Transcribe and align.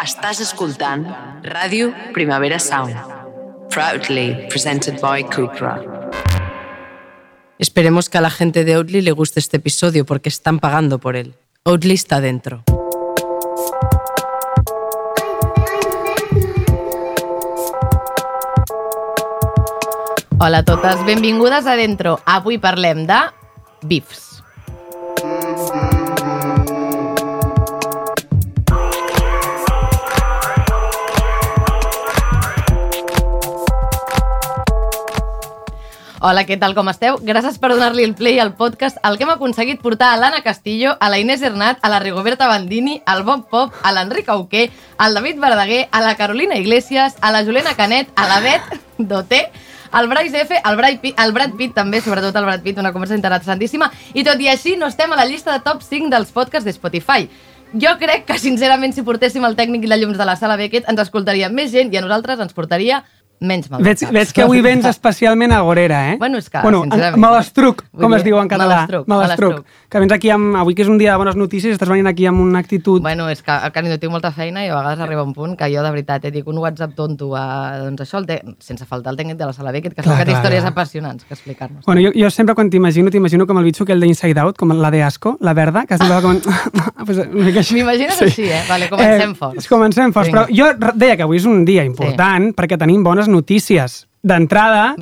Estàs 0.00 0.38
escoltant 0.40 1.02
Ràdio 1.44 1.90
Primavera 2.14 2.56
Sound. 2.58 2.96
Proudly 3.68 4.48
presented 4.48 4.96
by 5.02 5.24
Cupra. 5.24 5.74
Esperemos 7.58 8.08
que 8.08 8.16
a 8.16 8.22
la 8.22 8.30
gente 8.30 8.64
de 8.64 8.78
Oatly 8.78 9.02
le 9.02 9.12
guste 9.12 9.40
este 9.40 9.58
episodio 9.58 10.06
porque 10.06 10.30
están 10.30 10.58
pagando 10.58 10.98
por 10.98 11.16
él. 11.16 11.34
Oatly 11.64 11.92
está 11.92 12.22
dentro. 12.22 12.64
Hola 20.38 20.58
a 20.58 20.64
totes, 20.64 21.04
benvingudes 21.04 21.66
a 21.66 21.76
Dentro. 21.76 22.20
Avui 22.24 22.56
parlem 22.56 23.06
de 23.06 23.20
bifs. 23.82 24.29
Hola, 36.22 36.42
què 36.44 36.58
tal, 36.60 36.74
com 36.76 36.84
esteu? 36.90 37.14
Gràcies 37.24 37.54
per 37.56 37.70
donar-li 37.72 38.02
el 38.04 38.10
play 38.12 38.36
al 38.42 38.50
podcast, 38.52 38.98
el 39.08 39.14
que 39.16 39.24
hem 39.24 39.30
aconseguit 39.32 39.78
portar 39.80 40.10
a 40.12 40.18
l'Anna 40.20 40.42
Castillo, 40.44 40.90
a 41.00 41.08
la 41.08 41.16
Inés 41.16 41.40
Hernat, 41.40 41.78
a 41.80 41.88
la 41.88 41.96
Rigoberta 42.02 42.44
Bandini, 42.46 42.98
al 43.08 43.22
Bob 43.24 43.46
Pop, 43.48 43.72
a 43.80 43.92
l'Enric 43.96 44.28
Auqué, 44.28 44.66
al 44.98 45.14
David 45.16 45.40
Verdaguer, 45.40 45.86
a 45.90 46.02
la 46.04 46.18
Carolina 46.18 46.58
Iglesias, 46.60 47.16
a 47.22 47.30
la 47.32 47.40
Juliana 47.42 47.72
Canet, 47.72 48.12
a 48.16 48.26
la 48.28 48.40
Bet 48.44 48.60
Doté, 48.98 49.46
al 49.92 50.08
Bryce 50.08 50.42
F, 50.42 50.60
al 50.62 50.76
Brad, 50.76 50.98
Pitt, 51.00 51.16
al 51.16 51.32
Brad 51.32 51.56
Pitt 51.56 51.72
també, 51.72 52.02
sobretot 52.04 52.36
al 52.36 52.44
Brad 52.44 52.60
Pitt, 52.60 52.82
una 52.84 52.92
conversa 52.92 53.16
interessantíssima, 53.16 53.88
i 54.12 54.20
tot 54.22 54.44
i 54.44 54.50
així 54.52 54.76
no 54.76 54.92
estem 54.92 55.08
a 55.08 55.16
la 55.16 55.24
llista 55.24 55.56
de 55.56 55.64
top 55.64 55.80
5 55.80 56.12
dels 56.12 56.36
podcasts 56.36 56.68
de 56.68 56.76
Spotify. 56.76 57.30
Jo 57.72 57.94
crec 57.96 58.24
que, 58.26 58.36
sincerament, 58.36 58.92
si 58.92 59.06
portéssim 59.06 59.44
el 59.46 59.56
tècnic 59.56 59.84
i 59.86 59.88
la 59.88 59.96
llums 59.96 60.20
de 60.20 60.28
la 60.28 60.36
sala 60.36 60.60
Beckett, 60.60 60.84
ens 60.90 61.00
escoltaria 61.00 61.48
més 61.48 61.72
gent 61.72 61.94
i 61.94 61.96
a 61.96 62.04
nosaltres 62.04 62.44
ens 62.44 62.52
portaria 62.52 63.04
menys 63.40 63.70
mal. 63.70 63.82
Veig, 63.82 64.02
veig 64.12 64.32
que 64.36 64.42
avui 64.44 64.60
vens 64.64 64.84
especialment 64.94 65.52
agorera, 65.56 66.12
eh? 66.12 66.16
Bueno, 66.20 66.38
és 66.38 66.48
que, 66.50 66.60
bueno, 66.62 66.82
sincerament. 66.84 67.20
malastruc, 67.22 67.84
com 68.00 68.14
es 68.14 68.24
diu 68.26 68.38
en 68.40 68.48
català. 68.48 68.82
malastruc, 68.84 69.08
Malastruc. 69.08 69.52
malastruc. 69.54 69.78
Que 69.90 69.98
vens 69.98 70.12
aquí 70.14 70.30
amb... 70.30 70.54
Avui 70.60 70.74
que 70.76 70.84
és 70.84 70.88
un 70.92 70.98
dia 71.00 71.12
de 71.12 71.18
bones 71.18 71.36
notícies, 71.36 71.72
estàs 71.74 71.88
venint 71.90 72.06
aquí 72.06 72.26
amb 72.28 72.40
una 72.44 72.60
actitud... 72.62 73.00
Bueno, 73.02 73.28
és 73.32 73.40
que 73.42 73.50
al 73.50 73.72
Canido 73.72 73.96
tinc 73.98 74.12
molta 74.12 74.30
feina 74.30 74.62
i 74.64 74.68
a 74.68 74.76
vegades 74.76 75.00
arriba 75.02 75.24
un 75.26 75.32
punt 75.34 75.56
que 75.58 75.66
jo, 75.72 75.82
de 75.82 75.90
veritat, 75.90 76.24
et 76.28 76.34
dic 76.34 76.46
un 76.46 76.58
WhatsApp 76.62 76.92
tonto 76.94 77.32
a, 77.34 77.78
doncs 77.80 78.04
això, 78.04 78.20
el 78.20 78.26
te... 78.28 78.40
sense 78.60 78.84
faltar 78.86 79.14
el 79.14 79.18
tècnic 79.18 79.38
de 79.40 79.48
la 79.48 79.52
sala 79.56 79.72
Beckett, 79.72 79.94
que 79.96 80.02
Clar, 80.04 80.14
clar, 80.14 80.26
que 80.26 80.30
té 80.30 80.36
històries 80.36 80.62
clar. 80.62 80.72
apassionants 80.74 81.24
que 81.24 81.34
explicar-nos. 81.34 81.84
Bueno, 81.86 82.04
jo, 82.04 82.12
jo 82.14 82.30
sempre 82.30 82.54
quan 82.54 82.70
t'imagino, 82.70 83.10
t'imagino 83.10 83.46
com 83.48 83.58
el 83.58 83.64
bitxo 83.64 83.84
que 83.88 83.92
el 83.96 84.00
d'Inside 84.04 84.38
Out, 84.44 84.58
com 84.60 84.70
la 84.78 84.90
de 84.92 85.02
Asco, 85.02 85.36
la 85.40 85.54
verda, 85.54 85.86
que 85.88 85.98
semblava 85.98 86.22
com... 86.22 86.38
pues, 87.06 87.18
una 87.24 87.44
mica 87.48 87.64
així. 87.64 87.74
M'imagines 87.80 88.20
així, 88.28 88.46
eh? 88.46 88.62
Vale, 88.68 88.88
comencem 88.92 89.34
forts. 89.34 89.66
Comencem 89.70 90.12
forts, 90.14 90.28
Vinga. 90.30 90.44
però 90.46 90.54
jo 90.54 90.94
deia 91.00 91.16
que 91.18 91.26
avui 91.26 91.40
és 91.40 91.48
un 91.48 91.64
dia 91.66 91.82
important 91.88 92.52
perquè 92.54 92.78
tenim 92.78 93.02
bones 93.06 93.29
notícies. 93.30 94.09
D'entrada, 94.22 94.94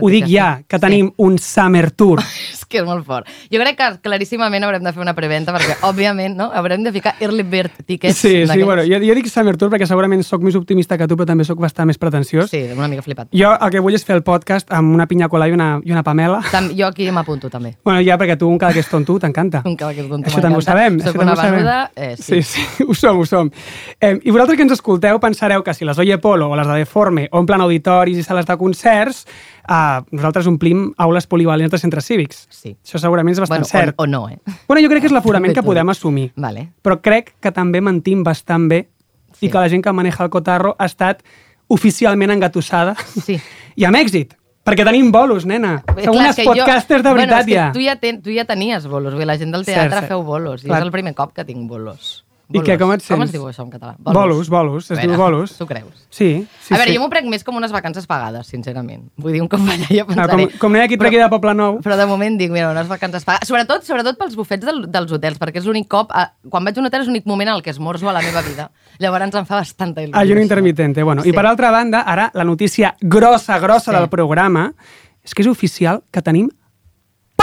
ho 0.00 0.08
dic 0.12 0.26
ja, 0.28 0.58
sí. 0.58 0.64
que 0.68 0.76
Sí. 0.76 0.80
tenim 0.80 1.10
un 1.16 1.38
Summer 1.38 1.90
Tour. 1.90 2.20
És 2.52 2.66
que 2.68 2.78
és 2.82 2.84
molt 2.84 3.06
fort. 3.06 3.26
Jo 3.50 3.58
crec 3.62 3.78
que 3.78 3.86
claríssimament 4.04 4.64
haurem 4.64 4.82
de 4.84 4.92
fer 4.92 5.00
una 5.00 5.14
preventa 5.16 5.54
perquè, 5.56 5.78
òbviament, 5.88 6.36
no? 6.36 6.50
haurem 6.52 6.82
de 6.84 6.92
ficar 6.92 7.14
early 7.20 7.42
bird 7.42 7.70
tickets. 7.86 8.18
Sí, 8.18 8.46
sí, 8.46 8.62
bueno, 8.62 8.82
jo, 8.84 9.00
jo 9.00 9.14
dic 9.16 9.30
Summer 9.32 9.56
Tour 9.56 9.72
perquè 9.72 9.86
segurament 9.88 10.20
sóc 10.22 10.42
més 10.44 10.54
optimista 10.58 10.98
que 10.98 11.08
tu, 11.08 11.16
però 11.16 11.26
també 11.30 11.46
sóc 11.48 11.58
bastant 11.64 11.88
més 11.88 11.96
pretensiós. 11.98 12.50
Sí, 12.50 12.60
una 12.76 12.88
mica 12.92 13.02
flipat. 13.02 13.30
Jo 13.32 13.54
el 13.56 13.72
que 13.72 13.80
vull 13.80 13.96
és 13.96 14.04
fer 14.04 14.18
el 14.18 14.22
podcast 14.26 14.68
amb 14.70 14.92
una 14.94 15.06
pinya 15.08 15.30
colada 15.32 15.48
i 15.48 15.56
una, 15.56 15.70
i 15.82 15.94
una 15.94 16.04
pamela. 16.04 16.42
Tam 16.52 16.68
jo 16.76 16.90
aquí 16.90 17.08
m'apunto, 17.10 17.48
també. 17.48 17.76
Bueno, 17.88 18.02
ja, 18.04 18.18
perquè 18.20 18.36
tu 18.36 18.50
un 18.50 18.58
cada 18.60 18.74
que 18.76 18.82
és 18.84 18.88
tonto 18.90 19.16
t'encanta. 19.18 19.62
Un 19.64 19.74
cada 19.80 19.94
que 19.96 20.02
és 20.04 20.08
tonto 20.10 20.28
Això 20.28 20.42
també 20.44 20.58
ho 20.58 20.64
sabem. 20.66 21.00
Soc 21.00 21.16
això 21.16 21.24
una 21.24 21.34
venuda, 21.40 21.78
eh, 21.96 22.16
sí. 22.20 22.42
sí, 22.42 22.60
sí, 22.60 22.84
ho 22.84 22.92
som, 22.92 23.16
ho 23.22 23.24
som. 23.24 23.48
Eh, 23.98 24.18
I 24.20 24.30
vosaltres 24.30 24.58
que 24.58 24.66
ens 24.66 24.74
escolteu 24.76 25.16
pensareu 25.22 25.64
que 25.64 25.72
si 25.72 25.88
les 25.88 25.96
Oye 25.98 26.18
Polo 26.20 26.50
o 26.52 26.56
les 26.58 26.68
de 26.68 26.76
Deforme 26.82 27.28
omplen 27.32 27.64
auditoris 27.64 28.18
i 28.18 28.26
sales 28.26 28.44
de 28.44 28.57
concerts, 28.58 29.24
eh, 29.68 30.00
nosaltres 30.10 30.46
omplim 30.46 30.92
aules 30.98 31.26
polivalents 31.26 31.72
de 31.72 31.78
centres 31.78 32.04
cívics. 32.04 32.46
Sí. 32.50 32.76
Això 32.84 32.98
segurament 33.00 33.32
és 33.32 33.40
bastant 33.40 33.62
Bueno, 33.64 33.70
cert. 33.86 33.94
o, 33.98 34.02
o 34.02 34.06
no, 34.06 34.28
eh? 34.28 34.38
Bueno, 34.68 34.82
jo 34.82 34.88
crec 34.90 35.00
que 35.00 35.06
és 35.06 35.12
l'aforament 35.16 35.54
que 35.54 35.62
podem 35.62 35.88
assumir. 35.88 36.32
Vale. 36.36 36.72
Però 36.82 37.00
crec 37.00 37.34
que 37.40 37.52
també 37.52 37.80
mentim 37.80 38.22
bastant 38.24 38.68
bé 38.68 38.88
Sí. 39.38 39.46
i 39.46 39.50
que 39.50 39.58
la 39.58 39.68
gent 39.68 39.84
que 39.84 39.92
maneja 39.92 40.24
el 40.24 40.30
cotarro 40.30 40.74
ha 40.78 40.86
estat 40.86 41.22
oficialment 41.68 42.30
engatussada 42.32 42.96
Sí. 43.24 43.38
i 43.76 43.84
amb 43.84 43.96
èxit. 43.96 44.34
Perquè 44.68 44.84
tenim 44.84 45.10
bolos, 45.10 45.46
nena. 45.48 45.78
Sou 45.86 46.12
clar, 46.12 46.14
unes 46.14 46.36
que 46.36 46.44
jo- 46.44 46.52
podcasters 46.52 47.02
de 47.02 47.08
bueno, 47.08 47.20
veritat 47.32 47.46
que 47.46 47.54
ja. 47.54 47.72
Tu 47.72 47.80
ja, 47.86 47.96
ten, 47.96 48.20
tu 48.20 48.30
ja 48.34 48.44
tenies 48.44 48.84
bolos, 48.86 49.14
vull 49.14 49.24
la 49.26 49.38
gent 49.38 49.52
del 49.54 49.64
teatre 49.64 50.00
cert. 50.02 50.08
feu 50.08 50.22
bolos, 50.22 50.62
i 50.64 50.66
Clar. 50.66 50.80
és 50.80 50.84
el 50.84 50.90
primer 50.92 51.14
cop 51.14 51.32
que 51.32 51.44
tinc 51.44 51.68
bolos. 51.70 52.24
I 52.50 52.60
què, 52.64 52.78
com 52.80 52.88
et 52.94 53.02
Com 53.04 53.18
sents? 53.20 53.24
es 53.28 53.32
diu 53.32 53.42
això 53.44 53.60
en 53.62 53.70
català? 53.70 53.94
Bolos, 53.98 54.48
bolos, 54.48 54.86
es 54.90 54.98
diu 55.02 55.12
bolos. 55.20 55.50
Tu 55.58 55.66
creus? 55.68 56.06
Sí, 56.08 56.46
sí, 56.62 56.72
a 56.72 56.78
veure, 56.78 56.90
sí. 56.90 56.96
jo 56.96 57.02
m'ho 57.02 57.10
prenc 57.12 57.26
més 57.28 57.44
com 57.44 57.54
unes 57.60 57.70
vacances 57.70 58.06
pagades, 58.08 58.46
sincerament. 58.46 59.02
Vull 59.20 59.32
dir, 59.36 59.42
un 59.42 59.48
cop 59.52 59.60
allà 59.60 59.84
jo 59.90 60.04
Ah, 60.04 60.06
pensaré... 60.08 60.46
com, 60.48 60.58
com 60.58 60.72
no 60.72 60.78
hi 60.78 60.82
ha 60.82 60.88
qui 60.88 60.96
Però- 60.96 61.10
tregui 61.10 61.20
de 61.20 61.28
Poble 61.28 61.52
Nou, 61.54 61.80
Però 61.84 61.96
de 62.00 62.06
moment 62.08 62.38
dic, 62.40 62.50
mira, 62.50 62.70
unes 62.72 62.88
vacances 62.88 63.24
pagades. 63.28 63.48
Sobretot, 63.48 63.84
sobretot 63.84 64.16
pels 64.16 64.34
bufets 64.34 64.64
del, 64.64 64.86
dels 64.90 65.12
hotels, 65.12 65.38
perquè 65.38 65.60
és 65.60 65.66
l'únic 65.68 65.88
cop... 65.88 66.08
A, 66.16 66.30
quan 66.48 66.64
vaig 66.64 66.78
a 66.78 66.80
un 66.80 66.86
hotel 66.88 67.02
és 67.04 67.08
l'únic 67.08 67.26
moment 67.28 67.50
en 67.50 67.56
el 67.56 67.62
que 67.62 67.70
esmorzo 67.70 68.08
a 68.08 68.12
la 68.16 68.22
meva 68.24 68.40
vida. 68.40 68.70
Llavors 68.98 69.28
em 69.34 69.44
fa 69.44 69.56
bastanta 69.60 70.00
il·lusió. 70.02 70.16
ayuno 70.16 70.40
això. 70.40 70.48
intermitente. 70.48 71.02
Bueno, 71.02 71.22
Sí. 71.22 71.28
I 71.28 71.32
per 71.36 71.44
altra 71.46 71.70
banda, 71.70 72.00
ara 72.00 72.30
la 72.32 72.44
notícia 72.44 72.94
grossa, 73.00 73.58
grossa 73.58 73.92
Sí. 73.92 73.98
del 73.98 74.08
programa 74.08 74.72
és 75.22 75.34
que 75.34 75.42
és 75.42 75.48
oficial 75.48 76.02
que 76.10 76.22
tenim 76.22 76.48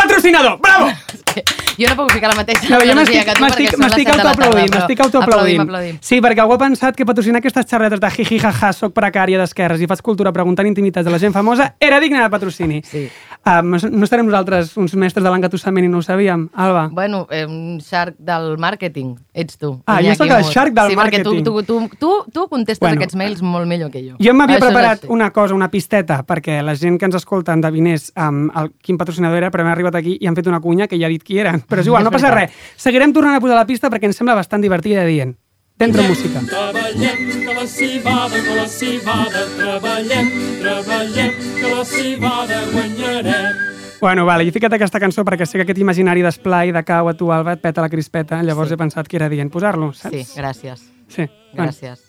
patrocinador! 0.06 0.60
Bravo! 0.62 0.92
Jo 1.76 1.90
no 1.92 1.96
puc 2.00 2.14
ficar 2.16 2.30
la 2.32 2.38
mateixa 2.38 2.70
No, 2.72 2.78
jo 2.88 2.94
m'estic 2.96 4.12
autoaplaudint, 4.14 4.72
m'estic 4.72 5.02
autoaplaudint. 5.04 5.98
Sí, 6.00 6.22
perquè 6.24 6.40
algú 6.40 6.56
ha 6.56 6.62
pensat 6.62 6.96
que 6.96 7.04
patrocinar 7.08 7.42
aquestes 7.42 7.68
xerretes 7.68 8.00
de 8.00 8.12
jiji, 8.16 8.40
jaja, 8.40 8.72
soc 8.72 8.94
precària 8.96 9.42
d'esquerres 9.42 9.84
i 9.84 9.90
faig 9.92 10.04
cultura 10.06 10.32
preguntant 10.32 10.70
intimitats 10.70 11.04
de 11.04 11.12
la 11.12 11.20
gent 11.20 11.36
famosa 11.36 11.74
era 11.80 12.00
digne 12.00 12.22
de 12.24 12.30
patrocini. 12.32 12.80
Sí. 12.88 13.10
Uh, 13.46 13.62
no 13.62 14.08
estarem 14.08 14.26
nosaltres 14.26 14.72
uns 14.82 14.96
mestres 14.98 15.22
de 15.22 15.30
l'engatussament 15.30 15.86
i 15.86 15.90
no 15.92 16.00
ho 16.00 16.02
sabíem, 16.02 16.48
Alba? 16.58 16.88
Bueno, 16.90 17.28
eh, 17.30 17.44
un 17.46 17.78
shark 17.78 18.16
del 18.18 18.56
màrqueting, 18.58 19.12
ets 19.38 19.60
tu. 19.62 19.70
Ah, 19.86 20.00
jo 20.02 20.16
sóc 20.18 20.34
el 20.34 20.48
shark 20.50 20.74
del 20.74 20.90
sí, 20.90 20.98
perquè 20.98 21.20
tu, 21.22 21.36
màrqueting. 21.36 21.46
tu, 21.46 21.62
tu, 21.62 22.00
tu, 22.02 22.32
tu 22.34 22.48
contestes 22.50 22.82
Bueno, 22.82 22.98
aquests 22.98 23.20
mails 23.22 23.44
molt 23.46 23.70
millor 23.70 23.94
que 23.94 24.02
jo. 24.02 24.18
Jo 24.18 24.34
m'havia 24.34 24.58
preparat 24.64 25.06
una 25.14 25.30
cosa, 25.30 25.54
una 25.54 25.70
pisteta, 25.70 26.24
perquè 26.26 26.58
la 26.66 26.74
gent 26.74 26.98
que 26.98 27.06
ens 27.06 27.20
escolta 27.22 27.54
endevinés 27.54 28.10
um, 28.18 28.48
el, 28.50 28.74
quin 28.82 28.98
patrocinador 28.98 29.38
era, 29.44 29.54
però 29.54 29.62
hem 29.62 29.70
arribat 29.76 30.02
aquí 30.02 30.18
i 30.18 30.26
han 30.26 30.42
fet 30.42 30.50
una 30.50 30.64
cunya 30.64 30.90
que 30.90 30.98
ja 30.98 31.06
ha 31.06 31.14
dit 31.14 31.22
qui 31.22 31.38
era. 31.38 31.54
Però 31.70 31.86
és 31.86 31.94
igual, 31.94 32.02
no 32.02 32.14
passa 32.18 32.34
res. 32.34 32.50
Seguirem 32.82 33.14
tornant 33.14 33.38
a 33.38 33.46
posar 33.46 33.62
la 33.62 33.70
pista 33.70 33.94
perquè 33.94 34.10
ens 34.10 34.18
sembla 34.18 34.42
bastant 34.42 34.66
divertida 34.66 35.06
dient. 35.06 35.38
Dentro 35.78 36.02
música. 36.04 36.40
Treballem, 36.40 37.44
que 37.44 37.54
la 37.54 37.68
civada, 37.68 38.42
que 38.42 38.56
la 38.56 38.68
civada, 38.68 39.42
treballem, 39.58 40.30
treballem, 40.62 41.32
que 41.60 41.76
la 41.76 41.84
civada 41.84 42.62
guanyarem. 42.72 43.56
Bueno, 44.00 44.24
vale, 44.26 44.46
jo 44.46 44.54
he 44.54 44.56
ficat 44.56 44.72
aquesta 44.78 45.02
cançó 45.04 45.26
perquè 45.28 45.44
sé 45.44 45.58
que 45.60 45.66
aquest 45.66 45.82
imaginari 45.84 46.24
d'esplai 46.24 46.72
de 46.72 46.84
cau 46.88 47.10
a 47.12 47.16
tu, 47.20 47.28
Alba, 47.36 47.58
et 47.58 47.64
peta 47.64 47.84
la 47.84 47.90
crispeta, 47.92 48.40
llavors 48.44 48.70
Sí. 48.70 48.76
he 48.76 48.78
pensat 48.78 49.08
que 49.08 49.18
era 49.20 49.28
dient 49.28 49.52
posar-lo, 49.52 49.92
saps? 49.92 50.16
Sí, 50.16 50.40
gràcies. 50.40 50.80
Sí. 51.10 51.28
Gràcies. 51.54 52.05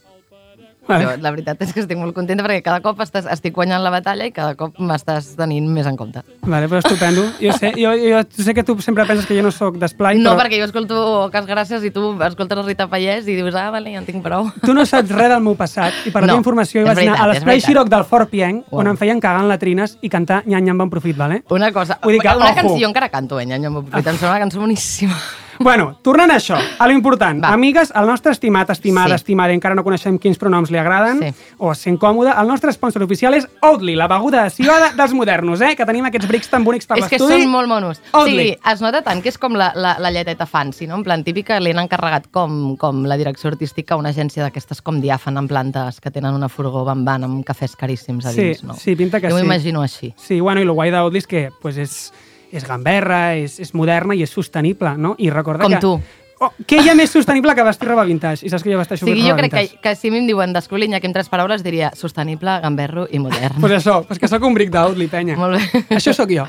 Jo, 0.87 1.11
la 1.21 1.31
veritat 1.35 1.61
és 1.63 1.73
que 1.75 1.81
estic 1.83 1.99
molt 1.99 2.15
contenta 2.15 2.45
perquè 2.47 2.63
cada 2.63 2.81
cop 2.85 3.01
estàs, 3.03 3.27
estic 3.33 3.55
guanyant 3.55 3.83
la 3.83 3.91
batalla 3.91 4.27
i 4.27 4.33
cada 4.33 4.55
cop 4.55 4.79
m'estàs 4.79 5.33
tenint 5.37 5.67
més 5.69 5.87
en 5.87 5.97
compte. 5.97 6.23
Vale, 6.47 6.69
però 6.69 6.79
estupendo. 6.79 7.25
Jo 7.41 7.53
sé, 7.59 7.73
jo, 7.77 7.91
jo 7.99 8.21
sé 8.45 8.55
que 8.55 8.63
tu 8.63 8.79
sempre 8.81 9.05
penses 9.07 9.27
que 9.27 9.35
jo 9.37 9.43
no 9.43 9.51
sóc 9.51 9.77
d'esplai, 9.83 10.19
No, 10.19 10.35
però 10.37 10.45
perquè 10.45 10.61
jo 10.61 10.65
escolto 10.69 11.29
Cas 11.33 11.47
Gràcies 11.47 11.83
i 11.85 11.91
tu 11.91 12.13
escoltes 12.23 12.57
la 12.59 12.65
Rita 12.67 12.87
Pallès 12.89 13.27
i 13.27 13.35
dius, 13.35 13.55
ah, 13.55 13.71
vale, 13.71 13.91
ja 13.93 13.99
en 13.99 14.07
tinc 14.07 14.23
prou. 14.23 14.51
tu 14.63 14.75
no 14.75 14.85
saps 14.87 15.11
res 15.11 15.29
del 15.29 15.43
meu 15.43 15.57
passat 15.57 15.93
i 16.07 16.11
per 16.11 16.23
la 16.23 16.27
No, 16.27 16.33
teva 16.35 16.39
informació 16.45 16.85
vaig 16.85 16.91
anar 16.93 16.97
veritat, 17.03 17.19
a 17.21 17.27
és 17.27 17.35
l'esplai. 17.35 17.61
Xirok 17.61 17.89
del 17.89 18.05
Fort 18.05 18.31
Pienc, 18.31 18.65
on 18.71 18.85
Uau. 18.87 18.93
em 18.95 18.97
feien 18.97 19.21
cagar 19.21 19.43
en 19.43 19.49
latrines 19.49 19.99
i 20.03 20.09
cantar 20.09 20.43
nyanyam 20.47 20.81
en 20.87 20.91
profit, 20.91 21.17
vale? 21.17 21.43
Una 21.51 21.73
cosa, 21.73 21.99
Vull 22.03 22.13
dir 22.15 22.21
que, 22.23 22.29
una 22.37 22.53
ojo. 22.53 22.55
canció 22.55 22.87
encara 22.89 23.09
canto, 23.09 23.41
eh, 23.41 23.47
Nyanya, 23.47 23.69
em 23.69 23.75
sembla 23.83 24.31
una 24.31 24.39
cançó 24.39 24.61
boníssima. 24.61 25.17
Bueno, 25.59 25.99
tornant 26.03 26.31
a 26.31 26.37
això, 26.37 26.57
a 26.79 26.87
l'important. 26.89 27.45
Amigues, 27.45 27.93
el 27.95 28.07
nostre 28.07 28.33
estimat, 28.33 28.69
estimada, 28.71 29.09
Sí. 29.09 29.15
estimada, 29.23 29.53
encara 29.53 29.75
no 29.75 29.83
coneixem 29.85 30.19
quins 30.19 30.39
pronoms 30.39 30.71
li 30.71 30.79
agraden, 30.79 31.21
Sí. 31.23 31.35
o 31.59 31.73
es 31.73 31.79
sent 31.79 31.99
còmode, 31.99 32.33
el 32.41 32.47
nostre 32.49 32.73
sponsor 32.73 33.03
oficial 33.03 33.35
és 33.35 33.47
Oatly, 33.63 33.95
la 33.97 34.07
beguda 34.09 34.45
de 34.45 34.51
civada 34.51 34.93
dels 34.97 35.13
modernos, 35.13 35.61
eh? 35.61 35.75
Que 35.77 35.87
tenim 35.87 36.05
aquests 36.05 36.29
brics 36.29 36.49
tan 36.51 36.65
bonics 36.65 36.87
per 36.87 36.99
és 36.99 37.05
que 37.09 37.17
l'estudi. 37.19 37.43
són 37.43 37.51
molt 37.51 37.69
monos. 37.69 38.01
Oatly. 38.13 38.49
Sí, 38.53 38.59
es 38.73 38.81
nota 38.81 39.03
tant 39.03 39.23
que 39.23 39.29
és 39.31 39.39
com 39.39 39.53
la, 39.55 39.73
la, 39.75 39.97
la 39.99 40.11
lleteta 40.11 40.47
fancy, 40.47 40.87
no? 40.87 40.97
En 40.97 41.05
plan 41.05 41.25
típica, 41.25 41.59
l'han 41.61 41.79
encarregat 41.79 42.29
com, 42.31 42.77
com 42.77 43.05
la 43.05 43.17
direcció 43.17 43.49
artística 43.51 43.95
a 43.95 43.97
una 43.97 44.11
agència 44.11 44.43
d'aquestes 44.43 44.83
com 44.83 45.01
diàfan 45.01 45.37
en 45.39 45.49
plantes 45.49 46.01
que 46.01 46.11
tenen 46.11 46.35
una 46.35 46.49
furgó 46.49 46.85
bambant 46.85 47.25
amb 47.25 47.45
cafès 47.45 47.77
caríssims 47.77 48.27
a 48.27 48.33
Sí, 48.33 48.43
dins, 48.43 48.65
no? 48.65 48.75
sí, 48.75 48.95
pinta 48.97 49.21
que 49.21 49.29
jo 49.31 49.37
sí. 49.39 49.43
m'ho 49.43 49.47
imagino 49.55 49.83
així. 49.83 50.13
Sí, 50.17 50.41
bueno, 50.41 50.61
i 50.61 50.65
el 50.65 50.73
guai 50.73 50.91
d'Oatly 50.91 51.19
és 51.19 51.27
que 51.27 51.51
pues, 51.63 51.77
és, 51.79 52.13
és 52.53 52.67
gamberra, 52.67 53.35
és, 53.39 53.59
és 53.61 53.75
moderna 53.75 54.15
i 54.15 54.23
és 54.23 54.31
sostenible, 54.31 54.97
no? 54.99 55.15
I 55.19 55.31
recorda 55.31 55.67
Com 55.67 55.77
que... 55.77 55.83
tu. 55.83 55.97
Oh, 56.37 56.51
què 56.69 56.83
hi 56.85 56.91
ha 56.91 56.93
més 56.93 57.09
sostenible 57.09 57.55
que 57.57 57.65
vestir 57.65 57.87
roba 57.89 58.03
vintage? 58.05 58.45
I 58.45 58.51
saps 58.53 58.61
que 58.61 58.69
jo 58.69 58.77
vesteixo 58.77 59.07
O 59.07 59.09
sigui, 59.09 59.23
jo 59.25 59.31
roba 59.33 59.39
crec 59.41 59.55
que, 59.55 59.61
vintage. 59.63 59.81
que 59.81 59.95
si 59.97 60.11
a 60.11 60.13
mi 60.13 60.19
em 60.21 60.27
diuen 60.29 60.53
descobrir 60.53 60.85
Iñaki 60.85 61.09
en 61.09 61.15
tres 61.15 61.31
paraules 61.33 61.65
diria 61.65 61.89
sostenible, 61.97 62.59
gamberro 62.61 63.07
i 63.09 63.21
modern. 63.23 63.57
Pues 63.65 63.73
això, 63.79 64.03
pues 64.05 64.21
que 64.21 64.29
sóc 64.29 64.45
un 64.45 64.53
bric 64.53 64.69
d'Outli, 64.75 65.09
penya. 65.09 65.39
Molt 65.41 65.57
bé. 65.57 65.81
Això 65.97 66.13
sóc 66.13 66.29
jo. 66.37 66.45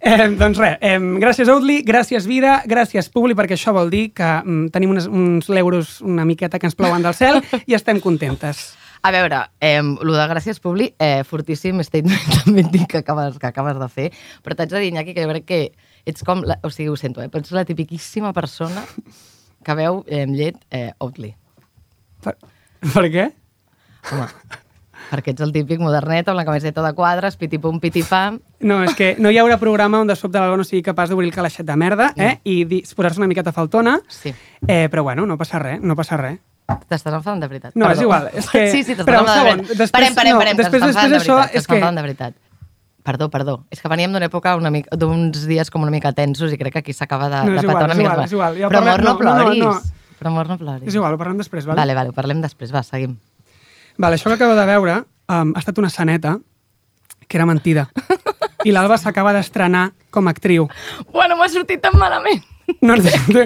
Eh, 0.00 0.26
doncs 0.34 0.58
res, 0.58 0.74
eh, 0.82 0.98
gràcies 1.22 1.54
Outli, 1.54 1.84
gràcies 1.86 2.26
vida, 2.26 2.64
gràcies 2.66 3.12
Publi, 3.14 3.38
perquè 3.38 3.54
això 3.54 3.70
vol 3.76 3.94
dir 3.94 4.08
que 4.10 4.26
mm, 4.42 4.74
tenim 4.74 4.96
uns, 4.96 5.06
uns 5.06 5.50
euros 5.54 6.00
una 6.02 6.26
miqueta 6.26 6.58
que 6.58 6.66
ens 6.66 6.74
plouen 6.74 7.06
del 7.06 7.14
cel 7.14 7.44
i 7.62 7.78
estem 7.78 8.02
contentes. 8.02 8.72
A 9.02 9.10
veure, 9.10 9.38
eh, 9.60 9.78
el 9.82 10.12
de 10.14 10.26
Gràcies 10.30 10.60
Publi, 10.62 10.92
eh, 11.02 11.24
fortíssim 11.26 11.80
statement 11.82 12.22
també 12.44 12.62
dic 12.70 12.86
que 12.92 13.00
acabes, 13.02 13.38
que 13.42 13.48
acabes 13.48 13.78
de 13.80 13.88
fer, 13.90 14.08
però 14.44 14.54
t'haig 14.54 14.70
de 14.70 14.78
dir, 14.78 14.92
Iñaki, 14.92 15.14
que 15.16 15.24
jo 15.24 15.30
crec 15.32 15.44
que 15.48 15.60
ets 16.06 16.22
com, 16.22 16.44
la, 16.46 16.60
o 16.62 16.70
sigui, 16.70 16.88
ho 16.92 16.96
sento, 16.96 17.22
eh, 17.22 17.28
però 17.28 17.42
ets 17.42 17.50
la 17.56 17.64
tipiquíssima 17.66 18.30
persona 18.32 18.84
que 19.64 19.74
veu 19.78 20.04
eh, 20.06 20.22
amb 20.22 20.36
llet 20.38 20.60
eh, 20.70 20.92
Oatly. 21.02 21.32
Per, 22.22 22.36
per 22.94 23.04
què? 23.10 23.24
Home, 24.12 24.28
perquè 25.10 25.34
ets 25.34 25.42
el 25.44 25.50
típic 25.54 25.82
modernet 25.82 26.30
amb 26.30 26.38
la 26.38 26.46
camiseta 26.46 26.82
de 26.86 26.94
quadres, 26.94 27.34
pitipum, 27.36 27.80
pitipam. 27.82 28.38
No, 28.62 28.78
és 28.86 28.94
que 28.98 29.16
no 29.18 29.34
hi 29.34 29.38
haurà 29.42 29.58
programa 29.58 29.98
on 30.02 30.06
de 30.10 30.14
sobte 30.18 30.38
l'Alba 30.38 30.60
no 30.62 30.64
sigui 30.68 30.82
capaç 30.86 31.10
d'obrir 31.10 31.26
el 31.32 31.34
calaixet 31.34 31.66
de 31.66 31.74
merda 31.76 32.12
eh, 32.14 32.36
i 32.46 32.62
dir- 32.70 32.84
posar-se 32.94 33.18
una 33.18 33.26
miqueta 33.34 33.50
faltona, 33.50 33.98
Sí. 34.06 34.30
eh, 34.68 34.86
però 34.94 35.02
bueno, 35.10 35.26
no 35.26 35.34
passa 35.38 35.58
res, 35.58 35.82
no 35.82 35.98
passa 35.98 36.16
res. 36.22 36.38
T'estàs 36.88 37.14
enfadant 37.14 37.40
de 37.40 37.48
veritat. 37.48 37.74
No, 37.74 37.86
Perdó. 37.86 37.98
és 37.98 38.02
igual, 38.02 38.30
és 38.32 38.48
que- 38.50 38.66
Sí, 38.72 38.82
sí, 38.84 38.94
t'estàs 38.94 39.08
enfadant 39.20 39.44
de 39.44 39.44
veritat. 39.56 39.76
després- 39.78 39.90
parem, 39.92 40.14
parem, 40.14 40.32
no, 40.32 40.38
parem, 40.38 40.56
després- 40.56 40.82
t'estàs 40.82 40.88
enfadant 40.88 41.10
després 41.12 41.26
de 41.26 41.32
d'això, 41.32 41.36
veritat, 41.36 41.54
és 41.56 41.62
t'estàs 41.66 41.80
que- 41.90 41.96
de 41.96 42.02
veritat. 42.02 42.34
Perdó, 43.02 43.28
perdó. 43.30 43.64
És 43.70 43.80
que 43.82 43.88
veníem 43.88 44.12
d'una 44.12 44.26
època 44.28 44.54
una 44.56 44.70
mica, 44.70 44.94
d'uns 44.96 45.46
dies 45.48 45.70
com 45.70 45.82
una 45.82 45.90
mica 45.90 46.12
tensos 46.12 46.52
i 46.52 46.56
crec 46.58 46.72
que 46.74 46.78
aquí 46.78 46.92
s'acaba 46.92 47.28
de, 47.28 47.36
No, 47.50 47.56
és 47.56 47.62
de 47.62 47.66
igual, 47.66 47.76
petar 47.76 47.84
una 47.84 47.92
és 47.92 47.98
mica. 47.98 48.10
igual, 48.12 48.20
més. 48.20 48.26
és 48.26 48.32
igual. 48.32 48.56
Ja 48.58 48.68
Però 48.68 48.78
amor, 48.78 49.02
no, 49.02 49.12
no, 49.12 49.18
no, 49.18 49.34
no, 49.34 49.42
ploris. 49.44 49.58
no. 49.64 49.72
Però 50.20 50.26
amor, 50.30 50.48
no 50.48 50.58
ploris. 50.58 50.86
És 50.88 50.94
igual, 50.94 51.14
ho 51.14 51.18
parlem 51.18 51.38
després, 51.38 51.66
vale? 51.66 51.80
Vale, 51.80 51.94
vale, 51.94 52.08
ho 52.10 52.12
parlem 52.12 52.40
després, 52.40 52.72
va, 52.72 52.82
seguim. 52.84 53.16
Vale, 53.98 54.16
això 54.16 54.28
que 54.30 54.34
acabo 54.38 54.54
de 54.54 54.66
veure 54.66 54.94
um, 55.28 55.52
ha 55.56 55.58
estat 55.58 55.78
una 55.78 55.90
saneta 55.90 56.38
que 57.26 57.36
era 57.36 57.44
mentida. 57.46 57.88
I 58.64 58.70
l'Alba 58.70 58.96
s'acaba 58.98 59.32
d'estrenar 59.34 59.90
com 60.10 60.28
a 60.28 60.30
actriu. 60.30 60.68
Bueno, 61.12 61.34
m'ha 61.36 61.48
sortit 61.48 61.80
tan 61.82 61.98
malament. 61.98 62.44
No, 62.82 62.94
no, 62.96 63.42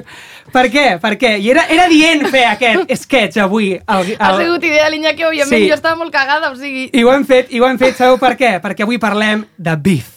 per 0.53 0.67
què? 0.73 0.85
Per 1.03 1.13
què? 1.21 1.33
I 1.43 1.51
era, 1.53 1.67
era 1.73 1.89
dient 1.93 2.23
fer 2.33 2.45
aquest 2.51 2.93
sketch 3.03 3.41
avui. 3.43 3.73
El, 3.77 4.13
el... 4.13 4.17
Ha 4.21 4.31
sigut 4.39 4.65
idea 4.65 4.85
de 4.87 4.95
l'Iñaki, 4.95 5.25
òbviament, 5.29 5.63
Sí. 5.65 5.69
jo 5.69 5.77
estava 5.77 5.97
molt 6.01 6.13
cagada, 6.15 6.53
o 6.53 6.57
sigui... 6.57 6.87
I 6.93 7.05
ho 7.05 7.13
hem 7.13 7.25
fet, 7.29 7.51
i 7.53 7.61
ho 7.61 7.67
hem 7.69 7.79
fet, 7.81 7.97
sabeu 7.99 8.17
per 8.23 8.35
què? 8.39 8.55
Perquè 8.65 8.87
avui 8.87 9.01
parlem 9.03 9.45
de 9.57 9.77
beef. 9.77 10.15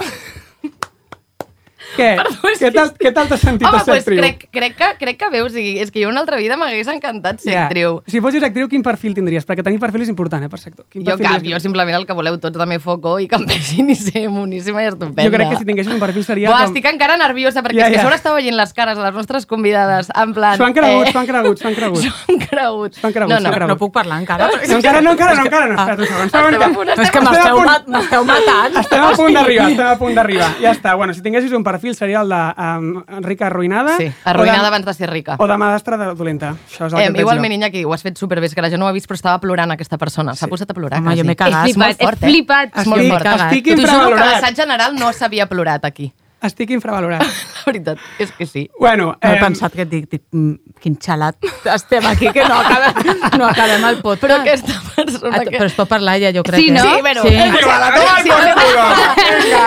Què? 2.00 2.10
és 2.54 2.62
què 2.64 2.72
tal 2.76 2.92
què 3.00 3.12
tal 3.16 3.28
t'has 3.30 3.44
sentit 3.44 3.68
Home, 3.68 3.78
a 3.78 3.84
ser 3.84 3.92
pues 3.94 4.04
actriu? 4.06 4.22
crec, 4.24 4.46
crec, 4.56 4.76
que, 4.80 4.90
crec 5.04 5.20
que 5.20 5.30
bé, 5.34 5.42
o 5.44 5.50
sigui, 5.52 5.76
és 5.84 5.92
que 5.92 6.04
jo 6.04 6.10
una 6.10 6.22
altra 6.24 6.40
vida 6.40 6.58
m'hagués 6.60 6.88
encantat 6.92 7.44
ser 7.44 7.54
Ja. 7.54 7.66
actriu. 7.68 8.00
Si 8.08 8.22
fossis 8.24 8.44
actriu, 8.44 8.70
quin 8.72 8.84
perfil 8.86 9.14
tindries? 9.18 9.46
Perquè 9.48 9.64
tenir 9.66 9.80
perfil 9.80 10.06
és 10.08 10.10
important, 10.14 10.44
eh, 10.44 10.50
per 10.50 10.60
sector. 10.60 10.86
Quin 10.90 11.04
Jo 11.04 11.18
perfil 11.18 11.28
cap, 11.28 11.48
jo 11.54 11.60
simplement 11.60 11.98
el 12.00 12.06
que 12.08 12.14
voleu 12.18 12.40
tots 12.40 12.58
també 12.58 12.80
foco 12.80 13.18
i 13.20 13.28
que 13.28 13.36
em 13.36 13.46
vegin 13.50 13.90
i 13.90 13.96
ser 13.96 14.28
moníssima 14.30 14.84
i 14.84 14.90
estupenda. 14.92 15.24
Jo 15.26 15.32
crec 15.36 15.50
que 15.50 15.58
si 15.58 15.66
tinguessis 15.66 15.94
un 15.94 16.00
perfil 16.00 16.24
seria... 16.26 16.50
Buah, 16.50 16.66
com- 16.66 16.74
estic 16.74 16.86
encara 16.92 17.18
nerviosa 17.18 17.64
perquè 17.66 17.84
que 17.84 17.94
ja. 17.96 18.02
a 18.02 18.04
sobre 18.04 18.16
estava 18.20 18.40
veient 18.40 18.56
les 18.58 18.74
cares 18.74 18.98
de 18.98 19.04
les 19.04 19.14
nostres 19.14 19.46
convidades 19.46 20.10
en 20.16 20.34
plan... 20.34 20.58
S'ho 20.58 20.66
han 20.66 20.74
cregut, 20.74 21.12
s'ho 21.12 21.20
han 21.20 21.28
cregut, 21.28 21.60
s'ho 21.60 21.68
han 21.68 21.76
cregut. 21.76 22.04
S'ho 22.04 22.14
han 22.30 22.40
cregut. 22.46 22.96
S'ho 23.00 23.08
han 23.08 23.14
cregut, 23.14 23.34
no, 23.34 23.40
no, 23.40 23.52
cregut. 23.54 23.70
No 23.74 23.78
puc 23.78 23.94
parlar 23.94 24.20
encara. 24.22 24.48
No, 24.48 24.78
encara 24.78 25.02
no, 25.02 25.12
encara 25.16 25.36
no, 25.36 25.46
encara 25.46 25.68
no. 25.68 25.76
Espera't 25.80 26.00
un 26.00 26.30
segon. 26.30 26.88
No, 26.90 26.96
és 27.04 27.12
que 27.12 27.22
m'esteu 27.26 27.60
m'esteu 27.90 28.26
matant. 28.28 28.78
Estem 28.84 29.04
a 29.04 29.12
punt 29.18 29.38
d'arribar, 29.38 29.70
estem 29.74 29.88
a 29.88 29.98
punt 30.00 30.16
d'arribar. 30.18 30.50
Ja 30.62 30.74
està. 30.76 30.96
Bueno, 31.00 31.14
si 31.14 31.24
tinguessis 31.26 31.54
un 31.56 31.64
perfil 31.64 31.89
seria 31.94 32.22
el 32.22 32.30
de 32.30 32.54
um, 32.58 33.04
rica 33.22 33.48
arruïnada. 33.48 33.98
Sí, 33.98 34.12
arruïnada 34.26 34.62
de- 34.62 34.68
abans 34.68 34.86
de 34.86 34.94
ser 34.94 35.10
rica. 35.10 35.36
O 35.40 35.48
de 35.48 35.58
madastra 35.58 35.98
de 35.98 36.06
dolenta. 36.16 36.56
Això 36.70 36.88
és 36.88 36.94
el 36.94 37.00
Eh, 37.00 37.14
que 37.14 37.22
igualment, 37.22 37.50
veig 37.52 37.60
Iñaki, 37.62 37.84
ho 37.86 37.94
has 37.94 38.04
fet 38.04 38.18
superbé, 38.18 38.46
és 38.48 38.56
que 38.56 38.62
la 38.62 38.70
gent 38.70 38.80
no 38.80 38.86
ho 38.86 38.90
ha 38.90 38.92
vist, 38.94 39.08
però 39.10 39.16
estava 39.16 39.40
plorant 39.40 39.72
aquesta 39.72 39.98
persona. 39.98 40.36
S'ha 40.36 40.48
posat 40.48 40.70
a 40.72 40.74
plorar, 40.74 41.00
Home, 41.00 41.10
quasi. 41.12 41.20
jo 41.22 41.26
m'he 41.26 41.36
cagat. 41.36 41.68
És 41.70 41.78
molt 41.78 42.00
He 42.00 42.04
fort, 42.06 42.24
eh? 42.24 42.28
flipat. 42.28 42.78
És 42.78 42.88
molt 42.88 43.02
Estic- 43.02 43.12
fort. 43.12 43.26
estic 43.26 43.64
T'ho 43.66 43.72
juro 43.72 43.76
que 43.76 43.82
infravalorat. 43.82 44.26
l'assaig 44.34 44.56
general 44.56 44.96
no 44.96 45.14
s'havia 45.14 45.46
plorat 45.48 45.86
aquí. 45.86 46.14
Estic 46.42 46.70
infravalorat. 46.72 47.24
La 47.60 47.64
veritat, 47.66 47.98
és 48.18 48.30
que 48.32 48.46
sí. 48.48 48.70
bueno, 48.80 49.12
No 49.22 49.30
he 49.30 49.36
em, 49.36 49.42
pensat 49.44 49.74
que 49.76 49.84
et 49.84 49.90
dic, 49.92 50.06
dic 50.10 50.22
mm, 50.32 50.54
quin 50.82 50.96
xalat 50.98 51.36
estem 51.74 52.06
aquí, 52.08 52.30
que 52.34 52.46
no 52.48 52.56
acabem, 52.62 53.18
no 53.40 53.46
acabem 53.50 53.84
el 53.90 53.98
podcast. 54.02 54.24
Però 54.24 54.38
aquesta 54.40 54.78
persona 54.96 55.36
Ah, 55.38 55.44
que... 55.44 55.58
Però 55.58 55.68
es 55.68 55.76
pot 55.76 55.90
parlar 55.92 56.16
ja, 56.22 56.32
jo 56.36 56.42
crec. 56.48 56.62
Sí, 56.64 56.70
eh? 56.70 56.78
no? 56.78 56.84
Sí, 56.88 57.02
però... 57.04 57.24
Sí. 57.28 57.36
Però 57.58 57.72
a 57.74 57.80
la 57.84 57.90
por 57.94 58.06
culo. 58.24 58.86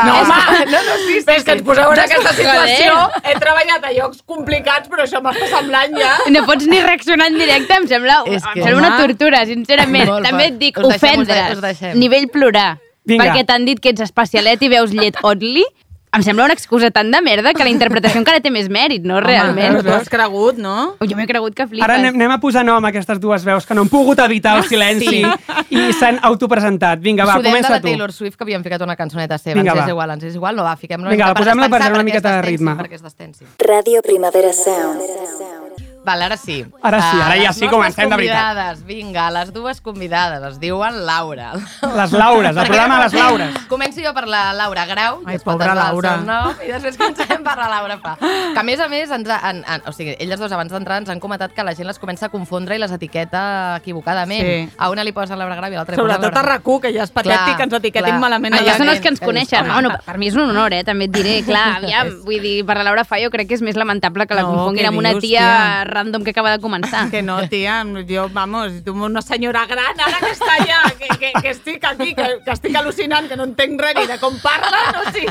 No, 0.06 0.14
home, 0.22 0.66
No, 0.72 0.78
no, 0.88 0.94
sí, 1.06 1.19
sí, 1.20 1.34
és 1.36 1.44
que 1.44 1.52
ens 1.58 1.62
poseu 1.66 1.92
en 1.92 2.00
aquesta 2.02 2.32
situació. 2.36 2.94
He 3.22 3.34
treballat 3.42 3.84
a 3.84 3.92
llocs 3.96 4.22
complicats, 4.28 4.88
però 4.92 5.04
això 5.06 5.20
m'està 5.24 5.48
semblant 5.52 5.96
ja. 5.98 6.14
No 6.32 6.44
pots 6.48 6.66
ni 6.70 6.80
reaccionar 6.82 7.28
en 7.30 7.36
directe, 7.38 7.76
em 7.82 7.86
sembla, 7.90 8.22
És 8.26 8.42
que- 8.46 8.60
em 8.60 8.66
sembla 8.70 8.80
una 8.88 8.96
tortura, 9.00 9.44
sincerament. 9.46 10.08
Molt 10.08 10.26
També 10.28 10.48
et 10.52 10.58
dic, 10.58 10.78
ofendre's, 10.78 11.82
nivell 12.00 12.28
plorar, 12.32 12.78
Vinga. 13.04 13.24
perquè 13.24 13.44
t'han 13.46 13.64
dit 13.69 13.80
que 13.82 13.90
ets 13.92 14.00
especialet 14.08 14.62
i 14.62 14.69
veus 14.72 14.92
llet 14.94 15.16
Oatly, 15.22 15.64
em 16.14 16.23
sembla 16.23 16.44
una 16.44 16.53
excusa 16.53 16.91
tan 16.91 17.11
de 17.11 17.20
merda 17.25 17.55
que 17.56 17.64
la 17.64 17.70
interpretació 17.73 18.20
encara 18.20 18.41
té 18.44 18.50
més 18.53 18.69
mèrit, 18.69 19.05
no? 19.09 19.20
Realment. 19.25 19.79
Home, 19.79 19.82
tu 19.87 19.94
has 19.94 20.11
cregut, 20.12 20.59
no? 20.61 20.94
Jo 21.00 21.17
m'he 21.17 21.26
cregut 21.26 21.55
que 21.56 21.67
flipes. 21.67 21.85
Ara 21.87 21.97
anem, 21.97 22.14
anem 22.20 22.35
a 22.35 22.38
posar 22.43 22.64
nom 22.69 22.85
a 22.85 22.91
aquestes 22.93 23.20
dues 23.23 23.44
veus 23.49 23.64
que 23.67 23.75
no 23.75 23.87
han 23.87 23.88
pogut 23.93 24.20
evitar 24.20 24.59
el 24.61 24.64
silenci 24.69 25.23
Sí. 25.23 25.25
i 25.70 25.93
s'han 25.97 26.20
autopresentat. 26.23 27.00
Vinga, 27.00 27.25
va, 27.25 27.38
Sudem 27.41 27.44
de 27.44 27.50
comença 27.56 27.70
la 27.73 27.81
tu. 27.81 27.88
Taylor 27.88 28.12
Swift, 28.12 28.37
que 28.37 28.44
havíem 28.44 28.62
ficat 28.62 28.82
una 28.82 28.97
cançoneta 28.97 29.38
seva. 29.38 29.56
Vinga, 29.61 29.73
ens 29.73 29.81
va. 29.81 29.85
és 29.85 29.91
igual, 29.97 30.11
ens 30.11 30.25
és 30.25 30.35
igual, 30.35 30.56
no 30.56 30.62
va, 30.69 30.76
fiquem-la 30.76 31.11
Vinga, 31.11 31.32
posem-la 31.35 31.69
per 31.69 31.82
una 31.93 32.03
miqueta 32.03 32.37
de 32.37 32.43
ritme. 32.43 32.76
Perquè 32.76 33.00
es 33.00 33.03
destensi. 33.03 33.44
Radio 33.58 34.03
Primavera 34.03 34.53
Sound. 34.53 35.62
Val, 36.04 36.20
ara 36.22 36.37
sí. 36.37 36.64
Ara 36.82 36.99
sí, 37.00 37.16
Ah, 37.20 37.26
ara 37.26 37.37
ja 37.38 37.50
les 37.52 37.56
sí, 37.60 37.69
comencem 37.70 38.08
de 38.10 38.16
veritat. 38.16 38.78
Vinga, 38.87 39.31
les 39.31 39.52
dues 39.52 39.81
convidades, 39.81 40.43
es 40.49 40.58
diuen 40.58 41.04
Laura. 41.06 41.52
Les 41.94 42.12
Laures, 42.12 42.56
el 42.56 42.66
programa 42.66 42.96
de 42.99 43.02
les 43.04 43.14
Laures. 43.14 43.54
Començo 43.70 44.02
jo 44.02 44.12
per 44.12 44.25
la 44.26 44.52
Laura 44.52 44.84
Grau, 44.87 45.20
Ai, 45.25 45.32
que 45.32 45.37
es 45.37 45.44
pot 45.44 45.54
pobra 45.60 45.75
Laura. 45.78 46.16
seu 46.16 46.25
nom, 46.26 46.54
i 46.66 46.72
després 46.72 46.96
comencem 46.99 47.44
per 47.44 47.54
la 47.56 47.69
Laura 47.70 47.99
Fa. 48.02 48.16
Que 48.19 48.58
a 48.58 48.64
més 48.66 48.81
a 48.81 48.88
més, 48.88 49.10
ens 49.14 49.28
en, 49.31 49.62
en, 49.62 49.82
o 49.87 49.93
sigui, 49.94 50.16
elles 50.19 50.40
dos 50.43 50.50
abans 50.50 50.72
d'entrar 50.72 50.99
ens 51.04 51.08
han 51.14 51.20
comentat 51.22 51.52
que 51.54 51.62
la 51.62 51.75
gent 51.78 51.87
les 51.87 51.99
comença 52.02 52.26
a 52.26 52.31
confondre 52.34 52.75
i 52.75 52.82
les 52.82 52.90
etiqueta 52.90 53.76
equivocadament. 53.76 54.43
Sí. 54.43 54.76
A 54.78 54.90
una 54.90 55.05
li 55.05 55.12
posen 55.12 55.38
Laura 55.38 55.55
Grau 55.55 55.70
i 55.70 55.75
a 55.78 55.84
l'altra 55.84 55.94
li 55.94 56.02
posen 56.02 56.16
Sobretot 56.19 56.37
a 56.37 56.44
RAC1, 56.58 56.81
que 56.82 56.93
ja 56.98 57.06
és 57.06 57.10
patètic 57.14 57.56
que 57.56 57.62
ens 57.69 57.78
etiquetin 57.78 58.10
clar. 58.16 58.20
malament. 58.26 58.55
a 58.55 58.58
Allò 58.58 58.72
la 58.72 58.76
són 58.82 58.88
els 58.90 59.00
que 59.00 59.08
ens 59.14 59.20
que 59.22 59.26
coneixen. 59.31 59.70
Bueno, 59.70 59.90
per, 59.94 60.02
per 60.10 60.19
mi 60.19 60.28
és 60.32 60.34
un 60.34 60.50
honor, 60.50 60.72
eh? 60.75 60.82
també 60.82 61.05
et 61.06 61.14
diré. 61.14 61.38
Clar, 61.46 61.76
aviam, 61.78 62.10
vull 62.26 62.43
dir, 62.43 62.66
per 62.66 62.76
la 62.81 62.88
Laura 62.90 63.05
Fa 63.06 63.22
jo 63.22 63.31
crec 63.31 63.46
que 63.48 63.55
és 63.55 63.62
més 63.62 63.76
lamentable 63.78 64.26
que 64.26 64.34
la 64.34 64.43
No, 64.43 64.50
confonguin 64.56 64.90
amb 64.90 64.98
una 64.98 65.14
tia? 65.22 65.46
Random 65.93 66.25
que 66.25 66.31
acaba 66.35 66.50
de 66.50 66.59
començar. 66.62 67.09
Que 67.11 67.23
no, 67.23 67.37
tia, 67.49 67.83
jo, 68.09 68.29
vamos, 68.33 68.83
tu 68.85 68.93
una 68.93 69.23
senyora 69.23 69.67
gran, 69.67 69.99
ara 70.00 70.19
que 70.23 70.33
està 70.33 70.56
allà, 70.59 70.81
que, 70.99 71.09
que, 71.19 71.33
que 71.41 71.50
estic 71.53 71.85
aquí, 71.85 72.15
que, 72.15 72.29
que 72.44 72.50
estic 72.56 72.75
al·lucinant, 72.81 73.29
que 73.29 73.37
no 73.37 73.44
entenc 73.50 73.81
res 73.81 73.94
ni 74.00 74.06
de 74.11 74.19
com 74.23 74.37
parla, 74.43 74.81
no, 74.97 75.05
sí. 75.12 75.27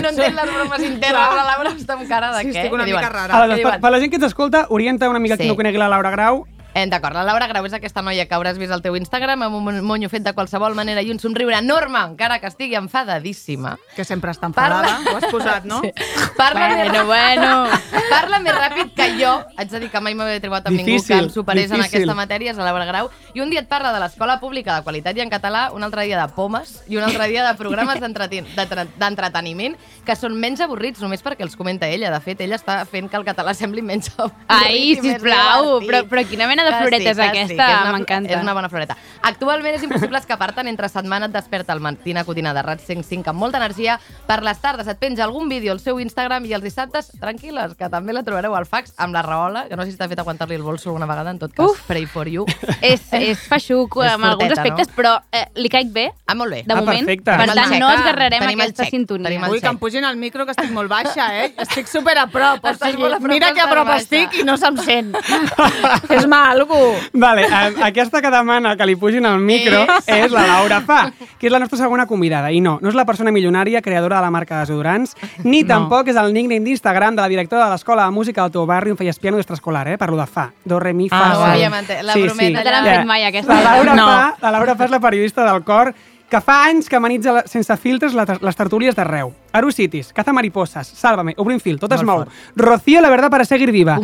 No 0.00 0.08
entén 0.14 0.34
les 0.36 0.52
bromes 0.54 0.82
internes, 0.86 1.34
la 1.40 1.44
Laura 1.50 1.74
està 1.74 1.98
amb 1.98 2.08
cara 2.08 2.32
de 2.36 2.44
Sí, 2.44 2.52
què? 2.52 2.58
estic 2.64 2.72
una 2.78 2.86
mica 2.88 3.08
rara. 3.08 3.42
Aleshores, 3.42 3.60
Què 3.60 3.70
per, 3.70 3.80
per 3.84 3.90
la 3.92 4.00
gent 4.00 4.12
que 4.14 4.18
t'escolta, 4.22 4.66
orienta 4.70 5.08
una 5.10 5.18
mica 5.18 5.36
Sí. 5.36 5.42
qui 5.44 5.48
no 5.52 5.56
conegui 5.56 5.78
la 5.78 5.88
Laura 5.88 6.10
Grau. 6.10 6.46
Eh, 6.72 6.86
D'acord, 6.86 7.14
la 7.16 7.24
Laura 7.26 7.48
Grau 7.50 7.64
és 7.66 7.72
aquesta 7.74 8.00
noia 8.00 8.28
que 8.30 8.34
hauràs 8.36 8.56
vist 8.58 8.70
al 8.70 8.80
teu 8.80 8.94
Instagram 8.94 9.42
amb 9.42 9.56
un 9.58 9.80
monyo 9.82 10.08
fet 10.08 10.22
de 10.22 10.32
qualsevol 10.36 10.76
manera 10.78 11.02
i 11.02 11.10
un 11.10 11.18
somriure 11.18 11.56
enorme, 11.58 11.98
encara 11.98 12.38
que 12.38 12.46
estigui 12.46 12.76
enfadadíssima. 12.78 13.72
Que 13.96 14.04
sempre 14.06 14.30
està 14.30 14.46
enfadada, 14.46 15.00
ho 15.10 15.16
has 15.18 15.26
posat, 15.32 15.64
no? 15.66 15.80
Parla, 16.40 16.68
Bueno, 16.70 16.84
més, 16.92 17.06
bueno. 17.06 18.06
parla 18.10 18.38
més 18.40 18.54
ràpid 18.54 18.92
que 18.94 19.08
jo. 19.18 19.32
Haig 19.58 19.68
de 19.72 19.80
dir 19.82 19.90
que 19.90 20.00
mai 20.00 20.14
m'havia 20.14 20.38
trobat 20.40 20.68
amb 20.70 20.76
ningú 20.78 20.92
Difícil, 20.92 21.16
que 21.16 21.24
em 21.24 21.30
superés 21.34 21.70
en 21.70 21.76
difícil. 21.80 21.98
aquesta 22.02 22.14
matèria, 22.16 22.52
és 22.54 22.56
la 22.60 22.64
Laura 22.70 22.86
Grau. 22.88 23.10
I 23.34 23.42
un 23.42 23.50
dia 23.50 23.60
et 23.64 23.68
parla 23.68 23.90
de 23.92 24.00
l'escola 24.00 24.38
pública 24.40 24.76
de 24.78 24.84
qualitat 24.86 25.16
i 25.18 25.24
en 25.26 25.30
català, 25.30 25.66
un 25.74 25.82
altre 25.82 26.06
dia 26.06 26.20
de 26.22 26.28
pomes 26.34 26.84
i 26.88 26.96
un 26.96 27.04
altre 27.04 27.26
dia 27.28 27.44
de 27.46 27.54
programes 27.58 27.98
d'entreteniment 28.00 29.76
que 30.06 30.16
són 30.16 30.38
menys 30.40 30.62
avorrits 30.64 31.02
només 31.02 31.22
perquè 31.22 31.42
els 31.44 31.56
comenta 31.58 31.88
ella. 31.90 32.10
De 32.14 32.20
fet, 32.24 32.40
ella 32.46 32.56
està 32.56 32.80
fent 32.86 33.10
que 33.10 33.18
el 33.20 33.26
català 33.26 33.54
sembli 33.58 33.82
menys 33.82 34.12
avorrit. 34.16 34.46
Ai, 34.48 34.94
sisplau, 35.00 35.80
però, 35.84 36.04
però 36.08 36.24
quina 36.30 36.46
mena 36.50 36.64
de 36.64 36.69
Que 36.70 36.80
floreta 36.80 37.10
és 37.10 37.16
que 37.16 37.22
aquesta? 37.28 37.68
una- 37.82 37.92
M'encanta. 37.92 38.32
És 38.34 38.42
una 38.42 38.52
bona 38.54 38.68
floreta. 38.68 38.96
Actualment 39.22 39.74
és 39.74 39.82
impossible 39.82 40.18
escapar-te'n 40.18 40.68
entre 40.68 40.88
setmana 40.88 41.26
et 41.26 41.32
desperta 41.32 41.72
el 41.72 41.80
matina 41.80 42.24
cotina 42.24 42.54
de 42.54 42.62
Rat 42.62 42.80
105 42.80 43.30
amb 43.30 43.38
molta 43.38 43.58
energia. 43.58 43.98
Per 44.26 44.42
les 44.42 44.58
tardes 44.60 44.86
et 44.88 44.98
penja 44.98 45.24
algun 45.24 45.48
vídeo 45.48 45.72
al 45.72 45.80
seu 45.80 45.98
Instagram 46.00 46.44
i 46.46 46.54
els 46.54 46.62
dissabtes, 46.64 47.10
tranquil·les, 47.20 47.74
que 47.76 47.88
també 47.90 48.12
la 48.12 48.22
trobareu 48.22 48.54
al 48.56 48.66
fax 48.66 48.94
amb 48.98 49.12
la 49.14 49.22
Rahola, 49.22 49.66
que 49.68 49.76
no 49.76 49.84
sé 49.84 49.92
si 49.92 49.98
t'ha 49.98 50.08
fet 50.08 50.18
aguantar-li 50.18 50.54
el 50.54 50.62
bolso 50.62 50.88
alguna 50.90 51.06
vegada, 51.06 51.30
en 51.30 51.38
tot 51.38 51.52
cas, 51.52 51.66
Uf. 51.70 51.82
pray 51.86 52.06
for 52.06 52.26
you. 52.28 52.46
És, 52.80 53.00
és 53.12 53.38
feixuc 53.38 53.96
És 54.04 54.12
amb 54.12 54.24
alguns 54.24 54.52
aspectes, 54.52 54.88
no? 54.88 54.94
però 54.96 55.20
eh, 55.32 55.46
li 55.56 55.68
caic 55.68 55.92
bé, 55.92 56.12
Ah, 56.26 56.34
molt 56.34 56.50
bé. 56.52 56.62
de 56.66 56.72
Ah, 56.72 56.76
moment. 56.76 56.98
perfecte. 56.98 57.30
Per 57.36 57.46
tant, 57.54 57.78
no 57.78 57.90
esgarrarem 57.90 58.40
Tenim 58.40 58.60
aquesta 58.60 58.84
xec. 58.84 58.90
sintonia. 58.90 59.46
Vull 59.46 59.60
que 59.60 59.66
em 59.68 59.78
pugin 59.78 60.04
al 60.04 60.16
micro, 60.16 60.44
que 60.46 60.52
estic 60.52 60.70
molt 60.70 60.88
baixa, 60.88 61.44
eh? 61.44 61.52
Estic 61.58 61.86
super 61.86 62.16
a 62.18 62.26
prop. 62.26 62.64
O 62.64 62.74
sigui, 62.74 63.02
mira 63.20 63.52
que 63.52 63.60
a 63.60 63.68
prop 63.68 63.88
estic 63.96 64.34
i 64.40 64.44
no 64.44 64.56
se'm 64.56 64.76
sent. 64.78 65.14
és 66.10 66.26
mal. 66.26 66.49
Algú. 66.50 66.94
Vale, 67.12 67.42
eh, 67.46 67.74
aquesta 67.82 68.20
que 68.20 68.30
demana 68.30 68.76
que 68.76 68.86
li 68.86 68.96
pugin 68.96 69.24
al 69.26 69.38
micro 69.40 69.82
és, 70.06 70.08
és 70.26 70.32
la 70.32 70.46
Laura 70.46 70.80
Fa, 70.82 71.12
que 71.38 71.46
és 71.46 71.52
la 71.52 71.58
nostra 71.58 71.78
segona 71.78 72.06
convidada. 72.06 72.50
I 72.52 72.60
no, 72.60 72.78
no 72.82 72.88
és 72.88 72.94
la 72.94 73.04
persona 73.06 73.30
milionària, 73.30 73.80
creadora 73.82 74.16
de 74.16 74.22
la 74.22 74.30
marca 74.30 74.56
de 74.56 74.60
desodorants, 74.66 75.16
ni 75.44 75.62
No. 75.62 75.68
tampoc 75.68 76.08
és 76.08 76.16
el 76.16 76.32
nickname 76.34 76.64
d'Instagram 76.64 77.14
de 77.16 77.22
la 77.22 77.28
directora 77.28 77.64
de 77.66 77.70
l'Escola 77.72 78.04
de 78.04 78.10
Música 78.10 78.42
del 78.42 78.50
teu 78.52 78.66
barri 78.66 78.90
on 78.90 78.96
feies 78.96 79.18
piano 79.18 79.36
d'extraescolar, 79.38 79.86
eh? 79.88 79.98
Parlo 79.98 80.16
de 80.16 80.26
Fa. 80.26 80.50
Do, 80.64 80.78
re, 80.80 80.92
mi, 80.92 81.08
fa, 81.08 81.18
Ah, 81.30 81.34
sol. 81.34 81.44
guai. 81.44 81.56
Òbviament, 81.58 81.88
la 82.02 82.14
brometa 82.14 82.58
No 82.58 82.62
te 82.64 82.70
l'han 82.70 82.84
Ja. 82.84 82.96
fet 82.98 83.06
mai, 83.06 83.24
aquesta. 83.24 83.54
La 83.54 83.62
Laura, 83.76 83.94
No. 83.94 84.06
fa, 84.06 84.36
la 84.42 84.50
Laura 84.50 84.74
Fa 84.76 84.84
és 84.84 84.90
la 84.90 85.00
periodista 85.00 85.44
del 85.52 85.62
cor 85.64 85.94
que 86.30 86.40
fa 86.40 86.64
anys 86.66 86.88
que 86.88 86.94
amenitza 86.96 87.32
la- 87.32 87.42
sense 87.46 87.76
filtres 87.76 88.14
la- 88.14 88.24
les 88.40 88.54
tertúlies 88.56 88.94
d'arreu. 88.94 89.32
Arusitis, 89.52 90.12
Caza 90.12 90.32
Mariposas, 90.32 90.86
Sálvame, 90.86 91.34
Obrim 91.38 91.58
Fil, 91.58 91.78
tot 91.80 91.92
es 91.92 92.04
mou. 92.04 92.24
Rocío, 92.54 93.00
la 93.00 93.10
verdad 93.10 93.30
para 93.30 93.44
seguir 93.44 93.72
viva. 93.72 93.98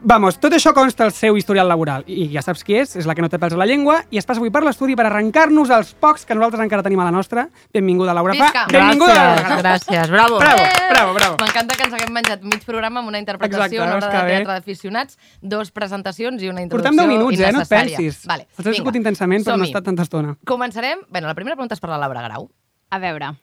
Vamos, 0.00 0.36
tot 0.38 0.54
això 0.54 0.70
consta 0.74 1.02
al 1.08 1.12
seu 1.12 1.36
historial 1.36 1.66
laboral. 1.66 2.04
I 2.06 2.28
ja 2.30 2.42
saps 2.44 2.62
qui 2.62 2.76
és, 2.78 2.92
és 3.00 3.06
la 3.08 3.16
que 3.18 3.22
no 3.24 3.28
té 3.30 3.38
pèls 3.40 3.56
a 3.56 3.58
la 3.58 3.66
llengua, 3.66 3.98
i 4.14 4.20
es 4.20 4.26
passa 4.28 4.38
avui 4.38 4.52
per 4.54 4.62
l'estudi 4.62 4.94
per 4.98 5.08
arrencar-nos 5.08 5.72
els 5.74 5.90
pocs 5.98 6.22
que 6.28 6.36
nosaltres 6.38 6.62
encara 6.62 6.84
tenim 6.86 7.02
a 7.02 7.08
la 7.08 7.14
nostra. 7.14 7.48
Benvinguda, 7.74 8.14
Laura 8.14 8.36
Fa. 8.38 8.66
Benvinguda. 8.70 9.16
Gràcies, 9.42 9.62
gràcies, 9.64 10.12
bravo. 10.12 10.38
Bravo, 10.38 10.68
bravo, 10.92 11.16
bravo. 11.18 11.40
M'encanta 11.42 11.74
que 11.74 11.88
ens 11.88 11.98
haguem 11.98 12.14
menjat 12.14 12.46
mig 12.46 12.62
programa 12.68 13.02
amb 13.02 13.10
una 13.10 13.18
interpretació, 13.18 13.82
Exacte, 13.82 13.82
una 13.82 13.96
hora 13.96 14.12
de 14.12 14.22
bé. 14.22 14.36
teatre 14.36 14.54
d'aficionats, 14.60 15.18
dos 15.42 15.74
presentacions 15.74 16.42
i 16.42 16.52
una 16.52 16.62
Portem 16.68 16.94
introducció 16.94 17.08
10 17.08 17.12
minuts, 17.16 17.40
eh? 17.40 17.52
No 17.52 17.66
et 17.66 17.74
pensis. 17.74 18.22
Vale, 18.30 18.46
Els 18.56 18.70
he 18.70 18.76
escut 18.78 19.02
intensament, 19.02 19.44
però 19.44 19.58
no 19.58 19.66
ha 19.66 19.72
estat 19.72 19.84
tanta 19.90 20.06
estona. 20.06 20.36
Començarem... 20.46 21.02
Bueno, 21.10 21.26
la 21.26 21.34
primera 21.34 21.56
pregunta 21.58 21.74
és 21.74 21.82
per 21.82 21.90
la 21.90 21.98
Laura 21.98 22.22
Grau. 22.22 22.48
A 22.90 23.02
veure, 23.02 23.34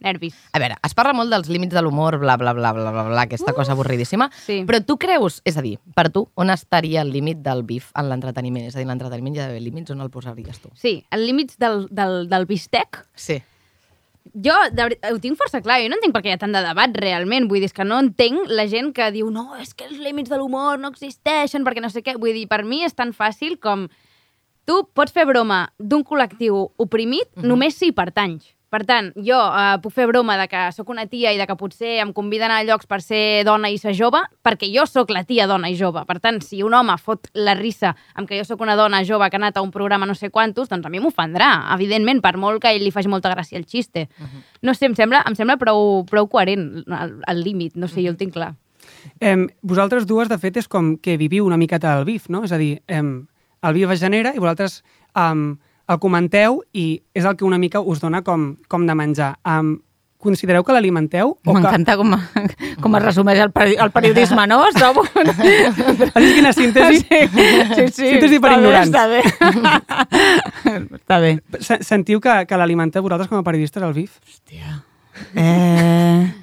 nervis. 0.00 0.34
A 0.52 0.58
veure, 0.58 0.76
es 0.86 0.94
parla 0.94 1.12
molt 1.14 1.30
dels 1.30 1.48
límits 1.48 1.74
de 1.74 1.82
l'humor, 1.82 2.18
bla, 2.18 2.36
bla, 2.40 2.52
bla, 2.56 2.72
bla, 2.72 2.90
bla, 2.90 3.04
bla, 3.08 3.22
aquesta 3.22 3.52
cosa 3.52 3.72
avorridíssima. 3.72 4.30
sí. 4.46 4.64
Però 4.66 4.80
tu 4.84 4.96
creus, 4.98 5.40
és 5.44 5.56
a 5.56 5.62
dir, 5.62 5.78
per 5.94 6.08
tu, 6.10 6.28
on 6.34 6.50
estaria 6.50 7.02
el 7.02 7.12
límit 7.12 7.38
del 7.44 7.62
bif 7.62 7.90
en 7.94 8.08
l'entreteniment? 8.08 8.66
És 8.66 8.74
a 8.76 8.78
dir, 8.78 8.86
en 8.88 8.94
l'entreteniment 8.94 9.36
hi 9.36 9.40
ha 9.40 9.46
d'haver 9.48 9.62
límits, 9.62 9.90
on 9.90 10.00
el 10.00 10.10
posaries 10.10 10.60
tu? 10.60 10.70
Sí, 10.74 11.04
el 11.10 11.26
límits 11.26 11.56
del, 11.58 11.86
del, 11.90 12.28
del 12.28 12.46
bistec 12.46 13.04
Sí. 13.14 13.40
Jo 14.34 14.52
de, 14.70 14.84
ho 15.10 15.18
tinc 15.18 15.38
força 15.40 15.62
clar, 15.64 15.78
jo 15.80 15.88
no 15.88 15.96
entenc 15.96 16.12
per 16.14 16.20
què 16.22 16.28
hi 16.30 16.34
ha 16.36 16.38
tant 16.38 16.52
de 16.54 16.60
debat 16.62 16.92
realment, 17.00 17.46
vull 17.48 17.62
dir, 17.64 17.70
que 17.72 17.86
no 17.88 17.96
entenc 17.98 18.50
la 18.52 18.66
gent 18.68 18.92
que 18.94 19.08
diu 19.14 19.30
no, 19.32 19.56
és 19.58 19.72
que 19.74 19.86
els 19.88 19.98
límits 19.98 20.28
de 20.30 20.36
l'humor 20.38 20.78
no 20.78 20.90
existeixen 20.92 21.64
perquè 21.66 21.80
no 21.82 21.88
sé 21.90 22.02
què, 22.04 22.14
vull 22.20 22.36
dir, 22.36 22.44
per 22.46 22.60
mi 22.68 22.82
és 22.84 22.94
tan 22.94 23.14
fàcil 23.16 23.56
com 23.58 23.88
tu 24.68 24.76
pots 24.94 25.10
fer 25.16 25.24
broma 25.26 25.72
d'un 25.80 26.04
col·lectiu 26.04 26.68
oprimit 26.78 27.30
Mhm. 27.34 27.48
només 27.48 27.74
si 27.74 27.88
hi 27.88 27.92
pertanys. 27.96 28.44
Per 28.70 28.84
tant, 28.86 29.08
jo 29.26 29.34
eh, 29.34 29.78
puc 29.82 29.90
fer 29.94 30.06
broma 30.06 30.36
de 30.38 30.46
que 30.50 30.60
sóc 30.70 30.92
una 30.94 31.08
tia 31.10 31.32
i 31.34 31.38
de 31.40 31.46
que 31.48 31.56
potser 31.58 31.96
em 32.04 32.12
conviden 32.14 32.52
a 32.54 32.60
llocs 32.62 32.86
per 32.86 33.00
ser 33.02 33.42
dona 33.46 33.66
i 33.72 33.80
ser 33.82 33.96
jove, 33.98 34.20
perquè 34.46 34.68
jo 34.70 34.84
sóc 34.86 35.10
la 35.10 35.24
tia 35.26 35.48
dona 35.50 35.72
i 35.72 35.74
jove. 35.78 36.04
Per 36.06 36.18
tant, 36.22 36.38
si 36.46 36.62
un 36.62 36.76
home 36.78 36.94
fot 37.02 37.26
la 37.34 37.56
risa 37.58 37.96
amb 38.14 38.30
que 38.30 38.38
jo 38.38 38.46
sóc 38.46 38.62
una 38.62 38.76
dona 38.78 39.02
jove 39.06 39.26
que 39.26 39.40
ha 39.40 39.42
anat 39.42 39.58
a 39.58 39.64
un 39.66 39.72
programa 39.74 40.06
no 40.06 40.14
sé 40.14 40.30
quantos, 40.30 40.70
doncs 40.70 40.86
a 40.86 40.92
mi 40.92 41.02
m'ofendrà, 41.02 41.50
evidentment, 41.74 42.22
per 42.22 42.36
molt 42.38 42.62
que 42.62 42.70
ell 42.70 42.84
li 42.86 42.92
faci 42.94 43.10
molta 43.10 43.32
gràcia 43.34 43.58
el 43.58 43.66
xiste. 43.66 44.06
No 44.62 44.74
sé, 44.74 44.86
em 44.86 44.94
sembla, 44.94 45.24
em 45.26 45.34
sembla 45.34 45.58
prou, 45.58 46.04
prou 46.06 46.30
coherent 46.30 46.84
el 46.86 47.42
límit, 47.42 47.74
no 47.74 47.90
sé, 47.90 48.04
jo 48.04 48.14
el 48.14 48.20
tinc 48.20 48.36
clar. 48.38 48.52
Em, 49.18 49.48
vosaltres 49.62 50.06
dues, 50.06 50.30
de 50.30 50.38
fet, 50.38 50.56
és 50.62 50.68
com 50.70 50.94
que 51.02 51.18
viviu 51.18 51.46
una 51.46 51.58
miqueta 51.58 51.96
del 51.96 52.06
bif, 52.06 52.30
no? 52.30 52.44
És 52.46 52.54
a 52.54 52.58
dir, 52.60 52.76
em, 52.86 53.26
el 53.66 53.74
bif 53.74 53.90
es 53.90 54.00
genera 54.00 54.32
i 54.34 54.38
vosaltres 54.38 54.80
em, 55.18 55.58
el 55.90 55.98
comenteu 55.98 56.60
i 56.72 57.02
és 57.14 57.24
el 57.26 57.34
que 57.36 57.44
una 57.44 57.58
mica 57.58 57.80
us 57.82 57.98
dona 58.00 58.22
com, 58.22 58.52
com 58.70 58.86
de 58.86 58.94
menjar. 58.94 59.32
Em, 59.44 59.78
considereu 60.20 60.62
que 60.62 60.74
l'alimenteu? 60.76 61.30
o 61.32 61.38
que- 61.42 61.52
M'encanta 61.56 61.96
com, 61.96 62.12
com 62.84 62.96
es 62.98 63.02
resumeix 63.02 63.38
el, 63.40 63.50
peri 63.56 63.74
el 63.80 63.90
periodisme, 63.90 64.44
no? 64.46 64.60
Es 64.68 64.74
trobo... 64.76 65.02
Has 65.16 66.20
vist 66.20 66.34
quina 66.36 66.52
síntesi? 66.52 67.00
Sí, 67.08 67.86
sí. 67.88 68.10
Síntesi 68.12 68.38
per 68.38 68.52
està 68.52 68.60
bé, 68.60 68.60
ignorants. 68.60 68.90
Està 68.90 69.06
bé. 69.08 69.22
està 71.00 71.18
bé. 71.24 71.32
Se- 71.64 71.80
Sentiu 71.88 72.20
que, 72.20 72.34
que 72.46 72.58
l'alimenteu 72.60 73.02
vosaltres 73.02 73.28
com 73.32 73.40
a 73.40 73.46
periodistes, 73.46 73.82
el 73.82 73.94
bif? 73.96 74.18
Eh, 75.34 76.34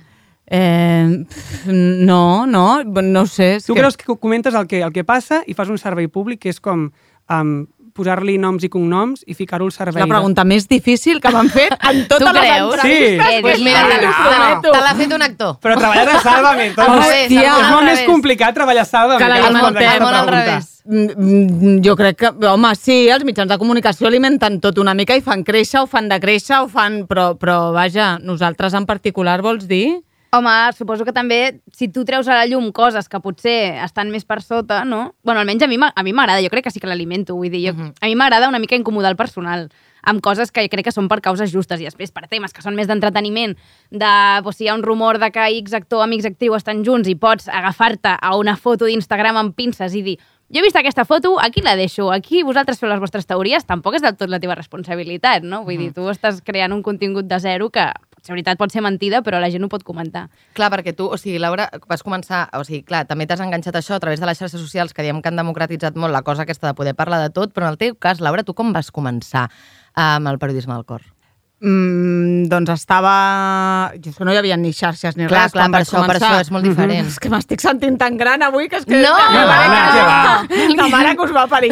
eh, 0.47 1.25
pf, 1.29 1.67
no, 1.71 2.45
no, 2.47 2.83
no 2.83 3.21
ho 3.21 3.27
sé. 3.27 3.59
Tu 3.65 3.73
creus 3.75 3.97
que 3.97 4.15
comentes 4.17 4.53
el 4.55 4.67
que, 4.67 4.81
el 4.81 4.93
que 4.93 5.03
passa 5.05 5.43
i 5.47 5.53
fas 5.57 5.69
un 5.69 5.77
servei 5.81 6.07
públic 6.09 6.41
que 6.45 6.49
és 6.53 6.59
com 6.59 6.89
um, 7.29 7.53
posar-li 7.97 8.37
noms 8.37 8.63
i 8.63 8.69
cognoms 8.69 9.23
i 9.25 9.33
ficar-ho 9.33 9.65
al 9.65 9.73
És 9.73 9.79
servei. 9.81 10.03
la 10.03 10.07
pregunta 10.13 10.45
més 10.45 10.67
difícil 10.69 11.19
que 11.19 11.31
m'han 11.33 11.49
fet 11.49 11.73
en 11.89 12.03
totes 12.07 12.27
Tu 12.27 12.33
les 12.33 12.43
creus? 12.51 12.73
entrevistes. 12.77 13.25
Sí. 13.27 13.35
Eh, 13.35 13.41
Pues 13.41 13.59
mira, 13.65 13.83
te 13.89 14.01
l'ha- 14.05 14.59
t'ho 14.61 14.71
te 14.71 14.79
l'ha- 14.85 14.95
fet 14.95 15.13
un 15.13 15.21
actor. 15.23 15.57
Però 15.59 15.75
treballar 15.77 16.07
a 16.15 16.21
Sálvame. 16.21 16.67
És, 16.67 16.77
Hòstia. 16.77 17.41
és 17.57 17.69
molt 17.71 17.83
més 17.83 17.99
revés. 17.99 18.05
complicat 18.07 18.53
treballar 18.53 18.81
a 18.81 18.85
Sálvame. 18.85 19.19
Que 19.25 19.99
molt 19.99 20.15
al 20.15 20.27
revés. 20.27 20.73
Mm, 20.87 21.09
mm, 21.17 21.81
Jo 21.83 21.95
crec 21.97 22.15
que, 22.17 22.47
home, 22.47 22.69
sí, 22.79 23.09
els 23.09 23.25
mitjans 23.25 23.49
de 23.49 23.57
comunicació 23.57 24.07
alimenten 24.07 24.61
tot 24.61 24.77
una 24.77 24.93
mica 24.93 25.15
i 25.17 25.21
fan 25.21 25.43
créixer, 25.43 25.81
o 25.81 25.87
fan 25.87 26.07
decréixer, 26.07 26.61
o 26.63 26.69
fan... 26.69 27.01
Però, 27.07 27.33
però 27.37 27.73
vaja, 27.73 28.17
nosaltres 28.23 28.73
en 28.73 28.85
particular 28.85 29.41
vols 29.41 29.67
dir? 29.67 29.97
Home, 30.35 30.73
suposo 30.75 31.05
que 31.05 31.13
també, 31.15 31.61
si 31.71 31.87
tu 31.87 32.03
treus 32.03 32.27
a 32.27 32.35
la 32.35 32.45
llum 32.45 32.71
coses 32.75 33.07
que 33.07 33.19
potser 33.23 33.79
estan 33.85 34.09
més 34.11 34.25
per 34.27 34.41
sota, 34.43 34.83
no? 34.83 35.15
bueno, 35.23 35.39
almenys 35.39 35.63
a 35.63 35.67
mi 35.67 35.77
a 35.79 36.03
mi 36.03 36.11
m'agrada, 36.13 36.41
jo 36.43 36.49
crec 36.49 36.65
que 36.65 36.71
sí 36.71 36.81
que 36.81 36.87
l'alimento, 36.87 37.35
vull 37.35 37.49
dir, 37.49 37.69
jo, 37.69 37.73
Mhm. 37.73 37.93
a 38.01 38.05
mi 38.07 38.15
m'agrada 38.15 38.49
una 38.49 38.59
mica 38.59 38.75
incomodar 38.75 39.11
el 39.11 39.15
personal 39.17 39.69
amb 40.03 40.21
coses 40.21 40.51
que 40.51 40.67
crec 40.69 40.85
que 40.85 40.91
són 40.91 41.07
per 41.07 41.21
causes 41.21 41.51
justes 41.51 41.79
i 41.81 41.85
després 41.85 42.11
per 42.11 42.27
temes 42.27 42.53
que 42.53 42.61
són 42.61 42.75
més 42.75 42.87
d'entreteniment, 42.87 43.55
de 43.89 44.41
pues, 44.43 44.57
si 44.57 44.65
hi 44.65 44.67
ha 44.67 44.75
un 44.75 44.83
rumor 44.83 45.17
de 45.17 45.31
que 45.31 45.47
X 45.59 45.73
actor 45.73 46.03
amb 46.03 46.13
X 46.13 46.25
actriu 46.25 46.55
estan 46.55 46.83
junts 46.83 47.07
i 47.07 47.15
pots 47.15 47.47
agafar-te 47.47 48.17
a 48.21 48.35
una 48.35 48.55
foto 48.55 48.85
d'Instagram 48.85 49.37
amb 49.37 49.55
pinces 49.55 49.95
i 49.95 50.01
dir 50.01 50.17
jo 50.49 50.59
he 50.59 50.63
vist 50.63 50.77
aquesta 50.77 51.03
foto, 51.03 51.37
aquí 51.41 51.61
la 51.61 51.75
deixo, 51.75 52.09
aquí 52.09 52.41
vosaltres 52.41 52.79
feu 52.79 52.87
les 52.87 53.01
vostres 53.01 53.25
teories, 53.27 53.65
tampoc 53.65 53.95
és 53.95 54.01
del 54.01 54.15
tot 54.15 54.29
la 54.29 54.39
teva 54.39 54.55
responsabilitat, 54.55 55.43
no? 55.43 55.65
Vull 55.65 55.77
dir, 55.77 55.89
tu 55.93 56.07
estàs 56.07 56.39
creant 56.41 56.71
un 56.71 56.81
contingut 56.83 57.27
de 57.27 57.39
zero 57.43 57.69
que, 57.69 57.91
potser 58.17 58.33
veritat, 58.33 58.57
pot 58.59 58.73
ser 58.73 58.83
mentida, 58.83 59.21
però 59.23 59.39
la 59.39 59.49
gent 59.53 59.63
ho 59.63 59.71
pot 59.71 59.85
comentar. 59.87 60.27
Clar, 60.57 60.71
perquè 60.73 60.95
tu, 60.97 61.07
o 61.07 61.17
sigui, 61.21 61.37
Laura, 61.39 61.69
vas 61.87 62.03
començar, 62.03 62.47
o 62.57 62.63
sigui, 62.67 62.83
clar, 62.87 63.05
també 63.09 63.27
t'has 63.29 63.43
enganxat 63.45 63.77
això 63.79 63.97
a 63.97 64.03
través 64.03 64.19
de 64.19 64.29
les 64.29 64.39
xarxes 64.39 64.61
socials 64.61 64.93
que 64.93 65.05
diem 65.05 65.21
que 65.21 65.31
han 65.31 65.39
democratitzat 65.39 65.95
molt 65.95 66.15
la 66.15 66.25
cosa 66.25 66.47
aquesta 66.47 66.71
de 66.71 66.77
poder 66.77 66.95
parlar 66.97 67.21
de 67.23 67.33
tot, 67.33 67.53
però 67.53 67.69
en 67.69 67.77
el 67.77 67.81
teu 67.81 67.95
cas, 67.95 68.19
Laura, 68.19 68.43
tu 68.43 68.57
com 68.57 68.73
vas 68.73 68.91
començar 68.91 69.47
amb 69.93 70.33
el 70.33 70.41
periodisme 70.41 70.75
del 70.75 70.85
cor? 70.85 71.16
Mm, 71.59 72.45
doncs 72.51 72.69
estava... 72.69 73.91
Jo 73.97 74.11
és 74.11 74.17
que 74.19 74.25
no 74.27 74.33
hi 74.33 74.37
havia 74.37 74.57
ni 74.61 74.69
xarxes 74.77 75.15
ni 75.17 75.25
Clar, 75.25 75.47
res. 75.47 75.53
clar, 75.55 75.63
quan 75.65 75.71
per 75.73 75.79
vaig 75.79 75.87
això, 75.87 75.95
per 75.97 76.03
començar. 76.05 76.29
això 76.29 76.41
és 76.45 76.51
molt 76.53 76.67
diferent. 76.67 77.07
És 77.09 77.17
que 77.23 77.31
m'estic 77.33 77.63
sentint 77.63 77.97
tan 77.97 78.17
gran 78.19 78.43
avui 78.45 78.69
que 78.69 78.77
és 78.77 78.85
que... 78.85 78.99
No! 79.01 79.13
que 79.17 79.45
va, 79.49 79.57
que 79.95 80.03
va. 80.05 80.75
La 80.77 80.87
mare 80.93 81.15
que 81.17 81.25
us 81.25 81.33
va 81.33 81.47
parir. 81.49 81.71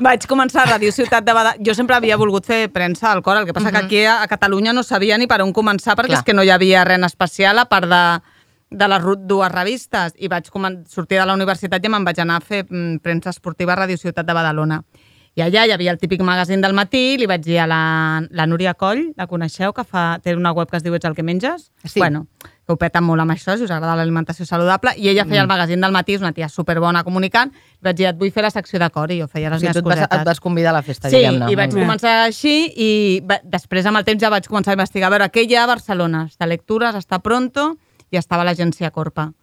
Vaig 0.00 0.24
començar 0.30 0.62
a 0.64 0.70
Ràdio 0.72 0.92
Ciutat 0.94 1.26
de 1.26 1.34
Badalona. 1.36 1.60
Jo 1.68 1.74
sempre 1.76 1.98
havia 1.98 2.16
volgut 2.16 2.48
fer 2.48 2.62
premsa 2.72 3.12
al 3.12 3.20
cor, 3.22 3.36
el 3.42 3.44
que 3.48 3.52
passa 3.56 3.72
que 3.74 3.82
aquí 3.84 4.04
a, 4.06 4.22
a 4.22 4.30
Catalunya 4.30 4.72
no 4.72 4.82
sabia 4.82 5.18
ni 5.20 5.28
per 5.28 5.42
on 5.44 5.52
començar 5.52 5.98
perquè 5.98 6.14
Clar. 6.16 6.22
és 6.24 6.26
que 6.30 6.34
no 6.36 6.42
hi 6.46 6.50
havia 6.54 6.86
res 6.88 7.04
especial 7.10 7.58
a 7.60 7.66
part 7.68 7.90
de, 7.92 8.02
de 8.72 8.88
les 8.88 9.04
dues 9.28 9.52
revistes. 9.52 10.16
I 10.16 10.32
vaig 10.32 10.48
sortir 10.88 11.20
de 11.20 11.26
la 11.28 11.36
universitat 11.36 11.84
i 11.84 11.92
me'n 11.92 12.08
vaig 12.08 12.24
anar 12.24 12.40
a 12.40 12.44
fer 12.44 12.64
mm, 12.64 13.02
premsa 13.04 13.36
esportiva 13.36 13.76
a 13.76 13.82
Ràdio 13.84 14.00
Ciutat 14.00 14.24
de 14.24 14.32
Badalona. 14.32 14.80
I 15.36 15.42
allà 15.44 15.66
hi 15.68 15.72
havia 15.74 15.92
el 15.92 15.98
típic 16.00 16.22
magazín 16.24 16.62
del 16.64 16.72
matí, 16.72 17.18
li 17.20 17.26
vaig 17.28 17.42
dir 17.44 17.58
a 17.60 17.66
la, 17.68 18.22
la 18.32 18.46
Núria 18.48 18.72
Coll, 18.72 19.10
la 19.20 19.26
coneixeu, 19.28 19.74
que 19.76 19.82
fa, 19.84 20.16
té 20.24 20.32
una 20.34 20.52
web 20.56 20.70
que 20.70 20.78
es 20.78 20.82
diu 20.86 20.94
Ets 20.96 21.04
el 21.04 21.14
que 21.14 21.22
menges? 21.22 21.66
Sí. 21.84 22.00
Bueno, 22.00 22.22
que 22.40 22.72
ho 22.72 22.78
peta 22.80 23.02
molt 23.04 23.20
amb 23.20 23.34
això, 23.34 23.52
si 23.60 23.66
us 23.66 23.70
agrada 23.70 23.98
l'alimentació 24.00 24.46
saludable, 24.48 24.94
i 24.96 25.10
ella 25.12 25.26
feia 25.28 25.42
el 25.44 25.50
magazín 25.50 25.84
del 25.84 25.92
matí, 25.92 26.16
és 26.16 26.24
una 26.24 26.32
tia 26.32 26.48
superbona 26.48 27.04
comunicant, 27.04 27.52
i 27.52 27.84
vaig 27.84 27.98
dir, 28.00 28.08
et 28.08 28.16
vull 28.16 28.32
fer 28.32 28.46
la 28.48 28.50
secció 28.54 28.80
de 28.80 28.88
cor, 28.90 29.12
i 29.12 29.20
jo 29.20 29.28
feia 29.28 29.50
O 29.50 29.52
les 29.52 29.60
sigui, 29.60 29.68
meves 29.74 29.76
tu 29.76 29.84
et 29.84 29.90
vas, 29.92 30.00
cosetes. 30.06 30.20
et 30.24 30.26
vas 30.32 30.40
convidar 30.40 30.72
a 30.72 30.78
la 30.78 30.82
festa, 30.88 31.10
Sí, 31.12 31.20
diguem-ne. 31.20 31.52
i 31.52 31.60
vaig 31.60 31.74
bé. 31.76 31.82
començar 31.84 32.14
així 32.24 32.56
i 32.74 32.90
va, 33.28 33.38
després 33.44 33.84
amb 33.92 34.00
el 34.00 34.08
temps 34.08 34.22
ja 34.24 34.30
vaig 34.32 34.48
començar 34.48 34.72
a 34.72 34.78
investigar 34.80 35.12
a 35.12 35.18
veure 35.18 35.28
què 35.30 35.44
hi 35.44 35.54
ha 35.54 35.64
a 35.64 35.72
Barcelona. 35.74 36.24
Està 36.32 36.48
Lectures, 36.48 36.96
està 36.96 37.20
Pronto 37.20 37.74
i 38.10 38.16
estava 38.16 38.42
l'agència 38.42 38.90
Corpa. 38.90 39.34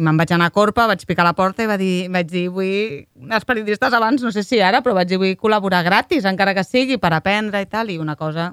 I 0.00 0.04
me'n 0.06 0.16
vaig 0.16 0.32
anar 0.32 0.48
a 0.48 0.54
Corpa, 0.54 0.86
vaig 0.88 1.04
picar 1.04 1.26
la 1.26 1.34
porta 1.36 1.64
i 1.64 1.68
va 1.68 1.76
dir, 1.80 2.08
vaig 2.12 2.30
dir, 2.30 2.46
vull... 2.54 3.04
Els 3.28 3.46
periodistes 3.46 3.92
abans, 3.92 4.24
no 4.24 4.32
sé 4.32 4.42
si 4.46 4.62
ara, 4.64 4.80
però 4.80 4.96
vaig 4.96 5.10
dir, 5.10 5.20
vull 5.20 5.36
col·laborar 5.36 5.84
gratis, 5.84 6.24
encara 6.28 6.56
que 6.56 6.64
sigui, 6.64 6.96
per 7.02 7.12
aprendre 7.12 7.60
i 7.60 7.68
tal, 7.68 7.92
i 7.92 8.00
una 8.00 8.16
cosa 8.16 8.50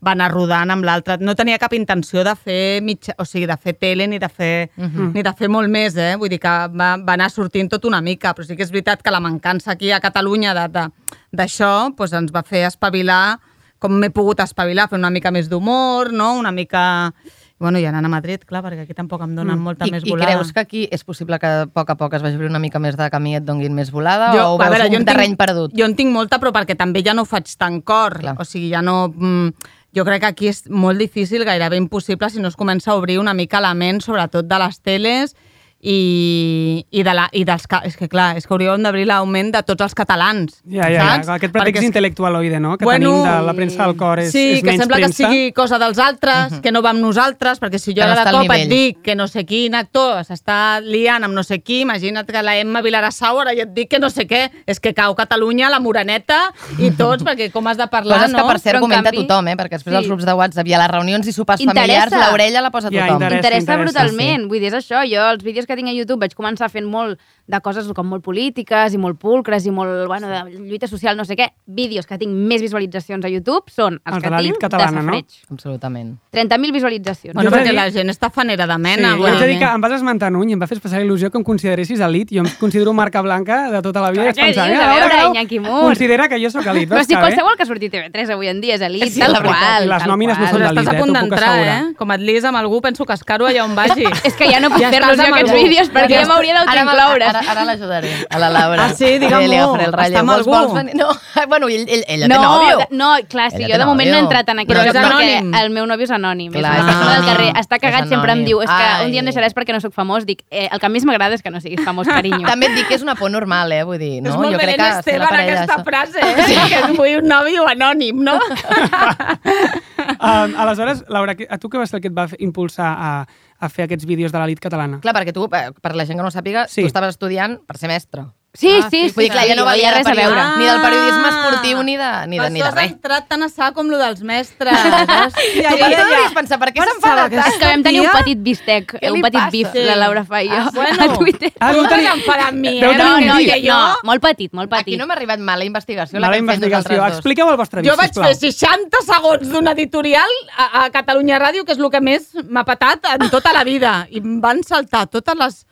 va 0.00 0.14
anar 0.14 0.30
rodant 0.32 0.72
amb 0.72 0.84
l'altra. 0.84 1.18
No 1.20 1.34
tenia 1.36 1.58
cap 1.60 1.74
intenció 1.76 2.24
de 2.24 2.32
fer 2.36 2.80
mitja, 2.84 3.14
o 3.20 3.26
sigui, 3.28 3.48
de 3.48 3.56
fer 3.60 3.74
tele 3.80 4.06
ni 4.08 4.18
de 4.18 4.28
fer, 4.28 4.70
uh 4.76 4.84
-huh. 4.84 5.12
ni 5.14 5.22
de 5.22 5.32
fer 5.36 5.48
molt 5.48 5.68
més, 5.68 5.96
eh? 5.96 6.16
Vull 6.16 6.28
dir 6.28 6.40
que 6.40 6.48
va, 6.48 6.96
va 6.96 7.12
anar 7.12 7.30
sortint 7.30 7.68
tot 7.68 7.84
una 7.84 8.00
mica, 8.00 8.34
però 8.34 8.44
sí 8.44 8.56
que 8.56 8.62
és 8.62 8.70
veritat 8.70 9.02
que 9.02 9.10
la 9.10 9.20
mancança 9.20 9.72
aquí 9.72 9.92
a 9.92 10.00
Catalunya 10.00 10.54
d'això 10.54 11.94
doncs 11.96 12.12
ens 12.12 12.32
va 12.32 12.42
fer 12.42 12.66
espavilar 12.66 13.38
com 13.78 13.96
m'he 13.96 14.10
pogut 14.10 14.40
espavilar, 14.40 14.88
fer 14.88 14.98
una 14.98 15.10
mica 15.10 15.30
més 15.30 15.48
d'humor, 15.48 16.12
no? 16.12 16.34
Una 16.38 16.52
mica... 16.52 17.12
Bueno, 17.60 17.78
i 17.78 17.84
anant 17.84 18.08
a 18.08 18.08
Madrid, 18.08 18.40
clar, 18.48 18.62
perquè 18.64 18.86
aquí 18.86 18.94
tampoc 18.96 19.20
em 19.26 19.34
donen 19.36 19.58
molta 19.60 19.84
I, 19.84 19.90
més 19.92 20.06
I 20.06 20.14
volada. 20.14 20.32
creus 20.32 20.54
que 20.56 20.62
aquí 20.62 20.86
és 20.88 21.02
possible 21.04 21.36
que 21.38 21.46
a 21.46 21.66
poc 21.68 21.90
a 21.92 21.96
poc 22.00 22.14
es 22.16 22.22
vagi 22.24 22.38
obrir 22.38 22.48
una 22.48 22.58
mica 22.58 22.80
més 22.80 22.96
de 22.96 23.08
camí 23.12 23.34
i 23.34 23.36
et 23.36 23.44
donguin 23.44 23.74
més 23.76 23.90
volada? 23.92 24.30
o 24.32 24.54
ho 24.54 24.56
a 24.56 24.64
veus 24.64 24.78
veure, 24.78 24.86
jo 24.88 24.96
un 24.96 25.04
en 25.04 25.10
terreny 25.10 25.34
tinc, 25.34 25.40
perdut? 25.42 25.74
Jo 25.76 25.84
en 25.84 25.94
tinc 25.98 26.08
molta, 26.14 26.38
però 26.40 26.54
perquè 26.56 26.74
també 26.80 27.04
ja 27.04 27.12
no 27.12 27.26
ho 27.26 27.28
faig 27.28 27.52
tan 27.60 27.82
cor. 27.84 28.16
Clar. 28.22 28.34
O 28.40 28.48
sigui, 28.48 28.70
ja 28.72 28.80
no... 28.80 29.12
Mm, 29.12 29.52
jo 29.92 30.06
crec 30.06 30.22
que 30.22 30.30
aquí 30.30 30.48
és 30.48 30.62
molt 30.70 31.02
difícil, 31.02 31.44
gairebé 31.44 31.76
impossible, 31.76 32.30
si 32.30 32.40
no 32.40 32.48
es 32.48 32.56
comença 32.56 32.92
a 32.92 32.96
obrir 32.96 33.18
una 33.20 33.34
mica 33.34 33.60
la 33.60 33.74
ment, 33.74 34.00
sobretot 34.00 34.48
de 34.48 34.58
les 34.62 34.80
teles 34.80 35.36
i, 35.82 36.84
i, 36.90 37.02
de 37.02 37.14
la, 37.14 37.26
i 37.32 37.44
dels... 37.48 37.64
És 37.88 37.96
que 37.96 38.08
clar, 38.12 38.34
és 38.38 38.46
que 38.46 38.52
hauríem 38.54 38.82
d'obrir 38.84 39.06
l'augment 39.08 39.50
de 39.54 39.62
tots 39.66 39.84
els 39.86 39.94
catalans. 39.96 40.58
Ja, 40.68 40.88
ja, 40.88 40.90
ja. 40.92 41.06
saps? 41.16 41.30
Aquest 41.36 41.54
pretext 41.54 41.80
Perquè 41.80 41.88
intel·lectualoide, 41.88 42.60
no?, 42.60 42.76
que 42.78 42.86
tenim 42.88 43.22
de 43.24 43.36
la 43.46 43.54
premsa 43.56 43.86
del 43.88 43.96
cor 44.00 44.20
és, 44.22 44.30
sí, 44.34 44.44
és 44.58 44.60
que 44.62 44.70
menys 44.72 44.82
sembla 44.84 44.98
premsa. 45.00 45.16
que 45.16 45.30
sigui 45.34 45.52
cosa 45.56 45.78
dels 45.82 45.98
altres, 46.02 46.58
que 46.62 46.72
no 46.72 46.82
va 46.84 46.92
amb 46.94 47.00
nosaltres, 47.04 47.60
perquè 47.62 47.80
si 47.80 47.92
jo 47.94 48.00
Que 48.02 48.08
ara 48.08 48.24
de 48.24 48.30
al 48.30 48.38
cop 48.46 48.54
et 48.56 48.68
dic 48.70 49.00
que 49.04 49.14
no 49.16 49.26
sé 49.28 49.44
quin 49.48 49.74
actor 49.78 50.20
s'està 50.28 50.80
liant 50.84 51.24
amb 51.26 51.34
no 51.36 51.42
sé 51.46 51.60
qui, 51.64 51.80
imagina't 51.86 52.26
que 52.30 52.42
la 52.44 52.56
Emma 52.60 52.82
Vilarassau 52.84 53.40
ara 53.40 53.54
jo 53.56 53.64
et 53.66 53.72
dic 53.76 53.90
que 53.90 53.98
no 54.02 54.10
sé 54.10 54.26
què, 54.28 54.44
és 54.66 54.80
que 54.80 54.92
cau 54.94 55.14
Catalunya, 55.16 55.70
la 55.72 55.80
Moreneta 55.80 56.38
i 56.78 56.90
tots, 56.96 57.24
perquè 57.26 57.50
com 57.52 57.66
has 57.70 57.76
de 57.80 57.86
parlar, 57.90 58.20
Coses 58.22 58.32
no? 58.36 58.38
que, 58.44 58.48
per 58.52 58.58
cert, 58.60 58.74
Però, 58.76 58.78
en 58.84 58.86
comenta 58.88 59.10
canvi- 59.10 59.24
tothom, 59.26 59.48
eh? 59.48 59.56
perquè 59.56 59.78
després 59.80 59.94
Sí. 59.94 59.98
als 59.98 60.06
grups 60.12 60.24
de 60.28 60.34
WhatsApp 60.38 60.68
i 60.68 60.74
a 60.74 60.78
les 60.84 60.90
reunions 60.92 61.26
i 61.26 61.32
sopars 61.32 61.60
Interessa. 61.60 62.10
familiars, 62.10 62.30
l'orella 62.30 62.60
la 62.62 62.70
posa 62.70 62.88
Ja, 62.90 63.06
tothom. 63.06 63.16
interessa. 63.22 63.36
Interessa 63.40 63.74
interessa, 63.74 63.82
brutalment. 63.84 64.48
Vull 64.48 64.60
dir, 64.60 64.70
és 64.72 64.78
això. 64.78 65.00
Jo, 65.10 65.30
els 65.32 65.42
vídeos 65.42 65.66
que 65.70 65.76
tinc 65.78 65.88
a 65.88 65.94
YouTube 65.94 66.20
vaig 66.24 66.34
començar 66.36 66.68
fent 66.72 66.86
molt 66.90 67.18
de 67.50 67.60
coses 67.62 67.86
com 67.94 68.06
molt 68.10 68.22
polítiques 68.26 68.94
i 68.94 68.98
molt 68.98 69.18
pulcres 69.22 69.64
i 69.66 69.72
molt, 69.74 70.06
bueno, 70.10 70.28
de 70.28 70.58
lluita 70.58 70.86
social, 70.90 71.16
no 71.16 71.24
sé 71.24 71.36
què. 71.38 71.48
Vídeos 71.66 72.06
que 72.06 72.18
tinc 72.18 72.34
més 72.34 72.60
visualitzacions 72.62 73.24
a 73.24 73.30
YouTube 73.30 73.70
són 73.70 73.94
els, 74.04 74.14
Els 74.16 74.22
de 74.22 74.28
que 74.28 74.34
l'elit 74.36 74.52
tinc 74.58 74.60
catalana, 74.66 75.00
de 75.00 75.06
no? 75.06 75.12
safreig. 75.14 75.26
Absolutament. 75.50 76.10
30.000 76.32 76.72
visualitzacions. 76.72 77.34
Bueno, 77.34 77.50
Jo 77.50 77.54
t'he 77.56 77.62
perquè 77.62 77.70
dit- 77.70 77.78
la 77.80 77.90
gent 77.90 78.10
està 78.10 78.30
fanera 78.30 78.66
de 78.66 78.74
Sí, 78.74 78.80
mena. 78.80 79.10
jo 79.12 79.16
vull 79.18 79.26
haig 79.30 79.38
de 79.40 79.46
dir 79.46 79.54
dir. 79.54 79.58
que 79.60 79.72
em 79.74 79.80
vas 79.80 79.92
esmentar 79.92 80.32
un 80.34 80.48
i 80.48 80.52
em 80.52 80.60
va 80.62 80.66
fer 80.66 80.76
especial 80.78 81.02
il·lusió 81.04 81.30
que 81.30 81.38
em 81.38 81.44
consideressis 81.44 82.00
elit. 82.00 82.30
Jo 82.32 82.40
em 82.44 82.50
considero 82.58 82.92
marca 82.92 83.20
blanca 83.22 83.70
de 83.70 83.82
tota 83.82 84.00
la 84.00 84.10
vida. 84.10 84.24
vaig 84.24 84.36
Què 84.36 84.44
dius? 84.52 84.56
"Mira, 84.66 84.90
A 84.90 84.94
veure, 84.94 85.14
Grau 85.14 85.34
Iñaki 85.34 85.60
Mur." 85.60 85.82
Considera 85.82 86.28
que 86.28 86.42
jo 86.42 86.50
sóc 86.50 86.66
elit. 86.66 86.88
Però 86.88 87.04
si 87.04 87.14
qualsevol 87.14 87.56
que 87.56 87.66
surti 87.66 87.86
a 87.86 87.90
TV3 87.90 88.30
avui 88.30 88.48
en 88.48 88.60
dia 88.60 88.74
és 88.74 88.80
elit, 88.80 89.08
Sí, 89.10 89.20
tal 89.20 89.32
la 89.32 89.40
veritat. 89.40 89.58
qual. 89.60 89.88
Les 89.88 90.06
nòmines 90.06 90.38
no 90.38 90.46
són 90.46 90.58
d'elit, 90.62 90.78
estàs 90.78 90.86
eh? 90.92 90.96
a 90.96 90.98
punt 91.00 91.12
T'ho 91.12 91.20
puc 91.20 91.30
d'entrar, 91.30 91.58
eh? 91.58 91.94
Com 91.96 92.10
et 92.12 92.20
lis 92.20 92.44
amb 92.44 92.56
algú, 92.56 92.80
penso 92.80 93.04
que 93.04 93.12
és 93.12 93.24
caro 93.24 93.46
allà 93.46 93.64
on 93.64 93.74
vagi. 93.74 94.04
És 94.24 94.34
que 94.34 94.50
ja 94.50 94.60
no 94.60 94.70
puc 94.70 94.78
fer-los 94.78 95.10
estàs 95.18 95.26
jo 95.28 95.34
aquests. 95.34 95.52
Vídeos 95.62 95.90
perquè 95.90 96.20
ja, 96.20 96.26
m'hauria 96.26 96.54
Ara, 96.60 96.64
d'autoincloure. 96.84 97.24
ara, 97.24 97.40
ara 97.50 97.64
l'ajudaré, 97.64 98.26
a 98.30 98.38
la 98.38 98.50
Laura. 98.50 98.84
Ah, 98.86 98.94
sí? 98.94 99.18
Digue-m'ho. 99.18 99.46
Li 99.48 99.56
agafaré 99.56 99.84
el 99.84 99.92
ratll. 99.92 100.12
Està 100.12 100.20
amb 100.20 100.30
algú? 100.30 100.50
vols 100.50 100.74
venir? 100.74 100.94
No, 100.96 101.08
bueno, 101.48 101.68
ell, 101.68 101.86
ell, 101.88 102.04
ella 102.08 102.28
té 102.28 102.34
No, 102.34 102.42
nòvio. 102.42 102.78
de- 102.78 102.86
no, 102.96 103.10
clar, 103.28 103.50
sí, 103.50 103.56
Ella 103.62 103.66
jo 103.66 103.72
té 103.72 103.78
de 103.78 103.86
moment 103.86 104.10
no 104.10 104.16
he 104.16 104.20
nòvio. 104.20 104.26
entrat 104.28 104.48
en 104.48 104.58
aquest 104.58 104.70
Però 104.70 104.84
és 104.86 104.94
perquè 104.94 105.38
anònim. 105.40 105.54
el 105.60 105.70
meu 105.70 105.86
nòvio 105.86 106.04
és 106.04 106.10
anònim. 106.10 106.52
Clar, 106.52 106.76
és 106.78 106.84
persona 106.84 107.14
del 107.16 107.24
carrer. 107.26 107.52
Està 107.60 107.78
cagat, 107.78 108.02
És 108.04 108.08
sempre 108.10 108.32
em 108.32 108.44
diu, 108.44 108.62
és 108.62 108.68
que 108.70 109.04
un 109.04 109.10
dia 109.10 109.20
em 109.20 109.26
Ai. 109.26 109.32
deixaràs 109.32 109.54
perquè 109.54 109.72
no 109.72 109.80
sóc 109.80 109.92
famós. 109.92 110.26
Dic, 110.26 110.42
eh, 110.50 110.68
el 110.72 110.78
que 110.80 110.88
més 110.88 111.04
m'agrada 111.04 111.34
és 111.34 111.42
que 111.42 111.50
no 111.50 111.60
siguis 111.60 111.84
famós, 111.84 112.06
carinyo. 112.08 112.46
També 112.50 112.66
et 112.66 112.74
dic 112.74 112.88
que 112.88 112.94
és 112.94 113.02
una 113.02 113.14
por 113.14 113.30
normal, 113.30 113.72
eh? 113.72 113.82
Vull 113.84 113.98
dir, 113.98 114.22
no? 114.22 114.30
és 114.30 114.36
molt 114.36 114.52
jo 114.52 114.58
crec 114.58 114.76
que 114.76 114.88
Esteban 114.88 115.34
aquesta 115.34 115.74
això- 115.76 115.84
frase, 115.84 116.18
eh? 116.20 116.68
que 116.68 116.92
vull 116.96 117.16
un 117.22 117.28
nòvio 117.28 117.66
anònim, 117.68 118.16
no? 118.22 118.38
Um, 120.20 120.54
aleshores, 120.56 121.04
Laura, 121.08 121.34
que- 121.34 121.46
a 121.48 121.56
tu 121.58 121.68
què 121.68 121.78
va 121.78 121.86
ser 121.86 121.96
el 121.96 122.02
que 122.02 122.08
et 122.08 122.16
va 122.16 122.26
impulsar 122.38 122.88
a, 122.98 123.26
a 123.60 123.68
fer 123.68 123.84
aquests 123.84 124.06
vídeos 124.08 124.32
de 124.32 124.38
l'elit 124.40 124.60
catalana? 124.60 125.00
Clar, 125.04 125.14
perquè 125.14 125.32
tu, 125.36 125.44
eh, 125.52 125.70
per 125.80 125.94
la 125.94 126.06
gent 126.08 126.18
que 126.18 126.22
no 126.22 126.28
ho 126.28 126.34
sàpiga, 126.34 126.66
Sí. 126.68 126.80
tu 126.82 126.86
estaves 126.88 127.10
estudiant 127.16 127.60
per 127.66 127.76
ser 127.78 127.88
mestre. 127.88 128.24
Sí, 128.52 128.68
Ah, 128.82 128.88
sí, 128.90 129.02
sí, 129.04 129.08
sí. 129.10 129.14
Vull 129.14 129.24
dir, 129.24 129.30
clar, 129.30 129.44
ja 129.46 129.54
no 129.54 129.64
valia 129.64 129.92
res 129.94 130.06
a 130.06 130.12
veure. 130.12 130.42
Ni 130.58 130.64
del 130.66 130.80
periodisme 130.82 131.22
Ah. 131.22 131.30
esportiu 131.30 131.82
ni 131.84 131.96
de, 131.96 132.08
ni 132.26 132.38
de, 132.40 132.50
ni 132.50 132.58
de 132.58 132.64
això 132.64 132.68
has 132.68 132.74
res. 132.74 132.90
entrat 132.90 133.28
tan 133.28 133.42
a 133.44 133.48
sac 133.48 133.74
com 133.74 133.86
lo 133.88 133.96
dels 133.96 134.22
mestres. 134.26 134.74
Hòstia, 134.74 135.70
Tu 135.70 135.78
per 135.78 135.90
què 135.90 135.96
devies 136.00 136.32
pensar, 136.34 136.58
per 136.58 136.72
què 136.74 136.82
s'enfada 136.88 137.28
tant? 137.30 137.46
És 137.46 137.58
que 137.60 137.64
vam 137.70 137.82
tenir 137.86 138.00
un 138.02 138.08
petit 138.10 138.42
bistec, 138.42 138.94
un 139.00 139.20
petit 139.22 139.38
passa? 139.38 139.50
bif, 139.54 139.68
Sí. 139.72 139.84
la 139.86 139.94
Laura 139.96 140.24
fa 140.24 140.42
i 140.42 140.48
jo, 140.48 140.56
Ah, 140.56 140.70
bueno. 140.74 141.04
a 141.04 141.16
Twitter. 141.16 141.52
Ah, 141.60 141.72
vas 141.72 141.88
tenir- 141.88 142.10
enfadar 142.12 142.48
amb 142.48 142.58
mi, 142.58 142.68
eh? 142.68 142.80
No, 142.82 143.20
no, 143.20 143.36
que 143.38 143.62
no, 143.62 143.94
molt 144.02 144.20
petit, 144.22 144.52
molt 144.52 144.72
Aquí 144.72 144.84
petit. 144.84 144.98
no 144.98 145.06
m'ha 145.06 145.14
arribat 145.14 145.38
mala 145.38 145.64
investigació, 145.64 146.18
la 146.18 146.26
Mala 146.26 146.32
que 146.34 146.38
hem 146.40 146.46
fet 146.48 146.54
investigació. 146.56 146.90
nosaltres 146.90 147.10
dos. 147.12 147.18
Expliqueu 147.20 147.50
el 147.50 147.56
vostre 147.56 147.82
bif, 147.82 147.90
Jo 147.92 147.96
vaig 147.96 148.12
fer 148.14 148.34
60 148.34 148.98
segons 149.06 149.48
d'un 149.48 149.68
editorial 149.68 150.28
a, 150.58 150.84
a 150.84 150.90
Catalunya 150.90 151.38
Ràdio, 151.38 151.64
que 151.64 151.72
és 151.72 151.78
el 151.78 151.88
que 151.90 152.00
més 152.00 152.32
m'ha 152.48 152.64
patat 152.64 152.98
en 153.14 153.30
tota 153.30 153.52
la 153.52 153.62
vida. 153.62 154.08
I 154.10 154.18
em 154.18 154.40
van 154.40 154.62
saltar 154.64 155.06
totes 155.06 155.36
les, 155.38 155.66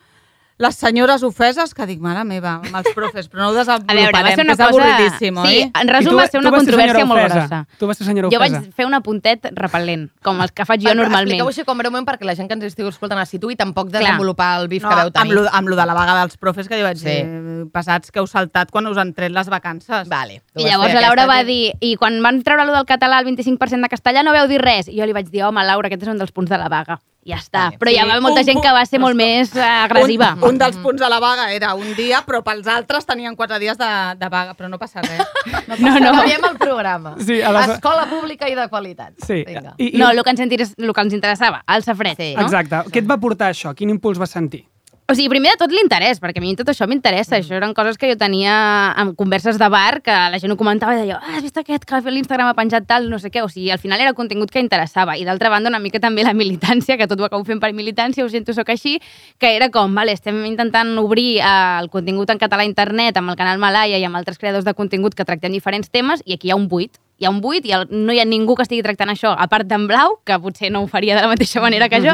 les 0.59 0.75
senyores 0.75 1.23
ofeses 1.23 1.71
que 1.73 1.85
dic, 1.87 2.01
mare 2.03 2.25
meva, 2.27 2.57
amb 2.59 2.75
els 2.75 2.89
profes, 2.93 3.29
però 3.31 3.45
no 3.45 3.49
ho 3.49 3.53
A 3.55 3.63
desenvoluparem, 3.63 4.03
veure, 4.11 4.23
va 4.23 4.35
ser 4.35 4.43
una 4.43 4.43
que 4.43 4.51
és 4.51 4.57
cosa... 4.59 4.67
avorridíssim, 4.67 5.37
sí, 5.39 5.55
oi? 5.55 5.61
en 5.71 5.87
I 5.87 5.91
resum 5.93 6.11
tu- 6.11 6.17
va 6.19 6.25
ser 6.27 6.39
una 6.41 6.51
controvèrsia 6.51 7.05
molt 7.07 7.21
ofesa. 7.23 7.37
grossa. 7.39 7.59
Tu 7.79 7.87
vas 7.87 7.97
ser 7.97 8.07
senyora 8.09 8.29
Jo 8.33 8.39
vaig 8.43 8.57
ofesa. 8.57 8.71
fer 8.75 8.85
un 8.89 8.93
apuntet 8.97 9.47
repel·lent, 9.55 10.09
com 10.21 10.41
els 10.43 10.51
que 10.51 10.65
faig 10.67 10.83
jo 10.83 10.93
normalment. 10.93 11.31
Expliqueu 11.31 11.47
així 11.53 11.63
com 11.63 11.77
breument 11.79 12.05
perquè 12.05 12.27
la 12.27 12.35
gent 12.35 12.49
que 12.51 12.57
ens 12.59 12.65
estigui 12.67 12.89
escoltant 12.91 13.21
es 13.23 13.29
situï 13.31 13.55
tampoc 13.55 13.89
Clar. 13.89 14.01
desenvolupar 14.03 14.59
el 14.61 14.67
bif 14.67 14.83
No, 14.83 14.89
que 14.89 14.95
veu 14.95 15.07
amb, 15.07 15.15
tenir. 15.21 15.33
lo, 15.39 15.45
amb 15.49 15.69
lo 15.69 15.75
de 15.79 15.85
la 15.85 15.93
vaga 15.95 16.19
dels 16.19 16.35
profes, 16.37 16.67
que 16.67 16.77
jo 16.77 16.83
vaig 16.83 16.97
Sí. 16.99 17.05
dir, 17.07 17.69
passats 17.71 18.11
que 18.11 18.19
heu 18.19 18.27
saltat 18.27 18.69
quan 18.69 18.85
us 18.87 18.97
han 18.97 19.13
tret 19.13 19.31
les 19.31 19.47
vacances. 19.47 20.09
Vale. 20.09 20.41
I 20.55 20.65
llavors 20.67 20.93
la 20.93 21.01
Laura 21.07 21.25
va 21.25 21.39
que- 21.39 21.45
dir, 21.45 21.73
i 21.79 21.95
quan 21.95 22.21
van 22.21 22.43
treure 22.43 22.65
lo 22.65 22.73
del 22.75 22.85
català, 22.85 23.19
el 23.19 23.25
25% 23.25 23.81
de 23.81 23.89
castellà, 23.95 24.23
no 24.23 24.33
veu 24.35 24.47
dir 24.47 24.59
res. 24.61 24.89
I 24.89 24.99
jo 24.99 25.05
li 25.05 25.13
vaig 25.13 25.29
dir, 25.31 25.43
home, 25.43 25.63
Laura, 25.63 25.87
aquest 25.87 26.03
és 26.03 26.09
un 26.09 26.17
dels 26.17 26.31
punts 26.33 26.49
de 26.49 26.57
la 26.57 26.67
vaga. 26.67 26.99
Ja 27.29 27.37
està. 27.37 27.65
Vale. 27.69 27.79
Però 27.81 27.91
hi 27.93 27.99
Sí, 27.99 28.21
molta 28.25 28.41
un 28.41 28.47
gent 28.47 28.61
que 28.63 28.71
va 28.73 28.85
ser 28.89 28.99
molt 29.01 29.17
més 29.19 29.53
eh, 29.55 29.61
agressiva. 29.63 30.31
Un, 30.39 30.47
un 30.49 30.57
dels 30.61 30.77
punts 30.81 31.01
de 31.01 31.09
la 31.11 31.19
vaga 31.21 31.51
era 31.53 31.73
un 31.77 31.93
dia, 31.95 32.23
però 32.25 32.41
pels 32.45 32.67
altres 32.67 33.05
tenien 33.05 33.35
quatre 33.37 33.59
dies 33.61 33.77
de, 33.77 33.89
de 34.19 34.29
vaga, 34.29 34.55
però 34.57 34.69
no 34.71 34.79
passa 34.81 35.03
res. 35.05 35.25
No, 35.69 35.93
no. 35.99 36.11
Canviem 36.17 36.45
el 36.49 36.57
programa. 36.57 37.13
Sí, 37.21 37.39
a 37.45 37.51
les- 37.53 37.75
Escola 37.75 38.07
pública 38.09 38.49
i 38.49 38.55
de 38.57 38.65
qualitat. 38.71 39.13
Sí. 39.25 39.43
Vinga. 39.47 39.75
I, 39.77 39.91
i... 39.95 39.97
No, 40.01 40.09
el 40.09 40.23
que, 40.23 40.33
ens 40.33 40.41
el 40.41 40.93
que 40.93 41.01
ens 41.05 41.13
interessava, 41.13 41.61
el 41.75 41.85
safret. 41.85 42.17
Sí. 42.17 42.33
No? 42.35 42.47
Exacte. 42.47 42.81
Què 42.89 43.03
et 43.03 43.09
va 43.09 43.19
portar 43.21 43.51
això? 43.53 43.75
Quin 43.77 43.93
impuls 43.93 44.17
vas 44.19 44.33
sentir? 44.33 44.65
O 45.09 45.15
sigui, 45.17 45.25
primer 45.25 45.55
de 45.55 45.57
tot 45.57 45.71
l'interès, 45.73 46.19
perquè 46.21 46.37
a 46.37 46.43
mi 46.43 46.51
tot 46.53 46.67
això 46.69 46.85
m'interessa. 46.85 47.39
Això 47.39 47.55
eren 47.57 47.71
coses 47.73 47.97
que 47.97 48.11
jo 48.11 48.17
tenia 48.21 48.53
en 49.01 49.15
converses 49.17 49.57
de 49.57 49.69
bar, 49.73 50.03
que 50.05 50.13
la 50.13 50.37
gent 50.37 50.53
ho 50.53 50.57
comentava 50.59 50.93
i 50.93 50.99
deia, 50.99 51.15
ah, 51.17 51.31
has 51.39 51.41
vist 51.41 51.57
aquest 51.57 51.87
que 51.89 51.97
l'Instagram 52.13 52.51
ha 52.51 52.53
penjat 52.53 52.85
tal, 52.85 53.07
no 53.09 53.17
sé 53.17 53.31
què. 53.33 53.41
O 53.41 53.49
sigui, 53.49 53.71
al 53.73 53.81
final 53.81 54.03
era 54.05 54.13
contingut 54.13 54.53
que 54.53 54.61
interessava. 54.61 55.15
I 55.17 55.25
d'altra 55.25 55.49
banda, 55.49 55.71
una 55.73 55.79
mica 55.81 55.97
també 55.97 56.21
la 56.21 56.35
militància, 56.37 56.93
que 56.99 57.07
tot 57.09 57.23
ho 57.23 57.25
acabo 57.25 57.41
fent 57.47 57.57
per 57.57 57.71
militància, 57.73 58.21
ho 58.21 58.29
sento, 58.29 58.53
sóc 58.53 58.69
així, 58.69 58.99
que 59.41 59.55
era 59.55 59.71
com, 59.73 59.97
vale, 59.97 60.13
estem 60.13 60.43
intentant 60.45 60.93
obrir 61.01 61.39
eh, 61.39 61.49
el 61.81 61.89
contingut 61.89 62.29
en 62.29 62.37
català 62.37 62.61
a 62.61 62.69
internet 62.69 63.17
amb 63.17 63.33
el 63.33 63.39
canal 63.41 63.57
Malaya 63.57 63.97
i 63.97 64.05
amb 64.05 64.21
altres 64.21 64.37
creadors 64.37 64.69
de 64.69 64.75
contingut 64.77 65.17
que 65.17 65.25
tractem 65.25 65.57
diferents 65.57 65.89
temes, 65.89 66.21
i 66.29 66.37
aquí 66.37 66.51
hi 66.51 66.53
ha 66.53 66.61
un 66.61 66.69
buit. 66.69 67.01
Hi 67.17 67.25
ha 67.25 67.33
un 67.33 67.41
buit 67.41 67.65
i 67.65 67.73
no 67.89 68.13
hi 68.13 68.21
ha 68.21 68.29
ningú 68.29 68.53
que 68.53 68.69
estigui 68.69 68.85
tractant 68.85 69.09
això, 69.09 69.33
a 69.33 69.49
part 69.49 69.65
d'en 69.65 69.89
Blau, 69.89 70.19
que 70.21 70.37
potser 70.37 70.69
no 70.69 70.85
ho 70.85 70.87
faria 70.87 71.17
de 71.17 71.25
la 71.25 71.33
mateixa 71.33 71.65
manera 71.65 71.89
que 71.89 71.97
jo, 72.05 72.13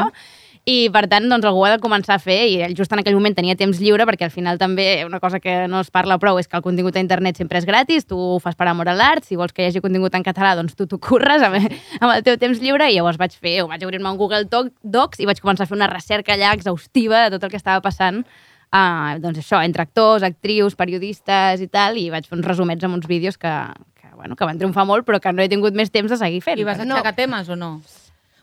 i 0.66 0.88
per 0.90 1.04
tant 1.06 1.28
doncs, 1.30 1.44
algú 1.46 1.60
ha 1.62 1.70
de 1.70 1.78
començar 1.78 2.16
a 2.16 2.18
fer 2.18 2.40
i 2.50 2.54
ell 2.66 2.72
just 2.74 2.90
en 2.90 2.98
aquell 2.98 3.14
moment 3.14 3.36
tenia 3.38 3.54
temps 3.54 3.78
lliure 3.78 4.02
perquè 4.08 4.26
al 4.26 4.32
final 4.34 4.58
també 4.58 5.04
una 5.06 5.20
cosa 5.22 5.38
que 5.38 5.68
no 5.70 5.78
es 5.84 5.92
parla 5.94 6.16
prou 6.18 6.40
és 6.40 6.48
que 6.50 6.56
el 6.58 6.64
contingut 6.64 6.96
a 6.98 7.02
internet 7.04 7.38
sempre 7.38 7.60
és 7.60 7.66
gratis, 7.68 8.06
tu 8.10 8.18
ho 8.18 8.40
fas 8.42 8.56
per 8.58 8.66
amor 8.66 8.90
a 8.90 8.94
l'art, 8.98 9.22
si 9.24 9.38
vols 9.38 9.54
que 9.54 9.62
hi 9.62 9.68
hagi 9.70 9.80
contingut 9.84 10.14
en 10.18 10.24
català 10.26 10.56
doncs 10.58 10.74
tu 10.74 10.88
t'ho 10.90 10.98
curres 10.98 11.44
amb, 11.46 11.54
amb 12.02 12.10
el 12.16 12.24
teu 12.26 12.34
temps 12.42 12.58
lliure 12.58 12.90
i 12.90 12.96
llavors 12.98 13.16
vaig 13.22 13.36
fer, 13.38 13.60
o 13.62 13.68
vaig 13.70 13.84
obrir-me 13.86 14.10
un 14.10 14.18
Google 14.18 14.44
Doc- 14.50 14.72
Docs 14.82 15.22
i 15.22 15.28
vaig 15.30 15.38
començar 15.40 15.68
a 15.68 15.70
fer 15.70 15.78
una 15.78 15.86
recerca 15.92 16.34
allà 16.34 16.50
exhaustiva 16.58 17.28
de 17.28 17.36
tot 17.36 17.44
el 17.46 17.54
que 17.54 17.60
estava 17.62 17.80
passant 17.84 18.24
uh, 18.26 19.14
doncs 19.22 19.38
això, 19.44 19.62
entre 19.62 19.86
actors, 19.86 20.26
actrius, 20.26 20.74
periodistes 20.74 21.62
i 21.62 21.68
tal, 21.70 21.94
i 21.96 22.08
vaig 22.10 22.26
fer 22.26 22.40
uns 22.40 22.46
resumets 22.50 22.82
amb 22.84 22.98
uns 22.98 23.06
vídeos 23.06 23.38
que, 23.38 23.54
que, 24.02 24.10
bueno, 24.18 24.34
que 24.34 24.44
van 24.50 24.58
triomfar 24.58 24.84
molt 24.90 25.06
però 25.06 25.22
que 25.22 25.30
no 25.32 25.46
he 25.46 25.48
tingut 25.48 25.78
més 25.78 25.94
temps 25.94 26.10
de 26.10 26.18
seguir 26.18 26.42
fent. 26.42 26.58
I 26.58 26.66
vas 26.66 26.82
No. 26.82 26.96
aixecar 26.98 27.14
temes 27.14 27.48
o 27.48 27.54
no? 27.54 27.76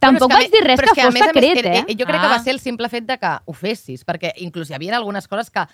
Tampoc 0.06 0.32
vaig 0.34 0.52
dir 0.52 0.64
res 0.66 0.80
que, 0.80 0.90
a 0.92 0.96
fos 0.96 1.06
a 1.06 1.12
més, 1.12 1.24
secret, 1.32 1.58
era- 1.64 1.76
eh? 1.80 1.86
Jo 1.98 2.06
crec 2.06 2.20
que 2.22 2.28
Ah. 2.28 2.36
va 2.38 2.40
ser 2.44 2.54
el 2.54 2.60
simple 2.60 2.90
fet 2.90 3.06
de 3.06 3.18
que 3.18 3.38
ho 3.46 3.54
fessis, 3.54 4.06
perquè 4.06 4.34
inclús 4.38 4.70
hi 4.70 4.74
havia 4.76 4.96
algunes 4.98 5.28
coses 5.28 5.50
que 5.50 5.66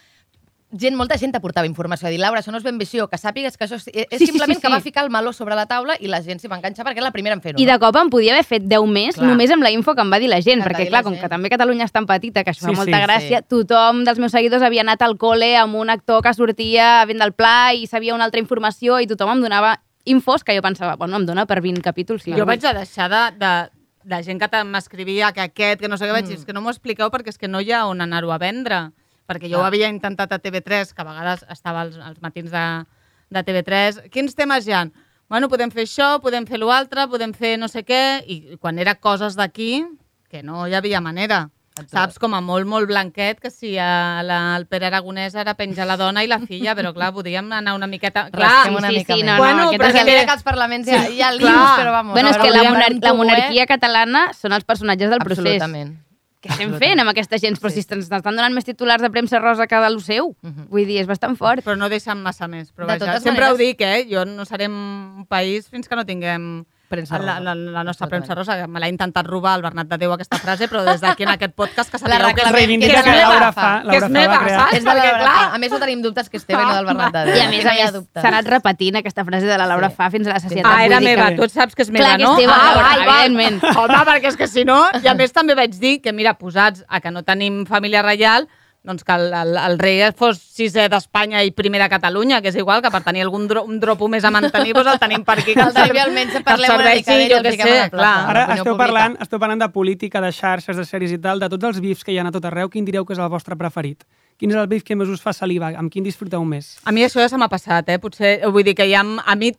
gent, 0.72 0.94
molta 0.96 1.18
gent 1.18 1.32
t'aportava 1.34 1.66
informació, 1.66 2.06
a 2.08 2.12
dir, 2.12 2.20
Laura, 2.20 2.42
això 2.44 2.52
no 2.52 2.58
és 2.60 2.64
ben 2.64 2.78
visió, 2.78 3.08
que 3.10 3.18
sàpigues 3.18 3.58
que 3.58 3.66
això 3.66 3.74
és, 3.80 3.88
és 3.88 4.06
Sí, 4.12 4.18
sí, 4.20 4.26
simplement 4.28 4.60
sí, 4.60 4.62
que 4.62 4.68
sí. 4.68 4.72
va 4.74 4.80
ficar 4.82 5.04
el 5.04 5.10
meló 5.10 5.34
sobre 5.34 5.56
la 5.56 5.66
taula 5.66 5.96
i 6.00 6.06
la 6.08 6.22
gent 6.22 6.38
s'hi 6.40 6.48
va 6.48 6.58
enganxar 6.58 6.86
perquè 6.86 6.98
era 7.02 7.08
la 7.08 7.12
primera 7.12 7.34
en 7.34 7.42
fer-ho. 7.42 7.58
I 7.60 7.66
no? 7.66 7.72
de 7.74 7.80
cop 7.80 7.96
em 7.96 8.10
podia 8.12 8.34
haver 8.34 8.46
fet 8.46 8.62
10 8.70 8.86
més 8.86 9.16
Clar. 9.16 9.28
només 9.32 9.50
amb 9.50 9.64
la 9.64 9.72
info 9.72 9.96
que 9.96 10.02
em 10.02 10.12
va 10.14 10.20
dir 10.20 10.30
la 10.30 10.40
gent, 10.42 10.62
Que 10.62 10.70
perquè 10.70 10.88
clar, 10.90 11.00
la 11.00 11.04
com 11.04 11.14
gent. 11.14 11.24
que 11.24 11.30
també 11.30 11.50
Catalunya 11.50 11.86
és 11.86 11.92
tan 11.92 12.06
petita, 12.06 12.44
que 12.44 12.52
això 12.52 12.60
Sí, 12.60 12.66
fa 12.68 12.72
molta 12.74 13.00
sí, 13.00 13.04
gràcia, 13.04 13.40
sí. 13.40 13.46
tothom 13.50 14.04
dels 14.06 14.20
meus 14.20 14.32
seguidors 14.32 14.62
havia 14.62 14.82
anat 14.82 15.02
al 15.02 15.18
col·le 15.18 15.56
amb 15.58 15.74
un 15.74 15.90
actor 15.90 16.22
que 16.22 16.34
sortia 16.36 17.04
fent 17.08 17.18
del 17.18 17.34
pla 17.34 17.74
i 17.74 17.88
sabia 17.88 18.14
una 18.14 18.26
altra 18.26 18.40
informació 18.40 19.00
i 19.00 19.08
tothom 19.08 19.32
em 19.32 19.42
donava 19.42 19.80
infos 20.06 20.44
que 20.44 20.56
jo 20.56 20.62
pensava, 20.62 20.96
bueno, 20.98 21.18
em 21.18 21.26
dona 21.26 21.48
per 21.48 21.62
20 21.62 21.82
capítols. 21.82 22.22
Sí, 22.22 22.32
Jo 22.34 22.46
vaig 22.46 22.64
a 22.66 22.74
deixar 22.74 23.10
de, 23.10 23.38
de, 23.40 23.70
de 24.10 24.20
gent 24.26 24.40
que 24.42 24.64
m'escrivia 24.66 25.32
que 25.36 25.42
aquest, 25.46 25.80
que 25.82 25.88
no 25.92 25.98
sé 25.98 26.08
què, 26.08 26.12
vaig 26.16 26.26
dir, 26.26 26.36
Mm. 26.36 26.40
és 26.42 26.46
que 26.46 26.54
no 26.54 26.62
m'ho 26.62 26.72
expliqueu 26.74 27.10
perquè 27.14 27.30
és 27.30 27.38
que 27.38 27.48
no 27.48 27.62
hi 27.62 27.72
ha 27.72 27.86
on 27.88 28.02
anar-ho 28.02 28.32
a 28.34 28.38
vendre. 28.42 28.92
Perquè 29.30 29.46
jo 29.46 29.58
Clar. 29.60 29.62
ho 29.62 29.66
havia 29.68 29.90
intentat 29.90 30.32
a 30.34 30.40
TV3, 30.40 30.94
que 30.94 31.02
a 31.02 31.06
vegades 31.06 31.46
estava 31.50 31.82
als, 31.82 31.98
als 31.98 32.20
matins 32.22 32.50
de, 32.50 32.86
de 33.30 33.44
TV3. 33.46 34.10
Quins 34.10 34.34
temes 34.36 34.66
hi 34.68 34.74
ha? 34.74 34.88
Bueno, 35.30 35.48
podem 35.48 35.70
fer 35.70 35.84
això, 35.86 36.20
podem 36.20 36.48
fer 36.50 36.58
l'altre, 36.58 37.06
podem 37.08 37.34
fer 37.38 37.60
no 37.60 37.68
sé 37.70 37.84
què, 37.86 38.24
i 38.26 38.58
quan 38.58 38.80
era 38.80 38.96
coses 38.96 39.36
d'aquí, 39.38 39.86
que 40.30 40.42
no 40.42 40.66
hi 40.68 40.74
havia 40.74 41.00
manera. 41.02 41.52
Saps? 41.88 42.20
Com 42.20 42.34
a 42.34 42.42
molt, 42.42 42.68
molt 42.68 42.88
blanquet, 42.88 43.40
que 43.40 43.50
si 43.50 43.78
a 43.78 44.22
la, 44.24 44.56
el 44.58 44.66
Pere 44.68 44.88
Aragonès 44.88 45.36
era 45.36 45.54
penjar 45.56 45.88
la 45.88 45.96
dona 45.98 46.24
i 46.24 46.28
la 46.28 46.40
filla, 46.40 46.76
però 46.76 46.94
clar, 46.94 47.14
podíem 47.14 47.52
anar 47.52 47.76
una 47.76 47.88
miqueta... 47.88 48.28
Clar, 48.32 48.50
Rasquem 48.66 48.76
una 48.76 48.90
sí, 48.90 48.96
mica 48.98 49.14
sí, 49.16 49.24
més. 49.24 49.32
no, 49.32 49.38
Bueno, 49.38 49.58
no, 49.64 49.68
aquest 49.70 49.82
però 49.82 49.88
és 49.90 49.94
Perquè 49.96 50.02
el 50.02 50.06
que- 50.06 50.12
mira 50.12 50.26
que 50.26 50.32
als 50.32 50.44
parlaments 50.44 50.88
hi 50.88 50.92
ha, 50.96 51.10
hi 51.10 51.22
ha 51.22 51.32
Sí, 51.32 51.40
líos, 51.40 51.52
clar. 51.52 51.80
però 51.80 51.92
vamos. 51.92 52.14
Bueno, 52.14 52.30
és 52.30 52.38
que 52.38 52.50
la, 52.52 52.64
monar 52.70 52.92
la 52.92 53.10
eh? 53.10 53.14
monarquia 53.14 53.66
catalana 53.66 54.28
són 54.34 54.54
els 54.54 54.66
personatges 54.66 55.10
del 55.10 55.20
procés. 55.20 55.46
Absolutament. 55.62 55.98
Què 56.40 56.54
estem 56.54 56.72
fent 56.80 57.00
amb 57.04 57.10
aquesta 57.12 57.36
gent? 57.38 57.58
Però 57.60 57.68
si 57.70 57.82
ens 57.84 58.06
estan 58.08 58.22
donant 58.24 58.54
més 58.56 58.64
titulars 58.64 59.02
de 59.04 59.10
premsa 59.12 59.40
rosa 59.44 59.66
que 59.68 59.76
de 59.76 59.90
lo 59.92 60.00
seu. 60.00 60.30
Vull 60.72 60.86
dir, 60.88 61.02
és 61.02 61.08
bastant 61.08 61.36
fort. 61.36 61.60
però 61.66 61.76
no 61.76 61.90
deixen 61.92 62.22
massa 62.24 62.48
més. 62.48 62.70
Però 62.72 62.88
De 62.88 62.94
vaja, 62.94 63.00
totes 63.06 63.24
sempre 63.24 63.44
maneres- 63.44 63.56
ho 63.56 63.58
dic, 63.60 63.82
eh? 63.82 64.06
Jo 64.10 64.24
no 64.24 64.46
serem 64.46 64.72
un 65.18 65.26
país 65.28 65.68
fins 65.68 65.90
que 65.90 65.98
no 66.00 66.06
tinguem 66.06 66.64
Premsa 66.90 67.20
la, 67.20 67.36
rosa. 67.36 67.40
la, 67.46 67.54
la 67.56 67.84
nostra 67.84 68.08
Absolutament. 68.08 68.26
premsa 68.26 68.36
rosa, 68.36 68.56
que 68.60 68.68
me 68.68 68.80
l'ha 68.82 68.90
intentat 68.90 69.28
robar 69.28 69.56
el 69.60 69.62
Bernat 69.62 69.88
de 69.92 69.98
Déu 70.02 70.14
aquesta 70.16 70.40
frase, 70.42 70.68
però 70.68 70.82
des 70.88 71.00
d'aquí 71.04 71.24
en 71.24 71.30
aquest 71.36 71.54
podcast 71.54 71.92
que 71.94 72.00
La 72.02 72.18
sapigueu 72.18 72.34
que 72.34 72.42
és, 72.42 72.50
que 72.50 72.90
és 72.90 73.04
que 73.04 73.12
meva. 73.12 73.30
Laura 73.30 73.52
fa. 73.54 73.70
que 73.84 73.96
és 73.96 74.02
Laura 74.02 74.10
meva, 74.10 74.40
saps? 74.50 74.74
És 74.74 74.84
de 74.84 74.90
la 74.90 74.96
Perquè, 74.96 75.12
Laura 75.12 75.24
clar. 75.24 75.46
A 75.54 75.58
més, 75.62 75.72
no 75.72 75.80
tenim 75.80 76.02
dubtes 76.02 76.30
que 76.30 76.38
és 76.42 76.46
teva 76.50 76.64
i 76.64 76.66
no 76.66 76.76
del 76.80 76.86
Bernat 76.90 77.14
de 77.14 77.24
Déu. 77.30 77.36
I 77.38 77.40
a 77.40 77.50
més, 77.50 77.66
a 77.66 77.76
no 77.94 78.02
més, 78.02 78.10
s'ha 78.20 78.28
anat 78.34 78.50
repetint 78.56 79.00
aquesta 79.00 79.26
frase 79.30 79.46
de 79.46 79.58
la 79.62 79.68
Laura 79.70 79.90
Fa 79.94 80.10
fins 80.10 80.28
a 80.28 80.34
la 80.34 80.40
societat. 80.42 80.72
Ah, 80.74 80.86
era 80.86 81.00
meva, 81.00 81.30
tu 81.38 81.48
saps 81.48 81.76
que 81.78 81.86
és 81.86 81.92
meva, 81.94 82.06
Clar 82.06 82.18
que 82.18 82.24
és 82.24 82.30
no? 82.30 82.36
teva, 82.42 82.58
ah, 82.58 82.74
Laura, 82.76 82.96
evidentment. 83.06 83.62
Home, 83.84 84.00
perquè 84.10 84.34
és 84.34 84.40
que 84.42 84.48
si 84.48 84.66
no... 84.66 84.80
I 85.04 85.08
a 85.08 85.14
més 85.14 85.32
també 85.32 85.54
vaig 85.56 85.78
dir 85.78 86.00
que, 86.02 86.12
mira, 86.12 86.34
posats 86.34 86.84
a 86.90 87.00
que 87.00 87.14
no 87.14 87.22
tenim 87.24 87.66
família 87.70 88.02
reial, 88.02 88.50
doncs 88.84 89.04
que 89.04 89.12
el, 89.12 89.34
el, 89.34 89.58
el 89.60 89.78
rei 89.80 90.00
fos 90.16 90.38
sisè 90.40 90.88
d'Espanya 90.90 91.42
i 91.44 91.52
primer 91.52 91.82
de 91.84 91.90
Catalunya, 91.92 92.40
que 92.42 92.50
és 92.54 92.58
igual, 92.60 92.82
que 92.82 92.92
per 92.94 93.02
tenir 93.04 93.26
algun 93.26 93.48
dro, 93.50 93.66
un 93.68 93.80
dropo 93.80 94.08
més 94.08 94.24
a 94.24 94.32
mantenir, 94.32 94.72
doncs 94.78 94.94
el 94.94 95.02
tenim 95.02 95.26
per 95.28 95.40
aquí. 95.42 95.54
Que 95.58 95.66
El 95.68 95.74
Silvi 95.76 96.00
almenys 96.00 96.40
parlem 96.46 96.76
una 96.78 96.94
mica 96.96 97.18
d'ell 97.18 97.26
i 97.26 97.34
jo 97.34 97.42
fiquem 97.44 97.68
sé, 97.68 97.76
a 97.76 97.84
la 97.84 97.90
plaça. 97.90 97.96
clar. 97.98 98.14
Ara 98.32 98.44
esteu 98.56 98.72
pública. 98.72 98.86
parlant, 98.86 99.18
esteu 99.22 99.40
parlant 99.44 99.66
de 99.66 99.70
política, 99.76 100.22
de 100.24 100.32
xarxes, 100.32 100.78
de 100.80 100.86
sèries 100.88 101.12
i 101.12 101.20
tal, 101.20 101.44
de 101.44 101.50
tots 101.52 101.72
els 101.74 101.82
bifs 101.84 102.06
que 102.08 102.16
hi 102.16 102.20
ha 102.20 102.28
a 102.28 102.32
tot 102.32 102.46
arreu, 102.46 102.70
quin 102.70 102.88
direu 102.88 103.06
que 103.06 103.14
és 103.14 103.20
el 103.20 103.30
vostre 103.30 103.58
preferit? 103.60 104.06
Quin 104.40 104.52
és 104.52 104.56
el 104.56 104.70
bif 104.72 104.86
que 104.88 104.96
més 104.96 105.10
us 105.12 105.20
fa 105.20 105.34
saliva? 105.36 105.74
Amb 105.76 105.92
quin 105.92 106.04
disfruteu 106.04 106.46
més? 106.48 106.78
A 106.88 106.96
mi 106.96 107.04
això 107.04 107.20
ja 107.20 107.28
se 107.28 107.38
m'ha 107.38 107.50
passat, 107.52 107.90
eh? 107.90 108.00
Potser, 108.00 108.40
vull 108.48 108.64
dir 108.64 108.76
que 108.76 108.88
ja 108.88 109.04
a 109.04 109.36
mi 109.36 109.52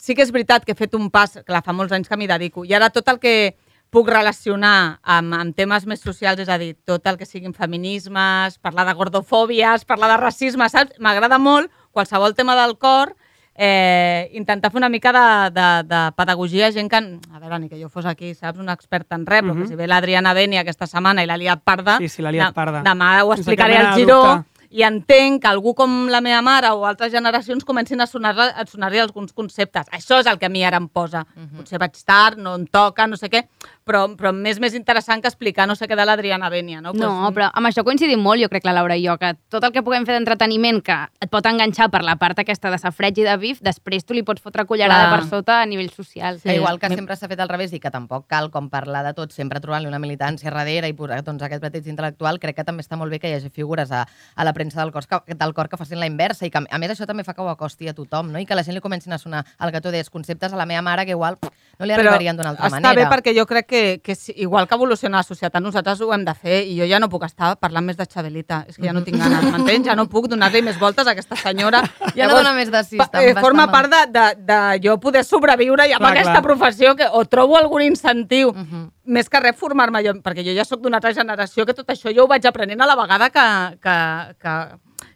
sí 0.00 0.14
que 0.14 0.24
és 0.24 0.32
veritat 0.32 0.64
que 0.64 0.72
he 0.72 0.78
fet 0.78 0.94
un 0.96 1.10
pas, 1.12 1.36
clar, 1.44 1.60
fa 1.62 1.74
molts 1.76 1.92
anys 1.92 2.08
que 2.08 2.16
m'hi 2.16 2.26
dedico, 2.26 2.64
i 2.64 2.72
ara 2.72 2.88
tot 2.90 3.08
el 3.12 3.20
que 3.20 3.54
puc 3.92 4.08
relacionar 4.08 5.00
amb, 5.04 5.34
amb 5.36 5.54
temes 5.56 5.84
més 5.86 6.00
socials, 6.00 6.40
és 6.40 6.48
a 6.48 6.56
dir, 6.58 6.72
tot 6.88 7.04
el 7.10 7.18
que 7.20 7.26
siguin 7.28 7.52
feminismes, 7.52 8.56
parlar 8.64 8.86
de 8.88 8.94
gordofòbies, 8.96 9.84
parlar 9.84 10.08
de 10.14 10.16
racisme, 10.22 10.68
saps? 10.72 10.96
M'agrada 10.98 11.36
molt 11.38 11.68
qualsevol 11.92 12.32
tema 12.34 12.56
del 12.56 12.78
cor, 12.80 13.12
eh, 13.54 14.30
intentar 14.32 14.70
fer 14.72 14.80
una 14.80 14.88
mica 14.88 15.12
de, 15.12 15.24
de, 15.52 15.66
de 15.90 16.00
pedagogia 16.16 16.68
a 16.68 16.72
gent 16.72 16.88
que, 16.88 16.96
a 17.34 17.38
veure, 17.42 17.58
ni 17.60 17.68
que 17.68 17.80
jo 17.82 17.90
fos 17.92 18.06
aquí, 18.08 18.32
saps, 18.34 18.58
una 18.58 18.72
experta 18.72 19.18
en 19.18 19.26
res, 19.28 19.42
però 19.44 19.58
que 19.60 19.68
si 19.68 19.76
ve 19.76 19.86
l'Adriana 19.90 20.32
Beni 20.32 20.56
aquesta 20.56 20.88
setmana 20.88 21.20
i 21.22 21.28
l'ha 21.28 21.36
liat 21.36 21.60
parda, 21.62 21.98
Sí, 22.00 22.08
sí, 22.08 22.22
liat 22.24 22.48
de- 22.48 22.56
parda. 22.56 22.80
demà 22.86 23.18
ho 23.26 23.34
explicaré 23.36 23.76
al 23.76 23.92
Giró, 24.00 24.22
dubte. 24.24 24.48
i 24.72 24.80
entenc 24.88 25.42
que 25.42 25.48
algú 25.50 25.74
com 25.76 26.06
la 26.08 26.22
meva 26.24 26.40
mare 26.40 26.70
o 26.72 26.86
altres 26.88 27.12
generacions 27.12 27.62
comencin 27.62 28.00
a 28.00 28.06
sonar, 28.06 28.32
a 28.40 28.64
sonar 28.64 28.88
alguns 28.96 29.34
conceptes. 29.34 29.84
Això 29.92 30.18
és 30.18 30.26
el 30.26 30.38
que 30.38 30.46
a 30.46 30.48
mi 30.48 30.64
ara 30.64 30.78
em 30.80 30.86
posa. 30.88 31.26
Potser 31.58 31.76
vaig 31.78 31.92
tard, 32.06 32.38
no 32.38 32.54
em 32.56 32.64
toca, 32.66 33.06
no 33.06 33.18
sé 33.20 33.28
què, 33.28 33.42
però, 33.84 34.04
però 34.16 34.32
m'és 34.32 34.60
més 34.62 34.74
interessant 34.74 35.22
que 35.22 35.28
explicar 35.30 35.66
no 35.68 35.74
sé 35.74 35.88
què 35.88 35.96
de 35.98 36.04
l'Adriana 36.06 36.50
Bènia. 36.50 36.80
No, 36.80 36.92
No, 36.92 37.10
Pues, 37.22 37.34
però 37.36 37.50
amb 37.52 37.66
això 37.68 37.84
coincidim 37.84 38.20
molt, 38.20 38.42
jo 38.42 38.48
crec, 38.48 38.64
la 38.64 38.72
Laura 38.72 38.96
i 38.96 39.06
jo, 39.06 39.16
que 39.18 39.34
tot 39.50 39.64
el 39.64 39.72
que 39.72 39.82
puguem 39.82 40.04
fer 40.06 40.14
d'entreteniment 40.16 40.80
que 40.82 40.96
et 41.20 41.30
pot 41.30 41.46
enganxar 41.46 41.88
per 41.90 42.02
la 42.04 42.16
part 42.16 42.38
aquesta 42.38 42.70
de 42.70 42.78
safreig 42.78 43.18
i 43.18 43.24
de 43.26 43.36
bif, 43.38 43.60
després 43.62 44.04
tu 44.04 44.14
li 44.14 44.22
pots 44.22 44.42
fotre 44.42 44.64
cullerada 44.66 45.08
Clar. 45.08 45.18
per 45.20 45.28
sota 45.28 45.60
a 45.62 45.66
nivell 45.66 45.90
social. 45.90 46.40
Que 46.42 46.56
igual 46.56 46.78
que 46.78 46.88
sempre 46.88 47.16
s'ha 47.16 47.28
fet 47.28 47.40
al 47.40 47.48
revés 47.48 47.72
i 47.72 47.80
que 47.80 47.90
tampoc 47.90 48.26
cal 48.28 48.50
com 48.50 48.68
parlar 48.70 49.04
de 49.04 49.14
tot, 49.14 49.32
sempre 49.32 49.60
trobant-li 49.60 49.88
una 49.88 49.98
militància 49.98 50.50
darrere 50.50 50.88
i 50.88 50.92
posar 50.92 51.22
doncs, 51.24 51.42
aquest 51.42 51.62
petit 51.62 51.86
intel·lectual, 51.86 52.38
crec 52.38 52.56
que 52.56 52.64
també 52.64 52.82
està 52.82 52.96
molt 52.96 53.10
bé 53.10 53.18
que 53.18 53.28
hi 53.30 53.34
hagi 53.34 53.50
figures 53.50 53.90
a, 53.90 54.04
a 54.36 54.44
la 54.44 54.52
premsa 54.52 54.80
del, 54.82 54.92
cos, 54.92 55.06
que, 55.06 55.34
del 55.34 55.54
cor 55.54 55.68
que 55.68 55.76
facin 55.76 55.98
la 56.00 56.06
inversa 56.06 56.46
i 56.46 56.50
que 56.50 56.62
a 56.62 56.78
més 56.78 56.90
això 56.90 57.06
també 57.06 57.24
fa 57.24 57.34
que 57.34 57.42
ho 57.42 57.48
acosti 57.48 57.88
a 57.88 57.94
tothom 57.94 58.32
no? 58.32 58.38
i 58.38 58.46
que 58.46 58.54
la 58.54 58.62
gent 58.62 58.74
li 58.74 58.80
comencin 58.80 59.12
a 59.12 59.18
sonar 59.18 59.44
el 59.60 59.72
que 59.72 59.80
tu 59.80 59.90
deies, 59.90 60.10
conceptes 60.10 60.52
a 60.52 60.56
la 60.56 60.66
meva 60.66 60.82
mare 60.82 61.04
que 61.06 61.12
igual 61.16 61.38
pff, 61.38 61.52
no 61.78 61.86
li 61.86 61.92
arribarien 61.96 62.36
d'una 62.36 62.50
altra 62.54 62.66
està 62.68 62.80
manera. 62.80 62.94
bé 62.94 63.08
perquè 63.10 63.34
jo 63.36 63.46
crec 63.46 63.71
que, 63.72 64.00
que 64.04 64.14
igual 64.36 64.68
que 64.68 64.76
evoluciona 64.76 65.22
la 65.22 65.26
societat, 65.26 65.62
nosaltres 65.64 66.02
ho 66.04 66.10
hem 66.12 66.26
de 66.26 66.34
fer 66.36 66.58
i 66.68 66.76
jo 66.76 66.84
ja 66.90 67.00
no 67.00 67.08
puc 67.08 67.24
estar 67.24 67.54
parlant 67.62 67.86
més 67.88 67.96
de 67.96 68.04
Xabelita. 68.04 68.60
És 68.68 68.76
que 68.76 68.84
ja 68.84 68.92
no 68.92 69.00
tinc 69.06 69.16
ganes, 69.18 69.46
m'entens? 69.48 69.86
Ja 69.88 69.96
no 69.96 70.04
puc 70.12 70.28
donar-li 70.30 70.60
més 70.62 70.76
voltes 70.80 71.08
a 71.08 71.14
aquesta 71.16 71.38
senyora. 71.40 71.80
Ja 72.18 72.26
no 72.28 72.34
dona 72.36 72.52
més 72.52 72.68
de 72.70 72.82
sis, 72.84 73.00
eh, 73.16 73.32
forma 73.40 73.64
part 73.72 73.88
de, 73.88 74.02
de, 74.12 74.24
de 74.44 74.58
jo 74.84 74.98
poder 75.00 75.22
sobreviure 75.24 75.86
i 75.88 75.94
amb 75.96 76.04
Clar, 76.04 76.10
aquesta 76.12 76.34
clar. 76.36 76.42
professió 76.44 76.94
que 76.98 77.06
o 77.08 77.24
trobo 77.24 77.56
algun 77.56 77.82
incentiu, 77.88 78.52
Mhm. 78.52 78.90
més 79.16 79.28
que 79.32 79.40
res 79.40 79.56
formar-me 79.56 80.02
jo, 80.04 80.12
perquè 80.22 80.44
jo 80.44 80.52
ja 80.54 80.64
sóc 80.68 80.82
d'una 80.84 80.98
altra 81.00 81.14
generació 81.16 81.64
que 81.66 81.74
tot 81.74 81.88
això 81.88 82.12
jo 82.14 82.24
ho 82.26 82.28
vaig 82.28 82.44
aprenent 82.46 82.80
a 82.84 82.86
la 82.86 82.94
vegada 83.00 83.30
que, 83.30 83.46
que, 83.82 83.96
que, 84.44 84.54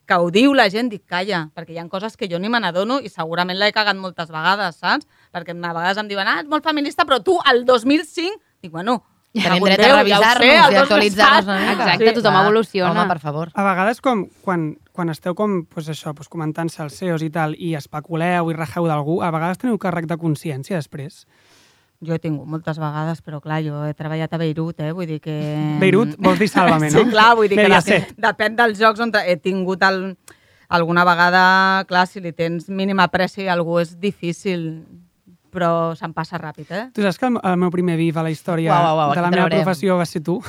que 0.06 0.14
ho 0.22 0.30
diu 0.30 0.54
la 0.54 0.68
gent, 0.70 0.88
dic, 0.90 1.04
calla, 1.06 1.44
perquè 1.54 1.74
hi 1.74 1.78
ha 1.82 1.86
coses 1.92 2.16
que 2.16 2.28
jo 2.30 2.38
ni 2.38 2.48
me 2.48 2.60
n'adono 2.62 2.98
i 3.02 3.08
segurament 3.12 3.58
l'he 3.58 3.72
cagat 3.74 3.96
moltes 3.98 4.30
vegades, 4.32 4.76
saps? 4.80 5.06
Perquè 5.34 5.52
a 5.52 5.72
vegades 5.74 5.98
em 5.98 6.08
diuen, 6.08 6.26
ah, 6.26 6.40
ets 6.40 6.48
molt 6.48 6.64
feminista, 6.64 7.04
però 7.04 7.20
tu, 7.22 7.36
el 7.50 7.64
2005, 7.66 8.40
dic, 8.66 8.74
bueno, 8.74 9.00
Tenim 9.36 9.66
dret 9.66 9.82
a 9.84 9.88
ja 9.88 9.96
revisar-nos 9.98 10.40
sé, 10.40 10.46
i 10.46 10.56
el 10.56 10.62
2007. 10.62 10.82
actualitzar-nos. 10.82 11.64
Exacte, 11.72 12.12
tothom 12.16 12.32
clar. 12.32 12.44
evoluciona. 12.46 12.92
Home, 12.92 13.08
per 13.10 13.18
favor. 13.20 13.50
A 13.52 13.66
vegades, 13.66 14.00
com, 14.00 14.24
quan, 14.44 14.64
quan 14.96 15.12
esteu 15.12 15.36
com, 15.36 15.58
pues 15.72 15.90
això, 15.92 16.14
pues 16.16 16.30
comentant 16.32 16.70
salseos 16.72 17.24
i 17.26 17.28
tal, 17.32 17.56
i 17.58 17.74
especuleu 17.76 18.50
i 18.50 18.56
rajeu 18.56 18.88
d'algú, 18.88 19.20
a 19.22 19.30
vegades 19.34 19.60
teniu 19.60 19.76
càrrec 19.82 20.08
de 20.08 20.18
consciència 20.20 20.80
després. 20.80 21.24
Jo 22.04 22.16
he 22.16 22.20
tingut 22.20 22.48
moltes 22.48 22.80
vegades, 22.80 23.22
però 23.24 23.40
clar, 23.40 23.62
jo 23.64 23.84
he 23.86 23.94
treballat 23.96 24.32
a 24.32 24.40
Beirut, 24.40 24.80
eh? 24.84 24.92
vull 24.92 25.08
dir 25.08 25.20
que... 25.24 25.36
Beirut, 25.80 26.16
vols 26.20 26.40
dir 26.40 26.48
Sálvame, 26.52 26.90
no? 26.92 27.04
Sí, 27.04 27.12
clar, 27.12 27.30
vull 27.38 27.48
dir 27.48 27.56
que 27.56 27.68
de, 27.72 28.00
depèn 28.20 28.58
dels 28.58 28.80
jocs 28.80 29.00
on 29.00 29.14
he 29.24 29.38
tingut 29.40 29.84
el, 29.84 30.02
alguna 30.68 31.06
vegada, 31.08 31.84
clar, 31.88 32.04
si 32.08 32.20
li 32.20 32.34
tens 32.36 32.68
mínima 32.68 33.08
pressi 33.08 33.48
a 33.48 33.54
algú 33.56 33.80
és 33.80 33.94
difícil, 34.00 34.84
però 35.52 35.94
se'n 35.96 36.12
passa 36.12 36.38
ràpid, 36.38 36.66
eh? 36.70 36.84
Tu 36.94 37.02
saps 37.02 37.18
que 37.18 37.26
el, 37.26 37.38
el 37.42 37.56
meu 37.56 37.70
primer 37.70 37.96
viv 37.96 38.16
a 38.18 38.22
la 38.22 38.30
història 38.30 38.72
Uau, 38.72 38.82
uau, 38.84 38.96
uau, 39.08 39.14
de 39.14 39.20
la 39.22 39.30
meva 39.30 39.46
traurem. 39.46 39.62
professió 39.64 39.96
va 39.96 40.06
ser 40.06 40.22
tu? 40.22 40.40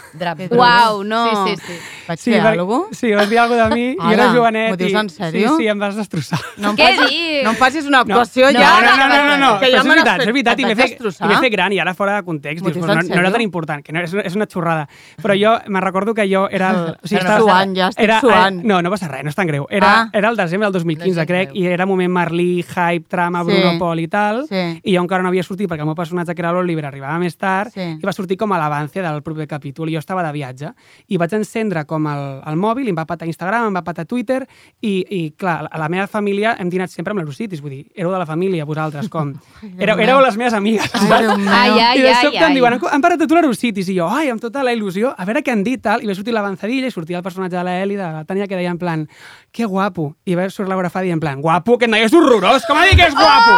Uau, 0.51 1.03
no. 1.03 1.45
Sí, 1.47 1.55
sí, 1.55 1.61
sí. 1.67 1.77
Vaig 2.07 2.19
fer 2.19 2.33
per- 2.41 2.51
alguna 2.51 2.67
cosa? 2.83 2.95
Sí, 2.99 3.11
vas 3.13 3.29
dir 3.29 3.39
alguna 3.39 3.67
de 3.69 3.75
mi, 3.75 3.85
i 3.91 3.95
Ara, 3.99 4.13
era 4.13 4.27
jovenet. 4.33 4.69
m'ho 4.71 4.77
dius 4.77 4.93
en 4.93 5.09
sèrio? 5.09 5.49
Sí, 5.49 5.63
sí, 5.63 5.67
em 5.67 5.79
vas 5.79 5.95
destrossar. 5.95 6.39
No 6.57 6.71
em 6.71 6.75
Què 6.77 6.87
facis, 6.95 7.09
dius? 7.11 7.43
no 7.43 7.49
em 7.51 7.55
facis 7.57 7.85
una 7.87 7.97
No, 7.97 8.03
actuació 8.03 8.51
no, 8.51 8.59
ja. 8.59 8.71
no, 8.81 8.95
no, 8.97 9.07
no, 9.07 9.23
no, 9.27 9.37
no, 9.37 9.59
que 9.59 9.65
però 9.67 9.71
ja 9.71 9.77
és 9.79 9.83
me 9.85 9.95
veritat, 9.95 10.19
és 10.21 10.27
veritat, 10.33 10.59
i 10.59 10.65
m'he 10.65 10.75
fet, 10.75 11.01
i 11.01 11.35
fet 11.41 11.51
gran, 11.53 11.73
i 11.73 11.79
ara 11.79 11.93
fora 11.93 12.15
de 12.17 12.23
context, 12.25 12.65
dius, 12.65 12.77
no, 12.85 12.95
no 12.95 13.19
era 13.21 13.31
tan 13.31 13.41
important, 13.41 13.83
que 13.83 13.91
no, 13.93 14.01
és, 14.01 14.13
és 14.13 14.35
una 14.35 14.45
xorrada. 14.47 14.87
Però 15.21 15.35
jo 15.37 15.55
me'n 15.67 15.81
recordo 15.83 16.13
que 16.13 16.27
jo 16.31 16.47
era... 16.51 16.69
El, 16.71 16.77
o 16.91 16.95
Estic 17.03 17.21
suant, 17.39 17.75
ja 17.75 17.87
estic 17.89 18.03
era, 18.03 18.19
suant. 18.21 18.59
Eh, 18.59 18.67
no, 18.67 18.81
no 18.81 18.89
passa 18.93 19.07
res, 19.07 19.23
no 19.23 19.29
és 19.29 19.35
tan 19.35 19.47
greu. 19.47 19.67
Era, 19.69 19.87
Ah. 19.97 20.09
era 20.13 20.29
el 20.29 20.35
desembre 20.37 20.65
del 20.67 20.73
2015, 20.73 21.15
No 21.15 21.21
és 21.21 21.27
crec, 21.27 21.51
i 21.55 21.65
era 21.67 21.85
moment 21.85 22.11
Merlí, 22.11 22.63
hype, 22.63 23.07
trama, 23.07 23.43
Sí. 23.43 23.51
Bruno 23.51 23.77
Pol 23.79 23.99
i 23.99 24.07
tal, 24.07 24.45
Sí. 24.47 24.81
I 24.87 24.93
jo 24.95 25.01
encara 25.03 25.21
no 25.25 25.29
havia 25.29 25.43
sortit 25.43 25.67
perquè 25.67 25.83
el 25.83 25.89
meu 25.89 25.95
personatge, 25.97 26.33
que 26.33 26.41
era 26.41 26.53
l'Oliver, 26.55 26.85
arribava 26.87 27.17
més 27.19 27.35
tard, 27.37 27.73
Sí. 27.75 27.81
i 27.99 28.05
va 28.07 28.13
sortir 28.15 28.37
com 28.39 28.53
a 28.55 28.57
l'avance 28.61 29.01
del 29.03 29.21
proper 29.21 29.47
capítol, 29.47 29.89
i 29.91 29.93
jo 29.97 29.99
estava 29.99 30.23
de 30.23 30.31
viatge, 30.31 30.71
i 31.11 31.17
vaig 31.19 31.33
encendre 31.35 31.83
com 31.85 32.07
el, 32.07 32.23
el 32.47 32.55
mòbil, 32.55 32.87
i 32.87 32.93
em 32.93 32.97
va 32.97 33.05
patar 33.05 33.27
Instagram, 33.27 33.67
em 33.67 33.75
va 33.75 33.83
patar 33.83 34.05
Twitter, 34.07 34.45
i, 34.81 34.93
i 35.09 35.21
clar, 35.37 35.67
a 35.69 35.77
la 35.81 35.89
meva 35.91 36.07
família 36.07 36.55
hem 36.59 36.69
dinat 36.71 36.89
sempre 36.93 37.11
amb 37.11 37.19
l'Eurocitis, 37.21 37.59
vull 37.61 37.71
dir, 37.75 37.83
éreu 37.95 38.11
de 38.15 38.17
la 38.21 38.25
família, 38.25 38.65
vosaltres, 38.65 39.09
com... 39.09 39.33
Éreu, 39.77 39.99
éreu 39.99 40.21
les 40.23 40.37
meves 40.37 40.53
amigues, 40.53 40.87
Ai. 40.95 41.27
Ai, 41.27 41.79
ai, 41.79 41.99
I 41.99 42.01
de 42.01 42.07
ai, 42.13 42.21
sobte 42.23 42.39
ai. 42.39 42.49
em 42.51 42.55
diuen, 42.55 42.79
han 42.91 43.01
parat 43.03 43.19
de 43.19 43.27
tu 43.27 43.35
l'Eurocitis, 43.35 43.89
i 43.91 43.97
jo, 43.99 44.07
ai, 44.07 44.29
amb 44.31 44.41
tota 44.41 44.63
la 44.63 44.71
il·lusió, 44.73 45.11
a 45.17 45.25
veure 45.27 45.43
què 45.43 45.51
han 45.51 45.63
dit, 45.67 45.81
tal, 45.83 46.01
i 46.03 46.07
va 46.07 46.15
sortir 46.15 46.33
l'avanzadilla, 46.33 46.87
i 46.87 46.91
sortia 46.95 47.17
el 47.19 47.23
personatge 47.27 47.57
de 47.57 47.63
la 47.67 47.75
Eli, 47.83 47.95
de 47.99 48.07
la 48.07 48.23
Tania, 48.25 48.47
que 48.47 48.55
deia 48.55 48.71
en 48.71 48.79
plan, 48.79 49.03
que 49.51 49.65
guapo, 49.65 50.15
i 50.25 50.35
va 50.37 50.47
sortir 50.49 50.69
Laura 50.71 50.89
Fadi 50.89 51.11
en 51.11 51.19
plan, 51.19 51.41
guapo, 51.41 51.77
que 51.77 51.85
et 51.91 51.93
és 52.07 52.13
horrorós, 52.13 52.63
com 52.69 52.77
a 52.77 52.85
dir 52.87 52.95
que 52.95 53.07
és 53.09 53.15
guapo? 53.17 53.57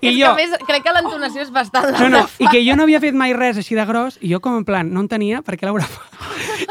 I 0.00 0.08
és 0.10 0.14
jo, 0.18 0.26
que 0.26 0.30
a 0.30 0.34
més, 0.34 0.50
crec 0.66 0.82
que 0.84 0.92
l'entonació 0.92 1.42
és 1.42 1.50
bastant... 1.54 1.90
no, 2.00 2.08
no, 2.12 2.22
i 2.38 2.46
que 2.52 2.60
jo 2.66 2.76
no 2.76 2.84
havia 2.84 3.00
fet 3.00 3.14
mai 3.14 3.32
res 3.36 3.56
així 3.62 3.74
de 3.78 3.84
gros, 3.88 4.18
i 4.20 4.32
jo 4.32 4.40
com 4.44 4.56
en 4.58 4.64
plan, 4.68 4.90
no 4.92 5.00
entenia 5.00 5.42
per 5.42 5.56
què 5.56 5.64
Laura 5.68 5.84
fa. 5.88 6.02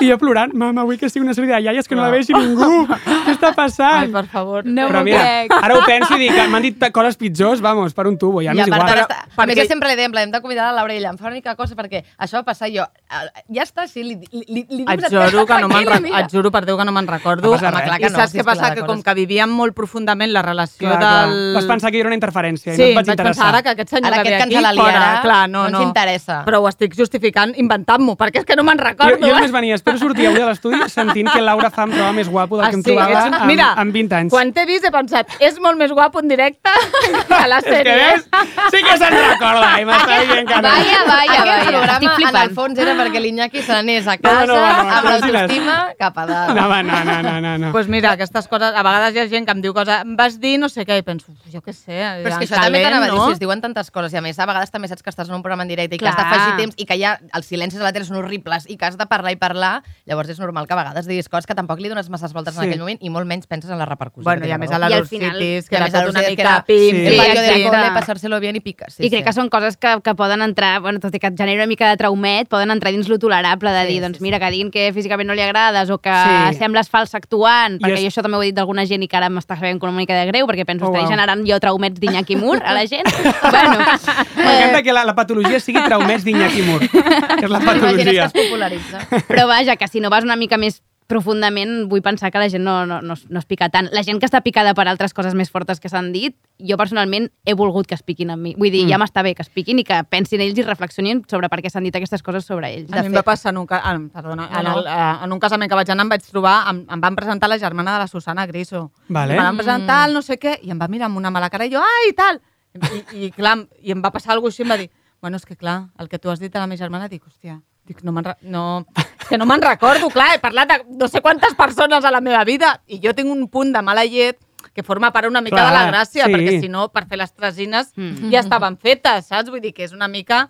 I 0.02 0.10
jo 0.10 0.18
plorant, 0.20 0.52
mama, 0.58 0.84
vull 0.84 0.98
que 1.00 1.10
sigui 1.10 1.24
una 1.24 1.34
sèrie 1.38 1.54
de 1.54 1.62
iaies 1.66 1.88
que 1.88 1.96
no 1.96 2.04
la 2.04 2.10
vegi 2.12 2.34
ningú. 2.36 2.86
Què 2.90 3.34
està 3.36 3.52
Ai, 3.52 3.56
passant? 3.58 4.12
per 4.14 4.26
favor. 4.32 4.66
No 4.66 4.88
Però 4.90 5.04
mira, 5.06 5.22
crec. 5.48 5.54
ara 5.62 5.78
ho 5.78 5.84
penso 5.86 6.18
i 6.18 6.26
dic, 6.26 6.40
m'han 6.52 6.62
dit 6.66 6.86
coses 6.94 7.16
pitjors, 7.18 7.62
vamos, 7.62 7.94
per 7.94 8.08
un 8.10 8.18
tubo, 8.18 8.42
ja 8.44 8.52
I 8.54 8.58
m'és 8.60 8.68
igual. 8.68 8.82
ara 8.82 9.06
està, 9.06 9.20
a 9.24 9.28
més, 9.28 9.36
perquè- 9.38 9.58
jo 9.62 9.68
sempre 9.70 9.90
li 9.90 9.96
dèiem, 10.00 10.18
hem 10.26 10.32
de 10.32 10.42
convidar 10.42 10.68
la 10.72 10.82
Laura 10.82 10.94
i 10.94 10.98
ella, 10.98 11.10
em 11.14 11.18
fa 11.18 11.28
una 11.30 11.36
mica 11.36 11.56
cosa 11.56 11.76
perquè 11.76 12.04
això 12.18 12.40
va 12.42 12.44
passar 12.44 12.70
jo. 12.74 12.84
eh, 12.84 13.44
Ja 13.56 13.64
està, 13.64 13.88
sí, 13.88 14.04
li, 14.04 14.16
li, 14.32 14.44
li, 14.48 14.66
li 14.70 14.86
Et 14.88 15.06
juro, 15.10 15.46
que 15.46 15.60
no 15.62 15.68
me'n 15.70 16.02
mira. 16.04 16.20
et 16.20 16.32
juro 16.32 16.52
per 16.52 16.66
Déu 16.66 16.78
que 16.78 16.86
no 16.86 16.92
me'n 16.92 17.08
recordo. 17.08 17.44
No 17.46 17.54
Home, 17.56 17.60
clar 17.86 18.00
que 18.00 18.08
I 18.08 18.10
no, 18.10 18.18
saps 18.18 18.32
si 18.32 18.40
què 18.40 18.44
passa? 18.44 18.74
Que, 18.76 18.82
com 18.86 19.02
que 19.04 19.14
vivíem 19.14 19.50
molt 19.50 19.74
profundament 19.76 20.32
la 20.34 20.42
relació 20.42 20.88
Clar, 20.90 21.00
clar. 21.00 21.28
del... 21.30 21.54
Vas 21.56 21.66
pensar 21.66 21.92
que 21.92 21.98
hi 21.98 22.02
era 22.02 22.10
una 22.10 22.16
interferència 22.18 22.74
Sí, 22.76 22.82
i 22.82 22.94
no 22.96 23.00
et 23.02 23.08
vaig 23.08 23.15
vaig 23.18 23.28
pensar 23.36 23.64
que 23.64 23.70
aquest 23.70 23.90
senyor 23.90 24.14
Ara 24.14 24.24
que 24.24 24.30
ve 24.30 24.36
aquest 24.36 24.50
que 24.50 24.56
aquí, 24.56 24.56
ens 24.56 24.64
la 24.76 24.82
fora. 24.84 25.00
liarà, 25.00 25.22
Clar, 25.22 25.50
no, 25.50 25.60
no 25.60 25.66
ens 25.70 25.78
no. 25.80 25.82
interessa. 25.84 26.44
Però 26.46 26.60
ho 26.62 26.68
estic 26.68 26.96
justificant 26.98 27.54
inventant-m'ho, 27.58 28.16
perquè 28.16 28.40
és 28.40 28.46
que 28.46 28.56
no 28.56 28.64
me'n 28.64 28.78
Jo, 28.78 28.84
recordo. 28.84 29.18
jo 29.22 29.28
eh? 29.32 29.34
només 29.36 29.52
venia, 29.52 29.76
espero 29.76 29.98
sortir 29.98 30.28
avui 30.28 30.40
de 30.40 30.46
l'estudi 30.46 30.78
sentint 30.90 31.30
que 31.32 31.42
Laura 31.42 31.70
fa 31.70 31.84
em 31.84 31.92
troba 31.92 32.12
més 32.14 32.28
guapo 32.30 32.58
del 32.58 32.66
Ah, 32.66 32.70
que 32.70 32.76
em 32.76 32.84
sí? 32.84 32.92
trobava 32.92 33.12
Ets 33.28 33.36
amb, 33.40 33.46
Mira, 33.46 33.74
amb 33.78 33.94
20 33.94 34.14
anys. 34.16 34.32
Quan 34.32 34.52
t'he 34.54 34.66
vist 34.66 34.86
he 34.86 34.92
pensat, 34.92 35.28
és 35.40 35.60
molt 35.60 35.78
més 35.78 35.92
guapo 35.92 36.20
en 36.20 36.28
directe 36.28 36.70
que 37.28 37.34
a 37.34 37.48
la 37.48 37.58
És 37.60 37.64
que 37.64 37.72
sèrie. 37.72 37.96
ves? 37.96 38.28
Sí 38.72 38.84
que 38.84 38.98
se'n 38.98 39.14
recorda 39.14 39.82
i 39.82 39.86
m'està 39.86 40.20
dient 40.26 40.48
que 40.48 40.56
no. 40.56 40.62
Vaya, 40.70 41.00
vaya, 41.08 41.32
Aquest 41.32 41.46
vaya. 41.46 41.66
programa, 41.66 41.94
Estic 41.96 42.10
en 42.10 42.10
el 42.10 42.16
flipant. 42.32 42.54
fons, 42.56 42.80
era 42.80 42.94
perquè 42.96 43.20
l'Iñaki 43.22 43.62
se 43.62 43.72
n'anés 43.74 44.08
a 44.08 44.16
No, 44.16 44.22
casa 44.22 44.46
no, 44.46 44.56
no, 44.56 44.60
no, 44.60 44.66
amb 44.66 45.06
imagina't. 45.06 45.34
l'autoestima 45.34 45.94
cap 46.00 46.18
a 46.18 46.26
dalt. 46.26 46.56
No, 46.56 46.68
va, 46.70 46.84
no, 46.84 47.04
no, 47.04 47.22
no, 47.22 47.42
no, 47.42 47.58
no. 47.58 47.72
pues 47.72 47.88
mira, 47.88 48.12
aquestes 48.12 48.48
coses, 48.48 48.74
a 48.76 48.84
vegades 48.84 49.16
hi 49.16 49.20
ha 49.20 49.28
gent 49.30 49.46
que 49.46 49.52
em 49.52 49.62
diu 49.62 49.74
coses, 49.74 50.02
em 50.02 50.16
vas 50.16 50.40
dir 50.40 50.58
no 50.60 50.70
sé 50.70 50.86
què, 50.86 50.98
i 51.00 51.02
penso, 51.04 51.32
"Uf, 51.32 51.52
jo 51.54 51.62
què 51.62 51.74
sé, 51.74 51.94
Però 52.24 52.30
és 52.30 52.38
que 52.38 52.46
això 52.46 52.62
també 52.62 52.82
t'anava 52.84 53.05
no? 53.08 53.26
si 53.28 53.34
es 53.34 53.40
diuen 53.40 53.62
tantes 53.62 53.92
coses, 53.92 54.14
i 54.14 54.18
a 54.18 54.22
més, 54.22 54.38
a 54.40 54.46
vegades 54.46 54.72
també 54.72 54.88
saps 54.88 55.04
que 55.04 55.10
estàs 55.10 55.30
en 55.30 55.36
un 55.36 55.42
programa 55.44 55.64
en 55.64 55.70
directe 55.70 55.96
i 55.96 56.00
que 56.00 56.08
has 56.08 56.16
Clar. 56.16 56.30
d'afegir 56.30 56.58
temps 56.58 56.76
i 56.78 56.86
que 56.86 56.98
ja 57.00 57.20
els 57.34 57.46
silencis 57.46 57.80
a 57.80 57.84
la 57.84 57.94
tele 57.94 58.06
són 58.06 58.18
horribles 58.18 58.66
i 58.70 58.78
que 58.78 58.86
has 58.86 58.98
de 58.98 59.06
parlar 59.06 59.32
i 59.32 59.36
parlar, 59.38 59.84
llavors 60.06 60.30
és 60.30 60.40
normal 60.40 60.68
que 60.68 60.74
a 60.74 60.78
vegades 60.78 61.06
diguis 61.08 61.30
coses 61.30 61.46
que 61.46 61.56
tampoc 61.56 61.80
li 61.80 61.90
dones 61.90 62.10
masses 62.10 62.34
voltes 62.34 62.56
en 62.58 62.62
Sí. 62.64 62.68
aquell 62.70 62.80
moment 62.80 63.00
i 63.02 63.10
molt 63.10 63.28
menys 63.28 63.48
penses 63.48 63.70
en 63.72 63.78
la 63.78 63.86
repercussió. 63.86 64.24
Bueno, 64.24 64.46
i 64.48 64.52
a 64.52 64.58
més 64.58 64.72
a 64.72 64.80
la 64.80 64.90
I 64.90 65.02
que 65.10 65.76
era 65.76 65.90
tot 65.90 66.10
una 66.10 66.22
mica 66.28 66.64
pim, 66.66 66.96
Sí. 66.96 67.20
Pim. 67.56 67.70
cole, 67.70 67.92
pasárselo 67.94 68.40
bien 68.40 68.56
i 68.56 68.60
piques. 68.62 68.94
Sí, 68.96 69.06
I 69.06 69.10
crec 69.10 69.22
sí. 69.22 69.26
que 69.26 69.34
són 69.34 69.50
coses 69.50 69.78
que, 69.78 70.00
que 70.04 70.16
poden 70.16 70.42
entrar, 70.42 70.80
bueno, 70.82 71.00
tot 71.00 71.14
i 71.14 71.20
que 71.20 71.28
et 71.28 71.38
genera 71.38 71.64
una 71.64 71.68
mica 71.68 71.90
de 71.90 71.98
traumet, 71.98 72.48
poden 72.48 72.72
entrar 72.72 72.92
dins 72.92 73.08
lo 73.10 73.20
tolerable 73.20 73.72
de 73.72 73.82
Sí, 73.82 73.88
dir, 73.88 73.96
sí, 73.98 74.02
doncs 74.02 74.18
sí. 74.18 74.24
mira, 74.24 74.40
que 74.40 74.50
diguin 74.52 74.72
que 74.72 74.92
físicament 74.94 75.28
no 75.28 75.34
li 75.36 75.42
agrades 75.42 75.90
o 75.90 75.98
que 76.00 76.14
Sí. 76.52 76.58
sembles 76.60 76.90
fals 76.90 77.14
actuant, 77.16 77.80
perquè 77.82 78.02
jo 78.02 78.08
això 78.08 78.22
també 78.22 78.38
ho 78.38 78.42
he 78.44 78.48
dit 78.48 78.56
d'alguna 78.56 78.86
gent 78.86 79.04
i 79.04 79.08
que 79.08 79.18
ara 79.18 79.30
m'està 79.30 79.56
sabent 79.56 79.82
una 79.84 79.92
mica 79.92 80.16
de 80.18 80.26
greu, 80.28 80.48
perquè 80.48 80.66
penso, 80.66 80.86
Oh, 80.86 80.88
estaré 80.90 81.04
wow. 81.04 81.12
generant 81.12 81.46
jo 81.48 81.60
traumets 81.60 82.00
d'Iñaki 82.00 82.36
Mur 82.36 82.62
a 82.64 82.74
la 82.74 82.86
gent. 82.88 82.95
bueno, 83.52 83.86
M'encanta 84.38 84.84
que 84.84 84.94
la, 84.94 85.06
la 85.06 85.16
patologia 85.16 85.60
sigui 85.60 85.84
traumets 85.86 86.24
d'Iñaki 86.26 86.62
Mur, 86.68 86.82
que 86.88 87.46
és 87.46 87.52
la 87.52 87.60
que 87.60 87.66
patologia. 87.66 88.26
es 88.26 88.36
popularitza. 88.36 89.06
però 89.28 89.48
vaja, 89.48 89.76
que 89.76 89.88
si 89.88 90.00
no 90.00 90.10
vas 90.10 90.24
una 90.24 90.36
mica 90.36 90.58
més 90.58 90.82
profundament, 91.06 91.84
vull 91.86 92.02
pensar 92.02 92.32
que 92.34 92.40
la 92.42 92.48
gent 92.50 92.64
no, 92.66 92.80
no, 92.90 93.00
no, 93.06 93.14
es- 93.14 93.28
no 93.30 93.38
es 93.38 93.46
pica 93.46 93.68
tant. 93.70 93.92
La 93.94 94.02
gent 94.02 94.18
que 94.18 94.26
està 94.26 94.40
picada 94.42 94.74
per 94.74 94.88
altres 94.90 95.14
coses 95.14 95.36
més 95.38 95.52
fortes 95.54 95.80
que 95.80 95.90
s'han 95.92 96.08
dit, 96.12 96.34
jo 96.58 96.78
personalment 96.82 97.28
he 97.46 97.54
volgut 97.54 97.86
que 97.86 97.94
es 97.94 98.02
piquin 98.02 98.32
amb 98.34 98.42
mi. 98.42 98.56
Vull 98.58 98.72
dir, 98.74 98.86
mm. 98.88 98.90
ja 98.90 98.98
m'està 98.98 99.22
bé 99.22 99.36
que 99.38 99.46
es 99.46 99.52
piquin 99.54 99.78
i 99.78 99.86
que 99.86 100.00
pensin 100.10 100.42
ells 100.42 100.58
i 100.58 100.66
reflexionin 100.66 101.22
sobre 101.30 101.50
per 101.52 101.62
què 101.62 101.70
s'han 101.70 101.86
dit 101.86 101.96
aquestes 101.96 102.24
coses 102.26 102.48
sobre 102.50 102.72
ells. 102.74 102.90
A 102.90 103.04
mi 103.06 103.12
em 103.12 103.20
va 103.20 103.22
passar 103.28 103.54
en 103.54 103.62
un, 103.62 103.68
ca... 103.70 103.84
ah, 103.86 103.94
perdona, 104.18 104.50
en, 104.50 104.72
el, 104.74 104.90
eh, 104.90 105.26
en 105.28 105.38
un 105.38 105.40
casament 105.46 105.70
que 105.70 105.78
vaig 105.78 105.94
anar 105.94 106.08
em 106.08 106.10
vaig 106.16 106.26
trobar, 106.26 106.56
em, 106.74 106.82
em 106.90 107.06
van 107.06 107.16
presentar 107.22 107.50
la 107.54 107.60
germana 107.62 108.00
de 108.00 108.06
la 108.08 108.10
Susana 108.10 108.48
Griso. 108.50 108.88
Vale. 109.08 109.38
Em 109.38 109.44
van 109.44 109.62
presentar 109.62 110.08
el 110.10 110.18
no 110.18 110.26
sé 110.26 110.40
què, 110.42 110.58
i 110.64 110.74
em 110.74 110.82
va 110.82 110.90
mirar 110.90 111.06
amb 111.12 111.22
una 111.22 111.30
mala 111.30 111.52
cara 111.54 111.70
i 111.70 111.74
jo, 111.78 111.86
ai, 111.86 112.14
tal! 112.18 112.42
I, 112.76 113.26
i, 113.26 113.32
clar, 113.32 113.58
i 113.82 113.94
em 113.96 114.02
va 114.04 114.12
passar 114.12 114.34
alguna 114.34 114.50
cosa 114.52 114.56
així, 114.62 114.66
em 114.68 114.74
va 114.74 114.78
dir, 114.82 114.90
bueno, 115.22 115.38
és 115.38 115.46
que 115.48 115.56
clar, 115.56 115.90
el 116.00 116.10
que 116.12 116.20
tu 116.20 116.30
has 116.30 116.40
dit 116.40 116.56
a 116.56 116.60
la 116.60 116.68
meva 116.68 116.82
germana, 116.82 117.08
dic, 117.08 117.24
hòstia, 117.26 117.60
dic, 117.88 118.02
no 118.04 118.12
me'n 118.12 118.28
no, 118.52 118.86
que 119.30 119.38
no 119.38 119.46
me'n 119.48 119.64
recordo, 119.64 120.10
clar, 120.14 120.34
he 120.36 120.42
parlat 120.44 120.70
de 120.74 120.82
no 121.00 121.08
sé 121.08 121.22
quantes 121.22 121.56
persones 121.56 122.04
a 122.06 122.12
la 122.12 122.22
meva 122.22 122.44
vida 122.44 122.82
i 122.88 123.00
jo 123.04 123.14
tinc 123.16 123.32
un 123.32 123.48
punt 123.48 123.72
de 123.74 123.82
mala 123.86 124.04
llet 124.06 124.40
que 124.76 124.84
forma 124.84 125.12
part 125.16 125.30
una 125.30 125.40
mica 125.42 125.56
Clar, 125.56 125.68
de 125.70 125.74
la 125.78 125.88
gràcia, 125.88 126.26
sí. 126.28 126.34
perquè 126.34 126.60
si 126.60 126.68
no, 126.68 126.90
per 126.92 127.06
fer 127.08 127.18
les 127.22 127.32
tresines 127.34 127.94
Mm. 127.96 128.32
ja 128.34 128.42
estaven 128.42 128.76
fetes, 128.78 129.28
saps? 129.32 129.50
Vull 129.50 129.62
dir 129.64 129.72
que 129.74 129.86
és 129.86 129.94
una 129.94 130.10
mica 130.12 130.50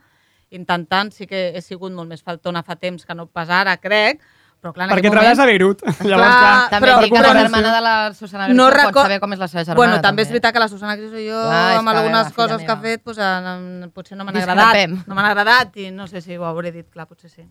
intentant, 0.49 1.11
sí 1.13 1.27
que 1.27 1.51
he 1.53 1.61
sigut 1.61 1.93
molt 1.93 2.09
més 2.09 2.23
faltona 2.23 2.63
fa 2.63 2.75
temps 2.75 3.05
que 3.05 3.13
no 3.13 3.27
pas 3.27 3.49
ara, 3.49 3.77
crec, 3.77 4.21
però 4.65 4.73
clar, 4.73 4.87
Perquè 4.89 5.11
treballes 5.13 5.39
a. 5.39 5.45
Beirut. 5.45 5.83
Llavors, 5.85 6.05
Clar, 6.09 6.29
clar, 6.41 6.69
També 6.73 6.87
Però- 6.89 6.97
dic 7.05 7.13
que 7.13 7.21
la 7.21 7.33
germana 7.37 7.73
de 7.75 7.81
la 7.85 7.95
Susana 8.17 8.47
Griso 8.49 8.57
No 8.57 8.65
no 8.65 8.71
pot 8.73 8.79
record- 8.81 9.05
saber 9.05 9.19
com 9.21 9.33
és 9.37 9.39
la 9.39 9.47
seva 9.51 9.63
germana. 9.63 9.77
Bueno, 9.83 10.01
també 10.01 10.25
és 10.25 10.29
veritat 10.33 10.53
que 10.57 10.63
la 10.65 10.67
Susana 10.73 10.95
Griso 10.97 11.19
i 11.21 11.27
jo, 11.29 11.43
Clar, 11.45 11.77
amb 11.77 11.93
algunes 11.93 12.33
coses 12.33 12.63
que 12.65 12.71
ha 12.73 12.77
fet, 12.81 13.03
doncs, 13.05 13.19
en, 13.19 13.91
potser 13.93 14.17
no 14.17 14.25
m'han 14.25 14.41
agradat. 14.41 14.89
No 15.05 15.13
m'han 15.15 15.29
agradat 15.29 15.77
i 15.77 15.91
no 15.91 16.07
sé 16.09 16.21
si 16.25 16.35
ho 16.35 16.43
hauré 16.49 16.71
dit, 16.71 16.89
clar, 16.89 17.05
potser 17.07 17.29
sí. 17.29 17.45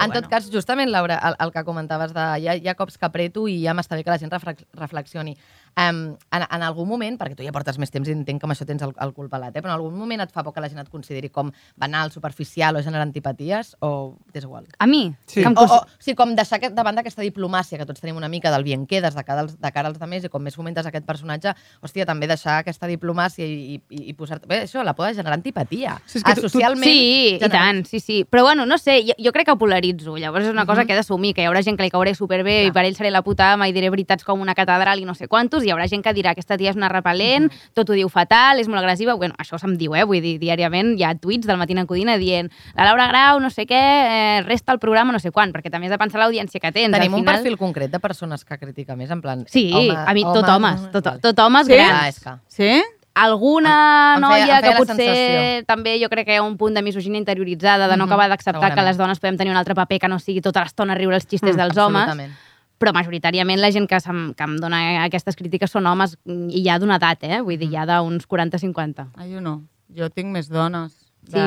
En 0.00 0.08
Però 0.08 0.22
tot 0.22 0.30
cas, 0.30 0.46
justament, 0.50 0.88
Laura, 0.88 1.18
el, 1.28 1.34
el 1.44 1.50
que 1.52 1.62
comentaves 1.62 2.14
de 2.16 2.22
hi 2.40 2.46
ha, 2.48 2.54
hi 2.56 2.68
ha 2.70 2.74
cops 2.74 2.96
que 2.96 3.04
apreto 3.04 3.42
i 3.52 3.58
ja 3.66 3.74
m'està 3.76 3.98
bé 3.98 4.04
que 4.06 4.08
la 4.08 4.16
gent 4.16 4.30
reflex, 4.32 4.64
reflexioni. 4.72 5.34
Um, 5.78 6.16
en, 6.34 6.42
en 6.50 6.62
algun 6.66 6.88
moment, 6.88 7.14
perquè 7.16 7.36
tu 7.38 7.44
ja 7.46 7.52
portes 7.54 7.78
més 7.78 7.90
temps 7.94 8.08
i 8.08 8.12
entenc 8.12 8.40
que 8.42 8.46
amb 8.48 8.52
això 8.52 8.66
tens 8.66 8.82
el, 8.82 8.90
el 9.00 9.12
cul 9.16 9.28
pelat, 9.30 9.54
eh? 9.56 9.62
però 9.62 9.70
en 9.70 9.76
algun 9.78 9.94
moment 9.96 10.20
et 10.20 10.32
fa 10.34 10.42
por 10.44 10.52
que 10.52 10.60
la 10.60 10.68
gent 10.68 10.80
et 10.82 10.88
consideri 10.90 11.30
com 11.30 11.50
banal, 11.78 12.10
superficial 12.12 12.76
o 12.76 12.82
generar 12.82 13.06
antipaties 13.06 13.76
o 13.80 14.16
t'és 14.34 14.44
igual? 14.44 14.66
A 14.78 14.86
mi? 14.90 15.14
Sí. 15.26 15.40
Que 15.40 15.46
em 15.48 15.54
O, 15.56 15.62
o, 15.64 15.78
o 15.84 16.02
sigui, 16.02 16.16
com 16.18 16.34
deixar 16.36 16.58
aquest, 16.58 16.74
davant 16.74 16.98
d'aquesta 16.98 17.22
diplomàcia 17.22 17.78
que 17.78 17.86
tots 17.86 18.00
tenim 18.02 18.16
una 18.18 18.28
mica 18.28 18.50
del 18.50 18.64
bien 18.66 18.84
quedes 18.86 19.14
de 19.14 19.24
cara 19.24 19.46
als, 19.46 19.54
de 19.60 19.72
cara 19.72 19.88
als 19.88 20.00
altres 20.02 20.24
i 20.26 20.28
com 20.28 20.42
més 20.42 20.56
fomentes 20.58 20.84
aquest 20.86 21.06
personatge, 21.06 21.54
hòstia, 21.80 22.04
també 22.04 22.26
deixar 22.26 22.58
aquesta 22.64 22.86
diplomàcia 22.90 23.46
i, 23.46 23.78
i, 23.88 24.02
i 24.10 24.14
posar-te... 24.18 24.48
Bé, 24.50 24.62
això 24.66 24.82
la 24.84 24.94
poden 24.98 25.14
generar 25.14 25.38
antipatia. 25.38 25.96
Sí, 26.06 26.18
és 26.18 26.24
que 26.24 26.30
Ah, 26.32 26.34
tu- 26.34 26.42
tu- 26.42 26.48
socialment... 26.50 26.84
Sí, 26.84 27.36
i 27.36 27.38
genera- 27.38 27.52
tant, 27.54 27.84
sí, 27.86 28.00
sí. 28.00 28.24
Però 28.28 28.42
bueno, 28.42 28.66
no 28.66 28.76
sé, 28.78 29.00
jo, 29.06 29.14
jo 29.18 29.32
crec 29.32 29.46
que 29.48 29.56
polaritzo. 29.56 30.16
Llavors 30.18 30.46
és 30.46 30.52
una 30.52 30.66
cosa 30.66 30.84
que 30.84 30.92
he 30.92 30.96
d'assumir, 30.98 31.32
que 31.34 31.42
hi 31.42 31.48
haurà 31.48 31.62
gent 31.62 31.76
que 31.78 31.84
li 31.86 31.90
cauré 31.94 32.14
superbé 32.14 32.64
i 32.66 32.72
per 32.74 32.84
ell 32.84 32.96
seré 32.98 33.10
la 33.14 33.22
puta 33.22 33.52
ama 33.54 33.68
i 33.68 33.72
diré 33.76 33.88
veritats 33.90 34.24
com 34.24 34.40
una 34.40 34.54
catedral 34.58 34.98
i 35.00 35.04
no 35.06 35.14
sé 35.14 35.28
quantos, 35.28 35.59
i 35.64 35.68
hi 35.68 35.72
haurà 35.72 35.86
gent 35.88 36.02
que 36.02 36.12
dirà 36.14 36.30
aquesta 36.32 36.56
tia 36.56 36.70
és 36.70 36.76
una 36.76 36.88
repel·lent, 36.88 37.50
tot 37.74 37.88
ho 37.90 37.92
diu 37.94 38.08
fatal, 38.08 38.58
és 38.60 38.68
molt 38.68 38.80
agressiva. 38.80 39.14
Bueno, 39.14 39.34
això 39.38 39.58
se'm 39.58 39.76
diu, 39.76 39.94
eh? 39.94 40.04
Vull 40.04 40.20
dir, 40.20 40.38
diàriament 40.38 40.96
hi 40.98 41.04
ha 41.04 41.14
tuits 41.14 41.46
del 41.46 41.56
Matina 41.58 41.86
Codina 41.86 42.16
dient 42.18 42.50
la 42.76 42.84
Laura 42.84 43.08
Grau, 43.08 43.40
no 43.40 43.50
sé 43.50 43.66
què, 43.66 43.80
eh, 43.80 44.42
resta 44.46 44.72
el 44.72 44.78
programa 44.78 45.12
no 45.12 45.18
sé 45.18 45.30
quan, 45.30 45.52
perquè 45.52 45.70
també 45.70 45.86
has 45.86 45.92
de 45.92 45.98
pensar 45.98 46.20
l'audiència 46.20 46.60
que 46.60 46.72
tens. 46.72 46.92
Tenim 46.92 47.12
Al 47.14 47.20
un 47.20 47.24
final... 47.24 47.34
perfil 47.36 47.58
concret 47.58 47.90
de 47.90 48.00
persones 48.00 48.44
que 48.44 48.58
critica 48.58 48.96
més, 48.96 49.10
en 49.10 49.20
plan... 49.20 49.44
Sí, 49.48 49.70
home, 49.74 49.94
a 49.96 50.14
mi 50.14 50.22
tot 50.24 50.48
homes, 50.48 50.90
tot, 50.92 51.04
Vale. 51.04 51.20
tot 51.20 51.38
homes 51.38 51.66
Sí? 51.66 51.74
grans. 51.74 51.92
Ah, 52.00 52.08
és 52.08 52.18
que... 52.20 52.30
Sí? 52.48 52.82
alguna 53.12 54.14
Em- 54.16 54.22
em 54.24 54.28
feia- 54.30 54.30
noia 54.30 54.40
em 54.40 54.46
feia 54.46 54.60
que 54.72 54.78
potser 54.78 54.96
sensació. 54.96 55.66
també 55.66 55.96
jo 56.00 56.08
crec 56.08 56.26
que 56.26 56.32
hi 56.34 56.38
ha 56.38 56.42
un 56.44 56.56
punt 56.56 56.74
de 56.74 56.80
misoginia 56.82 57.18
interioritzada, 57.18 57.88
de 57.88 57.96
no 57.96 58.04
Mhm, 58.06 58.10
acabar 58.12 58.28
d'acceptar 58.30 58.74
que 58.74 58.82
les 58.82 58.96
dones 58.96 59.18
podem 59.18 59.36
tenir 59.36 59.50
un 59.50 59.56
altre 59.58 59.74
paper 59.74 59.98
que 59.98 60.08
no 60.08 60.18
sigui 60.18 60.40
tota 60.40 60.60
l'estona 60.62 60.94
riure 60.94 61.16
els 61.16 61.26
xistes 61.26 61.54
Mm, 61.54 61.58
dels 61.58 61.76
homes, 61.76 62.02
Absolutament. 62.02 62.32
Però 62.80 62.94
majoritàriament 62.96 63.60
la 63.60 63.70
gent 63.74 63.86
que, 63.90 63.98
se'm, 64.00 64.30
que 64.36 64.46
em 64.46 64.56
dona 64.62 64.80
aquestes 65.04 65.36
crítiques 65.36 65.70
són 65.70 65.86
homes 65.90 66.16
mm, 66.24 66.48
i 66.56 66.62
ja 66.64 66.78
d'una 66.80 66.96
edat, 67.00 67.26
eh? 67.28 67.42
vull 67.44 67.60
dir, 67.60 67.68
ja 67.74 67.84
d'uns 67.88 68.24
40-50. 68.30 69.10
Ah, 69.14 69.26
jo 69.28 69.42
no. 69.44 69.58
Jo 69.96 70.08
tinc 70.08 70.32
més 70.32 70.48
dones, 70.48 70.94
de, 71.28 71.36
Sí. 71.36 71.44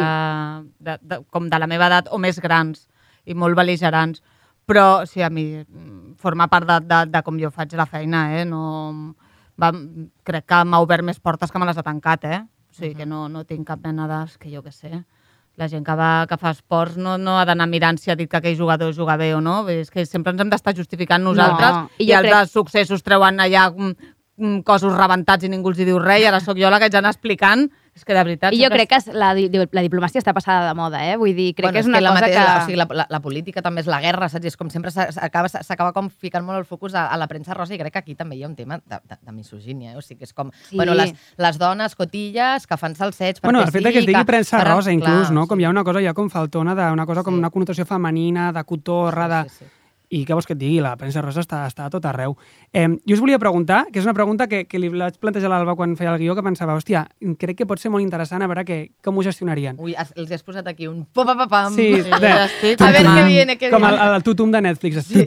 de, 0.85 0.97
de, 1.01 1.19
com 1.33 1.49
de 1.49 1.59
la 1.59 1.67
meva 1.67 1.89
edat, 1.89 2.11
o 2.13 2.19
més 2.21 2.39
grans, 2.43 2.85
i 3.25 3.33
molt 3.33 3.57
beligerants. 3.57 4.21
Però, 4.69 5.03
sí, 5.09 5.23
a 5.25 5.29
mi 5.33 5.47
mm, 5.63 6.15
forma 6.21 6.47
part 6.47 6.67
de, 6.69 6.79
de, 6.87 6.99
de 7.11 7.21
com 7.25 7.39
jo 7.41 7.49
faig 7.51 7.73
la 7.75 7.87
feina, 7.89 8.27
eh? 8.37 8.45
No, 8.45 9.15
va, 9.59 9.71
crec 10.23 10.45
que 10.47 10.61
m'ha 10.63 10.79
obert 10.85 11.03
més 11.03 11.19
portes 11.19 11.51
que 11.51 11.59
me 11.59 11.65
les 11.67 11.77
ha 11.81 11.83
tancat, 11.83 12.23
eh? 12.29 12.39
O 12.69 12.77
sigui, 12.77 12.93
que 13.01 13.05
no, 13.09 13.25
no 13.29 13.43
tinc 13.43 13.67
cap 13.67 13.81
mena 13.83 14.07
de... 14.07 14.21
Que 14.39 14.53
jo 14.53 14.61
què 14.63 14.71
sé. 14.71 15.03
La 15.61 15.67
gent 15.69 15.83
que, 15.85 15.93
va, 15.93 16.25
que 16.25 16.37
fa 16.41 16.49
esports 16.55 16.95
no, 16.97 17.17
no 17.21 17.35
ha 17.37 17.43
d'anar 17.45 17.67
mirant 17.69 17.99
si 18.01 18.09
ha 18.09 18.15
dit 18.17 18.29
que 18.29 18.39
aquell 18.39 18.55
jugador 18.57 18.93
juga 18.97 19.17
bé 19.21 19.33
o 19.35 19.41
no. 19.41 19.59
És 19.69 19.91
que 19.93 20.05
sempre 20.09 20.33
ens 20.33 20.41
hem 20.41 20.49
d'estar 20.49 20.73
justificant 20.75 21.21
nosaltres 21.23 21.69
No, 21.75 21.83
i, 21.99 22.07
i 22.07 22.11
els 22.17 22.25
crec- 22.25 22.33
de 22.33 22.49
successos 22.49 23.03
treuen 23.05 23.37
allà 23.39 23.67
mm, 23.69 23.91
mm, 24.41 24.63
cossos 24.65 24.95
rebentats 24.97 25.45
i 25.45 25.51
ningú 25.53 25.69
els 25.69 25.79
hi 25.79 25.85
diu 25.85 25.99
res 26.01 26.23
i 26.23 26.25
ara 26.31 26.39
sóc 26.41 26.57
jo 26.57 26.71
la 26.73 26.79
que 26.81 26.89
haig 26.89 26.95
d'anar 26.97 27.13
explicant. 27.13 27.67
És 27.95 28.03
que 28.03 28.13
de 28.17 28.23
veritat... 28.25 28.53
I 28.57 28.63
jo 28.63 28.69
crec 28.73 28.89
que 28.89 28.97
la, 29.13 29.27
la 29.37 29.81
diplomàcia 29.85 30.17
està 30.17 30.33
passada 30.33 30.65
de 30.71 30.73
moda, 30.73 30.97
eh? 31.05 31.13
Vull 31.21 31.35
dir, 31.37 31.51
crec 31.53 31.67
bueno, 31.67 31.75
que 31.75 31.81
és 31.83 31.89
una 31.91 31.99
la 32.01 32.09
cosa 32.09 32.21
mateixa, 32.23 32.39
que... 32.39 32.47
La, 32.47 32.55
o 32.57 32.65
sigui, 32.65 32.77
la, 32.79 32.87
la, 32.89 33.05
la 33.13 33.19
política 33.21 33.61
també 33.61 33.83
és 33.83 33.89
la 33.91 33.99
guerra, 34.01 34.29
saps? 34.33 34.47
I 34.47 34.49
és 34.49 34.57
com 34.57 34.71
sempre 34.73 34.89
s'acaba 34.89 35.51
s'acaba 35.53 35.91
com 35.93 36.09
ficant 36.09 36.41
molt 36.47 36.57
el 36.57 36.65
focus 36.65 36.95
a, 36.97 37.05
a 37.13 37.19
la 37.21 37.27
premsa 37.29 37.53
rosa 37.53 37.75
i 37.75 37.77
crec 37.77 37.93
que 37.93 38.01
aquí 38.01 38.15
també 38.17 38.35
hi 38.39 38.41
ha 38.43 38.49
un 38.49 38.55
tema 38.57 38.79
de, 38.81 38.97
de, 38.97 39.19
de 39.21 39.31
misogínia, 39.35 39.91
eh? 39.93 39.97
O 39.97 40.01
sigui, 40.01 40.23
que 40.23 40.25
és 40.25 40.33
com... 40.33 40.49
Sí. 40.71 40.75
Bueno, 40.79 40.95
les, 40.97 41.13
les 41.37 41.61
dones 41.61 41.93
cotilles 41.95 42.65
que 42.65 42.77
fan 42.81 42.97
salsets 42.97 43.37
perquè 43.43 43.51
Bueno, 43.51 43.61
el 43.61 43.71
fet 43.71 43.85
de 43.85 43.93
que 43.93 44.01
es 44.01 44.09
digui 44.09 44.25
premsa 44.25 44.57
Ara- 44.63 44.73
rosa, 44.73 44.91
inclús, 44.91 45.27
clar, 45.29 45.37
no? 45.37 45.45
Com 45.47 45.61
hi 45.61 45.69
ha 45.69 45.69
una 45.69 45.85
cosa 45.85 46.01
ja 46.01 46.15
com 46.17 46.33
faltona, 46.33 46.73
de, 46.73 46.89
una 46.97 47.05
cosa 47.05 47.21
com 47.21 47.37
Sí. 47.37 47.43
una 47.45 47.53
connotació 47.53 47.85
femenina, 47.85 48.49
de 48.51 48.63
cotorra, 48.65 49.29
de... 49.29 49.43
Sí, 49.49 49.55
sí, 49.59 49.65
sí. 49.69 49.71
I 50.13 50.19
què 50.27 50.35
vols 50.37 50.45
que 50.45 50.53
et 50.53 50.59
digui? 50.61 50.77
La 50.83 50.91
premsa 50.99 51.23
rosa 51.25 51.41
està, 51.41 51.63
està 51.65 51.87
a 51.87 51.89
tot 51.89 52.05
arreu. 52.05 52.35
Eh, 52.71 52.85
jo 53.07 53.15
us 53.15 53.21
volia 53.23 53.39
preguntar, 53.41 53.87
que 53.91 53.97
és 53.97 54.05
una 54.05 54.13
pregunta 54.13 54.45
que, 54.47 54.65
que 54.69 54.77
li 54.77 54.89
vaig 54.93 55.17
plantejar 55.17 55.49
a 55.49 55.55
l'Alba 55.55 55.73
quan 55.79 55.95
feia 55.97 56.11
el 56.13 56.19
guió, 56.21 56.35
que 56.37 56.43
pensava, 56.45 56.75
hòstia, 56.77 57.07
crec 57.41 57.57
que 57.57 57.65
pot 57.65 57.81
ser 57.81 57.89
molt 57.89 58.03
interessant 58.05 58.43
a 58.45 58.47
veure 58.51 58.63
que, 58.67 58.77
com 59.03 59.17
ho 59.17 59.23
gestionarien. 59.25 59.79
Ui, 59.81 59.95
els 59.97 60.31
has 60.31 60.43
posat 60.45 60.67
aquí 60.69 60.85
un 60.87 61.05
pa 61.13 61.25
pa 61.25 61.47
pam. 61.49 61.73
Sí, 61.73 61.89
Sí, 62.03 62.09
de. 62.09 62.13
A 62.13 62.91
veure 62.91 63.03
Tutum. 63.03 63.15
què 63.17 63.25
viene, 63.27 63.57
què 63.57 63.69
com 63.73 63.83
el, 63.89 63.97
el 64.19 64.23
tutum 64.23 64.51
de 64.53 64.61
Netflix. 64.61 65.03
Sí, 65.07 65.25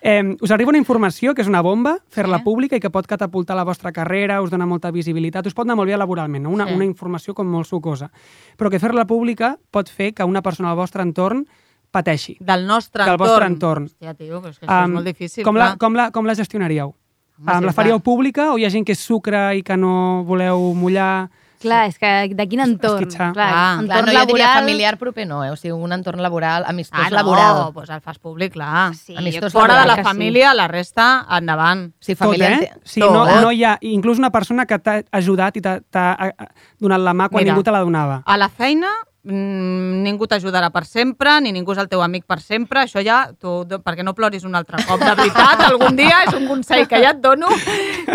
eh, 0.00 0.36
us 0.40 0.50
arriba 0.50 0.70
una 0.70 0.78
informació 0.82 1.34
que 1.34 1.42
és 1.42 1.48
una 1.48 1.62
bomba, 1.62 1.98
fer-la 2.10 2.38
Sí. 2.38 2.44
pública 2.44 2.76
i 2.76 2.80
que 2.80 2.90
pot 2.90 3.06
catapultar 3.06 3.56
la 3.56 3.64
vostra 3.64 3.92
carrera, 3.92 4.40
us 4.42 4.50
dona 4.50 4.66
molta 4.66 4.90
visibilitat, 4.90 5.46
us 5.46 5.54
pot 5.54 5.66
anar 5.66 5.76
molt 5.76 5.88
bé 5.90 5.96
laboralment, 5.96 6.42
no? 6.44 6.50
una, 6.50 6.66
Sí. 6.66 6.74
una 6.74 6.84
informació 6.84 7.34
com 7.34 7.46
molt 7.46 7.66
sucosa. 7.66 8.10
Però 8.58 8.70
que 8.70 8.78
fer-la 8.80 9.06
pública 9.06 9.56
pot 9.70 9.88
fer 9.88 10.12
que 10.14 10.24
una 10.24 10.42
persona 10.42 10.70
al 10.70 10.76
vostre 10.76 11.02
entorn 11.02 11.46
pateixi. 11.90 12.36
Del 12.40 12.66
nostre 12.66 13.04
Del 13.04 13.12
entorn. 13.14 13.28
vostre 13.30 13.46
entorn. 13.46 13.84
Hòstia, 13.86 14.14
tio, 14.14 14.40
però 14.40 14.50
és 14.50 14.58
que 14.58 14.66
això 14.66 14.78
Em, 14.84 14.90
és 14.90 14.94
molt 14.94 15.06
difícil. 15.06 15.44
com, 15.44 15.56
la, 15.56 15.66
clar. 15.72 15.78
com, 15.78 15.94
la, 15.94 16.10
com 16.10 16.26
la 16.26 16.34
gestionaríeu? 16.34 16.88
Home, 16.88 16.96
Um, 17.40 17.46
sí, 17.46 17.52
la 17.54 17.60
clar. 17.60 17.72
faríeu 17.74 18.00
pública 18.00 18.50
o 18.52 18.58
hi 18.58 18.66
ha 18.66 18.70
gent 18.70 18.84
que 18.84 18.92
és 18.92 18.98
sucre 19.00 19.54
i 19.56 19.62
que 19.62 19.74
no 19.76 20.24
voleu 20.24 20.74
mullar? 20.74 21.30
Clar, 21.60 21.86
és 21.88 21.98
que 21.98 22.28
de 22.34 22.44
quin 22.48 22.60
entorn? 22.60 23.02
Esquitxar. 23.02 23.32
Clar, 23.34 23.48
Clar. 23.52 23.72
entorn 23.80 23.86
Clar, 23.88 24.04
no, 24.04 24.20
jo 24.20 24.26
diria 24.28 24.44
laboral... 24.46 24.60
familiar 24.60 24.96
proper 24.98 25.26
no, 25.26 25.42
eh? 25.44 25.50
O 25.50 25.56
sigui, 25.56 25.72
un 25.72 25.92
entorn 25.92 26.20
laboral, 26.22 26.64
amistós 26.66 27.00
Ah, 27.00 27.10
no, 27.10 27.16
laboral. 27.16 27.72
doncs 27.74 27.90
el 27.90 28.00
fas 28.00 28.18
públic, 28.18 28.52
clar. 28.54 28.94
Sí, 28.94 29.14
Amistós 29.16 29.52
Fora 29.52 29.74
de 29.74 29.80
laboral 29.80 29.88
la 29.88 29.94
crec 29.94 30.04
que 30.04 30.08
família, 30.10 30.54
la 30.54 30.68
resta, 30.68 31.26
endavant. 31.38 31.92
Sí, 32.00 32.14
Tot, 32.14 32.26
família... 32.28 32.50
eh? 32.60 32.72
Sí, 32.84 33.00
no, 33.00 33.24
Tot. 33.26 33.40
no 33.42 33.52
hi 33.52 33.64
ha... 33.64 33.76
Inclús 33.82 34.18
una 34.18 34.30
persona 34.30 34.64
que 34.66 34.78
t'ha 34.78 35.02
ajudat 35.12 35.56
i 35.56 35.60
t'ha 35.60 35.80
eh, 36.28 36.32
donat 36.78 37.00
la 37.00 37.12
mà 37.12 37.28
quan 37.28 37.42
Mira. 37.44 37.52
ningú 37.52 37.62
te 37.62 37.70
la 37.72 37.80
donava. 37.80 38.22
A 38.24 38.36
la 38.38 38.48
feina, 38.48 38.88
ningú 39.24 40.26
t'ajudarà 40.26 40.70
per 40.72 40.86
sempre, 40.88 41.34
ni 41.44 41.52
ningú 41.52 41.74
és 41.74 41.80
el 41.82 41.88
teu 41.90 42.00
amic 42.00 42.24
per 42.28 42.40
sempre. 42.40 42.84
Això 42.86 43.02
ja, 43.04 43.22
tu, 43.36 43.62
perquè 43.84 44.04
no 44.06 44.14
ploris 44.16 44.46
un 44.48 44.54
altre 44.56 44.80
cop. 44.88 45.00
De 45.02 45.14
veritat, 45.14 45.64
algun 45.68 45.98
dia 45.98 46.22
és 46.26 46.36
un 46.36 46.46
consell 46.48 46.86
que 46.88 47.02
ja 47.02 47.12
et 47.12 47.20
dono, 47.20 47.50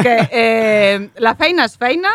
que 0.02 0.16
eh, 0.32 1.10
la 1.22 1.36
feina 1.38 1.70
és 1.70 1.78
feina, 1.78 2.14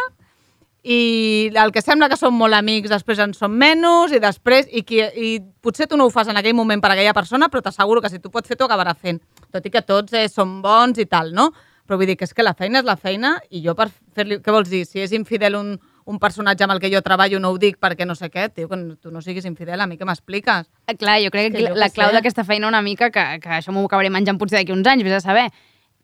i 0.83 1.53
el 1.61 1.73
que 1.73 1.83
sembla 1.85 2.09
que 2.09 2.17
som 2.17 2.33
molt 2.33 2.57
amics 2.57 2.89
després 2.89 3.19
en 3.21 3.35
som 3.37 3.53
menys 3.53 4.15
i 4.17 4.21
després 4.23 4.69
i, 4.73 4.81
qui, 4.81 5.03
i 5.05 5.35
potser 5.61 5.85
tu 5.87 5.99
no 6.01 6.07
ho 6.09 6.13
fas 6.15 6.31
en 6.33 6.41
aquell 6.41 6.57
moment 6.57 6.81
per 6.81 6.95
aquella 6.95 7.13
persona 7.13 7.51
però 7.53 7.61
t'asseguro 7.61 8.01
que 8.01 8.09
si 8.09 8.19
tu 8.19 8.31
pots 8.33 8.49
fer 8.49 8.57
t'ho 8.57 8.65
acabarà 8.65 8.95
fent 8.97 9.21
tot 9.53 9.67
i 9.67 9.73
que 9.75 9.83
tots 9.85 10.15
eh, 10.17 10.29
som 10.33 10.61
bons 10.65 10.99
i 11.03 11.05
tal, 11.05 11.35
no? 11.37 11.51
Però 11.85 11.99
vull 11.99 12.09
dir 12.09 12.17
que 12.17 12.25
és 12.25 12.33
que 12.33 12.47
la 12.47 12.55
feina 12.55 12.81
és 12.81 12.87
la 12.87 12.97
feina 12.97 13.35
i 13.51 13.61
jo 13.65 13.75
per 13.75 13.89
fer-li... 14.15 14.39
Què 14.41 14.55
vols 14.55 14.71
dir? 14.71 14.85
Si 14.87 15.03
és 15.03 15.13
infidel 15.17 15.59
un, 15.59 15.75
un 16.07 16.19
personatge 16.19 16.65
amb 16.65 16.75
el 16.75 16.81
que 16.83 16.91
jo 16.93 17.03
treballo 17.03 17.41
no 17.41 17.51
ho 17.51 17.59
dic 17.59 17.79
perquè 17.81 18.07
no 18.07 18.15
sé 18.19 18.31
què, 18.31 18.49
tio, 18.55 18.69
que 18.69 18.79
tu 19.01 19.11
no 19.11 19.23
siguis 19.23 19.47
infidel, 19.49 19.81
a 19.81 19.87
mi 19.87 19.99
què 19.99 20.09
m'expliques? 20.09 20.69
Eh, 20.87 20.97
Clar, 20.97 21.19
jo 21.25 21.33
crec 21.35 21.51
És 21.51 21.53
que, 21.53 21.65
que 21.65 21.73
jo 21.73 21.81
la 21.81 21.91
clau 21.95 22.15
d'aquesta 22.15 22.45
feina 22.45 22.69
una 22.69 22.83
mica, 22.83 23.11
que, 23.11 23.27
que 23.43 23.59
això 23.61 23.75
m'ho 23.75 23.85
acabaré 23.89 24.11
menjant 24.11 24.39
potser 24.41 24.61
d'aquí 24.61 24.75
uns 24.77 24.89
anys, 24.91 25.05
vés 25.07 25.19
a 25.19 25.25
saber, 25.25 25.49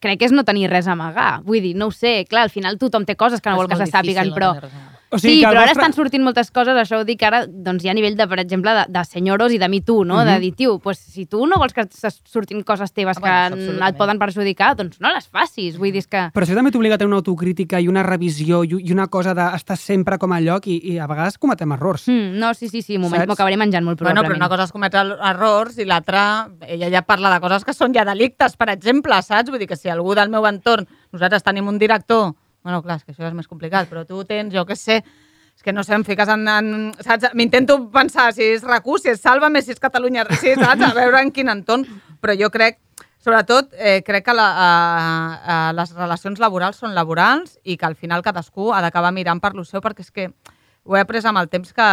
crec 0.00 0.20
que 0.20 0.28
és 0.28 0.34
no 0.34 0.44
tenir 0.44 0.68
res 0.70 0.88
a 0.88 0.94
amagar. 0.96 1.40
Vull 1.46 1.64
dir, 1.64 1.74
no 1.76 1.90
ho 1.90 1.94
sé, 1.94 2.24
clar, 2.28 2.46
al 2.46 2.54
final 2.54 2.78
tothom 2.78 3.08
té 3.08 3.16
coses 3.16 3.40
que 3.40 3.50
no 3.50 3.56
Però 3.56 3.64
vol 3.64 3.72
és 3.72 3.78
que 3.78 3.86
se 3.86 3.96
sàpiguen, 3.96 4.32
no 4.32 4.38
però... 4.38 4.54
O 5.08 5.18
sí, 5.20 5.38
que 5.40 5.46
però 5.46 5.50
ara 5.60 5.66
vostre- 5.68 5.82
estan 5.82 5.92
sortint 5.94 6.24
moltes 6.24 6.50
coses, 6.50 6.74
això 6.74 6.98
ho 6.98 7.04
dic 7.06 7.22
ara, 7.22 7.44
doncs 7.46 7.84
hi 7.84 7.88
ha 7.88 7.92
a 7.92 7.94
nivell 7.94 8.16
de, 8.18 8.26
per 8.26 8.40
exemple, 8.42 8.72
de, 8.74 8.84
de 8.88 9.04
senyoros 9.04 9.52
i 9.54 9.58
de 9.58 9.68
mi 9.68 9.80
tu, 9.80 10.04
no? 10.04 10.16
Mhm. 10.16 10.26
De 10.26 10.40
dir, 10.40 10.54
tio, 10.56 10.78
pues, 10.80 10.98
si 10.98 11.26
tu 11.26 11.46
no 11.46 11.56
vols 11.58 11.72
que 11.72 11.84
surtin 12.24 12.62
coses 12.62 12.92
teves 12.92 13.16
Ah, 13.18 13.48
que 13.50 13.54
bueno, 13.56 13.86
et 13.86 13.96
poden 13.96 14.18
perjudicar, 14.18 14.74
doncs 14.76 15.00
no 15.00 15.12
les 15.14 15.28
facis. 15.28 15.78
Vull 15.78 15.92
dir, 15.92 16.02
que... 16.10 16.30
Però 16.34 16.42
això 16.44 16.54
també 16.58 16.72
t'obliga 16.72 16.96
a 16.96 16.98
tenir 16.98 17.08
una 17.12 17.18
autocrítica 17.22 17.78
i 17.80 17.86
una 17.88 18.02
revisió 18.02 18.64
i 18.64 18.90
una 18.92 19.06
cosa 19.06 19.32
d'estar 19.32 19.76
sempre 19.76 20.18
com 20.18 20.32
a 20.32 20.40
lloc 20.40 20.66
i, 20.66 20.80
i 20.94 20.98
a 20.98 21.06
vegades 21.06 21.38
cometem 21.38 21.70
errors. 21.72 22.08
Mm, 22.08 22.38
no, 22.40 22.52
sí, 22.54 22.68
sí, 22.68 22.82
sí, 22.82 22.96
Saps? 22.98 23.26
m'ho 23.26 23.32
acabaré 23.38 23.56
menjant 23.56 23.84
molt 23.84 24.00
Bueno, 24.00 24.22
probablement. 24.22 24.32
però 24.42 24.44
una 24.44 24.48
cosa 24.48 24.64
és 24.64 24.72
cometre 24.72 25.00
er- 25.00 25.18
errors 25.30 25.78
i 25.78 25.84
l'altra, 25.84 26.48
ella 26.66 26.90
ja 26.90 27.02
parla 27.02 27.30
de 27.32 27.40
coses 27.40 27.64
que 27.64 27.72
són 27.72 27.94
ja 27.94 28.04
delictes, 28.04 28.56
per 28.56 28.70
exemple, 28.70 29.22
saps? 29.22 29.50
Vull 29.50 29.60
dir 29.62 29.68
que 29.68 29.76
si 29.76 29.88
algú 29.88 30.14
del 30.16 30.30
meu 30.30 30.44
entorn, 30.46 30.88
nosaltres 31.12 31.42
tenim 31.46 31.68
un 31.68 31.78
director, 31.78 32.34
bueno, 32.66 32.82
clar, 32.82 32.98
és 32.98 33.06
que 33.06 33.14
això 33.14 33.28
és 33.28 33.34
més 33.36 33.46
complicat, 33.46 33.86
però 33.86 34.02
tu 34.02 34.24
tens, 34.26 34.50
jo 34.50 34.64
què 34.66 34.74
sé, 34.74 34.96
és 35.54 35.62
que 35.62 35.72
no 35.72 35.84
sé, 35.86 35.94
em 35.94 36.04
fiques 36.04 36.28
en... 36.32 36.42
en 36.50 36.72
saps? 36.98 37.30
M'intento 37.38 37.78
pensar 37.94 38.32
si 38.34 38.42
és 38.56 38.64
RAC1, 38.66 39.04
si 39.04 39.12
és 39.12 39.22
Sálvame, 39.22 39.62
si 39.62 39.70
és 39.70 39.78
Catalunya, 39.80 40.26
si 40.40 40.56
saps? 40.58 40.82
A 40.82 40.90
veure 40.96 41.22
en 41.22 41.30
quin 41.30 41.52
entorn, 41.52 41.86
però 42.20 42.34
jo 42.34 42.50
crec, 42.50 42.80
sobretot, 43.22 43.70
eh, 43.78 44.00
crec 44.02 44.26
que 44.26 44.34
la, 44.34 44.48
a, 44.50 44.66
a, 45.38 45.60
les 45.78 45.94
relacions 45.94 46.42
laborals 46.42 46.82
són 46.82 46.98
laborals 46.98 47.54
i 47.62 47.78
que 47.78 47.86
al 47.86 47.94
final 47.94 48.26
cadascú 48.26 48.72
ha 48.74 48.82
d'acabar 48.82 49.14
mirant 49.14 49.38
per 49.40 49.54
lo 49.54 49.62
seu, 49.64 49.84
perquè 49.84 50.02
és 50.02 50.10
que 50.10 50.26
ho 50.82 50.98
he 50.98 51.06
après 51.06 51.22
amb 51.22 51.38
el 51.38 51.48
temps 51.54 51.70
que, 51.70 51.88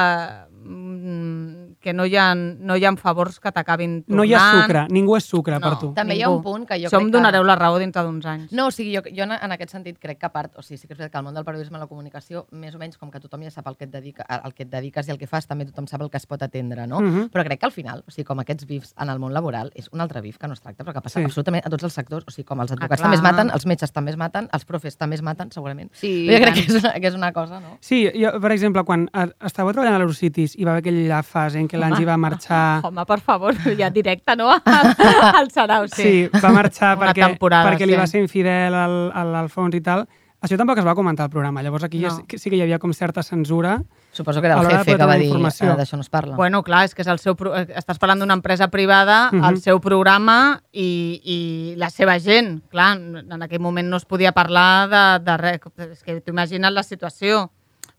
mm, 0.65 1.62
que 1.83 1.93
no, 1.93 2.05
hi 2.07 2.15
ha, 2.15 2.29
no 2.33 2.77
hi 2.79 2.85
ha 2.87 2.93
favors 2.95 3.39
que 3.43 3.51
t'acabin 3.51 3.99
tornant. 4.05 4.17
No 4.17 4.23
hi 4.23 4.33
ha 4.33 4.43
sucre, 4.63 4.85
ningú 4.89 5.17
és 5.19 5.25
sucre 5.27 5.59
per 5.59 5.73
No. 5.73 5.79
tu. 5.79 5.91
També 5.93 6.15
hi 6.15 6.21
ha 6.23 6.27
Ningú. 6.31 6.37
un 6.39 6.43
punt 6.43 6.65
que 6.69 6.79
jo 6.79 6.87
Això 6.87 6.97
crec 6.97 7.01
em 7.05 7.11
que... 7.11 7.17
donareu 7.17 7.43
la 7.43 7.55
raó 7.59 7.77
dintre 7.81 8.01
d'uns 8.03 8.25
anys. 8.25 8.51
No, 8.55 8.67
o 8.67 8.71
sigui, 8.71 8.95
jo, 8.95 9.01
jo 9.11 9.23
en, 9.27 9.51
aquest 9.51 9.71
sentit 9.75 9.99
crec 9.99 10.17
que 10.19 10.25
a 10.25 10.31
part, 10.31 10.55
o 10.57 10.61
sigui, 10.63 10.77
sí 10.79 10.87
que 10.87 10.93
és 10.93 10.97
veritat 10.97 11.11
que 11.11 11.17
el 11.19 11.25
món 11.25 11.35
del 11.35 11.43
periodisme 11.45 11.77
i 11.77 11.81
la 11.81 11.87
comunicació, 11.87 12.45
més 12.51 12.73
o 12.75 12.79
menys 12.79 12.97
com 12.97 13.11
que 13.11 13.19
tothom 13.19 13.43
ja 13.43 13.51
sap 13.51 13.67
el 13.67 13.75
que 13.77 13.83
et, 13.85 13.91
dedica, 13.91 14.23
el 14.45 14.53
que 14.53 14.63
et 14.63 14.69
dediques 14.71 15.07
i 15.07 15.11
el 15.11 15.17
que 15.19 15.27
fas, 15.27 15.45
també 15.45 15.65
tothom 15.65 15.85
sap 15.87 16.01
el 16.01 16.09
que 16.09 16.17
es 16.17 16.25
pot 16.25 16.41
atendre, 16.41 16.87
no? 16.87 17.01
Mhm. 17.01 17.29
Però 17.33 17.43
crec 17.43 17.59
que 17.59 17.65
al 17.65 17.71
final, 17.75 18.03
o 18.07 18.11
sigui, 18.11 18.23
com 18.25 18.39
aquests 18.39 18.65
bifs 18.65 18.93
en 18.97 19.09
el 19.09 19.19
món 19.19 19.33
laboral, 19.33 19.71
és 19.75 19.89
un 19.91 19.99
altre 20.01 20.21
bif 20.21 20.37
que 20.37 20.47
no 20.47 20.53
es 20.53 20.61
tracta, 20.61 20.83
però 20.85 20.93
que 20.93 21.01
passa 21.01 21.19
Sí. 21.19 21.25
absolutament 21.25 21.65
a 21.65 21.69
tots 21.69 21.83
els 21.83 21.93
sectors, 21.93 22.23
o 22.27 22.31
sigui, 22.31 22.45
com 22.45 22.59
els 22.61 22.71
advocats 22.71 23.01
clar. 23.01 23.11
també 23.11 23.15
es 23.17 23.21
maten, 23.21 23.51
els 23.51 23.65
metges 23.65 23.91
també 23.91 24.11
es 24.11 24.17
maten, 24.17 24.47
els 24.53 24.65
profes 24.65 24.97
també 24.97 25.15
es 25.15 25.21
maten, 25.21 25.51
segurament. 25.51 25.89
Sí, 25.93 26.27
jo 26.29 26.37
crec 26.39 26.53
que 26.53 26.59
és, 26.61 26.83
una, 26.83 26.93
que 26.93 27.07
és 27.07 27.13
una 27.15 27.31
cosa, 27.33 27.59
no? 27.59 27.77
Sí, 27.81 28.09
jo, 28.15 28.39
per 28.39 28.51
exemple, 28.51 28.83
quan 28.83 29.09
estàveu 29.13 29.71
treballant 29.73 29.95
a 29.95 29.99
l'Eurocities 29.99 30.55
i 30.57 30.63
va 30.63 30.71
haver 30.71 30.81
aquella 30.83 31.23
fase 31.23 31.59
en 31.59 31.67
què 31.73 31.81
l'Angi 31.81 32.05
va 32.05 32.15
marxar... 32.21 32.63
Home, 32.87 33.03
per 33.09 33.19
favor, 33.25 33.57
ja 33.77 33.89
directe, 33.89 34.37
no? 34.37 34.51
Al 35.41 35.49
Sarau, 35.51 35.87
sí. 35.89 36.03
Sí, 36.03 36.41
va 36.41 36.53
marxar 36.53 36.95
Una 36.97 37.07
perquè, 37.09 37.33
perquè 37.41 37.87
li 37.89 37.95
sí. 37.97 37.99
va 37.99 38.05
ser 38.07 38.21
infidel 38.21 38.77
al, 38.77 38.99
a 39.13 39.25
l'Alfons 39.25 39.73
i 39.75 39.81
tal. 39.81 40.05
Això 40.43 40.57
tampoc 40.59 40.75
es 40.81 40.83
va 40.83 40.91
comentar 40.93 41.23
al 41.23 41.29
programa. 41.31 41.61
Llavors 41.63 41.85
aquí 41.85 42.01
no. 42.03 42.09
Ja, 42.09 42.17
sí- 42.35 42.49
que 42.51 42.57
hi 42.57 42.61
havia 42.61 42.77
com 42.77 42.91
certa 42.91 43.23
censura. 43.23 43.77
Suposo 44.11 44.41
que 44.43 44.47
era 44.49 44.57
el 44.59 44.67
jefe 44.67 44.97
que 44.97 45.05
va 45.07 45.15
dir. 45.15 45.29
"Ah, 45.31 45.75
d'això 45.77 45.95
no 45.95 46.01
es 46.03 46.09
parla. 46.11 46.35
Bueno, 46.35 46.61
clar, 46.67 46.83
és 46.83 46.93
que 46.93 47.01
és 47.01 47.07
el 47.07 47.17
seu, 47.17 47.37
pro- 47.39 47.55
eh, 47.55 47.63
estàs 47.79 47.97
parlant 47.97 48.19
d'una 48.19 48.33
empresa 48.35 48.67
privada, 48.67 49.31
Mhm. 49.31 49.45
el 49.45 49.61
seu 49.61 49.79
programa 49.79 50.61
i, 50.73 51.21
i 51.23 51.75
la 51.77 51.89
seva 51.89 52.19
gent. 52.19 52.59
Clar, 52.67 52.97
en 52.97 53.41
aquell 53.41 53.61
moment 53.61 53.87
no 53.87 53.95
es 53.95 54.03
podia 54.03 54.33
parlar 54.33 54.89
de, 54.89 55.23
de 55.23 55.37
res. 55.37 55.59
És 55.89 56.03
que 56.03 56.19
t'ho 56.19 56.31
imagines 56.35 56.71
la 56.73 56.83
situació. 56.83 57.49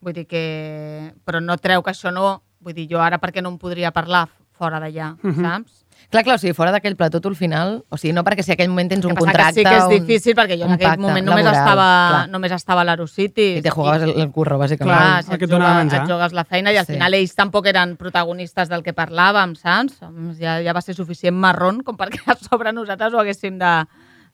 Vull 0.02 0.12
dir 0.12 0.26
que... 0.26 1.14
Però 1.24 1.40
no 1.40 1.56
treu 1.56 1.82
que 1.82 1.92
això 1.96 2.12
no... 2.12 2.42
Vull 2.64 2.74
dir, 2.74 2.88
jo 2.90 3.00
ara 3.04 3.18
per 3.20 3.30
què 3.32 3.42
no 3.44 3.50
em 3.54 3.58
podria 3.60 3.92
parlar 3.92 4.26
fora 4.56 4.80
d'allà, 4.80 5.16
Mhm. 5.22 5.42
saps? 5.42 5.80
Clar, 6.10 6.22
clar, 6.22 6.34
o 6.36 6.38
sigui, 6.38 6.52
fora 6.54 6.70
d'aquell 6.70 6.94
plató 6.96 7.18
tu 7.20 7.28
al 7.28 7.34
final, 7.34 7.84
o 7.88 7.96
sigui, 7.96 8.12
no 8.12 8.22
perquè 8.22 8.42
si 8.44 8.52
aquell 8.52 8.68
moment 8.68 8.90
tens 8.90 9.04
un 9.08 9.14
contracte... 9.16 9.62
que 9.62 9.62
sí 9.62 9.64
que 9.64 9.76
és 9.76 9.84
un- 9.84 9.90
difícil 10.06 10.34
perquè 10.36 10.58
jo 10.58 10.66
en 10.66 10.72
aquell 10.76 10.98
moment 11.00 11.24
només 11.26 11.44
laboral, 11.44 11.62
estava, 11.64 11.86
clar. 12.10 12.28
només 12.30 12.52
estava 12.52 12.80
a 12.82 12.84
l'Aerocities. 12.84 13.58
I 13.58 13.62
te 13.62 13.70
jugaves 13.70 14.02
el, 14.02 14.10
el 14.20 14.30
curro, 14.30 14.58
bàsicament. 14.58 14.94
Clar, 14.94 15.22
si 15.24 15.32
et, 15.32 15.42
et 15.42 15.58
menjar. 15.58 16.02
et 16.04 16.10
jugues 16.12 16.32
la 16.36 16.44
feina 16.44 16.72
i 16.72 16.76
al 16.76 16.86
Sí. 16.86 16.92
final 16.92 17.14
ells 17.14 17.34
tampoc 17.34 17.66
eren 17.66 17.96
protagonistes 17.96 18.68
del 18.68 18.82
que 18.84 18.94
parlàvem, 18.94 19.56
saps? 19.56 19.98
Ja, 20.38 20.60
ja 20.62 20.72
va 20.72 20.82
ser 20.82 20.94
suficient 20.94 21.34
marrón 21.34 21.82
com 21.82 21.96
perquè 21.96 22.20
a 22.26 22.36
sobre 22.36 22.72
nosaltres 22.72 23.12
ho 23.14 23.18
haguéssim 23.18 23.58
de, 23.58 23.72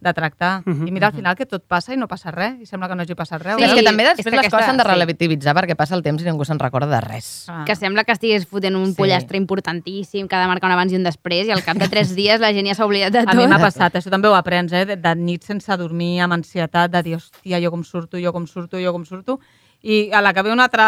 de 0.01 0.13
tractar. 0.15 0.63
Mhm, 0.65 0.89
I 0.89 0.91
mira, 0.91 1.07
al 1.09 1.13
final 1.13 1.37
que 1.37 1.45
tot 1.47 1.63
passa 1.69 1.93
i 1.93 1.97
no 1.97 2.09
passa 2.09 2.31
res, 2.31 2.55
i 2.61 2.67
sembla 2.67 2.89
que 2.89 2.95
no 2.97 3.03
hagi 3.03 3.15
passat 3.15 3.43
res. 3.43 3.57
Sí, 3.57 3.65
és 3.65 3.73
que 3.75 3.81
Sí, 3.81 3.85
també 3.85 4.03
és 4.05 4.09
després 4.17 4.25
que 4.25 4.31
les 4.37 4.39
aquesta- 4.47 4.57
coses 4.57 4.67
s'han 4.67 4.77
de 4.79 4.83
sí. 4.85 4.89
relativitzar 4.89 5.55
perquè 5.55 5.77
passa 5.77 5.95
el 5.95 6.03
temps 6.03 6.23
i 6.23 6.25
ningú 6.25 6.45
se'n 6.45 6.59
recorda 6.59 6.87
de 6.89 7.01
res. 7.01 7.45
Ah. 7.49 7.65
que 7.67 7.77
sembla 7.77 8.05
que 8.05 8.13
estigués 8.13 8.47
fotent 8.47 8.75
un 8.77 8.87
Sí. 8.87 8.91
sí. 8.93 8.97
pollastre 8.97 9.37
importantíssim, 9.37 10.27
que 10.29 10.37
ha 10.37 10.41
de 10.41 10.47
marcar 10.47 10.69
un 10.69 10.73
abans 10.73 10.93
i 10.93 10.97
un 10.97 11.05
després, 11.05 11.47
i 11.47 11.51
al 11.53 11.63
cap 11.63 11.77
de 11.77 11.89
tres 11.89 12.15
dies 12.17 12.41
la 12.41 12.53
gent 12.53 12.67
ja 12.67 12.75
s'ha 12.75 12.87
oblidat 12.87 13.13
de 13.13 13.19
A 13.21 13.25
tot. 13.27 13.35
mi 13.37 13.47
m'ha 13.47 13.59
passat, 13.59 13.93
això 13.95 14.11
també 14.11 14.29
ho 14.29 14.35
aprens, 14.35 14.73
eh? 14.73 14.85
De, 14.87 14.97
de 14.97 15.15
nit 15.17 15.43
sense 15.45 15.77
dormir, 15.77 16.21
amb 16.23 16.33
ansietat, 16.33 16.91
de 16.91 17.03
dir, 17.03 17.17
hòstia, 17.17 17.61
jo 17.63 17.71
com 17.71 17.85
surto, 17.85 18.19
jo 18.19 18.33
com 18.33 18.47
surto, 18.47 18.79
jo 18.81 18.93
com 18.93 19.05
surto, 19.05 19.39
i 19.83 20.11
a 20.13 20.21
la 20.21 20.35
que 20.37 20.43
ve 20.43 20.53
un 20.53 20.61
altre, 20.61 20.85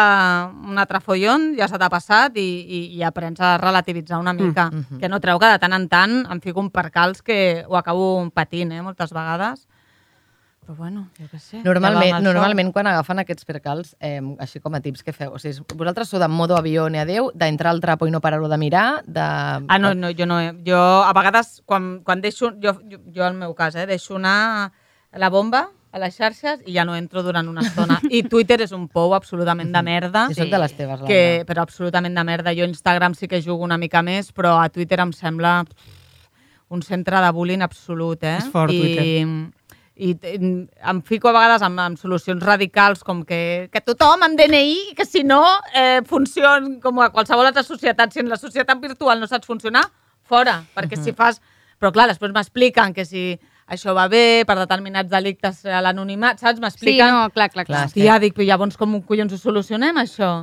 un 0.69 0.77
altre 0.77 0.99
follon 1.01 1.53
ja 1.57 1.67
se 1.69 1.79
t'ha 1.81 1.89
passat 1.89 2.37
i, 2.37 2.45
i, 2.45 2.81
i 2.97 3.03
aprens 3.03 3.41
a 3.41 3.55
relativitzar 3.57 4.19
una 4.21 4.33
mica. 4.37 4.69
Mm, 4.69 4.85
mhm. 4.85 4.99
Que 5.01 5.09
no 5.09 5.19
treu 5.19 5.39
que 5.41 5.49
de 5.49 5.59
tant 5.59 5.73
en 5.73 5.87
tant 5.89 6.19
em 6.29 6.41
fico 6.41 6.61
un 6.61 6.69
percals 6.69 7.23
que 7.25 7.65
ho 7.67 7.77
acabo 7.77 8.29
patint, 8.33 8.71
eh? 8.71 8.81
Moltes 8.85 9.13
vegades. 9.13 9.65
Però 10.63 10.77
bueno, 10.77 11.09
jo 11.19 11.25
què 11.27 11.39
sé. 11.41 11.59
Normalment, 11.65 12.21
normalment 12.23 12.69
quan 12.71 12.87
agafen 12.87 13.19
aquests 13.19 13.43
percals, 13.43 13.97
eh, 13.99 14.21
així 14.39 14.61
com 14.63 14.77
a 14.77 14.79
tips 14.79 15.03
que 15.03 15.11
feu, 15.11 15.33
o 15.35 15.41
sigui, 15.41 15.65
vosaltres 15.75 16.07
sou 16.07 16.21
de 16.21 16.29
modo 16.31 16.55
avió 16.55 16.85
ni 16.87 17.01
adeu, 17.01 17.33
d'entrar 17.35 17.73
al 17.73 17.81
trapo 17.83 18.07
i 18.07 18.13
no 18.13 18.21
parar-ho 18.23 18.47
de 18.47 18.57
mirar, 18.61 19.01
de... 19.03 19.19
Ah, 19.19 19.79
no, 19.81 19.91
no, 19.93 20.13
jo 20.15 20.29
no. 20.29 20.39
Jo, 20.63 20.79
a 21.03 21.11
vegades, 21.17 21.57
quan, 21.65 21.97
quan 22.05 22.23
deixo... 22.23 22.53
Jo, 22.63 22.77
jo, 22.87 23.01
jo, 23.11 23.25
al 23.25 23.35
meu 23.35 23.51
cas, 23.57 23.75
eh, 23.75 23.87
deixo 23.89 24.15
anar 24.21 24.71
la 25.11 25.29
bomba 25.29 25.67
a 25.93 25.99
les 26.01 26.15
xarxes 26.17 26.63
i 26.65 26.73
ja 26.73 26.83
no 26.89 26.95
entro 26.97 27.21
durant 27.21 27.47
una 27.47 27.61
estona. 27.61 27.99
I 28.09 28.23
Twitter 28.25 28.57
és 28.65 28.71
un 28.73 28.87
pou 28.89 29.13
absolutament 29.13 29.69
de 29.71 29.81
merda. 29.85 30.25
Sí, 30.31 30.39
soc 30.41 30.49
de 30.49 30.59
les 30.63 30.73
teves, 30.73 30.99
Laura. 31.03 31.07
que, 31.07 31.43
però 31.45 31.61
absolutament 31.67 32.15
de 32.17 32.23
merda. 32.25 32.53
Jo 32.57 32.65
a 32.65 32.71
Instagram 32.71 33.13
sí 33.15 33.27
que 33.29 33.41
jugo 33.45 33.63
una 33.63 33.77
mica 33.77 34.01
més, 34.01 34.31
però 34.33 34.55
a 34.63 34.69
Twitter 34.73 34.99
em 35.05 35.11
sembla 35.13 35.59
un 36.73 36.81
centre 36.81 37.19
de 37.21 37.29
bullying 37.31 37.61
absolut, 37.61 38.23
eh? 38.25 38.39
És 38.41 38.47
fort, 38.49 38.73
I, 38.73 38.79
Twitter. 38.81 39.51
i 39.95 40.15
t- 40.17 40.33
em 40.89 41.01
fico 41.05 41.29
a 41.29 41.33
vegades 41.35 41.61
amb, 41.61 41.77
amb 41.79 41.99
solucions 42.01 42.41
radicals 42.41 43.03
com 43.05 43.21
que, 43.23 43.69
que 43.71 43.81
tothom 43.85 44.25
amb 44.25 44.39
DNI, 44.39 44.95
que 44.97 45.05
si 45.05 45.21
no 45.23 45.43
eh, 45.77 46.01
funciona 46.09 46.79
com 46.81 47.03
a 47.05 47.11
qualsevol 47.13 47.45
altra 47.51 47.61
societat. 47.61 48.09
Si 48.15 48.23
en 48.25 48.29
la 48.33 48.39
societat 48.41 48.81
virtual 48.81 49.21
no 49.21 49.29
saps 49.29 49.45
funcionar, 49.45 49.85
fora. 50.25 50.63
Perquè 50.73 50.97
si 50.97 51.13
fas... 51.13 51.37
Però 51.77 51.91
clar, 51.93 52.07
després 52.09 52.31
m'expliquen 52.33 52.93
que 52.95 53.03
si 53.05 53.33
això 53.67 53.93
va 53.95 54.07
bé 54.11 54.43
per 54.47 54.55
determinats 54.59 55.09
delictes 55.11 55.63
a 55.65 55.81
l'anonimat, 55.81 56.39
saps? 56.39 56.57
Sí, 56.57 56.61
M'expliquen... 56.61 57.09
no, 57.13 57.29
clar, 57.31 57.49
clar, 57.53 57.65
clar. 57.65 57.85
Hòstia, 57.87 58.19
dic, 58.19 58.35
però 58.35 58.47
llavors 58.47 58.77
com 58.77 58.99
collons 59.07 59.33
ho 59.33 59.37
solucionem, 59.37 59.97
això? 60.03 60.33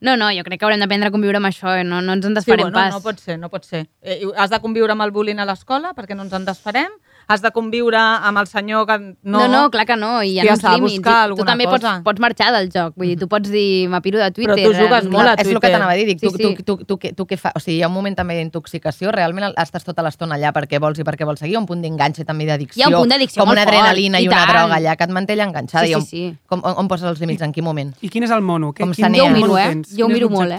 No, 0.00 0.14
no, 0.16 0.30
jo 0.32 0.42
crec 0.46 0.60
que 0.60 0.64
haurem 0.64 0.80
d'aprendre 0.80 1.10
a 1.10 1.12
conviure 1.12 1.36
amb 1.36 1.50
això, 1.50 1.74
eh? 1.76 1.84
no, 1.84 1.98
no 2.00 2.14
ens 2.16 2.24
en 2.24 2.32
Sí, 2.32 2.38
desfarem 2.38 2.70
bueno, 2.70 2.78
pas. 2.78 2.94
no 2.94 3.02
pot 3.04 3.18
ser, 3.20 3.36
no 3.38 3.50
pot 3.52 3.66
ser. 3.68 3.82
Eh, 4.00 4.22
has 4.36 4.48
de 4.48 4.60
conviure 4.60 4.94
amb 4.94 5.04
el 5.04 5.10
bullying 5.12 5.42
a 5.42 5.44
l'escola 5.44 5.92
perquè 5.96 6.16
no 6.16 6.24
ens 6.24 6.32
en 6.32 6.46
desfarem? 6.48 6.94
Has 7.30 7.42
de 7.44 7.50
conviure 7.54 7.94
amb 8.00 8.40
el 8.40 8.48
senyor 8.50 8.88
que... 8.88 8.94
No, 9.22 9.44
no, 9.46 9.60
clar 9.70 9.84
que 9.86 9.94
no, 9.94 10.16
i 10.26 10.32
hi 10.32 10.38
ha 10.40 10.46
Hòstia, 10.50 10.72
uns 10.74 10.90
límits. 10.90 11.06
I 11.06 11.36
Tu 11.38 11.44
també 11.46 11.66
pots, 11.68 11.84
cosa. 11.84 11.92
pots 12.02 12.18
marxar 12.24 12.48
del 12.56 12.66
joc, 12.74 12.96
vull 12.98 13.12
dir, 13.12 13.18
tu 13.20 13.28
pots 13.30 13.52
dir, 13.52 13.86
m'apiro 13.92 14.18
de 14.18 14.26
Twitter. 14.34 14.56
Però 14.58 14.72
tu 14.72 14.74
jugues 14.80 15.06
molt 15.12 15.30
a 15.30 15.34
És 15.38 15.46
el 15.46 15.52
que 15.52 15.60
Twitter. 15.60 15.70
t'anava 15.76 15.92
a 15.94 15.98
dir, 16.00 16.06
dic, 16.08 16.18
tu, 16.18 16.32
Sí, 16.32 16.42
tu, 16.42 16.48
sí. 16.56 16.64
tu, 16.66 16.76
tu, 16.82 16.96
tu, 16.98 17.12
tu 17.20 17.26
què 17.30 17.38
fa? 17.38 17.52
O 17.54 17.62
sigui, 17.62 17.76
hi 17.78 17.84
ha 17.86 17.88
un 17.92 17.94
moment 17.94 18.16
també 18.18 18.34
d'intoxicació, 18.40 19.12
realment 19.14 19.52
estàs 19.54 19.86
tota 19.86 20.02
l'estona 20.02 20.34
allà 20.40 20.50
perquè 20.56 20.80
vols 20.82 20.98
i 20.98 21.06
perquè 21.06 21.24
vols 21.28 21.38
seguir, 21.38 21.56
un 21.62 21.66
punt 21.70 21.80
d'enganxe 21.86 22.26
també 22.26 22.48
d'addicció. 22.50 22.82
Hi 22.82 22.88
ha 22.88 22.90
un 22.90 22.98
punt 23.04 23.14
d'addicció 23.14 23.44
Com 23.46 23.54
una 23.54 23.62
fort, 23.62 23.76
adrenalina 23.78 24.18
i 24.18 24.26
i, 24.26 24.28
una 24.28 24.42
tant. 24.42 24.50
droga 24.56 24.80
allà 24.82 24.96
que 24.98 25.04
et 25.06 25.14
manté 25.20 25.38
allà 25.38 25.46
enganxada. 25.52 25.86
Sí, 25.86 25.92
i 25.92 25.94
on, 25.94 26.02
sí, 26.02 26.24
sí. 26.32 26.36
Com, 26.50 26.66
on, 26.66 26.74
on 26.82 26.88
poses 26.90 27.06
els 27.14 27.22
límits, 27.22 27.46
en 27.46 27.52
quin 27.54 27.62
moment? 27.64 27.94
I 28.02 28.08
quin 28.10 28.26
és 28.26 28.34
el 28.34 28.42
mono? 28.42 28.74
Com 28.74 28.90
quin. 28.90 29.14
Jo 29.14 29.26
ho 29.26 29.30
miro, 29.30 29.56
eh? 29.56 29.70
Jo 29.96 30.06
ho 30.06 30.08
miro 30.10 30.28
molt, 30.34 30.58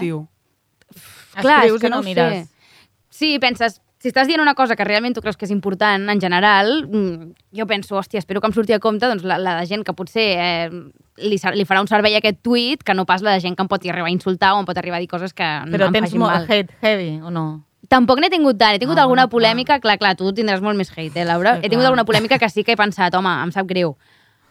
Clar, 1.40 1.64
és 1.68 1.78
que 1.80 1.86
i 1.86 1.90
no 1.90 2.00
no 2.00 2.08
ho 2.08 2.14
sé. 2.14 2.46
Sí, 3.12 3.38
penses, 3.38 3.80
si 4.02 4.10
estàs 4.10 4.26
dient 4.26 4.42
una 4.42 4.56
cosa 4.58 4.74
que 4.74 4.82
realment 4.84 5.14
tu 5.14 5.22
creus 5.22 5.36
que 5.38 5.46
és 5.46 5.52
important 5.54 6.08
en 6.10 6.20
general, 6.20 6.88
mm, 6.90 7.32
jo 7.54 7.66
penso, 7.70 7.94
hòstia, 7.96 8.18
espero 8.18 8.40
que 8.42 8.48
em 8.50 8.52
surti 8.56 8.74
a 8.74 8.80
compte 8.82 9.06
doncs, 9.06 9.22
la, 9.22 9.38
la 9.38 9.60
de 9.60 9.66
gent 9.70 9.84
que 9.86 9.94
potser 9.94 10.24
eh, 10.42 10.70
li, 11.22 11.38
li 11.38 11.64
farà 11.68 11.80
un 11.80 11.86
servei 11.90 12.16
a 12.16 12.18
aquest 12.18 12.40
tuit 12.42 12.82
que 12.82 12.94
no 12.98 13.06
pas 13.06 13.22
la 13.22 13.36
de 13.36 13.40
gent 13.44 13.54
que 13.56 13.62
em 13.62 13.68
pot 13.70 13.84
arribar 13.86 14.08
a 14.10 14.14
insultar 14.14 14.54
o 14.56 14.60
em 14.60 14.66
pot 14.66 14.76
arribar 14.78 14.98
a 14.98 15.04
dir 15.04 15.08
coses 15.08 15.32
que 15.32 15.44
Però 15.70 15.86
em 15.86 15.92
tens 15.94 16.14
molt 16.18 16.32
mal. 16.34 16.48
hate 16.50 16.74
heavy, 16.82 17.20
o 17.22 17.30
no? 17.30 17.62
Tampoc 17.88 18.18
n'he 18.22 18.30
tingut 18.30 18.56
tant. 18.58 18.74
He 18.74 18.78
tingut 18.80 18.96
Ah, 18.98 19.02
alguna 19.02 19.26
bueno, 19.26 19.30
clar. 19.30 19.54
polèmica, 19.54 19.80
clar, 19.80 19.98
clar, 19.98 20.16
tu 20.16 20.32
tindràs 20.32 20.60
molt 20.62 20.76
més 20.78 20.90
hate, 20.96 21.20
eh, 21.20 21.24
Laura? 21.24 21.56
Sí, 21.56 21.66
he 21.66 21.68
tingut 21.68 21.82
clar. 21.84 21.90
alguna 21.92 22.04
polèmica 22.04 22.38
que 22.38 22.48
sí 22.48 22.64
que 22.64 22.72
he 22.72 22.76
pensat, 22.76 23.14
home, 23.14 23.28
em 23.44 23.52
sap 23.52 23.66
greu. 23.66 23.96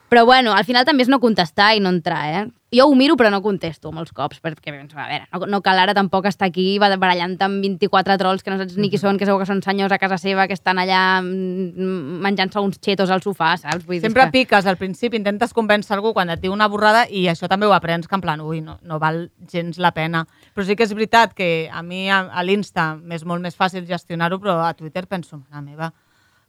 Però 0.10 0.26
bueno, 0.26 0.54
al 0.54 0.64
final 0.66 0.86
també 0.86 1.04
és 1.04 1.10
no 1.10 1.20
contestar 1.20 1.74
i 1.76 1.80
no 1.80 1.90
entrar, 1.90 2.24
eh? 2.44 2.48
Jo 2.72 2.86
ho 2.88 2.96
miro 2.96 3.18
però 3.20 3.28
no 3.34 3.42
contesto 3.44 3.92
molts 3.92 4.14
cops, 4.16 4.40
perquè 4.40 4.72
penso, 4.72 4.96
a 4.96 5.08
veure, 5.10 5.26
no, 5.34 5.48
no 5.52 5.60
cal 5.64 5.80
ara 5.82 5.96
tampoc 5.98 6.30
estar 6.30 6.48
aquí 6.48 6.78
barallant 6.80 7.36
amb 7.44 7.60
24 7.66 8.16
trolls 8.22 8.46
que 8.46 8.54
no 8.54 8.60
saps 8.62 8.78
ni 8.80 8.88
qui 8.90 9.00
són, 9.02 9.20
que 9.20 9.28
segur 9.28 9.42
que 9.42 9.48
són 9.50 9.60
senyors 9.66 9.92
a 9.92 10.00
casa 10.00 10.16
seva 10.22 10.46
que 10.48 10.56
estan 10.56 10.80
allà 10.80 11.02
mm, 11.20 12.22
menjant-se 12.24 12.64
uns 12.64 12.80
xetos 12.80 13.12
al 13.12 13.24
sofà, 13.26 13.58
saps? 13.60 13.84
Vull 13.84 14.00
dir 14.00 14.06
Sempre 14.08 14.30
que... 14.30 14.36
piques 14.38 14.70
al 14.72 14.80
principi, 14.80 15.20
intentes 15.20 15.52
convèncer 15.58 15.98
algú 15.98 16.14
quan 16.16 16.32
et 16.32 16.40
diu 16.40 16.56
una 16.56 16.70
borrada 16.72 17.04
i 17.10 17.26
això 17.28 17.50
també 17.52 17.68
ho 17.68 17.76
aprens, 17.76 18.08
que 18.08 18.16
en 18.16 18.24
plan, 18.24 18.40
ui, 18.40 18.62
no, 18.64 18.78
no 18.88 19.02
val 19.04 19.26
gens 19.52 19.76
la 19.76 19.92
pena. 19.92 20.24
Però 20.56 20.64
sí 20.68 20.80
que 20.80 20.88
és 20.88 20.96
veritat 20.96 21.36
que 21.36 21.68
a 21.68 21.84
mi 21.84 22.06
a, 22.08 22.24
a 22.32 22.46
l'Insta 22.48 22.94
m'és 22.96 23.28
molt 23.28 23.44
més 23.44 23.60
fàcil 23.60 23.84
gestionar-ho, 23.90 24.40
però 24.40 24.62
a 24.64 24.72
Twitter 24.80 25.04
penso, 25.12 25.42
mare 25.44 25.66
meva, 25.66 25.92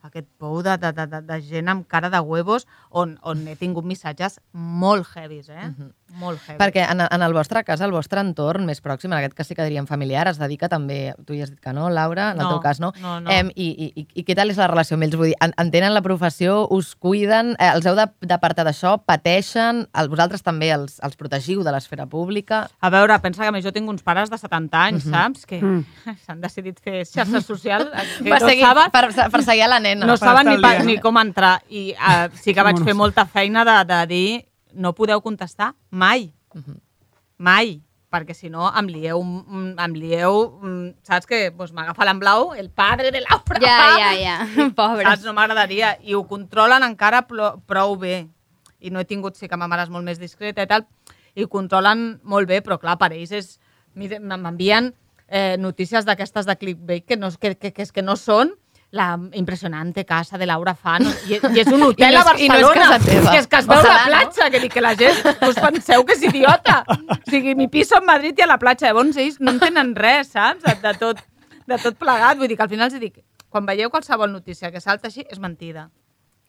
aquest 0.03 0.27
pou 0.39 0.61
de, 0.67 0.75
de, 0.83 0.91
de, 0.97 1.21
de, 1.23 1.39
gent 1.47 1.71
amb 1.71 1.87
cara 1.91 2.11
de 2.11 2.21
huevos 2.27 2.67
on, 2.91 3.15
on 3.23 3.45
he 3.49 3.55
tingut 3.59 3.87
missatges 3.87 4.41
molt 4.53 5.07
heavies, 5.15 5.49
eh? 5.49 5.71
Molt 6.13 6.41
heavies. 6.47 6.59
Perquè 6.61 6.83
en, 6.93 7.01
en 7.01 7.23
el 7.23 7.33
vostre 7.33 7.63
cas, 7.65 7.81
el 7.81 7.91
vostre 7.91 8.21
entorn 8.21 8.67
més 8.69 8.83
pròxim, 8.85 9.11
en 9.13 9.19
aquest 9.19 9.35
cas 9.35 9.47
sí 9.49 9.55
que 9.57 9.65
diríem 9.65 9.87
familiar, 9.89 10.27
es 10.29 10.39
dedica 10.39 10.69
també, 10.69 11.15
tu 11.27 11.35
ja 11.35 11.45
has 11.45 11.51
dit 11.51 11.61
que 11.61 11.73
no, 11.73 11.89
Laura, 11.91 12.31
en 12.33 12.41
el 12.41 12.45
No, 12.45 12.51
teu 12.51 12.61
cas 12.61 12.81
no. 12.81 12.93
no, 13.01 13.21
no. 13.21 13.31
Em, 13.31 13.49
i, 13.57 13.71
i, 13.73 13.87
i, 14.03 14.07
I 14.21 14.25
què 14.29 14.37
tal 14.37 14.51
és 14.53 14.59
la 14.61 14.67
relació 14.69 14.95
amb 14.99 15.05
ells? 15.09 15.17
Vull 15.17 15.31
dir, 15.33 15.37
en, 15.41 15.55
entenen 15.59 15.95
la 15.95 16.03
professió, 16.05 16.67
us 16.71 16.95
cuiden, 16.95 17.55
eh, 17.59 17.71
els 17.75 17.87
heu 17.89 17.97
de- 17.97 18.11
d'apartar 18.29 18.67
d'això, 18.69 18.99
pateixen, 19.09 19.87
el, 19.97 20.09
vosaltres 20.13 20.43
també 20.45 20.69
els, 20.75 20.99
els 21.03 21.17
protegiu 21.17 21.63
de 21.65 21.73
l'esfera 21.73 22.07
pública? 22.07 22.69
A 22.81 22.91
veure, 22.93 23.17
pensa 23.25 23.43
que 23.43 23.49
a 23.49 23.53
mi 23.53 23.63
jo 23.65 23.73
tinc 23.73 23.89
uns 23.89 24.03
pares 24.03 24.29
de 24.31 24.37
70 24.39 24.85
anys, 24.85 25.07
Mhm. 25.07 25.13
saps? 25.15 25.47
Que 25.47 25.63
Mm. 25.63 25.85
s'han 26.27 26.41
decidit 26.41 26.79
fer 26.83 27.05
xarxa 27.07 27.41
social, 27.41 27.89
que 28.19 28.31
Per, 28.33 28.41
no 28.43 28.49
seguir, 28.49 28.65
saben, 28.67 28.91
per, 28.91 29.09
per 29.33 29.43
seguir 29.43 29.63
a 29.65 29.69
la 29.69 29.81
nena. 29.81 30.07
no 30.07 30.17
saben 30.17 30.47
ni, 30.49 30.59
pa, 30.61 30.79
ni 30.85 30.99
com 30.99 31.17
entrar. 31.19 31.63
I 31.71 31.95
uh, 31.95 32.29
sí 32.37 32.53
que 32.53 32.63
vaig 32.63 32.75
Monos. 32.75 32.87
fer 32.87 32.95
molta 32.95 33.25
feina 33.27 33.65
de, 33.65 33.85
de 33.89 34.07
dir 34.07 34.45
no 34.75 34.95
podeu 34.95 35.23
contestar 35.25 35.75
mai. 35.91 36.33
Mai. 37.39 37.81
Perquè 38.13 38.35
si 38.37 38.51
no 38.53 38.67
em 38.77 38.91
lieu, 38.93 39.23
mm, 39.25 39.79
em 39.81 39.95
lieu 39.97 40.35
mm, 40.61 40.89
saps 41.09 41.29
que 41.29 41.47
pues, 41.57 41.73
m'agafa 41.73 42.05
l'en 42.05 42.21
blau, 42.21 42.51
el 42.53 42.69
padre 42.69 43.11
de 43.11 43.23
Laura. 43.25 43.61
Ja, 43.63 43.79
ja, 43.97 44.11
ja. 44.27 44.69
Pobres. 44.77 45.09
Saps? 45.09 45.25
No 45.25 45.33
m'agradaria. 45.37 45.95
I 46.05 46.15
ho 46.19 46.27
controlen 46.29 46.85
encara 46.85 47.25
prou 47.25 47.97
bé. 47.97 48.27
I 48.83 48.93
no 48.93 49.01
he 49.01 49.09
tingut, 49.09 49.39
sí 49.41 49.49
que 49.49 49.57
ma 49.57 49.71
mare 49.71 49.87
és 49.87 49.93
molt 49.95 50.05
més 50.05 50.21
discreta 50.21 50.65
i 50.65 50.69
tal, 50.69 50.85
i 51.35 51.45
ho 51.45 51.49
controlen 51.49 52.19
molt 52.29 52.51
bé, 52.51 52.61
però 52.61 52.81
clar, 52.83 52.99
per 53.01 53.13
ells 53.15 53.33
és... 53.33 53.55
M'envien 53.93 54.87
eh, 55.29 55.57
notícies 55.61 56.07
d'aquestes 56.09 56.47
de 56.49 56.57
clickbait 56.57 57.05
que, 57.05 57.17
no, 57.17 57.29
que, 57.41 57.55
que, 57.57 57.73
que, 57.73 57.85
és 57.85 57.93
que 57.93 58.05
no 58.05 58.17
són 58.17 58.55
la 58.93 59.19
impressionante 59.33 60.05
casa 60.05 60.37
de 60.37 60.45
Laura 60.47 60.75
Fan 60.77 61.03
i, 61.27 61.39
i 61.41 61.61
és 61.63 61.69
un 61.73 61.83
hotel 61.87 62.13
I 62.13 62.17
no 62.19 62.21
a 62.21 62.35
és- 62.35 62.41
i 62.45 62.49
no 62.49 62.55
és 62.59 62.63
Barcelona 62.67 62.75
casa 62.91 62.99
teva. 63.07 63.31
que 63.33 63.39
és 63.39 63.47
que 63.49 63.57
es 63.63 63.67
veu 63.67 63.79
Ojalà, 63.81 63.95
la 63.97 64.05
no? 64.05 64.11
platja 64.29 64.51
que 64.53 64.61
dic 64.61 64.73
que 64.75 64.83
la 64.85 64.95
gent 64.95 65.17
us 65.49 65.57
penseu 65.65 66.05
que 66.05 66.13
és 66.13 66.23
idiota 66.29 66.83
o 66.89 67.17
sigui, 67.31 67.55
mi 67.57 67.69
piso 67.73 67.97
en 67.97 68.05
Madrid 68.05 68.37
i 68.39 68.43
a 68.45 68.51
la 68.53 68.59
platja 68.61 68.87
llavors 68.91 69.17
ells 69.17 69.41
no 69.41 69.51
entenen 69.57 69.95
res, 69.97 70.29
saps? 70.37 70.63
De, 70.63 70.75
de, 70.85 70.93
tot, 71.01 71.25
de 71.67 71.79
tot 71.81 71.97
plegat, 71.97 72.37
vull 72.37 72.49
dir 72.53 72.57
que 72.61 72.63
al 72.69 72.69
final 72.69 72.91
els 72.93 73.01
dic 73.01 73.23
quan 73.49 73.65
veieu 73.67 73.89
qualsevol 73.91 74.31
notícia 74.31 74.71
que 74.71 74.81
salta 74.81 75.09
així 75.09 75.25
és 75.29 75.39
mentida 75.41 75.89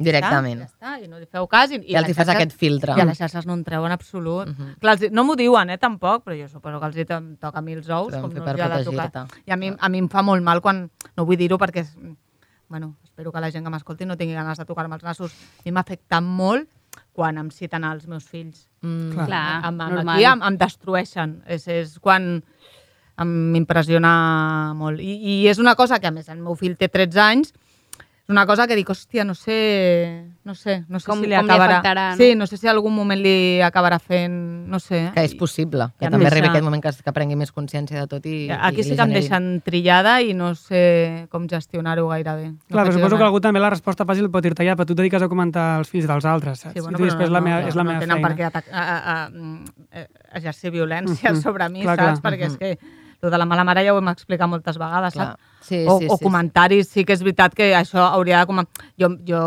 Directament. 0.04 0.60
ja 0.60 0.66
està, 0.68 0.94
i 1.04 1.08
no 1.08 1.20
li 1.22 1.28
feu 1.30 1.46
cas. 1.48 1.70
I, 1.72 1.78
I 1.88 1.96
els 1.96 2.10
hi 2.10 2.14
fas 2.18 2.28
aquest 2.34 2.52
filtre. 2.58 2.96
I 2.98 3.02
a 3.02 3.06
les 3.06 3.18
xarxes 3.18 3.46
no 3.46 3.54
en 3.54 3.62
treuen 3.64 3.92
absolut. 3.94 4.50
Clar, 4.82 4.96
els, 4.98 5.04
hi- 5.06 5.10
no 5.14 5.24
m'ho 5.24 5.36
diuen, 5.38 5.70
eh, 5.70 5.78
tampoc, 5.78 6.24
però 6.26 6.36
jo 6.36 6.48
suposo 6.50 6.80
que 6.82 6.88
els 6.90 6.98
hi 6.98 7.06
to- 7.06 7.20
toca 7.40 7.60
a 7.60 7.62
mi 7.62 7.74
els 7.78 7.88
ous, 7.88 8.12
com 8.12 8.34
no 8.34 8.44
per 8.44 8.56
els 8.58 8.62
ha 8.66 8.70
de 8.74 8.84
tocar. 8.84 9.28
I 9.46 9.52
a 9.54 9.56
mi, 9.56 9.70
a 9.78 9.90
mi 9.94 10.00
em 10.02 10.10
fa 10.10 10.24
molt 10.26 10.44
mal 10.44 10.60
quan... 10.66 10.90
No 11.16 11.26
vull 11.30 11.38
dir-ho 11.38 11.60
perquè... 11.62 11.86
Bueno, 12.74 12.96
espero 13.04 13.32
que 13.32 13.38
la 13.40 13.52
gent 13.54 13.62
que 13.68 13.70
m'escolti 13.70 14.06
no 14.10 14.16
tingui 14.18 14.34
ganes 14.34 14.58
de 14.58 14.64
tocar-me 14.66 14.96
els 14.98 15.04
nassos. 15.06 15.30
A 15.60 15.62
mi 15.68 15.72
m'afecta 15.76 16.18
molt 16.26 16.66
quan 17.14 17.38
em 17.38 17.52
citen 17.54 17.84
els 17.86 18.08
meus 18.10 18.26
fills. 18.26 18.64
Mm. 18.82 19.12
Clar. 19.14 19.28
Clar, 19.28 19.44
Em, 19.60 19.68
em, 19.70 19.78
normal. 19.94 20.16
aquí 20.16 20.26
em, 20.26 20.42
em 20.50 20.58
destrueixen. 20.58 21.36
És, 21.46 21.68
és 21.70 22.00
quan 22.02 22.42
m'impressiona 23.22 24.74
molt. 24.74 25.00
I, 25.06 25.14
I 25.22 25.36
és 25.52 25.60
una 25.62 25.76
cosa 25.78 26.00
que, 26.02 26.10
a 26.10 26.12
més, 26.16 26.30
el 26.34 26.42
meu 26.42 26.56
fill 26.58 26.74
té 26.80 26.90
13 26.90 27.22
anys, 27.22 27.54
és 28.24 28.30
una 28.32 28.46
cosa 28.48 28.66
que 28.68 28.76
dic, 28.78 28.88
hòstia, 28.88 29.26
no 29.28 29.34
sé, 29.36 30.24
no 30.46 30.56
sé, 30.56 30.86
no 30.88 31.00
sé 31.02 31.06
Com- 31.10 31.20
si 31.20 31.28
li 31.28 31.36
com 31.36 31.44
li 31.46 31.52
acabarà... 31.52 31.80
afectarà, 31.82 32.04
no? 32.12 32.16
Sí, 32.18 32.36
no 32.40 32.46
sé 32.48 32.56
si 32.56 32.70
algun 32.72 32.94
moment 32.96 33.20
li 33.20 33.60
acabarà 33.62 33.98
fent, 34.00 34.38
no 34.72 34.80
sé. 34.80 35.10
Que 35.14 35.26
és 35.28 35.34
possible, 35.36 35.90
que 36.00 36.06
Ja 36.06 36.10
també 36.10 36.24
no 36.24 36.30
arribi 36.32 36.46
deixa- 36.48 36.54
aquest 36.54 36.64
moment 36.64 36.82
que, 36.86 36.94
que 37.04 37.12
prengui 37.12 37.36
més 37.36 37.52
consciència 37.52 38.00
de 38.00 38.08
tot 38.08 38.26
i, 38.26 38.48
Aquí 38.50 38.80
i 38.80 38.84
sí 38.88 38.92
li 38.92 38.96
que 38.96 39.04
em 39.04 39.12
deixen 39.18 39.50
trillada 39.66 40.22
i 40.24 40.32
no 40.34 40.54
sé 40.56 41.28
com 41.30 41.50
gestionar-ho 41.52 42.08
gaire 42.14 42.36
bé. 42.40 42.48
No 42.54 42.78
Clar, 42.80 42.94
suposo 42.96 43.18
que 43.20 43.28
algú 43.28 43.42
també 43.44 43.60
la 43.60 43.70
resposta 43.76 44.06
fàcil 44.08 44.32
pot 44.32 44.42
dir-te 44.48 44.64
ja, 44.64 44.78
però 44.80 44.88
tu 44.88 44.96
et 44.96 45.04
dediques 45.04 45.22
a 45.22 45.28
comentar 45.28 45.80
els 45.84 45.90
fills 45.92 46.08
dels 46.08 46.24
altres, 46.24 46.60
saps? 46.64 46.74
Sí, 46.74 46.80
bueno, 46.80 46.96
I 46.96 47.02
tu 47.02 47.04
però 47.04 47.12
després 47.12 47.30
no, 47.30 47.34
la 47.34 47.40
no, 47.44 47.46
meva, 47.52 47.62
no, 47.62 47.68
és 47.68 47.76
la 47.76 47.84
no 47.84 47.90
meva 47.92 48.00
tenen 48.08 48.18
feina. 48.24 48.28
per 48.30 48.38
què 48.40 48.48
atac- 48.48 48.72
a, 48.72 48.84
a, 48.84 48.98
a, 49.04 49.28
a, 50.00 50.08
a 50.32 50.38
exercir 50.40 50.72
violència 50.72 51.34
Mhm. 51.34 51.42
sobre 51.44 51.68
mi, 51.70 51.82
Clar, 51.84 51.98
saps? 52.00 52.22
clar. 52.22 52.32
Perquè 52.32 52.48
és 52.48 52.58
que 52.58 52.78
lo 53.24 53.30
de 53.32 53.38
la 53.38 53.46
mala 53.46 53.64
mare 53.64 53.86
ja 53.86 53.94
ho 53.94 54.00
hem 54.02 54.10
explicat 54.12 54.50
moltes 54.52 54.78
vegades, 54.78 55.16
Clar. 55.16 55.30
saps? 55.32 55.68
Sí, 55.68 55.86
o, 55.88 56.00
sí, 56.00 56.08
o 56.12 56.18
sí, 56.18 56.24
comentaris, 56.24 56.90
sí 56.92 57.06
que 57.08 57.16
és 57.16 57.24
veritat 57.24 57.56
que 57.56 57.72
això 57.78 58.04
hauria 58.12 58.42
de... 58.42 58.50
Com... 58.50 58.60
Jo, 59.00 59.10
jo 59.26 59.44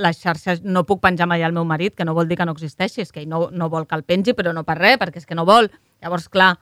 les 0.00 0.16
xarxes 0.16 0.62
no 0.64 0.86
puc 0.88 1.02
penjar 1.04 1.28
mai 1.28 1.44
al 1.44 1.52
meu 1.52 1.66
marit, 1.68 1.94
que 1.94 2.06
no 2.08 2.14
vol 2.16 2.26
dir 2.26 2.38
que 2.40 2.46
no 2.48 2.54
existeixi, 2.56 3.02
és 3.04 3.12
que 3.12 3.20
ell 3.20 3.28
no, 3.28 3.44
no 3.52 3.68
vol 3.68 3.84
que 3.86 3.94
el 3.98 4.02
pengi, 4.08 4.32
però 4.32 4.54
no 4.56 4.64
per 4.64 4.78
res, 4.80 4.96
perquè 4.98 5.20
és 5.20 5.28
que 5.28 5.36
no 5.36 5.44
vol. 5.44 5.68
Llavors, 6.00 6.30
clar, 6.32 6.54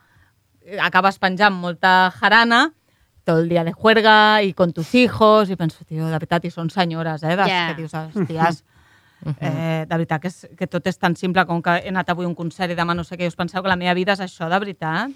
acabes 0.83 1.17
penjant 1.23 1.55
molta 1.55 2.11
jarana, 2.19 2.65
tot 3.23 3.37
el 3.37 3.47
dia 3.49 3.63
de 3.63 3.71
juerga 3.71 4.41
i 4.43 4.51
con 4.53 4.73
tus 4.75 4.91
hijos, 4.99 5.49
i 5.49 5.55
penso, 5.55 5.85
tio, 5.85 6.03
de 6.09 6.17
veritat, 6.17 6.45
i 6.45 6.51
són 6.51 6.69
senyores, 6.69 7.23
eh, 7.23 7.35
des, 7.37 7.47
Ja. 7.47 7.63
que 7.71 7.79
dius, 7.79 7.95
hòsties, 7.95 8.63
eh, 9.39 9.85
de 9.87 9.95
veritat 9.95 10.21
que, 10.21 10.27
és, 10.27 10.47
que 10.57 10.67
tot 10.67 10.87
és 10.91 10.97
tan 10.99 11.15
simple 11.15 11.45
com 11.45 11.61
que 11.63 11.79
he 11.79 11.89
anat 11.93 12.09
avui 12.11 12.25
a 12.25 12.27
un 12.27 12.35
concert 12.35 12.73
i 12.73 12.75
demà 12.75 12.93
no 12.97 13.07
sé 13.07 13.15
què, 13.15 13.23
i 13.23 13.31
us 13.31 13.39
penseu 13.39 13.63
que 13.63 13.69
la 13.71 13.79
meva 13.79 13.95
vida 13.95 14.17
és 14.17 14.25
això, 14.27 14.49
de 14.51 14.59
veritat? 14.59 15.11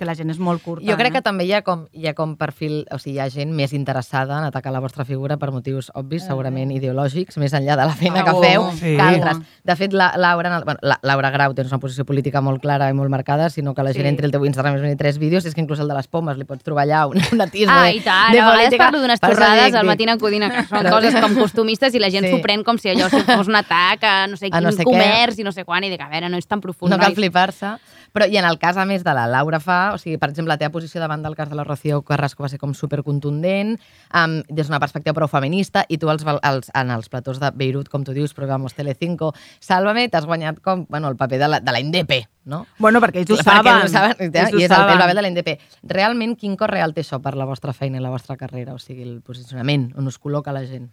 Que 0.00 0.06
la 0.08 0.14
gent 0.16 0.30
és 0.32 0.38
molt 0.40 0.62
curta. 0.64 0.86
Jo 0.88 0.96
crec 0.96 1.12
que 1.12 1.18
eh? 1.20 1.22
també 1.26 1.44
hi 1.44 1.52
ha 1.52 1.60
com, 1.60 1.82
hi 1.92 2.06
ha 2.08 2.14
com 2.16 2.30
perfil, 2.40 2.86
o 2.90 2.96
sigui, 2.98 3.18
hi 3.18 3.20
ha 3.20 3.26
gent 3.28 3.50
més 3.52 3.74
interessada 3.76 4.38
en 4.38 4.44
atacar 4.48 4.72
la 4.72 4.80
vostra 4.80 5.04
figura 5.04 5.36
per 5.36 5.50
motius 5.52 5.90
obvis, 5.94 6.24
segurament 6.24 6.70
ideològics, 6.72 7.36
més 7.36 7.52
enllà 7.52 7.76
de 7.76 7.84
la 7.84 7.92
feina 7.98 8.22
que 8.24 8.30
Segur. 8.30 8.44
feu, 8.46 8.70
Sí. 8.78 8.94
que 8.96 9.02
altres. 9.02 9.36
De 9.62 9.76
fet, 9.76 9.92
la, 9.92 10.14
Laura, 10.16 10.48
en 10.48 10.54
el- 10.56 10.64
bueno, 10.64 10.80
la, 10.80 10.98
Laura 11.02 11.28
Grau 11.30 11.52
tens 11.52 11.68
una 11.68 11.78
posició 11.80 12.06
política 12.06 12.40
molt 12.40 12.62
clara 12.62 12.88
i 12.88 12.94
molt 12.94 13.10
marcada, 13.10 13.50
sinó 13.50 13.74
que 13.74 13.82
la 13.82 13.92
gent 13.92 14.04
Sí. 14.06 14.08
entri 14.08 14.24
al 14.24 14.32
teu 14.32 14.46
Instagram 14.46 14.82
i 14.90 14.96
tres 14.96 15.18
vídeos, 15.18 15.44
és 15.44 15.54
que 15.54 15.60
inclús 15.60 15.80
el 15.80 15.88
de 15.88 15.94
les 15.94 16.08
pomes 16.08 16.38
li 16.38 16.44
pots 16.44 16.64
trobar 16.64 16.86
allà 16.86 17.06
un, 17.06 17.20
un 17.32 17.40
atisme 17.42 17.70
Ah, 17.76 17.84
de, 17.84 17.96
i 17.96 18.00
tant. 18.00 18.32
de 18.32 18.40
A 18.40 18.50
vegades 18.50 18.78
parlo 18.78 19.00
d'unes 19.02 19.20
xorrades 19.20 19.66
dic, 19.66 19.74
al 19.74 19.84
matí 19.86 20.06
Codina, 20.18 20.48
que 20.50 20.64
són 20.66 20.78
Però- 20.80 20.90
coses 20.96 21.14
com 21.20 21.34
costumistes 21.34 21.94
i 21.94 21.98
la 21.98 22.08
gent 22.08 22.24
Sí. 22.24 22.30
s'ho 22.32 22.40
pren 22.40 22.64
com 22.64 22.78
si 22.78 22.88
allò 22.88 23.10
fos 23.10 23.48
un 23.48 23.56
atac 23.56 24.02
a 24.02 24.26
no 24.28 24.36
sé 24.38 24.46
A 24.46 24.50
quin 24.56 24.64
no 24.64 24.72
sé 24.72 24.82
què. 24.82 24.84
comerç 24.84 25.38
i 25.38 25.42
no 25.44 25.52
sé 25.52 25.64
quan, 25.66 25.84
i 25.84 25.90
dic, 25.90 26.00
a 26.00 26.08
veure, 26.08 26.30
no 26.30 26.38
és 26.38 26.46
tan 26.46 26.60
profund. 26.62 26.90
No 26.90 26.96
cal 26.96 27.08
nois. 27.08 27.16
flipar-se. 27.18 27.76
Però, 28.12 28.26
i 28.28 28.36
en 28.38 28.44
el 28.44 28.58
cas, 28.58 28.76
a 28.76 28.84
més, 28.84 29.04
de 29.04 29.14
la 29.14 29.28
Laura 29.28 29.60
fa, 29.60 29.89
o 29.94 29.98
sigui, 29.98 30.16
per 30.18 30.30
exemple, 30.30 30.50
la 30.52 30.58
teva 30.58 30.72
posició 30.74 31.00
davant 31.00 31.22
del 31.22 31.36
cas 31.36 31.48
de 31.50 31.56
la 31.58 31.64
Rocío 31.64 32.02
Carrasco 32.02 32.42
va 32.44 32.48
ser 32.48 32.58
com 32.58 32.72
supercontundent, 32.74 33.76
um, 34.14 34.36
des 34.48 34.66
d'una 34.68 34.80
perspectiva 34.80 35.14
prou 35.14 35.28
feminista, 35.28 35.84
i 35.88 35.98
tu 35.98 36.10
els, 36.10 36.24
els, 36.26 36.70
en 36.74 36.90
els 36.94 37.08
platós 37.08 37.40
de 37.40 37.50
Beirut, 37.54 37.88
com 37.88 38.04
tu 38.04 38.12
dius, 38.16 38.34
programes 38.34 38.74
Telecinco, 38.74 39.32
Sálvame, 39.60 40.08
t'has 40.08 40.26
guanyat 40.26 40.60
com, 40.60 40.86
bueno, 40.88 41.08
el 41.08 41.16
paper 41.16 41.38
de 41.38 41.48
la, 41.48 41.60
de 41.60 41.72
la 41.72 41.80
INDP, 41.80 42.22
no? 42.46 42.64
Bueno, 42.78 43.00
perquè 43.00 43.22
ells 43.24 43.30
ho 43.30 43.38
Perquè 43.40 43.56
saben. 43.62 43.84
ho 43.84 43.88
saben, 43.88 44.16
i 44.18 44.30
ells 44.30 44.54
ho 44.54 44.58
és 44.58 44.64
el, 44.64 44.64
el 44.64 44.68
saben. 44.72 44.98
paper 44.98 45.14
de 45.14 45.22
la 45.22 45.28
INDP. 45.28 45.52
Realment, 45.82 46.36
quin 46.40 46.56
cor 46.56 46.70
real 46.72 46.94
té 46.94 47.04
això 47.04 47.20
per 47.22 47.36
la 47.36 47.46
vostra 47.48 47.72
feina 47.76 47.98
i 47.98 48.02
la 48.02 48.10
vostra 48.10 48.36
carrera? 48.40 48.74
O 48.74 48.78
sigui, 48.82 49.02
el 49.06 49.20
posicionament, 49.22 49.90
on 49.96 50.06
us 50.10 50.18
col·loca 50.20 50.52
la 50.54 50.64
gent? 50.66 50.90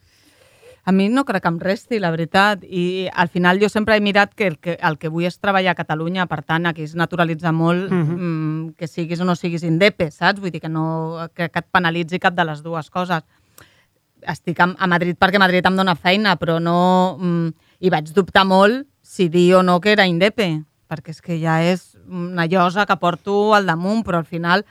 A 0.88 0.94
mi 0.96 1.10
no 1.12 1.26
crec 1.28 1.44
que 1.44 1.50
em 1.52 1.58
resti, 1.60 1.98
la 2.00 2.14
veritat. 2.14 2.62
I 2.64 3.10
al 3.12 3.28
final 3.28 3.60
jo 3.60 3.68
sempre 3.68 3.98
he 3.98 4.02
mirat 4.02 4.32
que 4.34 4.48
el 4.48 4.56
que, 4.58 4.78
el 4.80 4.96
que 4.98 5.10
vull 5.12 5.26
és 5.28 5.36
treballar 5.44 5.74
a 5.74 5.76
Catalunya, 5.76 6.30
per 6.32 6.46
tant, 6.48 6.64
aquí 6.70 6.86
es 6.88 6.94
naturalitza 6.96 7.52
molt 7.52 7.92
Mhm. 7.92 8.16
mm, 8.16 8.70
que 8.80 8.88
siguis 8.88 9.20
o 9.20 9.26
no 9.26 9.36
siguis 9.36 9.64
indepe, 9.68 10.10
saps? 10.12 10.40
Vull 10.40 10.52
dir 10.52 10.62
que, 10.62 10.70
no, 10.70 11.28
que, 11.36 11.50
que 11.50 11.60
et 11.60 11.68
penalitzi 11.72 12.20
cap 12.24 12.34
de 12.34 12.46
les 12.46 12.64
dues 12.64 12.90
coses. 12.90 13.24
Estic 14.22 14.60
a, 14.64 14.70
a 14.80 14.88
Madrid 14.88 15.18
perquè 15.20 15.38
Madrid 15.40 15.66
em 15.68 15.76
dona 15.76 15.96
feina, 15.96 16.38
però 16.40 16.60
no... 16.64 17.18
Mm, 17.20 17.52
I 17.80 17.90
vaig 17.94 18.08
dubtar 18.16 18.46
molt 18.48 18.88
si 19.04 19.28
dir 19.30 19.56
o 19.56 19.64
no 19.64 19.80
que 19.82 19.92
era 19.92 20.08
indepe, 20.08 20.64
perquè 20.90 21.12
és 21.12 21.22
que 21.22 21.36
ja 21.40 21.60
és 21.62 21.98
una 22.08 22.48
llosa 22.48 22.86
que 22.88 22.96
porto 22.98 23.54
al 23.54 23.68
damunt, 23.68 24.06
però 24.08 24.18
al 24.24 24.26
final 24.26 24.64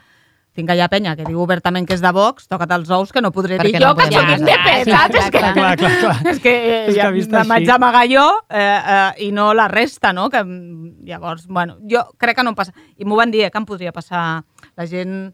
tinc 0.57 0.71
allà 0.73 0.87
penya 0.89 1.13
que 1.17 1.25
diu 1.27 1.39
obertament 1.43 1.85
que 1.87 1.93
és 1.95 2.01
de 2.01 2.11
Vox, 2.15 2.47
toca't 2.49 2.73
els 2.73 2.89
ous, 2.93 3.13
que 3.13 3.21
no 3.21 3.31
podré 3.35 3.59
Perquè 3.61 3.77
dir 3.77 3.81
jo 3.83 3.91
no 3.91 3.95
que 3.95 4.07
podem 4.07 4.17
soc 4.17 4.27
dir 4.27 4.37
indepe, 4.41 4.75
clar, 4.87 4.99
saps? 4.99 5.17
És 5.21 5.29
que, 5.29 5.41
clar. 5.43 5.53
Clar, 5.53 5.71
clar, 5.77 6.15
és 6.33 6.39
que, 6.43 6.53
eh, 6.57 6.79
És 6.87 6.93
que 6.95 7.01
ja 7.01 7.09
vist 7.13 7.31
me'n 7.31 7.47
vaig 7.47 7.63
així. 7.67 7.73
amagar 7.75 8.05
jo 8.09 8.25
eh, 8.49 8.61
eh, 8.97 9.27
i 9.27 9.31
no 9.31 9.51
la 9.53 9.67
resta, 9.71 10.13
no? 10.17 10.29
Que, 10.33 10.41
mm, 10.43 11.05
llavors, 11.05 11.45
bueno, 11.47 11.77
jo 11.89 12.03
crec 12.17 12.39
que 12.39 12.43
no 12.47 12.55
em 12.55 12.57
passa. 12.57 12.73
I 12.97 13.05
m'ho 13.05 13.15
van 13.19 13.31
dir, 13.31 13.45
eh, 13.45 13.51
que 13.53 13.61
em 13.61 13.69
podria 13.69 13.93
passar. 13.93 14.43
La 14.75 14.87
gent 14.89 15.33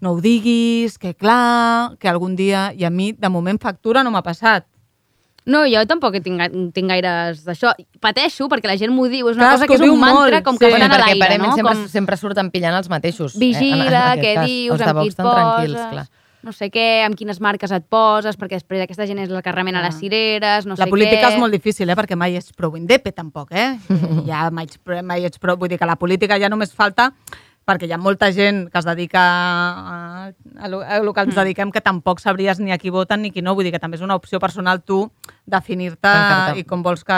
no 0.00 0.14
ho 0.14 0.20
diguis, 0.22 0.96
que 0.98 1.14
clar, 1.14 1.96
que 1.98 2.08
algun 2.08 2.36
dia... 2.36 2.70
I 2.72 2.86
a 2.86 2.90
mi, 2.90 3.12
de 3.12 3.28
moment, 3.28 3.58
factura 3.60 4.04
no 4.06 4.14
m'ha 4.14 4.22
passat. 4.24 4.69
No, 5.50 5.64
jo 5.66 5.80
tampoc 5.90 6.14
tinc, 6.22 6.40
tinc 6.76 6.88
gaires 6.92 7.42
d'això. 7.46 7.72
Pateixo 8.00 8.46
perquè 8.52 8.70
la 8.70 8.76
gent 8.78 8.92
m'ho 8.94 9.08
diu, 9.10 9.28
és 9.32 9.36
una 9.36 9.48
Clar, 9.48 9.56
cosa 9.58 9.66
que 9.66 9.74
és 9.80 9.84
un 9.88 9.98
mantra 9.98 10.20
molt, 10.38 10.44
com 10.46 10.54
sí. 10.56 10.62
que 10.62 10.70
Bueno, 10.70 10.86
estan 10.86 10.94
a 10.94 11.02
perquè 11.02 11.18
l'aire, 11.18 11.38
no? 11.42 11.52
sempre, 11.56 11.74
Com... 11.74 11.88
sempre 11.88 12.16
surten 12.20 12.50
pillant 12.54 12.76
els 12.78 12.88
mateixos. 12.92 13.34
Vigila, 13.40 13.84
eh, 13.84 13.86
en- 13.86 13.90
en 13.90 13.96
aquest 13.96 14.24
què 14.24 14.34
cas. 14.38 14.46
dius, 14.46 14.80
Els 14.80 14.88
amb 14.88 15.00
qui 15.02 15.08
et 15.08 15.16
poses. 15.16 15.86
clar. 15.90 16.06
no 16.42 16.52
sé 16.56 16.70
què, 16.72 17.04
amb 17.04 17.16
quines 17.18 17.38
marques 17.44 17.70
et 17.76 17.84
poses, 17.84 18.38
perquè 18.40 18.56
després 18.56 18.80
aquesta 18.86 19.04
gent 19.06 19.18
és 19.20 19.28
la 19.28 19.42
que 19.44 19.52
remena 19.52 19.82
les 19.84 19.98
cireres, 20.00 20.64
no 20.64 20.72
la 20.78 20.86
sé 20.86 20.90
política 20.90 21.26
què... 21.28 21.34
és 21.34 21.38
molt 21.38 21.52
difícil, 21.52 21.90
eh? 21.90 21.96
perquè 21.98 22.16
mai 22.16 22.36
ets 22.38 22.54
prou 22.56 22.78
indepe, 22.78 23.12
tampoc, 23.12 23.50
eh? 23.52 23.74
ja 24.30 24.46
mai, 24.50 24.64
ets, 24.64 24.78
mai 25.04 25.26
ets 25.28 25.38
prou... 25.38 25.58
Vull 25.60 25.68
dir 25.68 25.76
que 25.78 25.84
la 25.84 25.96
política 26.00 26.38
ja 26.40 26.48
només 26.48 26.72
falta 26.72 27.10
perquè 27.70 27.86
hi 27.86 27.94
ha 27.94 28.00
molta 28.02 28.32
gent 28.34 28.64
que 28.72 28.80
es 28.80 28.88
dedica 28.88 29.22
a, 29.22 30.32
a, 30.58 30.70
lo, 30.72 30.82
a 30.82 30.98
lo 31.04 31.14
que 31.14 31.24
ens 31.28 31.38
dediquem 31.38 31.70
que 31.70 31.82
tampoc 31.84 32.18
sabries 32.22 32.58
ni 32.58 32.74
a 32.74 32.78
qui 32.82 32.90
voten 32.90 33.22
ni 33.22 33.30
qui 33.30 33.44
no. 33.46 33.54
Vull 33.54 33.68
dir 33.68 33.74
que 33.76 33.82
també 33.82 34.00
és 34.00 34.04
una 34.06 34.18
opció 34.18 34.42
personal 34.42 34.82
tu 34.82 35.04
definir-te 35.46 36.12
i 36.58 36.66
com 36.68 36.82
vols 36.82 37.06
que 37.06 37.16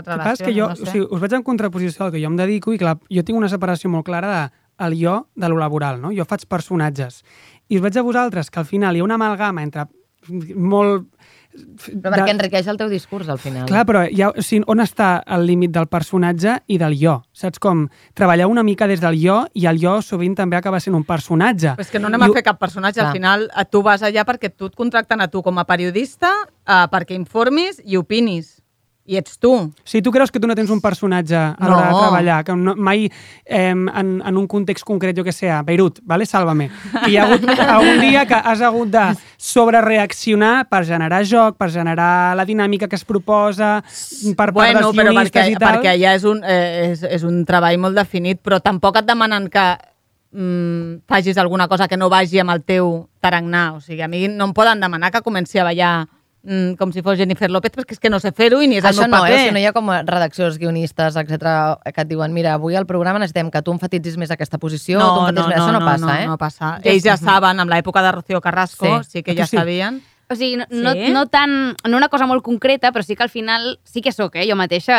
et 0.00 0.10
El 0.10 0.24
que 0.24 0.50
que 0.50 0.54
jo, 0.54 0.70
no 0.70 0.78
sé. 0.78 0.86
o 0.86 0.92
sigui, 0.94 1.06
us 1.10 1.22
veig 1.22 1.36
en 1.38 1.46
contraposició 1.46 2.06
al 2.06 2.14
que 2.14 2.22
jo 2.22 2.30
em 2.30 2.38
dedico 2.38 2.74
i 2.74 2.80
clar, 2.80 2.98
jo 3.10 3.24
tinc 3.26 3.38
una 3.38 3.50
separació 3.50 3.90
molt 3.90 4.06
clara 4.06 4.32
de 4.34 4.42
el 4.86 4.96
jo 4.96 5.28
de 5.36 5.48
lo 5.48 5.58
laboral, 5.60 6.00
no? 6.00 6.12
Jo 6.16 6.24
faig 6.24 6.46
personatges. 6.48 7.22
I 7.68 7.78
us 7.78 7.84
veig 7.84 7.98
a 7.98 8.06
vosaltres 8.06 8.50
que 8.50 8.60
al 8.62 8.68
final 8.68 8.96
hi 8.96 9.02
ha 9.02 9.06
una 9.06 9.18
amalgama 9.20 9.62
entre 9.62 9.86
molt... 10.28 11.08
Però 11.50 12.12
perquè 12.14 12.30
enriqueix 12.30 12.68
el 12.70 12.78
teu 12.78 12.90
discurs, 12.92 13.28
al 13.32 13.40
final. 13.42 13.64
Clar, 13.66 13.82
però 13.88 14.04
ha, 14.06 14.28
o 14.30 14.44
sigui, 14.44 14.62
on 14.70 14.82
està 14.84 15.10
el 15.34 15.48
límit 15.48 15.72
del 15.74 15.88
personatge 15.90 16.60
i 16.70 16.78
del 16.78 16.94
jo? 17.00 17.16
Saps 17.34 17.58
com? 17.62 17.88
Treballar 18.14 18.46
una 18.50 18.62
mica 18.66 18.86
des 18.90 19.02
del 19.02 19.18
jo 19.18 19.40
i 19.58 19.66
el 19.66 19.80
jo 19.82 19.96
sovint 20.06 20.36
també 20.38 20.60
acaba 20.60 20.78
sent 20.80 20.94
un 20.94 21.04
personatge. 21.08 21.74
Però 21.74 21.86
és 21.86 21.90
que 21.90 22.02
no 22.02 22.10
anem 22.12 22.22
I 22.22 22.30
a 22.30 22.38
fer 22.38 22.44
cap 22.46 22.60
personatge. 22.62 23.00
Clar. 23.00 23.10
Al 23.10 23.18
final, 23.18 23.48
eh, 23.50 23.66
tu 23.66 23.82
vas 23.82 24.04
allà 24.06 24.24
perquè 24.28 24.52
tu 24.54 24.70
et 24.70 24.78
contracten 24.78 25.20
a 25.20 25.28
tu 25.32 25.42
com 25.42 25.58
a 25.58 25.66
periodista 25.66 26.30
eh, 26.46 26.86
perquè 26.92 27.18
informis 27.18 27.82
i 27.84 27.98
opinis. 27.98 28.59
I 29.10 29.16
ets 29.18 29.40
tu. 29.42 29.50
Sigui, 29.82 30.04
tu 30.06 30.12
creus 30.14 30.30
que 30.30 30.38
tu 30.38 30.46
no 30.46 30.54
tens 30.54 30.70
un 30.70 30.78
personatge 30.80 31.34
a 31.34 31.56
No. 31.58 31.66
l'hora 31.72 31.88
de 31.88 31.96
treballar, 31.98 32.36
que 32.46 32.54
no, 32.54 32.76
mai 32.78 33.08
eh, 33.44 33.70
en, 33.74 34.20
en 34.22 34.36
un 34.38 34.46
context 34.46 34.84
concret, 34.86 35.16
jo 35.18 35.24
que 35.26 35.32
sé, 35.34 35.50
a 35.50 35.64
Beirut, 35.66 35.98
vale? 36.06 36.28
sàlvame, 36.30 36.68
que 37.02 37.10
hi 37.10 37.16
ha 37.18 37.24
hagut 37.26 37.42
algun 37.74 37.98
dia 38.04 38.22
que 38.30 38.38
has 38.38 38.62
hagut 38.62 38.92
de 38.94 39.02
sobrereaccionar 39.38 40.68
per 40.70 40.84
generar 40.86 41.24
joc, 41.26 41.56
per 41.58 41.70
generar 41.74 42.36
la 42.36 42.44
dinàmica 42.46 42.88
que 42.88 42.96
es 42.98 43.04
proposa, 43.04 43.80
per 44.36 44.50
part 44.52 44.54
bueno, 44.54 44.80
dels 44.92 44.96
però 45.00 45.14
perquè, 45.16 45.46
i 45.50 45.56
tal. 45.58 45.80
perquè 45.80 45.96
ja 46.00 46.14
és 46.14 46.24
un, 46.28 46.42
eh, 46.44 46.90
és, 46.92 47.02
és 47.02 47.24
un 47.26 47.42
treball 47.48 47.78
molt 47.82 47.98
definit, 47.98 48.40
però 48.42 48.60
tampoc 48.62 49.00
et 49.00 49.08
demanen 49.08 49.48
que 49.50 49.66
mm, 50.32 51.02
facis 51.10 51.38
alguna 51.38 51.68
cosa 51.68 51.88
que 51.88 51.96
no 51.98 52.08
vagi 52.12 52.38
amb 52.42 52.54
el 52.54 52.62
teu 52.62 53.08
tarannà. 53.20 53.72
O 53.74 53.80
sigui, 53.80 54.02
a 54.02 54.08
mi 54.08 54.26
no 54.28 54.50
em 54.50 54.54
poden 54.56 54.80
demanar 54.80 55.10
que 55.10 55.22
comenci 55.26 55.58
a 55.58 55.64
ballar 55.66 55.92
mm, 56.42 56.74
com 56.78 56.92
si 56.92 57.02
fos 57.02 57.18
Jennifer 57.18 57.50
López, 57.50 57.72
perquè 57.72 57.92
és 57.92 58.00
que 58.00 58.10
no 58.10 58.18
sé 58.20 58.32
fer-ho 58.32 58.60
i 58.62 58.68
ni 58.68 58.76
és 58.78 58.84
Això 58.84 59.04
el 59.04 59.10
meu 59.10 59.18
no, 59.18 59.24
paper. 59.24 59.38
eh? 59.38 59.46
Si 59.48 59.54
no 59.54 59.58
hi 59.62 59.66
ha 59.66 59.72
com 59.72 59.90
redaccions, 60.06 60.58
guionistes, 60.58 61.16
etc 61.16 61.50
que 61.94 62.00
et 62.04 62.08
diuen, 62.08 62.32
mira, 62.32 62.54
avui 62.54 62.76
al 62.76 62.86
programa 62.86 63.18
necessitem 63.18 63.50
que 63.50 63.62
tu 63.62 63.72
enfatitzis 63.72 64.16
més 64.16 64.30
aquesta 64.30 64.58
posició, 64.58 64.98
tu 65.00 65.20
enfatitzis 65.26 65.48
més... 65.48 65.58
Això 65.60 65.72
no, 65.72 65.80
passa, 65.84 66.06
no, 66.06 66.14
eh? 66.14 66.26
No 66.26 66.38
passa. 66.38 66.70
Ells 66.84 67.04
ja 67.04 67.16
saben, 67.16 67.60
amb 67.60 67.70
l'època 67.70 68.02
de 68.02 68.12
Rocío 68.12 68.40
Carrasco, 68.40 69.02
Sí. 69.04 69.10
sí, 69.18 69.22
que 69.22 69.34
ja 69.36 69.46
sí? 69.46 69.56
sabien. 69.56 70.02
O 70.30 70.34
sigui, 70.36 70.56
no, 70.56 70.64
no, 70.70 70.92
Sí? 70.92 71.10
no, 71.10 71.26
tan, 71.26 71.74
no 71.88 71.96
una 71.96 72.08
cosa 72.08 72.24
molt 72.30 72.44
concreta, 72.46 72.92
però 72.92 73.02
sí 73.02 73.16
que 73.16 73.24
al 73.24 73.30
final 73.30 73.80
sí 73.82 74.00
que 74.00 74.12
sóc, 74.12 74.36
eh? 74.36 74.46
jo 74.48 74.54
mateixa, 74.54 74.94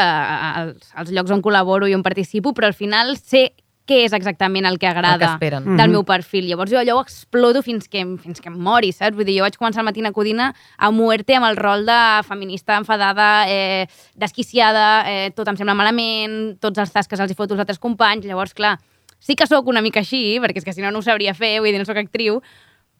als, 0.60 0.92
als 0.94 1.10
llocs 1.12 1.32
on 1.32 1.42
col·laboro 1.42 1.88
i 1.88 1.96
on 1.96 2.04
participo, 2.04 2.52
però 2.54 2.68
al 2.68 2.74
final 2.76 3.16
sé 3.18 3.54
què 3.92 4.06
és 4.06 4.14
exactament 4.16 4.66
el 4.70 4.80
que 4.80 4.88
agrada 4.88 5.18
El 5.18 5.20
que 5.20 5.50
del 5.52 5.89
Mhm. 5.89 5.92
meu 5.92 6.04
perfil. 6.08 6.48
Llavors 6.48 6.72
jo 6.72 6.80
allò 6.80 6.96
ho 6.98 7.02
exploto 7.02 7.62
fins 7.62 7.89
que, 7.92 8.06
fins 8.24 8.39
que 8.39 8.48
em 8.50 8.56
mori, 8.58 8.94
saps? 8.96 9.16
Vull 9.18 9.26
dir, 9.28 9.36
jo 9.39 9.44
vaig 9.44 9.58
començar 9.60 9.80
al 9.84 9.86
Matina 9.89 10.14
Codina 10.16 10.54
a 10.78 10.92
muerte 10.92 11.36
amb 11.36 11.46
el 11.50 11.58
rol 11.58 11.86
de 11.86 12.00
feminista 12.28 12.78
enfadada, 12.78 13.46
eh, 13.50 13.88
desquiciada, 14.16 15.04
eh, 15.10 15.32
tot 15.36 15.48
em 15.52 15.58
sembla 15.58 15.76
malament, 15.76 16.58
tots 16.62 16.80
els 16.80 16.92
tasques 16.94 17.20
els 17.20 17.32
hi 17.32 17.36
foto 17.36 17.54
als 17.56 17.60
altres 17.66 17.80
companys, 17.80 18.26
llavors, 18.26 18.54
clar, 18.54 18.78
sí 19.20 19.36
que 19.36 19.46
sóc 19.48 19.68
una 19.68 19.82
mica 19.82 20.00
així, 20.00 20.39
perquè 20.39 20.58
és 20.58 20.66
que 20.66 20.74
si 20.74 20.82
no 20.82 20.92
no 20.92 21.00
ho 21.00 21.02
sabria 21.06 21.34
fer, 21.34 21.60
vull 21.60 21.72
dir, 21.72 21.80
no 21.82 21.86
sóc 21.86 21.98
actriu, 21.98 22.42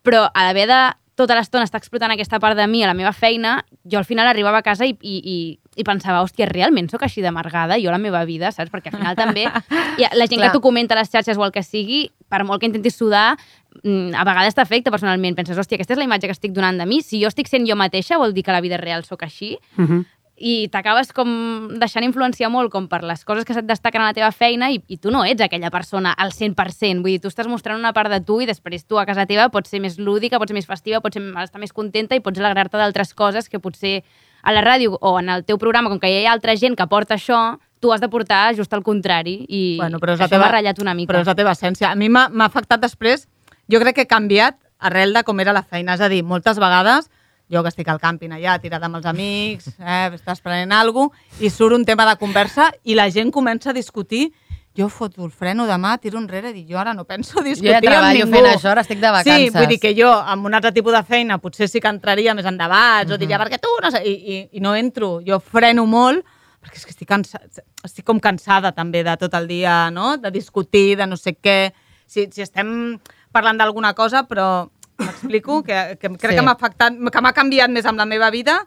però 0.04 0.30
a 0.34 0.46
l'haver 0.48 0.68
de 0.68 0.82
tota 1.16 1.36
l'estona 1.36 1.64
estar 1.68 1.78
explotant 1.78 2.12
aquesta 2.12 2.40
part 2.40 2.58
de 2.58 2.66
mi 2.68 2.84
a 2.84 2.88
la 2.88 2.94
meva 2.98 3.12
feina, 3.14 3.64
jo 3.86 4.00
al 4.00 4.06
final 4.06 4.28
arribava 4.28 4.58
a 4.58 4.66
casa 4.66 4.86
i, 4.86 4.96
i, 5.02 5.18
i, 5.22 5.60
i 5.80 5.84
pensava, 5.88 6.20
hòstia, 6.22 6.46
realment 6.50 6.90
sóc 6.92 7.04
així 7.08 7.22
d'amargada, 7.24 7.78
jo 7.80 7.92
la 7.92 7.98
meva 7.98 8.26
vida, 8.28 8.52
saps? 8.52 8.70
Perquè 8.74 8.92
al 8.92 8.98
final 9.00 9.16
també 9.16 9.46
ha 9.52 10.10
la 10.18 10.28
gent 10.28 10.40
Clar. 10.42 10.50
que 10.50 10.58
t'ho 10.58 10.62
comenta 10.62 10.94
a 10.96 11.00
les 11.00 11.10
xarxes 11.10 11.38
o 11.40 11.46
el 11.46 11.52
que 11.56 11.64
sigui, 11.64 12.10
per 12.28 12.44
molt 12.44 12.60
que 12.60 12.68
intentis 12.68 12.96
sudar, 13.00 13.38
mm, 13.84 14.12
a 14.16 14.26
vegades 14.28 14.56
t'afecta 14.58 14.92
personalment. 14.92 15.36
Penses, 15.38 15.58
hòstia, 15.58 15.78
aquesta 15.80 15.94
és 15.96 16.02
la 16.02 16.08
imatge 16.10 16.28
que 16.28 16.36
estic 16.36 16.52
donant 16.52 16.78
de 16.78 16.86
mi. 16.86 17.02
Si 17.02 17.22
jo 17.24 17.30
estic 17.32 17.48
sent 17.48 17.68
jo 17.70 17.78
mateixa, 17.80 18.18
vol 18.20 18.34
dir 18.34 18.44
que 18.44 18.52
la 18.52 18.60
vida 18.62 18.76
real 18.78 19.06
sóc 19.08 19.24
així 19.24 19.58
Mhm. 19.78 20.04
i 20.42 20.68
t'acabes 20.74 21.14
com 21.14 21.70
deixant 21.80 22.04
influenciar 22.04 22.50
molt 22.50 22.72
com 22.74 22.88
per 22.90 23.04
les 23.06 23.24
coses 23.24 23.46
que 23.46 23.54
se't 23.54 23.68
destaquen 23.70 24.02
a 24.02 24.08
la 24.08 24.14
teva 24.14 24.32
feina 24.34 24.72
i, 24.74 24.82
i 24.90 24.98
tu 24.98 25.12
no 25.12 25.24
ets 25.24 25.40
aquella 25.40 25.70
persona 25.70 26.12
al 26.18 26.32
100%. 26.34 27.04
Vull 27.04 27.12
dir, 27.14 27.22
tu 27.22 27.30
estàs 27.30 27.48
mostrant 27.48 27.78
una 27.80 27.94
part 27.94 28.10
de 28.10 28.20
tu 28.26 28.42
i 28.42 28.48
després 28.50 28.84
tu 28.88 28.98
a 28.98 29.06
casa 29.06 29.28
teva 29.30 29.48
pots 29.54 29.70
ser 29.70 29.80
més 29.80 30.00
lúdica, 30.00 30.40
pots 30.40 30.50
ser 30.50 30.56
més 30.58 30.66
festiva, 30.66 31.00
pots 31.00 31.14
ser, 31.14 31.24
estar 31.44 31.62
més 31.62 31.72
contenta 31.72 32.16
i 32.16 32.20
pots 32.26 32.40
alegrar-te 32.42 32.76
d'altres 32.76 33.14
coses 33.14 33.48
que 33.50 33.60
potser 33.60 34.02
a 34.42 34.54
la 34.54 34.64
ràdio 34.66 34.98
o 35.00 35.18
en 35.20 35.30
el 35.30 35.46
teu 35.46 35.58
programa, 35.62 35.90
com 35.90 36.00
que 36.00 36.10
hi 36.10 36.26
ha 36.26 36.34
altra 36.34 36.56
gent 36.58 36.76
que 36.78 36.88
porta 36.88 37.16
això, 37.16 37.60
tu 37.82 37.92
has 37.94 38.02
de 38.02 38.10
portar 38.10 38.56
just 38.56 38.74
el 38.74 38.84
contrari 38.84 39.46
i 39.50 39.78
Bueno, 39.80 40.00
però 40.00 40.14
és 40.14 40.22
això 40.22 40.40
m'ha 40.40 40.52
ratllat 40.52 40.80
una 40.80 40.94
mica. 40.94 41.12
Però 41.12 41.22
és 41.24 41.30
la 41.30 41.36
teva 41.36 41.56
essència. 41.56 41.90
A 41.92 41.96
mi 41.96 42.10
m'ha 42.10 42.30
afectat 42.46 42.82
després, 42.82 43.28
jo 43.68 43.80
crec 43.82 43.98
que 43.98 44.06
he 44.06 44.12
canviat 44.12 44.60
arrel 44.80 45.14
de 45.14 45.24
com 45.24 45.40
era 45.40 45.54
la 45.54 45.64
feina. 45.64 45.96
És 45.96 46.02
a 46.02 46.10
dir, 46.10 46.22
moltes 46.24 46.60
vegades, 46.62 47.10
jo 47.52 47.62
que 47.64 47.72
estic 47.74 47.90
al 47.92 48.00
càmping 48.00 48.34
allà, 48.38 48.58
tirada 48.62 48.88
amb 48.88 49.02
els 49.02 49.08
amics, 49.10 49.74
eh, 49.80 50.10
estàs 50.16 50.42
prenent 50.42 50.72
alguna 50.72 51.10
cosa, 51.10 51.44
i 51.44 51.50
surt 51.50 51.76
un 51.76 51.86
tema 51.86 52.08
de 52.10 52.16
conversa 52.22 52.72
i 52.84 52.96
la 52.96 53.10
gent 53.12 53.32
comença 53.32 53.72
a 53.72 53.78
discutir 53.78 54.32
jo 54.78 54.88
foto 54.90 55.26
el 55.26 55.32
freno 55.32 55.66
demà, 55.68 55.98
tiro 56.00 56.18
enrere 56.18 56.50
i 56.52 56.54
dic, 56.62 56.68
jo 56.72 56.78
ara 56.80 56.94
no 56.94 57.04
penso 57.04 57.42
discutir 57.44 57.74
ja 57.74 57.82
treballo 57.82 58.24
amb 58.24 58.32
ningú. 58.32 58.38
fent 58.38 58.56
això, 58.56 58.70
ara 58.72 58.82
estic 58.86 59.00
de 59.02 59.08
Sí, 59.08 59.14
vacances. 59.14 59.54
vull 59.54 59.68
dir 59.68 59.80
que 59.80 59.94
jo, 59.98 60.10
amb 60.12 60.46
un 60.46 60.54
altre 60.54 60.72
tipus 60.72 60.94
de 60.94 61.04
feina, 61.04 61.38
potser 61.40 61.68
sí 61.68 61.82
que 61.82 61.88
entraria 61.92 62.34
més 62.34 62.46
en 62.46 62.58
debats, 62.58 63.12
o 63.12 63.18
diria, 63.18 63.38
perquè 63.40 63.60
tu, 63.60 63.68
no 63.84 63.92
sé, 63.92 64.02
i, 64.08 64.14
i, 64.14 64.38
i 64.54 64.60
no 64.64 64.76
entro. 64.76 65.20
Jo 65.28 65.40
freno 65.40 65.86
molt, 65.86 66.24
perquè 66.64 66.78
és 66.80 66.86
que 66.86 66.92
estic, 66.96 67.08
cansa, 67.10 67.42
estic 67.84 68.06
com 68.06 68.20
cansada 68.20 68.72
també 68.72 69.04
de 69.04 69.18
tot 69.18 69.34
el 69.34 69.48
dia, 69.48 69.90
no?, 69.92 70.16
de 70.18 70.32
discutir, 70.32 70.96
de 70.98 71.06
no 71.08 71.18
sé 71.18 71.36
què. 71.36 71.74
Si, 72.08 72.30
si 72.32 72.42
estem 72.42 73.00
parlant 73.32 73.58
d'alguna 73.58 73.94
cosa, 73.94 74.24
però 74.28 74.70
m'explico, 75.02 75.64
que, 75.64 75.98
que 76.00 76.08
crec 76.16 76.32
Sí. 76.32 76.36
que 76.38 76.42
m'ha 76.46 76.52
afectat, 76.56 76.94
que 77.12 77.22
m'ha 77.22 77.34
canviat 77.34 77.70
més 77.72 77.86
amb 77.86 77.98
la 77.98 78.06
meva 78.06 78.30
vida 78.32 78.60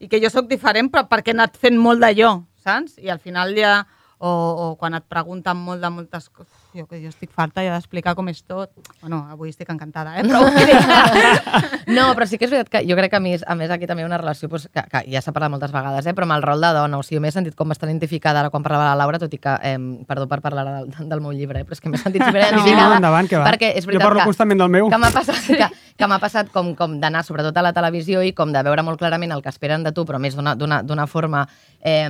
i 0.00 0.08
que 0.08 0.18
jo 0.22 0.30
sóc 0.30 0.48
diferent 0.48 0.90
però 0.90 1.06
perquè 1.08 1.28
he 1.30 1.36
anat 1.36 1.56
fent 1.60 1.76
molt 1.78 2.00
d'allò, 2.00 2.40
saps? 2.64 2.96
I 2.98 3.10
al 3.10 3.18
final 3.20 3.54
ja 3.54 3.84
o, 4.18 4.30
o 4.30 4.66
quan 4.80 4.96
et 4.98 5.06
pregunten 5.08 5.58
molt 5.58 5.84
de 5.84 5.90
moltes 5.94 6.28
coses, 6.30 6.63
jo 6.74 6.86
que 6.90 6.98
jo 7.00 7.08
estic 7.08 7.30
farta 7.30 7.62
ja 7.62 7.72
d'explicar 7.76 8.14
com 8.18 8.26
és 8.28 8.40
tot. 8.42 8.70
Bueno, 9.00 9.20
avui 9.30 9.52
estic 9.52 9.68
encantada, 9.70 10.16
eh? 10.18 10.24
Però 10.28 10.40
No, 11.86 12.14
però 12.16 12.26
sí 12.26 12.38
que 12.38 12.46
és 12.48 12.50
veritat 12.52 12.70
que 12.72 12.80
jo 12.88 12.96
crec 12.96 13.12
que 13.12 13.18
a 13.18 13.22
més, 13.22 13.44
a 13.46 13.54
més 13.54 13.70
aquí 13.70 13.86
també 13.86 14.02
hi 14.02 14.06
ha 14.06 14.08
una 14.08 14.18
relació 14.18 14.48
doncs, 14.48 14.66
que, 14.72 14.82
que 14.90 15.02
ja 15.12 15.20
s'ha 15.22 15.32
parlat 15.36 15.52
moltes 15.52 15.72
vegades, 15.74 16.06
eh, 16.08 16.14
però 16.16 16.26
amb 16.26 16.36
el 16.38 16.42
rol 16.46 16.62
de 16.64 16.70
dona. 16.74 16.98
O 16.98 17.04
sigui, 17.06 17.20
m'he 17.22 17.30
sentit 17.34 17.54
com 17.58 17.68
bastant 17.70 17.90
identificada 17.92 18.40
ara 18.42 18.50
quan 18.50 18.64
parlava 18.64 18.88
la 18.90 18.96
Laura, 19.04 19.20
tot 19.22 19.34
i 19.36 19.38
que, 19.38 19.54
eh, 19.62 19.76
perdó 20.08 20.26
per 20.30 20.40
parlar 20.44 20.64
del, 20.66 20.90
del 21.10 21.22
meu 21.22 21.34
llibre, 21.36 21.60
eh, 21.60 21.68
però 21.68 21.76
és 21.76 21.82
que 21.84 21.92
m'he 21.92 22.00
sentit 22.00 22.22
No, 22.24 22.30
superidentificada. 22.32 22.96
endavant, 22.98 23.28
que 23.30 23.38
va. 23.38 23.44
Perquè 23.52 23.70
és 23.76 23.84
Jo 23.84 23.92
veritat 23.92 24.08
parlo 24.08 24.22
que, 24.24 24.28
constantment 24.32 24.64
del 24.64 24.72
meu. 24.74 24.88
que 24.90 24.98
m'ha 24.98 25.12
passat, 25.14 25.40
que, 25.46 25.68
que 26.00 26.08
m'ha 26.10 26.18
passat 26.22 26.50
com, 26.54 26.72
com 26.78 26.98
d'anar 27.02 27.22
sobretot 27.26 27.56
a 27.60 27.66
la 27.68 27.74
televisió 27.76 28.22
i 28.24 28.32
com 28.34 28.52
de 28.54 28.62
veure 28.66 28.82
molt 28.86 28.98
clarament 28.98 29.36
el 29.36 29.44
que 29.44 29.52
esperen 29.52 29.84
de 29.84 29.92
tu, 29.92 30.06
però 30.08 30.18
més 30.18 30.34
d'una 30.34 31.06
forma, 31.06 31.44
eh, 31.84 32.08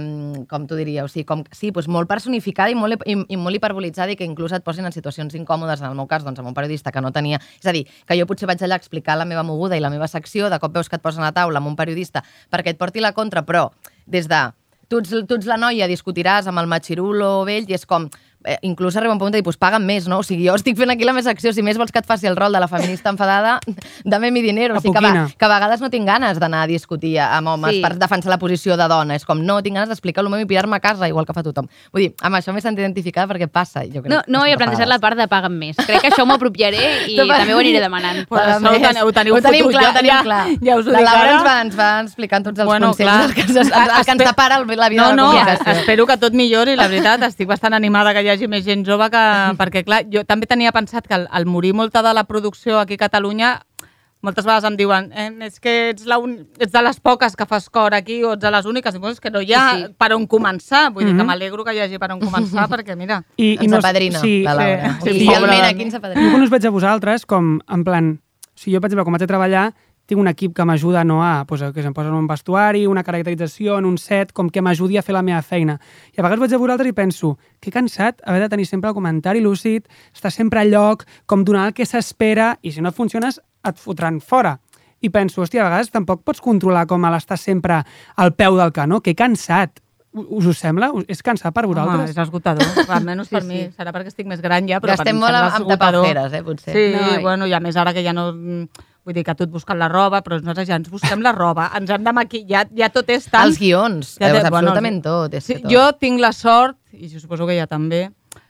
com 0.49 0.67
tu 0.71 0.79
diria, 0.79 1.05
o 1.05 1.11
sigui, 1.11 1.27
com, 1.29 1.45
sí, 1.53 1.73
doncs 1.75 1.91
molt 1.91 2.09
personificada 2.09 2.71
i 2.71 2.79
molt, 2.79 3.03
i, 3.05 3.19
i 3.29 3.37
molt 3.37 3.59
hiperbolitzada 3.59 4.15
i 4.15 4.17
que 4.17 4.25
inclús 4.25 4.54
et 4.57 4.65
posin 4.65 4.87
en 4.87 4.95
situacions 4.95 5.35
incòmodes, 5.39 5.83
en 5.83 5.91
el 5.91 5.99
meu 5.99 6.09
cas, 6.11 6.25
doncs, 6.25 6.41
amb 6.41 6.51
un 6.51 6.57
periodista 6.57 6.93
que 6.93 7.03
no 7.05 7.13
tenia... 7.13 7.41
És 7.61 7.69
a 7.71 7.75
dir, 7.77 7.85
que 8.07 8.19
jo 8.19 8.27
potser 8.31 8.49
vaig 8.51 8.63
allà 8.65 8.79
a 8.79 8.83
explicar 8.83 9.19
la 9.19 9.29
meva 9.29 9.45
moguda 9.47 9.79
i 9.79 9.83
la 9.85 9.93
meva 9.93 10.09
secció, 10.11 10.51
de 10.51 10.59
cop 10.63 10.75
veus 10.75 10.89
que 10.89 11.01
et 11.01 11.05
posen 11.05 11.23
a 11.25 11.31
la 11.31 11.37
taula 11.37 11.63
amb 11.63 11.71
un 11.73 11.79
periodista 11.79 12.25
perquè 12.51 12.75
et 12.75 12.81
porti 12.81 13.03
la 13.03 13.15
contra, 13.17 13.45
però 13.47 13.69
des 14.07 14.29
de 14.31 14.43
tu 14.89 15.01
ets, 15.01 15.15
tu 15.29 15.39
ets 15.39 15.49
la 15.49 15.59
noia, 15.61 15.89
discutiràs 15.91 16.49
amb 16.51 16.61
el 16.63 16.69
matxirulo 16.71 17.45
vell 17.49 17.69
i 17.71 17.77
és 17.77 17.87
com, 17.89 18.09
eh, 18.45 18.59
inclús 18.63 18.97
arriba 18.97 19.13
un 19.13 19.19
punt 19.19 19.33
de 19.33 19.39
dir, 19.39 19.45
pues 19.45 19.57
paga'm 19.57 19.85
més, 19.85 20.07
no? 20.09 20.19
O 20.19 20.23
sigui, 20.23 20.47
jo 20.49 20.55
estic 20.55 20.77
fent 20.77 20.91
aquí 20.91 21.05
la 21.05 21.13
meva 21.13 21.23
secció, 21.25 21.53
si 21.53 21.63
més 21.63 21.79
vols 21.79 21.93
que 21.93 21.99
et 21.99 22.07
faci 22.07 22.27
el 22.27 22.37
rol 22.37 22.53
de 22.53 22.61
la 22.61 22.69
feminista 22.69 23.11
enfadada, 23.11 23.59
dame 24.05 24.31
mi 24.31 24.43
dinero. 24.43 24.77
O 24.77 24.81
sigui, 24.81 24.95
que, 24.95 25.01
va, 25.05 25.29
que 25.39 25.45
a 25.45 25.49
vegades 25.49 25.81
no 25.81 25.91
tinc 25.91 26.07
ganes 26.07 26.39
d'anar 26.39 26.63
a 26.65 26.67
discutir 26.67 27.19
amb 27.21 27.49
homes 27.49 27.75
Sí. 27.75 27.81
per 27.81 27.95
defensar 27.99 28.31
la 28.31 28.39
posició 28.39 28.77
de 28.77 28.87
dona. 28.89 29.15
És 29.17 29.25
com, 29.25 29.41
no, 29.43 29.61
tinc 29.63 29.75
ganes 29.77 29.89
d'explicar 29.89 30.23
el 30.25 30.31
meu 30.31 30.41
i 30.41 30.47
pirar-me 30.47 30.77
a 30.77 30.81
casa, 30.81 31.09
igual 31.09 31.27
que 31.27 31.33
fa 31.33 31.43
tothom. 31.43 31.67
Vull 31.93 32.03
dir, 32.03 32.15
amb 32.23 32.37
això 32.37 32.53
m'he 32.53 32.61
sentit 32.61 32.85
identificada 32.85 33.27
perquè 33.33 33.49
passa, 33.49 33.83
jo 33.85 34.03
crec. 34.03 34.11
No, 34.13 34.21
no 34.29 34.43
que 34.45 34.53
he 34.53 34.57
plantejat 34.57 34.89
la 34.89 34.99
part 34.99 35.17
de 35.19 35.27
paga'm 35.29 35.53
més. 35.59 35.77
Crec 35.77 36.01
que 36.03 36.11
això 36.13 36.27
m'ho 36.27 36.35
apropiaré 36.37 37.07
i 37.09 37.17
també 37.17 37.55
ho 37.55 37.59
aniré 37.59 37.81
demanant. 37.81 38.25
Pues 38.29 38.41
Paga 38.43 38.59
això 38.59 38.69
ho 38.69 38.73
més. 38.73 38.83
teniu- 38.89 39.07
ho 39.09 39.13
teniu 39.13 39.35
ho 39.37 39.41
tenim 39.41 39.65
fotut, 39.65 39.79
clar, 39.79 39.85
ja- 39.89 39.95
tenim 39.99 40.13
ja- 40.13 40.23
clar. 40.23 40.43
ja 40.69 40.77
us 40.77 40.87
ho 40.87 40.91
la 40.93 40.99
dic 40.99 41.09
Laura 41.09 41.23
ara. 41.25 41.33
ens 41.35 41.45
va, 41.47 41.55
ens 41.65 41.79
va 41.79 41.89
explicant 42.05 42.45
tots 42.45 42.59
els 42.61 42.67
Bueno, 42.67 42.89
consells 42.93 43.11
clar. 43.11 43.25
el 43.29 43.35
que, 43.35 43.41
ens, 43.41 43.57
el, 43.57 43.67
el 43.67 44.05
que 44.05 44.11
ens 44.13 44.21
Espe- 44.21 44.27
separa 44.29 44.57
el- 44.61 44.77
la 44.77 44.89
vida 44.89 45.03
No, 45.03 45.09
de 45.09 45.17
la 45.17 45.23
no, 45.23 45.29
comunicació. 45.33 45.73
espero 45.81 46.07
que 46.07 46.17
tot 46.19 46.33
millori, 46.33 46.77
la 46.77 46.89
veritat. 46.89 47.23
Estic 47.23 47.49
bastant 47.49 47.75
animada 47.75 48.13
que 48.15 48.23
hi 48.23 48.29
hagi 48.35 48.49
més 48.51 48.65
gent 48.67 48.85
jove 48.87 49.09
que... 49.11 49.23
Perquè, 49.61 49.85
clar, 49.87 50.03
jo 50.13 50.25
també 50.29 50.47
tenia 50.51 50.73
pensat 50.75 51.07
que 51.09 51.15
al, 51.15 51.29
al 51.31 51.47
morir 51.47 51.73
molta 51.75 52.03
de 52.03 52.13
la 52.15 52.25
producció 52.29 52.79
aquí 52.81 52.95
a 52.99 53.05
Catalunya 53.09 53.61
moltes 54.25 54.47
vegades 54.47 54.65
em 54.65 54.77
diuen 54.79 55.11
eh, 55.13 55.27
és 55.45 55.59
que 55.61 55.73
ets, 55.91 56.07
la 56.09 56.17
un... 56.17 56.47
ets 56.57 56.73
de 56.73 56.81
les 56.81 56.97
poques 57.05 57.35
que 57.37 57.45
fas 57.45 57.67
cor 57.69 57.93
aquí 57.93 58.23
o 58.25 58.31
ets 58.33 58.41
de 58.41 58.51
les 58.55 58.65
úniques. 58.65 58.95
I 58.97 59.01
"És 59.11 59.21
que 59.21 59.31
no 59.31 59.43
hi 59.45 59.53
ha 59.53 59.65
Sí, 59.75 59.83
sí. 59.85 59.95
per 59.99 60.15
on 60.17 60.25
començar. 60.27 60.91
Vull 60.95 61.05
dir 61.05 61.13
que 61.13 61.21
Mhm. 61.21 61.27
m'alegro 61.29 61.63
que 61.65 61.75
hi 61.75 61.81
hagi 61.81 61.99
per 61.99 62.11
on 62.13 62.21
començar 62.21 62.65
perquè, 62.73 62.97
mira... 62.97 63.23
I, 63.37 63.59
Ens 63.61 63.71
no- 63.71 63.79
apadrina, 63.83 64.19
sí, 64.21 64.43
la 64.43 64.55
Laura. 64.55 64.95
sí, 64.95 65.11
sí, 65.11 65.11
Oficialment 65.11 65.53
pobra 65.53 65.69
aquí 65.69 65.83
ens 65.83 65.93
Jo 65.93 65.99
apadrina. 65.99 66.31
quan 66.31 66.43
us 66.43 66.51
veig 66.51 66.65
a 66.67 66.71
vosaltres, 66.71 67.27
com, 67.27 67.59
en 67.69 67.85
plan, 67.85 68.21
O 68.55 68.57
sigui, 68.57 68.77
jo, 68.77 68.81
per 68.81 68.89
exemple, 68.89 69.05
quan 69.05 69.13
vaig 69.19 69.23
a 69.25 69.27
treballar, 69.27 69.75
tinc 70.07 70.21
un 70.21 70.29
equip 70.29 70.53
que 70.55 70.65
m'ajuda 70.69 71.03
no 71.05 71.23
a, 71.25 71.45
pues, 71.49 71.63
que 71.73 71.83
se'm 71.83 71.95
posa 71.97 72.09
en 72.11 72.15
un 72.19 72.27
vestuari, 72.29 72.87
una 72.87 73.03
caracterització, 73.03 73.79
en 73.79 73.87
un 73.87 73.97
set, 73.99 74.33
com 74.33 74.51
que 74.51 74.61
m'ajudi 74.61 74.99
a 74.99 75.03
fer 75.03 75.15
la 75.17 75.23
meva 75.23 75.41
feina. 75.43 75.79
I 76.13 76.21
a 76.21 76.23
vegades 76.27 76.41
vaig 76.41 76.53
a 76.55 76.59
vosaltres 76.61 76.89
i 76.91 76.93
penso, 76.93 77.39
que 77.61 77.71
cansat 77.73 78.21
haver 78.25 78.43
de 78.43 78.49
tenir 78.53 78.67
sempre 78.67 78.89
el 78.91 78.95
comentari 78.95 79.41
lúcid, 79.41 79.87
estar 80.13 80.31
sempre 80.31 80.61
al 80.61 80.71
lloc, 80.71 81.05
com 81.27 81.45
donar 81.45 81.69
el 81.69 81.73
que 81.75 81.87
s'espera, 81.87 82.59
i 82.63 82.73
si 82.73 82.81
no 82.85 82.91
et 82.91 82.95
funciones, 82.95 83.41
et 83.65 83.77
fotran 83.81 84.21
fora. 84.21 84.59
I 85.01 85.09
penso, 85.11 85.43
hòstia, 85.43 85.63
a 85.65 85.69
vegades 85.71 85.91
tampoc 85.93 86.23
pots 86.25 86.41
controlar 86.41 86.87
com 86.87 87.03
l'estar 87.09 87.37
sempre 87.39 87.83
al 88.17 88.35
peu 88.35 88.57
del 88.57 88.73
canó, 88.73 89.01
que 89.01 89.15
cansat. 89.15 89.81
Us 90.15 90.47
ho 90.47 90.53
sembla? 90.55 90.93
És 91.11 91.23
cansat 91.27 91.53
per 91.53 91.65
Home, 91.65 91.75
vosaltres? 91.75 92.11
és 92.13 92.19
esgotador, 92.23 92.63
almenys 92.89 93.27
Sí, 93.29 93.35
per 93.35 93.43
sí. 93.43 93.49
mi. 93.49 93.63
Serà 93.75 93.91
perquè 93.93 94.13
estic 94.13 94.27
més 94.31 94.41
gran 94.41 94.69
ja, 94.69 94.79
però 94.81 94.93
per 94.95 95.01
Gastem 95.03 95.17
mi 95.17 95.19
em 95.19 95.25
molt 95.25 95.35
amb, 95.35 95.69
tapaferes, 95.75 96.33
eh, 96.39 96.43
potser. 96.47 96.73
Sí, 96.77 96.85
No, 96.95 97.19
i- 97.19 97.23
bueno, 97.23 97.47
i 97.49 97.53
a 97.53 97.61
més 97.61 97.77
ara 97.77 97.93
que 97.93 98.05
ja 98.05 98.13
no... 98.13 98.29
Vull 99.05 99.13
dir 99.15 99.23
que 99.25 99.35
tu 99.37 99.45
et 99.45 99.51
busques 99.53 99.77
la 99.77 99.89
roba, 99.93 100.23
però 100.25 100.39
nosaltres 100.41 100.67
ja 100.69 100.77
ens 100.81 100.89
busquem 100.89 101.21
la 101.21 101.33
roba, 101.37 101.67
ens 101.77 101.91
hem 101.93 102.05
de 102.07 102.13
maquillar, 102.17 102.67
ja 102.73 102.89
tot 102.89 103.11
és 103.13 103.27
tan... 103.29 103.47
Els 103.51 103.59
guions, 103.61 104.15
Ja 104.19 104.31
veus, 104.33 104.47
bueno, 104.49 104.71
absolutament 104.73 105.03
tot. 105.05 105.35
És 105.35 105.45
Sí, 105.45 105.55
que 105.59 105.61
tot. 105.67 105.71
jo 105.73 105.83
tinc 106.01 106.21
la 106.21 106.33
sort, 106.33 106.79
i 106.93 107.09
jo 107.13 107.21
suposo 107.21 107.47
que 107.47 107.57
ja 107.59 107.67
també, 107.67 108.07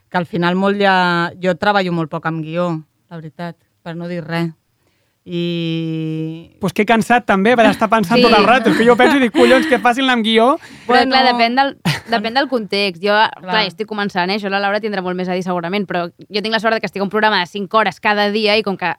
que 0.09 0.17
al 0.19 0.27
final 0.27 0.55
molt 0.55 0.79
ja... 0.79 1.33
Jo 1.43 1.57
treballo 1.59 1.91
molt 1.93 2.09
poc 2.13 2.27
amb 2.31 2.45
guió, 2.45 2.69
la 3.11 3.17
veritat, 3.19 3.57
per 3.83 3.97
no 3.97 4.07
dir 4.07 4.23
res. 4.23 4.53
I... 5.27 6.55
Pues 6.61 6.73
que 6.77 6.85
cansat 6.87 7.25
també, 7.27 7.55
per 7.57 7.65
estar 7.71 7.89
pensant 7.91 8.19
Sí. 8.21 8.23
tot 8.27 8.35
el 8.39 8.45
rato. 8.47 8.71
És 8.71 8.77
que 8.79 8.85
jo 8.87 8.95
penso 8.97 9.17
i 9.17 9.21
dic, 9.23 9.33
collons, 9.33 9.67
que 9.67 9.79
fàcil 9.81 10.05
anar 10.05 10.19
amb 10.19 10.25
guió. 10.27 10.59
Però, 10.87 10.99
Bueno. 11.01 11.11
clar, 11.13 11.25
depèn 11.33 11.55
del, 11.59 11.77
depèn 12.13 12.35
del 12.35 12.49
context. 12.49 13.03
Jo, 13.03 13.15
clar. 13.17 13.31
Clar. 13.41 13.67
estic 13.67 13.89
començant, 13.89 14.31
eh? 14.31 14.37
això 14.39 14.51
la 14.53 14.61
Laura 14.61 14.81
tindrà 14.81 15.03
molt 15.03 15.17
més 15.17 15.29
a 15.29 15.35
dir 15.35 15.43
segurament, 15.43 15.87
però 15.87 16.07
jo 16.11 16.43
tinc 16.43 16.53
la 16.53 16.61
sort 16.61 16.75
de 16.75 16.81
que 16.81 16.87
estic 16.87 17.01
a 17.01 17.05
un 17.05 17.11
programa 17.11 17.41
de 17.41 17.47
5 17.47 17.79
hores 17.79 18.01
cada 18.01 18.31
dia 18.31 18.57
i 18.57 18.63
com 18.63 18.77
que 18.77 18.93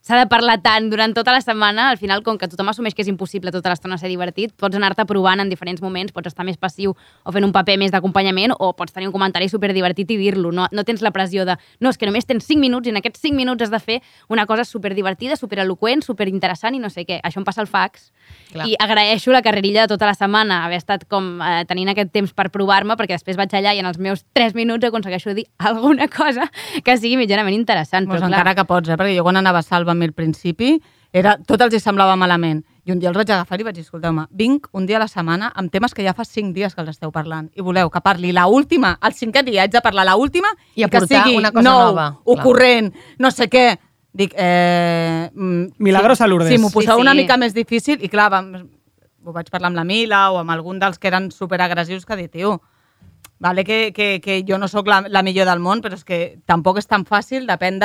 s'ha 0.00 0.16
de 0.16 0.26
parlar 0.30 0.58
tant 0.64 0.88
durant 0.90 1.12
tota 1.14 1.32
la 1.34 1.40
setmana, 1.44 1.90
al 1.90 1.98
final, 2.00 2.22
com 2.24 2.38
que 2.40 2.48
tothom 2.48 2.70
assumeix 2.72 2.94
que 2.96 3.04
és 3.04 3.10
impossible 3.12 3.52
tota 3.52 3.72
l'estona 3.72 3.98
ser 4.00 4.08
divertit, 4.08 4.52
pots 4.56 4.76
anar-te 4.76 5.04
provant 5.08 5.42
en 5.42 5.50
diferents 5.52 5.82
moments, 5.84 6.12
pots 6.16 6.30
estar 6.32 6.46
més 6.48 6.56
passiu 6.56 6.94
o 6.94 7.34
fent 7.34 7.44
un 7.44 7.52
paper 7.52 7.76
més 7.80 7.92
d'acompanyament 7.92 8.54
o 8.56 8.72
pots 8.76 8.96
tenir 8.96 9.10
un 9.10 9.14
comentari 9.14 9.50
superdivertit 9.52 10.10
i 10.10 10.18
dir-lo. 10.20 10.52
No, 10.56 10.66
no 10.72 10.84
tens 10.88 11.04
la 11.04 11.12
pressió 11.12 11.44
de, 11.44 11.58
no, 11.80 11.92
és 11.92 12.00
que 12.00 12.08
només 12.08 12.26
tens 12.26 12.48
5 12.48 12.60
minuts 12.60 12.88
i 12.88 12.94
en 12.94 13.00
aquests 13.02 13.20
5 13.26 13.36
minuts 13.36 13.66
has 13.66 13.72
de 13.72 13.80
fer 13.80 14.00
una 14.32 14.46
cosa 14.48 14.64
superdivertida, 14.64 15.36
supereloquent, 15.36 16.04
superinteressant 16.06 16.74
i 16.74 16.80
no 16.80 16.88
sé 16.90 17.04
què. 17.04 17.20
Això 17.20 17.42
em 17.42 17.46
passa 17.46 17.60
al 17.60 17.68
fax. 17.68 18.08
Clar. 18.50 18.66
I 18.66 18.76
agraeixo 18.80 19.34
la 19.34 19.42
carrerilla 19.42 19.84
de 19.84 19.92
tota 19.92 20.08
la 20.08 20.16
setmana, 20.16 20.64
haver 20.64 20.80
estat 20.80 21.04
com 21.10 21.40
eh, 21.44 21.62
tenint 21.68 21.92
aquest 21.92 22.12
temps 22.14 22.32
per 22.34 22.48
provar-me, 22.54 22.96
perquè 22.98 23.18
després 23.18 23.38
vaig 23.38 23.52
allà 23.54 23.76
i 23.76 23.82
en 23.82 23.90
els 23.90 24.00
meus 24.00 24.24
3 24.34 24.56
minuts 24.56 24.88
aconsegueixo 24.88 25.34
dir 25.36 25.46
alguna 25.58 26.08
cosa 26.08 26.48
que 26.82 26.96
sigui 26.96 27.20
mitjanament 27.20 27.54
interessant. 27.54 28.08
Pues 28.08 28.18
però, 28.18 28.30
clar, 28.30 28.40
encara 28.40 28.56
que 28.58 28.66
pots, 28.66 28.90
eh? 28.90 28.98
perquè 28.98 29.14
jo 29.18 29.26
quan 29.26 29.38
anava 29.38 29.60
a 29.60 29.66
Salva 29.66 29.94
al 30.08 30.12
principi, 30.16 30.80
era, 31.12 31.36
tot 31.46 31.60
els 31.60 31.74
hi 31.74 31.80
semblava 31.82 32.16
malament. 32.16 32.62
I 32.86 32.92
un 32.94 33.00
dia 33.02 33.10
els 33.10 33.18
vaig 33.18 33.30
agafar 33.30 33.58
i 33.60 33.66
vaig 33.66 33.76
dir, 33.76 33.84
escolteu-me, 33.84 34.24
vinc 34.30 34.68
un 34.72 34.86
dia 34.86 34.96
a 34.96 35.02
la 35.02 35.08
setmana 35.10 35.50
amb 35.54 35.70
temes 35.70 35.92
que 35.94 36.04
ja 36.06 36.14
fa 36.16 36.24
cinc 36.24 36.54
dies 36.54 36.74
que 36.74 36.80
els 36.80 36.90
esteu 36.94 37.12
parlant. 37.12 37.50
I 37.54 37.62
voleu 37.66 37.90
que 37.90 38.00
parli 38.00 38.32
la 38.32 38.46
última, 38.46 38.96
el 39.02 39.14
cinquè 39.14 39.44
dia 39.44 39.62
haig 39.62 39.74
de 39.74 39.82
parlar 39.84 40.06
la 40.06 40.16
última 40.16 40.48
I 40.74 40.86
que 40.86 40.96
aportar 40.96 41.24
sigui 41.24 41.36
una 41.36 41.52
cosa 41.52 41.66
nou, 41.68 41.84
nova, 41.90 42.08
clar. 42.16 42.36
ocorrent, 42.38 42.92
no 43.18 43.30
sé 43.30 43.50
què. 43.50 43.68
Dic, 44.12 44.32
eh... 44.34 45.30
mm, 45.34 45.76
Milagros 45.78 46.20
a 46.20 46.26
Lourdes. 46.26 46.50
Sí, 46.50 46.58
m'ho 46.58 46.70
poseu 46.70 46.96
Sí, 46.96 46.98
sí. 46.98 47.06
una 47.06 47.14
mica 47.14 47.36
més 47.36 47.54
difícil 47.54 48.02
i 48.02 48.08
clar, 48.10 48.30
vam, 48.32 48.50
ho 49.24 49.32
vaig 49.32 49.50
parlar 49.50 49.70
amb 49.70 49.78
la 49.78 49.84
Mila 49.84 50.30
o 50.32 50.40
amb 50.40 50.50
algun 50.50 50.80
dels 50.80 50.98
que 50.98 51.10
eren 51.12 51.30
superagressius 51.30 52.06
que 52.06 52.16
dit, 52.16 52.30
tio, 52.32 52.60
vale 53.38 53.64
que, 53.64 53.92
que, 53.94 54.20
que 54.20 54.44
jo 54.46 54.58
no 54.58 54.68
sóc 54.68 54.88
la, 54.88 55.02
la 55.08 55.22
millor 55.22 55.46
del 55.48 55.62
món, 55.62 55.80
però 55.80 55.96
és 55.96 56.04
que 56.04 56.40
tampoc 56.46 56.78
és 56.78 56.86
tan 56.90 57.06
fàcil, 57.08 57.46
depèn 57.48 57.78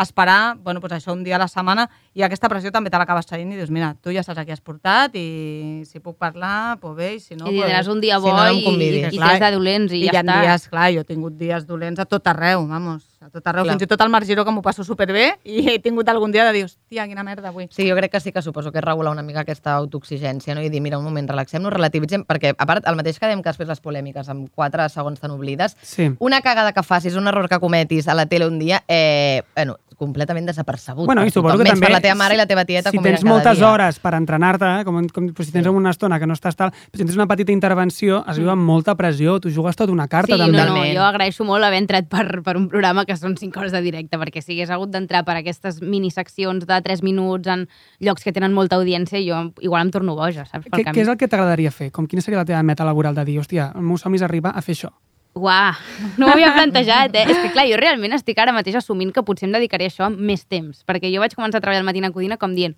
d'esperar, 0.00 0.56
bueno, 0.64 0.80
pues 0.80 0.96
això 0.96 1.14
un 1.14 1.22
dia 1.24 1.36
a 1.36 1.42
la 1.44 1.48
setmana, 1.48 1.88
i 2.14 2.24
aquesta 2.26 2.48
pressió 2.50 2.72
també 2.74 2.90
te 2.90 2.98
l'acabes 2.98 3.26
traient 3.28 3.52
i 3.52 3.56
dius, 3.56 3.70
mira, 3.70 3.92
tu 4.02 4.10
ja 4.10 4.24
saps 4.26 4.40
a 4.40 4.44
qui 4.44 4.50
has 4.50 4.60
portat 4.60 5.14
i 5.14 5.84
si 5.86 6.00
puc 6.02 6.16
parlar, 6.18 6.78
pues 6.82 6.96
bé, 6.96 7.10
i 7.14 7.20
si 7.20 7.36
no... 7.38 7.46
I 7.46 7.60
tindràs 7.60 7.86
pues, 7.86 7.92
un 7.94 8.00
dia 8.02 8.16
si 8.18 8.24
bo 8.24 8.32
no, 8.34 8.40
no 8.42 8.48
em 8.50 8.58
i, 8.58 8.64
convidis. 8.64 9.04
i, 9.12 9.14
i 9.14 9.18
Clar, 9.20 9.28
tres 9.36 9.44
de 9.44 9.50
dolents 9.54 9.92
i, 9.94 10.00
I 10.00 10.08
ja 10.08 10.12
hi 10.12 10.16
ha 10.18 10.24
està. 10.24 10.40
dies, 10.42 10.66
clar, 10.72 10.88
jo 10.96 11.04
he 11.04 11.06
tingut 11.06 11.36
dies 11.38 11.66
dolents 11.68 12.02
a 12.02 12.06
tot 12.10 12.26
arreu, 12.26 12.66
vamos, 12.66 13.04
a 13.20 13.28
tot 13.30 13.46
arreu, 13.46 13.62
Clar. 13.62 13.76
fins 13.76 13.86
i 13.86 13.90
tot 13.92 14.00
al 14.02 14.10
Mar 14.10 14.24
Giró 14.26 14.44
que 14.44 14.50
m'ho 14.56 14.62
passo 14.64 14.82
superbé 14.82 15.36
i 15.44 15.68
he 15.70 15.78
tingut 15.78 16.08
algun 16.10 16.32
dia 16.34 16.46
de 16.48 16.56
dir, 16.56 16.64
hòstia, 16.66 17.06
quina 17.06 17.22
merda 17.22 17.52
avui. 17.52 17.68
Sí, 17.70 17.86
jo 17.88 17.94
crec 17.94 18.10
que 18.10 18.20
sí 18.20 18.32
que 18.32 18.42
suposo 18.42 18.72
que 18.72 18.80
és 18.82 18.84
regular 18.84 19.12
una 19.14 19.22
mica 19.22 19.44
aquesta 19.46 19.76
autoexigència 19.78 20.54
no? 20.56 20.62
i 20.66 20.70
dir, 20.72 20.80
mira, 20.82 20.98
un 20.98 21.04
moment, 21.04 21.28
relaxem-nos, 21.30 21.72
relativitzem, 21.72 22.24
perquè 22.26 22.54
a 22.56 22.66
part, 22.66 22.86
el 22.90 22.96
mateix 22.98 23.20
que 23.20 23.28
dèiem 23.30 23.42
que 23.44 23.52
després 23.52 23.68
les 23.70 23.80
polèmiques 23.84 24.28
amb 24.32 24.48
4 24.54 24.88
segons 24.90 25.20
tan 25.20 25.30
oblides, 25.36 25.76
Sí. 25.82 26.10
una 26.18 26.40
cagada 26.42 26.72
que 26.72 26.82
facis, 26.82 27.14
un 27.14 27.28
error 27.28 27.48
que 27.48 27.60
cometis 27.60 28.08
a 28.08 28.14
la 28.18 28.26
tele 28.26 28.48
un 28.48 28.58
dia, 28.58 28.82
eh, 28.88 29.42
bueno, 29.54 29.78
completament 30.00 30.46
desapercebut. 30.48 31.04
Bueno, 31.04 31.26
i 31.26 31.30
suposo 31.30 31.58
que 31.58 31.64
també... 31.68 31.86
la 32.00 32.04
teva 32.08 32.16
mare 32.18 32.34
i 32.34 32.40
la 32.40 32.46
teva 32.50 32.64
tieta, 32.64 32.90
si 32.90 32.96
com 32.96 33.04
tens 33.04 33.20
eren 33.20 33.26
cada 33.28 33.34
moltes 33.36 33.58
dia. 33.60 33.68
hores 33.70 33.98
per 34.00 34.14
entrenar-te, 34.18 34.70
eh, 34.80 34.84
com, 34.88 34.98
com 35.12 35.28
si 35.44 35.52
tens 35.52 35.66
una 35.70 35.90
estona 35.94 36.18
que 36.18 36.26
no 36.26 36.34
estàs 36.34 36.56
tal, 36.56 36.72
si 36.90 36.98
tens 37.04 37.14
una 37.14 37.26
petita 37.30 37.52
intervenció, 37.52 38.24
es 38.26 38.38
viu 38.40 38.50
amb 38.50 38.62
molta 38.66 38.94
pressió, 38.96 39.38
tu 39.40 39.50
jugues 39.52 39.76
tota 39.76 39.92
una 39.92 40.08
carta 40.08 40.32
Sí, 40.34 40.38
no, 40.38 40.46
també. 40.46 40.58
no, 40.58 40.64
Totalment. 40.66 40.96
jo 40.96 41.02
agraeixo 41.04 41.44
molt 41.44 41.64
haver 41.64 41.78
entrat 41.84 42.08
per, 42.08 42.42
per 42.42 42.56
un 42.56 42.68
programa 42.68 43.04
que 43.04 43.16
són 43.16 43.36
5 43.36 43.58
hores 43.60 43.72
de 43.72 43.80
directe, 43.82 44.18
perquè 44.18 44.42
si 44.42 44.52
hagués 44.56 44.70
hagut 44.70 44.90
d'entrar 44.90 45.24
per 45.24 45.36
aquestes 45.36 45.80
miniseccions 45.82 46.66
de 46.66 46.80
3 46.82 47.02
minuts 47.02 47.46
en 47.48 47.68
llocs 48.00 48.24
que 48.24 48.32
tenen 48.32 48.52
molta 48.52 48.76
audiència, 48.76 49.20
jo 49.20 49.52
igual 49.60 49.82
em 49.86 49.90
torno 49.90 50.14
boja, 50.16 50.44
saps? 50.46 50.66
Pel 50.70 50.80
Què, 50.80 50.84
camí. 50.84 50.96
què 50.98 51.02
és 51.02 51.08
el 51.08 51.16
que 51.20 51.28
t'agradaria 51.28 51.70
fer? 51.70 51.90
Com 51.92 52.06
quina 52.06 52.22
seria 52.22 52.38
la 52.38 52.44
teva 52.48 52.62
meta 52.62 52.84
laboral 52.84 53.14
de 53.14 53.24
dir, 53.24 53.38
hòstia, 53.40 53.72
el 53.76 53.82
meu 53.82 53.98
somni 53.98 54.16
és 54.16 54.22
arribar 54.22 54.52
a 54.56 54.62
fer 54.62 54.74
això? 54.74 54.90
Uà, 55.38 55.76
no 56.18 56.26
m'ho 56.26 56.32
havia 56.34 56.50
plantejat, 56.56 57.14
eh? 57.14 57.22
És 57.30 57.38
que, 57.38 57.52
clar, 57.54 57.68
jo 57.70 57.76
realment 57.78 58.16
estic 58.16 58.38
ara 58.42 58.52
mateix 58.52 58.80
assumint 58.80 59.12
que 59.14 59.22
potser 59.22 59.46
em 59.46 59.54
dedicaré 59.54 59.86
a 59.86 59.92
això 59.92 60.08
més 60.10 60.42
temps, 60.50 60.82
perquè 60.88 61.12
jo 61.12 61.22
vaig 61.22 61.36
començar 61.38 61.60
a 61.60 61.64
treballar 61.64 61.84
al 61.84 61.86
matí 61.86 62.02
a 62.02 62.10
Codina 62.10 62.38
com 62.40 62.56
dient 62.56 62.74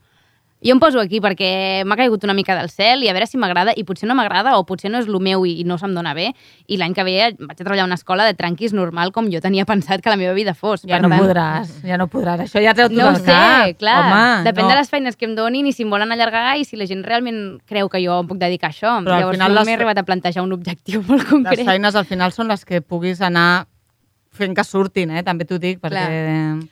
jo 0.64 0.72
em 0.74 0.80
poso 0.80 1.00
aquí 1.00 1.18
perquè 1.20 1.82
m'ha 1.84 1.96
caigut 1.98 2.22
una 2.24 2.34
mica 2.34 2.54
del 2.54 2.70
cel 2.70 3.02
i 3.02 3.08
a 3.08 3.12
veure 3.12 3.26
si 3.26 3.36
m'agrada, 3.36 3.72
i 3.76 3.82
potser 3.84 4.06
no 4.08 4.14
m'agrada 4.14 4.56
o 4.58 4.64
potser 4.64 4.90
no 4.90 4.98
és 5.02 5.08
el 5.08 5.18
meu 5.20 5.44
i, 5.46 5.64
no 5.64 5.78
se'm 5.78 5.94
dona 5.94 6.14
bé, 6.14 6.28
i 6.68 6.76
l'any 6.78 6.94
que 6.94 7.04
ve 7.04 7.16
vaig 7.38 7.50
a 7.58 7.64
treballar 7.64 7.82
a 7.82 7.90
una 7.90 7.98
escola 7.98 8.24
de 8.24 8.34
tranquis 8.34 8.72
normal 8.72 9.10
com 9.12 9.26
jo 9.32 9.40
tenia 9.40 9.64
pensat 9.72 10.00
que 10.02 10.10
la 10.10 10.16
meva 10.16 10.32
vida 10.34 10.54
fos. 10.54 10.82
Ja 10.86 10.96
Per 11.00 11.02
no 11.02 11.08
tant, 11.10 11.22
podràs, 11.26 11.72
ja 11.86 11.98
no 11.98 12.06
podràs. 12.08 12.44
Això 12.46 12.62
ja 12.62 12.74
treu 12.74 12.88
tot 12.88 12.96
No 12.98 13.08
el 13.10 13.16
sé, 13.16 13.26
cap. 13.32 13.76
clar. 13.78 13.98
Home, 14.06 14.44
Depèn 14.50 14.64
no. 14.64 14.70
de 14.70 14.76
les 14.78 14.90
feines 14.90 15.16
que 15.16 15.26
em 15.26 15.34
donin 15.34 15.66
i 15.66 15.72
si 15.72 15.82
em 15.82 15.90
volen 15.90 16.12
allargar 16.12 16.56
i 16.58 16.64
si 16.64 16.76
la 16.76 16.86
gent 16.86 17.02
realment 17.04 17.58
creu 17.66 17.88
que 17.88 17.98
jo 18.04 18.20
em 18.22 18.28
puc 18.30 18.38
dedicar 18.38 18.70
a 18.70 18.72
això. 18.72 18.94
Però 19.02 19.14
al 19.18 19.20
Llavors 19.26 19.36
final 19.38 19.52
no 19.52 19.58
les 19.60 19.66
m'he 19.68 19.74
arribat 19.74 19.98
a 19.98 20.04
plantejar 20.06 20.42
un 20.46 20.52
objectiu 20.52 21.02
molt 21.08 21.22
Les 21.24 21.30
concret. 21.30 21.64
feines 21.66 21.94
al 21.96 22.04
final 22.06 22.32
són 22.32 22.48
les 22.48 22.64
que 22.64 22.80
puguis 22.80 23.20
anar 23.20 23.66
fent 24.32 24.54
que 24.56 24.64
surtin, 24.64 25.10
eh? 25.12 25.22
també 25.22 25.44
t'ho 25.44 25.58
dic, 25.60 25.78
perquè 25.82 26.02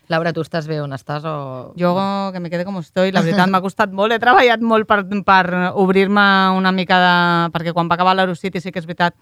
Laura, 0.08 0.32
tu 0.32 0.40
estàs 0.40 0.66
bé 0.66 0.78
on 0.80 0.92
estàs 0.96 1.24
o... 1.28 1.72
jo 1.78 1.90
que 2.32 2.40
me 2.40 2.48
quede 2.50 2.64
com 2.64 2.78
estoy, 2.80 3.12
la 3.12 3.20
veritat 3.20 3.50
m'ha 3.52 3.60
costat 3.60 3.92
molt, 3.92 4.12
he 4.12 4.18
treballat 4.22 4.60
molt 4.64 4.88
per, 4.88 5.02
per 5.24 5.72
obrir-me 5.74 6.24
una 6.56 6.72
mica 6.72 6.96
de... 7.02 7.14
perquè 7.52 7.74
quan 7.76 7.88
va 7.90 7.98
acabar 7.98 8.16
l'Eurocity 8.16 8.60
sí 8.60 8.72
que 8.72 8.80
és 8.80 8.86
veritat 8.88 9.14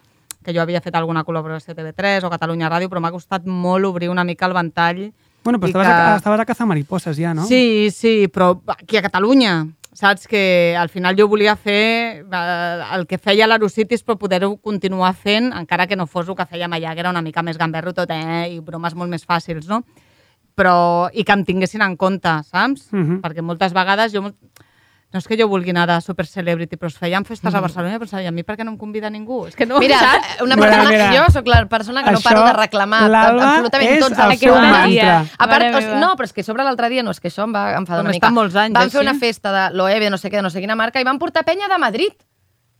que 0.45 0.55
jo 0.55 0.63
havia 0.63 0.81
fet 0.81 0.95
alguna 0.95 1.25
col·laboració 1.27 1.75
a 1.75 1.77
TV3 1.77 2.23
o 2.25 2.31
Catalunya 2.31 2.71
Ràdio, 2.71 2.89
però 2.89 3.01
m'ha 3.03 3.11
costat 3.11 3.45
molt 3.45 3.85
obrir 3.91 4.09
una 4.09 4.23
mica 4.25 4.47
el 4.47 4.55
ventall. 4.55 5.09
Bueno, 5.45 5.59
però 5.59 5.69
estaves, 5.69 5.89
que- 5.89 5.95
a, 5.95 6.17
estaves 6.17 6.41
a 6.41 6.47
caçar 6.47 6.67
mariposses 6.67 7.17
ja, 7.19 7.35
no? 7.35 7.45
Sí, 7.45 7.91
sí, 7.91 8.29
però 8.33 8.61
aquí 8.69 8.97
a 8.97 9.03
Catalunya, 9.03 9.67
saps? 9.99 10.29
Que 10.31 10.77
al 10.79 10.91
final 10.93 11.17
jo 11.19 11.27
volia 11.29 11.57
fer 11.59 12.23
eh, 12.23 12.83
el 12.95 13.07
que 13.11 13.19
feia 13.19 13.49
l'Aerocities, 13.49 14.05
però 14.07 14.19
poder-ho 14.21 14.55
continuar 14.63 15.15
fent, 15.19 15.51
encara 15.59 15.89
que 15.91 15.99
no 15.99 16.07
fos 16.07 16.29
el 16.29 16.39
que 16.39 16.47
fèiem 16.47 16.77
allà, 16.77 16.95
que 16.95 17.05
era 17.05 17.13
una 17.15 17.25
mica 17.25 17.43
més 17.43 17.59
gamberro 17.59 17.95
tot, 17.97 18.13
eh? 18.15 18.47
I 18.55 18.61
bromes 18.65 18.95
molt 18.95 19.11
més 19.11 19.27
fàcils, 19.27 19.67
no? 19.71 19.83
Però, 20.59 21.09
i 21.15 21.23
que 21.23 21.35
em 21.35 21.45
tinguessin 21.47 21.83
en 21.87 21.97
compte, 21.99 22.31
saps? 22.49 22.89
Mhm. 22.95 23.21
Perquè 23.25 23.45
moltes 23.45 23.75
vegades 23.77 24.15
jo... 24.15 24.31
No 25.11 25.17
és 25.23 25.25
que 25.25 25.39
jo 25.41 25.47
vulgui 25.49 25.71
anar 25.73 25.87
de 25.89 25.95
super 26.05 26.27
celebrity, 26.29 26.77
però 26.77 26.91
es 26.93 26.99
feien 27.01 27.25
festes 27.25 27.55
a 27.57 27.61
Barcelona 27.65 27.95
i 27.97 28.01
pensava, 28.03 28.21
i 28.21 28.27
a 28.29 28.33
mi 28.35 28.43
per 28.45 28.59
què 28.59 28.65
no 28.67 28.75
em 28.75 28.77
convida 28.77 29.09
ningú? 29.09 29.47
És 29.49 29.57
que 29.57 29.65
no, 29.65 29.79
Mira, 29.81 29.97
saps? 30.03 30.43
una 30.45 30.55
Mira, 30.59 30.67
persona, 30.69 30.91
mira. 30.91 31.07
jo 31.17 31.23
sóc 31.33 31.47
la 31.49 31.63
persona 31.67 32.03
que 32.05 32.13
no 32.13 32.19
Això, 32.21 32.29
paro 32.29 32.43
de 32.45 32.53
reclamar 32.59 33.01
l'Alba 33.09 33.47
absolutament 33.55 33.95
és 33.95 34.03
tots 34.05 34.19
el 34.21 34.35
els 34.35 34.41
seu 34.45 34.55
mantra. 34.61 35.15
A 35.39 35.49
part, 35.49 35.65
o 35.81 35.97
no, 36.03 36.11
però 36.19 36.29
és 36.29 36.35
que 36.37 36.45
sobre 36.45 36.63
l'altre 36.63 36.91
dia, 36.93 37.03
no, 37.03 37.11
és 37.17 37.21
que 37.25 37.29
això 37.33 37.47
em 37.49 37.55
va 37.57 37.65
enfadar 37.79 38.03
Com 38.03 38.11
una 38.11 38.13
mica. 38.19 38.27
estan 38.27 38.35
molts 38.37 38.55
anys, 38.61 38.75
Van 38.77 38.91
fer 38.91 39.01
així. 39.01 39.09
una 39.09 39.19
festa 39.19 39.53
de 39.57 39.65
l'OEB, 39.79 40.11
no 40.13 40.19
sé 40.21 40.29
què, 40.29 40.37
de 40.37 40.43
no 40.43 40.51
sé 40.53 40.61
quina 40.61 40.77
marca, 40.77 41.01
i 41.01 41.05
van 41.09 41.19
portar 41.19 41.43
penya 41.49 41.69
de 41.73 41.79
Madrid 41.79 42.13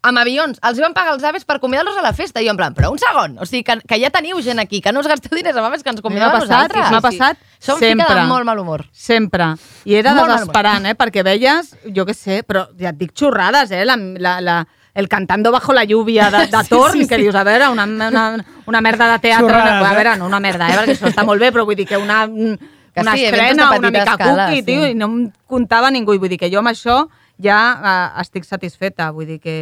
amb 0.09 0.23
avions. 0.23 0.59
Els 0.65 0.81
van 0.83 0.95
pagar 0.97 1.15
els 1.17 1.27
aves 1.29 1.45
per 1.49 1.59
convidar-los 1.63 1.97
a 1.99 2.05
la 2.05 2.15
festa. 2.17 2.43
I 2.43 2.49
jo 2.49 2.55
en 2.55 2.61
plan, 2.61 2.75
però 2.77 2.91
un 2.93 2.99
segon, 3.03 3.37
o 3.39 3.47
sigui, 3.49 3.65
que, 3.67 3.79
que 3.89 4.01
ja 4.01 4.11
teniu 4.15 4.41
gent 4.45 4.63
aquí, 4.63 4.81
que 4.85 4.93
no 4.93 5.05
us 5.05 5.11
gasteu 5.11 5.37
diners 5.37 5.57
amb 5.57 5.69
aves, 5.71 5.85
que 5.85 5.93
ens 5.95 6.03
convideu 6.05 6.29
M'ha 6.29 6.41
a 6.41 6.47
nosaltres. 6.47 6.91
m'ha 6.91 7.05
passat 7.05 7.39
em 7.59 7.77
fica 7.77 7.79
sempre. 7.79 8.15
de 8.15 8.27
molt 8.27 8.45
mal 8.45 8.59
humor. 8.59 8.87
Sempre. 8.93 9.53
I 9.85 9.95
era 9.99 10.15
Molt 10.15 10.31
desesperant, 10.33 10.87
eh? 10.87 10.95
Perquè 10.99 11.25
veies, 11.27 11.75
jo 11.95 12.07
què 12.07 12.15
sé, 12.15 12.43
però 12.47 12.69
ja 12.79 12.93
et 12.93 12.99
dic 12.99 13.13
xorrades, 13.19 13.73
eh? 13.75 13.85
La, 13.85 13.97
la, 13.97 14.39
la, 14.41 14.57
el 14.95 15.09
cantando 15.09 15.53
bajo 15.53 15.73
la 15.73 15.85
lluvia 15.85 16.31
de, 16.31 16.47
de 16.47 16.65
Torn, 16.69 16.93
sí, 16.97 17.03
sí, 17.03 17.09
que 17.09 17.19
dius, 17.19 17.35
a 17.35 17.45
veure, 17.45 17.69
una, 17.69 17.85
una, 17.85 18.25
una 18.67 18.81
merda 18.81 19.13
de 19.13 19.19
teatre, 19.19 19.47
Xorrades, 19.47 19.85
a 19.85 19.93
eh? 19.93 19.95
veure, 19.95 20.17
no 20.19 20.27
una 20.27 20.41
merda, 20.41 20.71
eh? 20.71 20.79
Perquè 20.79 20.97
això 20.97 21.11
està 21.11 21.25
molt 21.27 21.43
bé, 21.43 21.53
però 21.53 21.67
vull 21.67 21.79
dir 21.79 21.87
que 21.87 21.99
una, 21.99 22.25
una 22.27 23.15
sí, 23.15 23.25
estrena, 23.25 23.71
una 23.77 23.91
mica 23.91 24.05
escala, 24.15 24.47
cookie, 24.49 24.63
sí. 24.63 24.67
tio, 24.67 24.87
i 24.87 24.95
no 24.95 25.11
em 25.11 25.19
comptava 25.47 25.91
ningú. 25.91 26.15
I 26.15 26.23
vull 26.23 26.33
dir 26.33 26.41
que 26.41 26.51
jo 26.53 26.63
amb 26.63 26.73
això 26.73 27.03
ja 27.43 27.59
eh, 27.79 28.21
estic 28.23 28.47
satisfeta. 28.49 29.11
Vull 29.15 29.29
dir 29.35 29.39
que... 29.43 29.57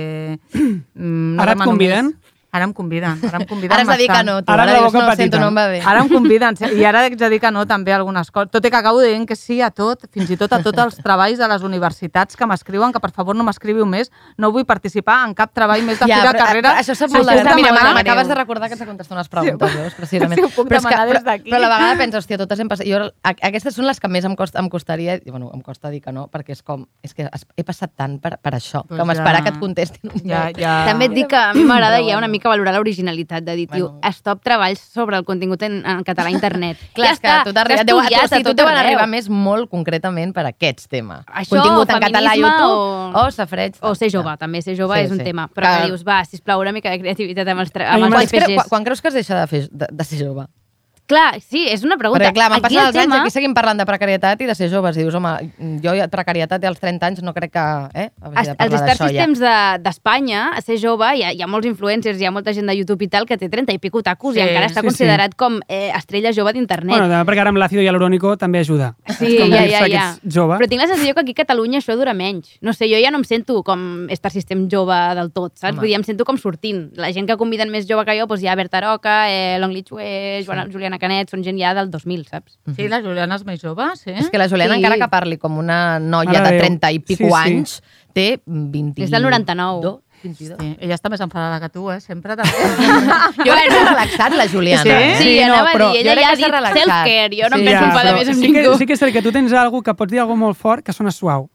Mm, 0.96 1.36
no 1.36 1.42
Ara 1.44 1.52
et 1.56 1.62
conviden? 1.62 2.12
més. 2.14 2.25
Ara 2.52 2.64
em 2.64 2.72
conviden, 2.72 3.18
ara 3.26 3.38
em 3.42 3.46
conviden 3.46 3.72
Ara 3.74 3.82
has 3.82 3.88
de 3.88 3.96
dir 4.00 4.08
que 4.08 4.22
no, 4.24 4.42
tu. 4.42 4.52
Ara 4.52 4.62
Ara, 4.62 4.76
dius, 4.78 4.92
no, 4.94 5.16
sento, 5.16 5.38
no 5.40 5.48
em 5.48 5.56
va 5.58 5.66
bé. 5.68 5.80
Ara 5.84 6.00
em 6.00 6.08
conviden, 6.16 6.56
sí, 6.56 6.64
i 6.78 6.84
ara 6.88 7.02
haig 7.04 7.16
de 7.18 7.28
dir 7.28 7.40
que 7.42 7.50
no 7.52 7.66
també 7.66 7.92
a 7.92 7.96
algunes 7.98 8.30
coses. 8.30 8.50
Tot 8.54 8.64
i 8.64 8.70
que 8.70 8.76
acabo 8.78 9.02
dient 9.02 9.26
que 9.28 9.36
sí 9.36 9.60
a 9.60 9.70
tot, 9.70 10.06
fins 10.14 10.30
i 10.30 10.38
tot 10.40 10.52
a 10.56 10.62
tots 10.64 10.78
els 10.78 10.96
treballs 11.04 11.36
de 11.38 11.48
les 11.48 11.62
universitats 11.66 12.36
que 12.36 12.46
m'escriuen, 12.48 12.94
que 12.94 13.00
per 13.02 13.10
favor 13.12 13.36
no 13.36 13.44
m'escriviu 13.44 13.84
més, 13.86 14.10
no 14.38 14.52
vull 14.54 14.64
participar 14.64 15.18
en 15.26 15.34
cap 15.34 15.52
treball 15.52 15.82
més 15.84 15.98
de 16.00 16.08
Ja, 16.08 16.22
fi 16.22 16.26
de 16.28 16.32
però, 16.32 16.46
carrera. 16.46 16.74
Això 16.80 16.96
sap 16.96 17.10
Si 17.10 17.16
molt 17.18 17.28
de. 17.28 17.54
Mira, 17.56 17.92
m'acabes 17.94 18.28
de 18.28 18.34
recordar 18.34 18.68
que 18.68 18.74
ets 18.78 18.80
de 18.80 18.88
contestar 18.88 19.16
unes 19.18 19.28
preguntes, 19.28 19.70
Sí, 19.72 19.78
veus, 19.78 19.94
precisament. 19.94 20.40
puc 20.56 20.68
Però 20.68 20.80
és 20.80 20.86
que- 20.86 20.96
però- 20.96 21.22
d'aquí. 21.24 21.50
Però 21.50 21.56
a 21.56 21.64
la 21.66 21.68
vegada 21.74 21.96
penso, 21.98 22.18
hòstia, 22.18 22.38
totes 22.38 22.60
hem 22.60 22.68
passat... 22.68 22.86
Jo, 22.86 23.10
aquestes 23.22 23.74
són 23.74 23.86
les 23.86 24.00
que 24.00 24.08
més 24.08 24.24
em, 24.24 24.36
costa, 24.36 24.60
em 24.60 24.68
costaria... 24.72 25.16
i, 25.20 25.30
Bueno, 25.30 25.50
em 25.52 25.60
costa 25.60 25.90
dir 25.90 26.00
que 26.00 26.12
no, 26.12 26.28
perquè 26.32 26.54
és 26.56 26.62
com... 26.62 26.86
És 27.02 27.12
que 27.12 27.28
he 27.28 27.64
passat 27.64 27.92
tant 27.96 28.18
per, 28.22 28.38
per 28.40 28.54
això, 28.56 28.80
Doncs 28.86 28.94
que 28.94 29.02
ja. 29.02 29.08
m'esperar 29.10 29.42
que 29.44 29.52
et 29.52 29.58
contestin 29.60 30.10
un 30.14 30.22
Ja, 30.24 30.46
ja... 30.56 30.86
També 30.88 31.10
et 31.10 31.16
dic 31.16 31.28
que 31.28 31.36
a 31.36 31.52
mi 31.52 31.66
ja 31.66 32.16
una 32.16 32.28
bueno. 32.28 32.28
Mica 32.46 32.52
valorar 32.54 32.72
l'originalitat 32.74 33.44
de 33.44 33.56
dir, 33.56 33.66
tio, 33.68 33.90
Bueno. 33.90 34.12
stop 34.12 34.42
treballs 34.42 34.78
sobre 34.80 35.16
el 35.18 35.24
contingut 35.24 35.62
en, 35.62 35.82
en 35.84 36.02
català 36.04 36.28
a 36.28 36.30
internet. 36.30 36.78
Clar, 36.94 37.08
ja 37.08 37.12
és 37.12 37.20
que 37.20 37.26
està, 37.28 37.40
a 37.40 37.44
tu 37.44 37.52
t'arriba... 37.52 37.78
s'ha 37.78 37.84
Deu, 37.84 37.98
a 37.98 38.06
tu, 38.08 38.14
a 38.14 38.38
tu 38.38 38.54
tot 38.54 38.60
arreu. 38.66 38.78
arribar 38.86 39.06
més 39.08 39.28
molt 39.28 39.68
concretament 39.70 40.32
per 40.32 40.46
aquests 40.46 40.88
temes. 40.88 41.24
Això, 41.26 41.56
Contingut 41.56 41.90
en 41.90 42.00
català 42.06 42.30
a 42.32 42.36
YouTube 42.36 42.70
o- 42.72 43.26
o 43.26 43.30
safreig. 43.30 43.76
O 43.82 43.94
ser 43.94 44.10
jove, 44.10 44.36
també 44.38 44.62
ser 44.62 44.76
jove 44.76 44.96
Sí, 44.98 45.04
és 45.06 45.10
un 45.10 45.18
sí. 45.18 45.24
tema. 45.24 45.48
Però 45.52 45.66
que 45.66 45.82
Que- 45.82 45.86
dius, 45.90 46.04
va, 46.06 46.24
sisplau, 46.24 46.60
una 46.60 46.72
mica 46.72 46.90
de 46.90 46.98
creativitat 47.00 47.48
amb 47.48 47.60
els, 47.60 47.70
amb 47.74 48.04
els 48.04 48.12
Quan, 48.14 48.26
cre 48.26 48.40
RPGs. 48.40 48.54
quan, 48.54 48.68
quan 48.68 48.84
creus 48.84 49.02
que 49.02 49.08
es 49.08 49.14
deixa 49.14 49.40
de, 49.40 49.46
fer, 49.46 49.68
de, 49.70 49.86
de 49.90 50.04
ser 50.04 50.18
jove? 50.24 50.46
Clar, 51.06 51.40
sí, 51.40 51.66
és 51.70 51.84
una 51.86 51.96
pregunta. 51.96 52.24
Perquè, 52.24 52.34
clar, 52.34 52.48
m'han 52.50 52.64
Aquí 52.64 52.74
passat 52.74 52.82
el 52.82 52.88
els 52.88 52.96
anys 52.96 53.06
i 53.06 53.10
tema- 53.10 53.22
aquí 53.22 53.30
seguim 53.30 53.52
parlant 53.54 53.78
de 53.78 53.86
precarietat 53.86 54.40
i 54.42 54.46
de 54.46 54.54
ser 54.58 54.68
joves. 54.72 54.96
I 54.96 55.04
dius, 55.04 55.14
home, 55.14 55.32
jo 55.84 55.92
ja 55.94 56.08
precarietat 56.10 56.64
als 56.66 56.80
30 56.82 57.06
anys 57.06 57.22
no 57.22 57.32
crec 57.34 57.52
que... 57.54 57.64
Eh, 57.94 58.08
parlar 58.18 58.44
Star 58.44 58.68
d'això 58.88 59.06
ja. 59.06 59.26
Systems 59.26 59.38
de- 59.38 59.78
d'Espanya, 59.84 60.40
a 60.56 60.60
ser 60.60 60.78
jove, 60.82 61.06
hi 61.16 61.22
ha, 61.22 61.30
hi 61.32 61.42
ha 61.42 61.46
molts 61.46 61.66
influencers, 61.70 62.18
hi 62.20 62.26
ha 62.26 62.32
molta 62.34 62.52
gent 62.52 62.66
de 62.66 62.74
YouTube 62.74 63.04
i 63.04 63.08
tal 63.08 63.24
que 63.26 63.38
té 63.38 63.48
30 63.48 63.72
i 63.76 63.78
pico 63.78 64.02
tacos 64.02 64.34
Sí, 64.34 64.40
i 64.40 64.42
encara 64.48 64.66
està 64.66 64.82
sí, 64.82 64.88
considerat 64.90 65.36
com 65.38 65.60
eh, 65.68 65.92
estrella 65.94 66.32
jove 66.34 66.52
d'internet. 66.56 66.90
Bueno, 66.96 67.22
perquè 67.28 67.44
ara 67.44 67.52
amb 67.54 67.62
l'àcido 67.62 67.82
hialurònico 67.86 68.34
també 68.36 68.64
ajuda. 68.64 68.94
Sí, 69.18 69.36
com 69.38 69.54
ja, 69.54 69.62
ja, 69.70 69.86
ja. 69.86 70.06
jove. 70.24 70.58
Però 70.58 70.68
tinc 70.68 70.82
la 70.82 70.88
sensació 70.90 71.14
que 71.14 71.20
aquí 71.22 71.36
a 71.36 71.40
Catalunya 71.44 71.78
això 71.78 71.94
dura 71.94 72.14
menys. 72.18 72.56
No 72.60 72.72
sé, 72.74 72.90
jo 72.90 72.98
ja 72.98 73.12
no 73.14 73.18
em 73.22 73.24
sento 73.24 73.62
com 73.62 74.08
Star 74.10 74.32
System 74.34 74.66
jove 74.72 74.98
del 75.14 75.30
tot, 75.30 75.54
saps? 75.54 75.70
Home. 75.76 75.84
Vull 75.84 75.92
dir, 75.92 75.96
em 76.00 76.04
sento 76.04 76.24
com 76.26 76.36
sortint. 76.36 76.90
La 76.98 77.12
gent 77.14 77.28
que 77.30 77.36
conviden 77.38 77.70
més 77.70 77.86
jove 77.86 78.04
que 78.04 78.18
jo, 78.18 78.26
doncs 78.26 78.42
hi 78.42 78.50
ha 78.50 78.56
Berta 78.58 78.80
Roca, 78.82 79.16
eh, 79.30 79.56
Long 79.62 79.70
Li 79.72 79.84
Chue, 79.86 80.42
Joana, 80.44 80.66
Juliana 80.72 80.95
Canet, 80.98 81.30
són 81.30 81.42
gent 81.44 81.58
ja 81.60 81.74
del 81.74 81.90
2000, 81.90 82.24
saps? 82.28 82.58
Sí, 82.76 82.88
la 82.88 83.00
Juliana 83.02 83.36
és 83.36 83.44
més 83.44 83.60
jove, 83.62 83.86
sí? 83.96 84.10
És 84.14 84.30
que 84.30 84.38
la 84.38 84.48
Juliana, 84.48 84.74
Sí. 84.74 84.80
encara 84.82 84.96
que 85.00 85.08
parli 85.12 85.36
com 85.38 85.58
una 85.58 85.98
noia 85.98 86.32
Mare 86.32 86.42
de 86.42 86.50
de 86.50 86.56
Déu. 86.56 86.66
30 86.66 86.92
i 86.92 86.98
pico 87.00 87.24
Sí, 87.24 87.30
sí. 87.30 87.38
anys, 87.44 87.82
té 88.12 88.40
20... 88.46 89.00
Des 89.02 89.10
del 89.10 89.22
99. 89.22 89.98
22. 90.22 90.56
Sí, 90.58 90.76
ella 90.80 90.94
està 90.96 91.10
més 91.12 91.20
enfadada 91.20 91.60
que 91.60 91.68
tu, 91.68 91.90
eh? 91.92 92.00
Sempre 92.00 92.34
també. 92.34 92.50
Jo 93.46 93.52
s'ha 93.52 93.82
relaxat, 93.90 94.32
la 94.34 94.46
Juliana. 94.48 94.82
Sí? 94.82 94.88
eh? 94.90 95.14
Sí, 95.18 95.24
Sí, 95.24 95.34
no, 95.44 95.52
anava 95.54 95.72
però 95.74 95.88
a 95.90 95.92
dir, 95.92 96.00
ella 96.06 96.14
ja 96.22 96.30
ha 96.30 96.36
dit 96.36 96.80
self-care, 96.80 97.36
jo 97.36 97.50
no 97.50 97.56
Sí, 97.56 97.62
em 97.62 97.66
penso 97.68 97.82
ja, 97.82 97.90
enfadar 97.90 98.14
més 98.16 98.28
amb 98.32 98.36
sí 98.40 98.46
ningú. 98.48 98.72
que, 98.72 98.78
sí 98.78 98.86
que 98.86 98.92
és 98.94 98.98
cert 99.04 99.12
que 99.12 99.22
tu 99.22 99.30
tens 99.32 99.52
algú 99.52 99.82
que 99.82 99.94
pots 99.94 100.10
dir 100.10 100.20
alguna 100.24 100.40
molt 100.46 100.56
fort 100.58 100.82
que 100.84 100.92
sona 100.96 101.12
suau. 101.12 101.50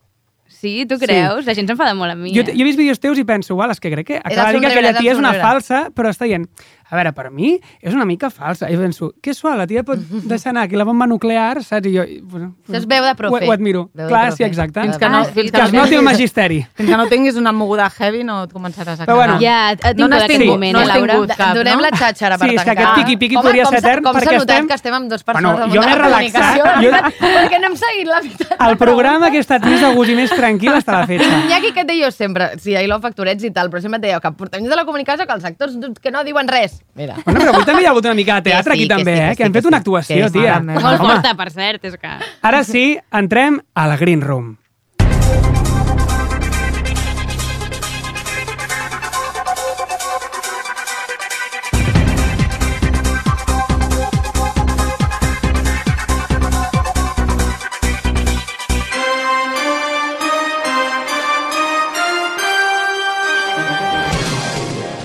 Sí, 0.61 0.85
tu 0.85 0.99
creus? 1.01 1.45
La 1.47 1.55
gent 1.57 1.65
s'enfada 1.67 1.95
molt 1.97 2.11
amb 2.13 2.21
mi. 2.21 2.35
Jo, 2.35 2.41
eh? 2.45 2.53
jo 2.53 2.61
he 2.61 2.67
vist 2.67 2.77
vídeos 2.77 2.99
teus 3.01 3.17
i 3.17 3.23
penso, 3.25 3.55
uau, 3.57 3.71
és 3.73 3.79
que 3.81 3.89
crec 3.89 4.05
que 4.05 4.17
acaba 4.21 4.51
de 4.51 4.59
dir 4.59 4.61
que 4.61 4.67
aquella 4.67 4.91
és 4.91 4.95
el 4.95 5.01
tia 5.01 5.11
és 5.15 5.17
una 5.17 5.33
falsa, 5.41 5.79
però 5.95 6.11
està 6.13 6.27
dient, 6.29 6.45
a 6.91 6.95
veure, 6.99 7.13
per 7.15 7.29
mi 7.31 7.53
és 7.81 7.93
una 7.95 8.03
mica 8.05 8.29
falsa. 8.29 8.67
I 8.69 8.75
penso, 8.77 9.13
que 9.23 9.33
suau, 9.33 9.55
la 9.57 9.65
tia 9.65 9.81
pot 9.87 9.97
deixar 10.27 10.51
anar 10.51 10.65
aquí 10.67 10.75
la 10.75 10.83
bomba 10.83 11.07
nuclear, 11.07 11.63
saps? 11.63 11.87
I 11.87 11.93
jo... 11.95 12.03
Bueno, 12.27 12.49
Això 12.67 12.77
és 12.81 12.87
veu 12.91 13.03
de 13.07 13.13
profe. 13.15 13.45
Ho, 13.45 13.49
ho 13.49 13.53
admiro. 13.55 13.85
Veu 13.93 14.09
Clar, 14.11 14.33
sí, 14.35 14.43
exacte. 14.43 14.81
Fins 14.83 14.97
que 14.99 15.07
no, 15.09 15.21
Ah, 15.21 15.25
fins 15.25 15.51
Que 15.51 15.57
que 15.57 15.63
es 15.65 15.73
no, 15.73 15.79
noti 15.85 15.95
el 15.95 16.03
magisteri. 16.03 16.59
fins 16.75 16.89
que 16.89 16.97
no 16.97 17.07
tinguis 17.07 17.35
una 17.39 17.51
moguda 17.53 17.89
heavy 17.89 18.23
no 18.27 18.43
et 18.43 18.51
començaràs 18.53 18.99
a 18.99 19.05
Però 19.05 19.15
cagar. 19.15 19.15
bueno. 19.15 19.39
Ja, 19.41 19.71
et 19.71 19.83
No 19.85 19.93
tinc 19.95 20.09
n'has 20.09 20.23
aquest 20.25 20.39
tingut, 20.39 20.53
moment, 20.55 20.73
no 20.73 20.79
eh, 20.79 20.83
has 20.83 20.87
Laura? 20.89 21.13
tingut. 21.13 21.35
cap, 21.37 21.55
Donem 21.55 21.75
no? 21.75 21.81
la 21.81 21.89
xatxara 21.97 22.37
per 22.37 22.49
Sí, 22.49 22.55
és 22.55 22.61
que 22.61 22.65
tancar. 22.65 22.83
aquest 22.83 22.99
piqui-piqui 23.07 23.35
podria 23.41 23.65
ser 23.65 23.77
etern 23.79 24.03
Com 24.03 24.15
perquè 24.15 24.25
s'ha 24.29 24.37
notat 24.37 24.55
estem- 24.57 24.67
que 24.67 24.73
estem 24.75 24.93
amb 24.93 25.09
dos 25.09 25.23
Bueno, 25.25 25.39
persones 25.55 25.73
jo 25.73 25.79
amb 25.81 25.87
m'he 25.89 25.95
una 25.95 26.03
relaxat, 26.03 26.61
comunicació. 26.61 26.91
jo- 26.91 27.27
Perquè 27.41 27.59
no 27.61 27.67
hem 27.67 27.75
seguit 27.77 28.07
la 28.07 28.19
veritat. 28.21 28.61
El 28.67 28.77
programa 28.77 29.31
que 29.31 29.37
he 29.37 29.39
estat 29.39 29.63
més 29.65 29.81
de 29.81 29.93
gust 29.95 30.11
i 30.11 30.15
més 30.15 30.29
tranquil 30.29 30.71
està 30.73 30.97
a 30.97 30.99
la 31.01 31.07
fetge. 31.07 31.27
Hi 31.47 31.53
ha 31.53 31.61
qui 31.61 31.71
que 31.71 31.81
et 31.81 31.87
deia 31.87 32.05
jo 32.05 32.11
sempre, 32.11 32.51
sí, 32.59 32.75
ahir 32.75 32.89
factorets 33.01 33.43
i 33.43 33.51
tal, 33.51 33.69
però 33.71 33.79
sempre 33.81 33.97
et 33.97 34.01
deia 34.03 34.19
que 34.19 34.31
portem 34.33 34.63
de 34.67 34.75
la 34.75 34.83
comunicació 34.85 35.25
que 35.25 35.33
els 35.33 35.45
actors 35.45 35.77
que 36.01 36.11
no 36.11 36.23
diuen 36.23 36.47
res. 36.47 36.80
Mira. 36.95 37.15
Bueno, 37.23 37.39
però 37.39 37.53
avui 37.53 37.65
també 37.65 37.83
hi 37.83 37.87
ha 37.87 37.91
hagut 37.93 38.05
una 38.09 38.15
mica 38.17 38.35
de 38.39 38.49
teatre 38.49 38.73
Que 38.73 38.79
sí, 38.79 38.83
aquí 38.83 38.87
que 38.87 38.95
també, 38.95 39.13
sí, 39.13 39.19
que 39.19 39.25
eh? 39.25 39.29
sí, 39.31 39.37
Que 39.37 39.43
han 39.45 39.51
que 39.53 39.59
fet 39.61 39.69
una 39.69 39.77
actuació, 39.77 40.25
Que 40.25 40.31
tia. 40.39 40.59
Molt 40.59 40.97
forta, 41.05 41.35
per 41.39 41.49
cert, 41.51 41.85
és 41.85 41.95
que... 42.01 42.15
Ara 42.51 42.63
sí, 42.67 42.85
entrem 43.11 43.61
a 43.73 43.87
la 43.87 43.97
Green 44.01 44.21
Room. 44.21 44.57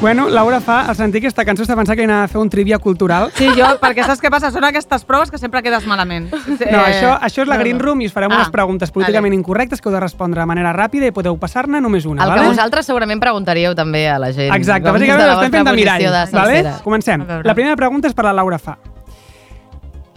Bueno, 0.06 0.28
Laura 0.28 0.60
fa, 0.62 0.82
al 0.86 0.94
sentir 0.94 1.18
aquesta 1.18 1.42
cançó 1.42 1.64
està 1.64 1.74
pensant 1.74 1.96
que 1.98 2.04
anava 2.06 2.28
a 2.28 2.30
fer 2.30 2.38
un 2.38 2.46
trivia 2.46 2.76
cultural. 2.78 3.32
Sí, 3.34 3.48
jo, 3.58 3.66
perquè 3.82 4.04
saps 4.06 4.20
què 4.22 4.30
passa? 4.30 4.52
Són 4.54 4.62
aquestes 4.62 5.02
proves 5.02 5.32
que 5.34 5.38
sempre 5.42 5.64
quedes 5.66 5.82
malament. 5.90 6.28
No, 6.30 6.82
això, 6.84 7.16
això 7.26 7.42
és 7.42 7.48
la 7.50 7.56
Green 7.58 7.80
Room 7.82 8.04
i 8.04 8.06
us 8.06 8.14
farem 8.14 8.30
Ah, 8.30 8.36
unes 8.38 8.52
preguntes 8.54 8.92
políticament 8.94 9.34
incorrectes 9.34 9.82
que 9.82 9.88
heu 9.90 9.94
de 9.96 9.98
respondre 10.04 10.38
de 10.38 10.46
manera 10.46 10.70
ràpida 10.76 11.08
i 11.10 11.14
podeu 11.16 11.34
passar-ne 11.42 11.80
només 11.82 12.06
una, 12.06 12.22
El 12.22 12.30
vale? 12.30 12.44
que 12.44 12.52
vosaltres 12.54 12.86
segurament 12.86 13.18
preguntaríeu 13.18 13.74
també 13.74 14.04
a 14.08 14.20
la 14.22 14.30
gent. 14.30 14.54
Exacte, 14.54 14.86
com 14.86 14.94
bàsicament 14.94 15.26
ho 15.26 15.32
estem 15.40 15.56
fent 15.56 15.66
de 15.66 15.74
mirall. 15.80 16.06
de 16.06 16.38
Vale? 16.38 16.62
Comencem. 16.84 17.26
La 17.42 17.54
primera 17.58 17.74
pregunta 17.74 18.06
és 18.06 18.14
per 18.14 18.28
la 18.28 18.32
Laura 18.38 18.60
Fa. 18.62 18.76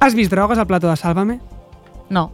Has 0.06 0.14
vist 0.14 0.30
drogues 0.30 0.62
al 0.62 0.68
plató 0.68 0.88
de 0.94 0.98
Sálvame? 1.02 1.40
No. 2.12 2.30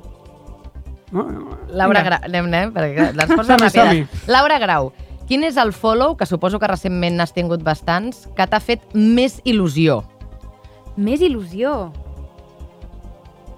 No? 1.12 1.24
Laura. 1.72 2.04
Grau, 2.04 2.20
anem, 2.28 2.52
anem, 2.52 2.74
perquè 2.76 3.14
les 3.16 3.30
Som-hi, 3.48 3.64
ràpides. 3.64 4.28
Laura 4.28 4.60
Grau, 4.60 4.92
quin 5.28 5.44
és 5.44 5.58
el 5.58 5.74
follow, 5.74 6.16
que 6.18 6.26
suposo 6.26 6.60
que 6.60 6.68
recentment 6.68 7.16
n'has 7.18 7.34
tingut 7.34 7.64
bastants, 7.64 8.28
que 8.36 8.46
t'ha 8.48 8.60
fet 8.60 8.82
més 8.94 9.42
il·lusió? 9.44 10.04
Més 10.98 11.22
il·lusió. 11.22 11.92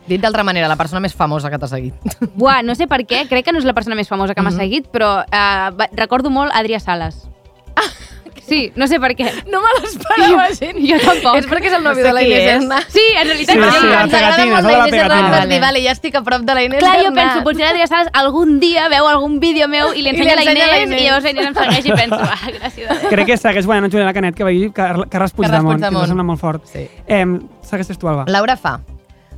Dit 0.07 0.21
d'altra 0.23 0.43
manera, 0.47 0.69
la 0.71 0.77
persona 0.79 1.01
més 1.03 1.13
famosa 1.13 1.49
que 1.51 1.57
t'ha 1.59 1.67
seguit. 1.67 1.93
Buah, 2.39 2.61
no 2.63 2.75
sé 2.79 2.87
per 2.87 3.01
què, 3.05 3.25
crec 3.27 3.43
que 3.45 3.51
no 3.51 3.59
és 3.59 3.65
la 3.67 3.73
persona 3.75 3.95
més 3.99 4.07
famosa 4.07 4.33
que 4.33 4.41
m'ha 4.41 4.51
Mhm. 4.51 4.57
seguit, 4.57 4.87
però 4.91 5.25
eh, 5.27 5.87
recordo 5.99 6.29
molt 6.29 6.51
Adrià 6.55 6.79
Sales. 6.79 7.27
Sí, 8.47 8.71
no 8.79 8.87
sé 8.87 8.95
per 9.03 9.09
què. 9.19 9.27
No 9.51 9.59
me 9.59 9.71
l'esperava, 9.81 10.45
gent. 10.55 10.77
Jo 10.87 10.95
tampoc. 11.03 11.35
És 11.41 11.47
perquè 11.51 11.67
és 11.67 11.73
el 11.75 11.83
No 11.83 11.89
nòvio 11.89 12.03
sé 12.03 12.07
de 12.07 12.13
la 12.15 12.21
Inés 12.23 12.39
és. 12.39 12.51
Hernán. 12.53 12.83
Sí, 12.93 13.03
en 13.19 13.27
realitat 13.27 13.55
Sí, 13.57 13.61
sí, 13.61 13.79
sí, 13.81 13.87
ens 13.91 14.13
agrada 14.13 14.45
molt 14.45 14.65
la 14.67 14.77
Inés 14.87 15.01
Hernán, 15.01 15.25
dir, 15.25 15.33
Vale. 15.37 15.59
vale, 15.65 15.81
ja 15.83 15.91
estic 15.91 16.15
a 16.15 16.21
prop 16.23 16.45
de 16.47 16.55
la 16.55 16.63
Inés 16.63 16.79
Clar, 16.79 16.93
jo 17.03 17.11
penso, 17.17 17.43
potser 17.43 17.65
l'Adrià 17.67 17.87
Sales 17.91 18.09
algun 18.13 18.59
dia 18.63 18.87
veu 18.93 19.07
algun 19.11 19.39
vídeo 19.43 19.67
meu 19.67 19.91
i 19.91 19.99
li 20.01 20.09
I 20.09 20.13
li 20.13 20.15
ensenya 20.15 20.35
la 20.39 20.45
ensenya 20.45 20.67
la 20.71 20.77
Inés, 20.79 20.87
Inés. 20.87 21.01
i 21.01 21.05
llavors 21.09 21.23
la 21.27 21.29
Inés 21.35 21.47
em 21.47 21.59
segueix 21.59 21.85
i 21.85 21.97
penso, 21.99 22.21
ah, 22.23 22.51
gràcies 22.55 22.87
a 22.89 22.99
Déu. 23.01 23.09
Crec 23.11 23.25
que 23.33 23.37
segueix 23.43 23.65
guanyant 23.67 23.91
Juliana 23.91 24.13
Canet, 24.15 24.35
que 24.39 24.43
va 24.47 24.55
dir 24.55 24.71
Car 24.71 25.09
Carles 25.09 25.33
Puigdemont, 25.35 25.81
que 25.83 25.91
em 25.91 26.01
sembla 26.07 26.23
molt 26.31 26.39
fort. 26.39 26.65
Sí. 26.71 26.87
Eh, 27.05 27.25
segueixes 27.67 27.99
tu, 27.99 28.07
Alba. 28.07 28.23
Laura 28.31 28.55
fa. 28.55 28.77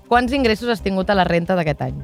Quants 0.07 0.31
ingressos 0.33 0.69
has 0.69 0.81
tingut 0.85 1.09
a 1.09 1.15
la 1.17 1.23
renta 1.25 1.55
d'aquest 1.57 1.81
any? 1.81 1.97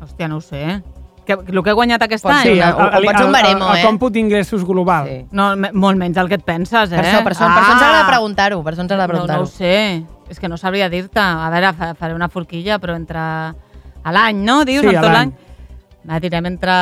Hòstia, 0.00 0.28
no 0.28 0.36
ho 0.36 0.40
sé. 0.44 0.82
Que, 1.26 1.32
el 1.34 1.62
que 1.62 1.70
he 1.70 1.72
guanyat 1.74 2.02
aquest 2.02 2.24
Pot 2.24 2.32
any? 2.32 2.42
Sí, 2.42 2.60
o- 2.60 2.68
o 2.70 3.02
pot 3.04 3.16
ser 3.16 3.26
un 3.26 3.32
baremo, 3.32 3.64
el, 3.66 3.70
el, 3.70 3.76
eh? 3.76 3.80
el 3.80 3.86
còmput 3.86 4.12
d'ingressos 4.12 4.64
global. 4.64 5.06
Sí. 5.06 5.18
No, 5.32 5.54
me- 5.56 5.70
molt 5.72 5.98
menys 5.98 6.16
del 6.16 6.28
que 6.28 6.34
et 6.40 6.42
penses, 6.44 6.90
eh? 6.90 6.96
Per 6.96 7.04
això, 7.04 7.22
per 7.22 7.32
això, 7.34 7.46
per 7.46 7.62
això 7.62 7.72
ens 7.74 7.82
agrada 7.82 8.06
preguntar-ho. 8.08 8.62
Per 8.64 8.72
això 8.74 8.80
ens 8.82 8.90
agrada 8.92 9.06
No, 9.06 9.12
no 9.20 9.26
preguntar-ho. 9.26 9.42
ho 9.42 9.46
sé. 9.46 10.04
És 10.30 10.40
que 10.40 10.48
no 10.48 10.56
sabria 10.56 10.88
dir-te. 10.88 11.20
A 11.20 11.50
veure, 11.50 11.72
fa- 11.74 11.94
faré 11.94 12.14
una 12.14 12.28
forquilla, 12.28 12.78
però 12.80 12.96
entre... 12.96 13.20
A 13.20 14.12
l'any, 14.12 14.36
no? 14.44 14.64
Dius, 14.64 14.80
Sí, 14.82 14.88
en 14.88 14.96
a 14.96 15.00
tot 15.02 15.12
l'any. 15.12 15.32
Va, 16.08 16.18
direm 16.18 16.46
entre 16.46 16.72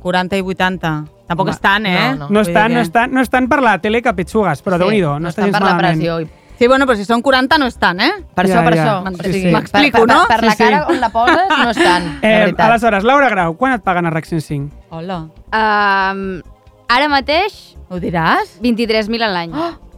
40 0.00 0.36
i 0.38 0.42
80. 0.42 1.04
Tampoc 1.26 1.46
Home, 1.48 1.50
és 1.56 1.60
tant, 1.60 1.86
eh? 1.86 2.14
no, 2.18 2.28
No 2.30 2.40
és 2.40 2.46
Vull 2.48 2.54
tant, 2.54 2.72
no 2.72 2.80
és 2.80 2.90
tant, 2.92 3.10
no 3.12 3.20
és 3.24 3.30
tant 3.32 3.48
per 3.48 3.60
la 3.64 3.78
tele 3.82 4.00
que 4.04 4.12
pitxugues, 4.14 4.60
però 4.62 4.76
Sí, 4.76 4.82
déu-n'hi-do, 4.84 5.18
no, 5.18 5.28
està 5.28 5.40
estan 5.40 5.44
gens 5.46 5.58
per 5.58 5.62
la 5.64 5.74
malament. 5.74 5.98
pressió. 5.98 6.20
i- 6.20 6.28
Sí, 6.58 6.68
bueno, 6.68 6.86
però 6.86 6.94
si 6.96 7.04
són 7.04 7.20
40 7.20 7.58
no 7.58 7.66
és 7.66 7.76
tant, 7.82 7.98
eh? 8.00 8.12
Per 8.34 8.46
Ja, 8.46 8.60
això, 8.60 8.64
per 8.64 8.76
ja. 8.76 8.84
això. 8.84 9.22
Sí, 9.24 9.32
sí. 9.32 9.50
M'explico, 9.50 9.98
per, 9.98 10.06
per, 10.06 10.14
no? 10.14 10.20
Per, 10.28 10.36
per 10.36 10.44
la 10.44 10.52
Sí, 10.52 10.56
sí. 10.56 10.62
cara 10.64 10.86
on 10.88 11.00
la 11.00 11.08
poses 11.10 11.48
no 11.50 11.70
és 11.70 11.76
tant, 11.82 12.04
de 12.20 12.28
Eh, 12.28 12.38
veritat. 12.44 12.66
aleshores, 12.70 13.04
Laura 13.04 13.28
Grau, 13.28 13.56
quan 13.56 13.72
et 13.74 13.82
paguen 13.82 14.06
a 14.06 14.10
RAC 14.10 14.24
105? 14.26 14.70
Hola. 14.90 15.16
Um, 15.50 16.42
ara 16.88 17.08
mateix, 17.08 17.76
Ho 17.90 17.98
diràs? 17.98 18.58
23.000 18.62 19.22
a 19.22 19.28
l'any, 19.28 19.52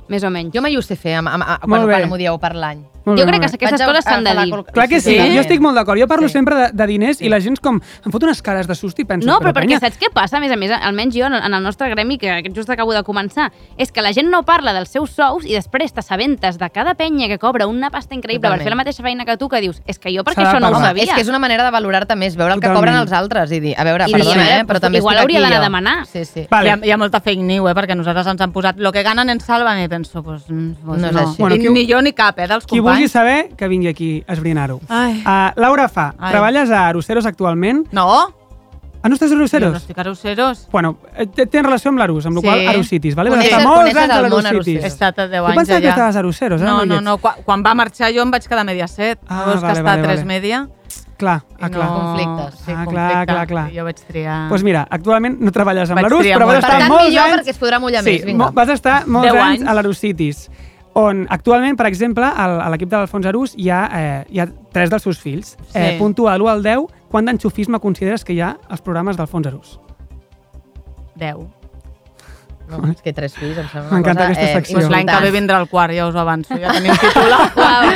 més 0.08 0.24
o 0.24 0.30
menys. 0.30 0.52
Jo 0.54 0.62
mai 0.62 0.76
ho 0.76 0.82
sé 0.82 0.96
fer 0.96 1.14
amb, 1.20 1.28
amb, 1.28 1.42
amb, 1.46 1.64
quan, 1.68 1.84
quan 1.86 2.08
m'ho 2.08 2.16
dieu 2.16 2.38
per 2.38 2.54
l'any. 2.54 2.82
Molt 3.06 3.16
bé, 3.18 3.22
Jo 3.22 3.28
crec 3.28 3.40
que 3.40 3.46
aquestes 3.54 3.80
Vaig 3.80 3.88
coses 3.88 4.04
s'han 4.04 4.24
de 4.24 4.32
dir. 4.34 4.54
Clar 4.74 4.88
que 4.88 5.00
sí, 5.00 5.14
Sí. 5.16 5.34
jo 5.36 5.40
estic 5.40 5.60
molt 5.60 5.76
d'acord. 5.76 5.98
Jo 6.00 6.08
parlo 6.08 6.26
Sí. 6.28 6.32
sempre 6.34 6.56
de, 6.56 6.70
de 6.72 6.86
diners 6.86 7.20
i 7.22 7.28
la 7.28 7.38
gent 7.40 7.58
com... 7.62 7.80
Em 8.04 8.10
fot 8.12 8.22
unes 8.24 8.42
cares 8.42 8.66
de 8.66 8.74
susto 8.74 9.00
i 9.00 9.04
penso... 9.04 9.26
No, 9.28 9.38
però 9.38 9.52
perquè 9.54 9.68
penya, 9.68 9.78
saps 9.80 9.96
què 9.98 10.10
passa? 10.12 10.36
A 10.38 10.40
més 10.40 10.50
a 10.52 10.56
més, 10.56 10.70
almenys 10.74 11.14
jo, 11.14 11.26
en 11.26 11.54
el 11.54 11.62
nostre 11.62 11.88
gremi, 11.88 12.18
que 12.18 12.42
just 12.54 12.68
acabo 12.68 12.92
de 12.92 13.02
començar, 13.04 13.52
és 13.78 13.92
que 13.92 14.02
la 14.02 14.12
gent 14.12 14.28
no 14.28 14.42
parla 14.42 14.72
dels 14.74 14.90
seus 14.90 15.10
sous 15.14 15.46
i 15.46 15.54
després 15.54 15.92
t'assabentes 15.94 16.58
de 16.58 16.68
cada 16.70 16.94
penya 16.94 17.28
que 17.28 17.38
cobra 17.38 17.66
una 17.68 17.90
pasta 17.90 18.14
increïble 18.14 18.40
per 18.42 18.58
Totalment. 18.58 18.66
fer 18.66 18.70
la 18.70 18.76
mateixa 18.82 19.02
feina 19.02 19.24
que 19.24 19.36
tu, 19.36 19.48
que 19.48 19.60
dius, 19.60 19.80
és 19.86 19.98
que 20.00 20.10
jo 20.10 20.24
perquè 20.24 20.42
això 20.42 20.58
no 20.60 20.68
ho 20.74 20.80
sabia. 20.80 21.04
És 21.04 21.14
que 21.14 21.20
és 21.22 21.28
una 21.28 21.38
manera 21.38 21.62
de 21.64 21.70
valorar-te 21.70 22.16
més, 22.16 22.34
veure 22.36 22.54
el 22.54 22.60
que 22.60 22.66
Totalment. 22.66 22.90
cobren 22.96 23.00
els 23.02 23.12
altres 23.12 23.52
i 23.52 23.60
dir, 23.60 23.74
a 23.78 23.84
veure, 23.84 24.04
I 24.08 24.12
perdona, 24.12 24.42
veure, 24.42 24.60
eh, 24.60 24.64
però 24.66 24.80
també 24.80 24.98
igual 24.98 25.14
estic 25.14 25.22
hauria 25.24 25.38
aquí 25.38 25.44
d'anar 25.44 25.56
a 25.56 25.60
jo. 25.60 25.64
demanar. 25.70 26.06
Sí, 26.06 26.24
sí. 26.24 26.46
Vale. 26.50 26.68
Hi, 26.68 26.72
ha, 26.72 26.78
hi 26.86 26.90
ha 26.90 26.96
molta 26.98 27.20
fake 27.20 27.42
news, 27.42 27.70
eh? 27.70 27.74
perquè 27.74 27.94
nosaltres 27.96 28.26
ens 28.26 28.40
han 28.40 28.52
posat 28.52 28.76
lo 28.78 28.90
que 28.92 29.02
ganen 29.06 29.30
en 29.30 29.38
Salva 29.40 29.76
i 29.80 29.88
penso, 29.88 30.22
pues, 30.24 30.42
mm, 30.50 30.72
pues 30.84 31.00
No 31.00 31.12
no. 31.12 31.34
Bueno, 31.38 31.56
ni 31.56 31.86
jo 31.88 32.02
ni 32.02 32.12
cap, 32.12 32.38
eh, 32.38 32.48
dels 32.48 32.66
Qui 32.66 32.80
vulgui 32.96 33.08
saber, 33.08 33.50
que 33.56 33.68
vingui 33.68 33.88
aquí 33.88 34.24
a 34.26 34.32
esbrinar-ho. 34.32 34.76
Uh, 34.88 35.52
Laura 35.56 35.88
Fa, 35.88 36.14
Ai. 36.18 36.30
treballes 36.32 36.70
a 36.70 36.88
Aruceros 36.88 37.26
actualment. 37.26 37.86
No, 37.92 38.32
Ah, 39.02 39.08
no 39.08 39.14
estàs 39.14 39.28
a 39.30 39.34
jo 39.34 39.36
no 39.36 39.42
Aruceros? 39.44 39.76
estic 39.76 39.98
a 39.98 40.02
Roseros. 40.02 40.68
Bueno, 40.72 40.96
eh, 41.14 41.26
té- 41.28 41.46
tens 41.46 41.64
relació 41.64 41.90
amb 41.90 41.98
l'Arus, 42.00 42.26
amb 42.26 42.34
la 42.36 42.40
Sí. 42.40 42.46
qual 42.48 42.68
Arusitis, 42.68 43.14
vale? 43.14 43.30
Coneixes- 43.30 43.52
estar 43.52 43.62
molts 43.62 43.78
coneixes 43.78 44.02
anys 44.02 44.12
a 44.12 44.20
l'Arusitis. 44.22 44.66
He 44.66 44.70
Aruceros. 44.72 44.92
estat 44.92 45.18
a 45.20 45.28
10 45.28 45.38
Jo 45.40 45.46
anys 45.46 45.56
pensava 45.56 45.80
que 45.80 45.86
allà. 45.86 45.90
estaves 45.90 46.16
a 46.16 46.18
Aruceros, 46.18 46.60
eh? 46.60 46.64
No, 46.64 46.84
no, 46.86 47.00
no. 47.00 47.18
Quan, 47.18 47.34
quan 47.44 47.62
va 47.62 47.74
marxar 47.74 48.12
jo 48.12 48.22
em 48.22 48.30
vaig 48.32 48.42
quedar 48.42 48.60
a 48.62 48.64
Mediaset. 48.64 49.18
Ah, 49.28 49.44
Llavors 49.46 49.62
vale, 49.62 49.74
que 49.74 49.78
està 49.78 49.84
vale, 49.84 50.00
a 50.00 50.02
3 50.02 50.16
vale. 50.16 50.26
Media. 50.26 50.68
Clar, 51.18 51.42
ah, 51.60 51.70
clar. 51.70 51.88
Conflictes. 51.88 52.54
Sí, 52.66 52.72
Ah, 52.72 52.84
clar, 52.84 52.84
conflicte. 52.84 53.26
clar, 53.32 53.46
clar. 53.46 53.72
I 53.72 53.76
Jo 53.76 53.84
vaig 53.84 53.96
triar... 54.08 54.38
Doncs 54.40 54.48
pues 54.50 54.62
mira, 54.64 54.86
actualment 54.90 55.38
no 55.40 55.52
treballes 55.52 55.90
amb 55.90 56.00
l'Arus, 56.00 56.26
però 56.26 56.38
vas 56.38 56.40
molt. 56.40 56.50
Per 56.50 56.58
estar 56.58 56.78
tant, 56.80 56.88
molts 56.90 57.06
millor 57.08 57.22
anys... 57.24 57.36
perquè 57.36 57.50
es 57.50 57.60
podrà 57.60 57.80
mullar 57.80 58.02
sí, 58.02 58.10
més, 58.10 58.24
vinga. 58.24 58.50
vas 58.52 58.68
estar 58.70 59.06
molts 59.06 59.28
anys, 59.32 59.60
anys. 59.60 59.68
a 59.70 59.74
l'Arusitis, 59.74 60.50
on 60.96 61.26
actualment, 61.28 61.76
per 61.76 61.86
exemple, 61.90 62.24
al, 62.24 62.54
a 62.64 62.70
l'equip 62.72 62.88
de 62.88 62.96
l'Alfons 62.96 63.26
Arús 63.28 63.52
hi 63.60 63.68
ha, 63.68 63.82
eh, 63.92 64.22
hi 64.32 64.40
ha 64.40 64.46
tres 64.72 64.88
dels 64.92 65.04
seus 65.04 65.18
fills. 65.20 65.54
Sí. 65.68 65.76
Eh, 65.76 65.96
puntua 66.00 66.32
de 66.32 66.40
l'1 66.40 66.48
al 66.54 66.62
10, 66.64 66.86
quant 67.12 67.26
d'enxufisme 67.28 67.80
consideres 67.84 68.24
que 68.24 68.32
hi 68.32 68.40
ha 68.40 68.54
als 68.72 68.80
programes 68.80 69.18
d'Alfons 69.18 69.46
Arús? 69.50 69.76
10. 71.20 71.44
No, 72.66 72.80
és 72.90 72.98
que 73.04 73.12
tres 73.14 73.34
fills, 73.36 73.58
em 73.60 73.66
sembla 73.70 73.84
una 73.92 73.98
M'encanta 74.00 74.24
cosa, 74.24 74.32
aquesta 74.32 74.46
eh, 74.48 74.54
secció. 74.56 74.78
Pues 74.80 74.88
l'any 74.90 75.06
que 75.06 75.18
ve 75.22 75.30
vindrà 75.36 75.60
el 75.62 75.68
quart, 75.70 75.92
ja 75.94 76.08
us 76.08 76.16
ho 76.16 76.22
avanço. 76.24 76.56
Ja 76.58 76.72
tenim 76.74 76.96
titular. 77.04 77.42
Uau, 77.54 77.92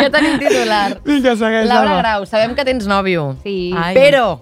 ja 0.00 0.08
tenim 0.16 0.38
titular. 0.40 0.86
Vinga, 1.06 1.36
segueix, 1.38 1.68
Laura 1.70 1.92
Alba. 1.92 2.00
Grau, 2.00 2.26
sabem 2.26 2.56
que 2.58 2.64
tens 2.66 2.88
nòvio, 2.90 3.28
Sí. 3.44 3.70
Ai. 3.76 3.92
però 3.94 4.40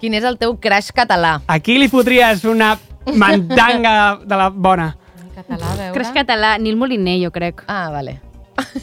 quin 0.00 0.14
és 0.16 0.24
el 0.24 0.38
teu 0.40 0.54
crash 0.62 0.88
català? 0.96 1.34
Aquí 1.52 1.76
li 1.82 1.90
fotries 1.92 2.46
una 2.48 2.76
mandanga 3.12 4.20
de 4.24 4.36
la 4.40 4.48
bona. 4.48 4.94
Català, 5.42 5.72
a 5.72 5.76
veure. 5.76 5.92
Creix 5.94 6.10
català, 6.14 6.58
Nil 6.58 6.76
Moliner, 6.76 7.18
jo 7.24 7.30
crec. 7.34 7.64
Ah, 7.66 7.88
vale. 7.90 8.20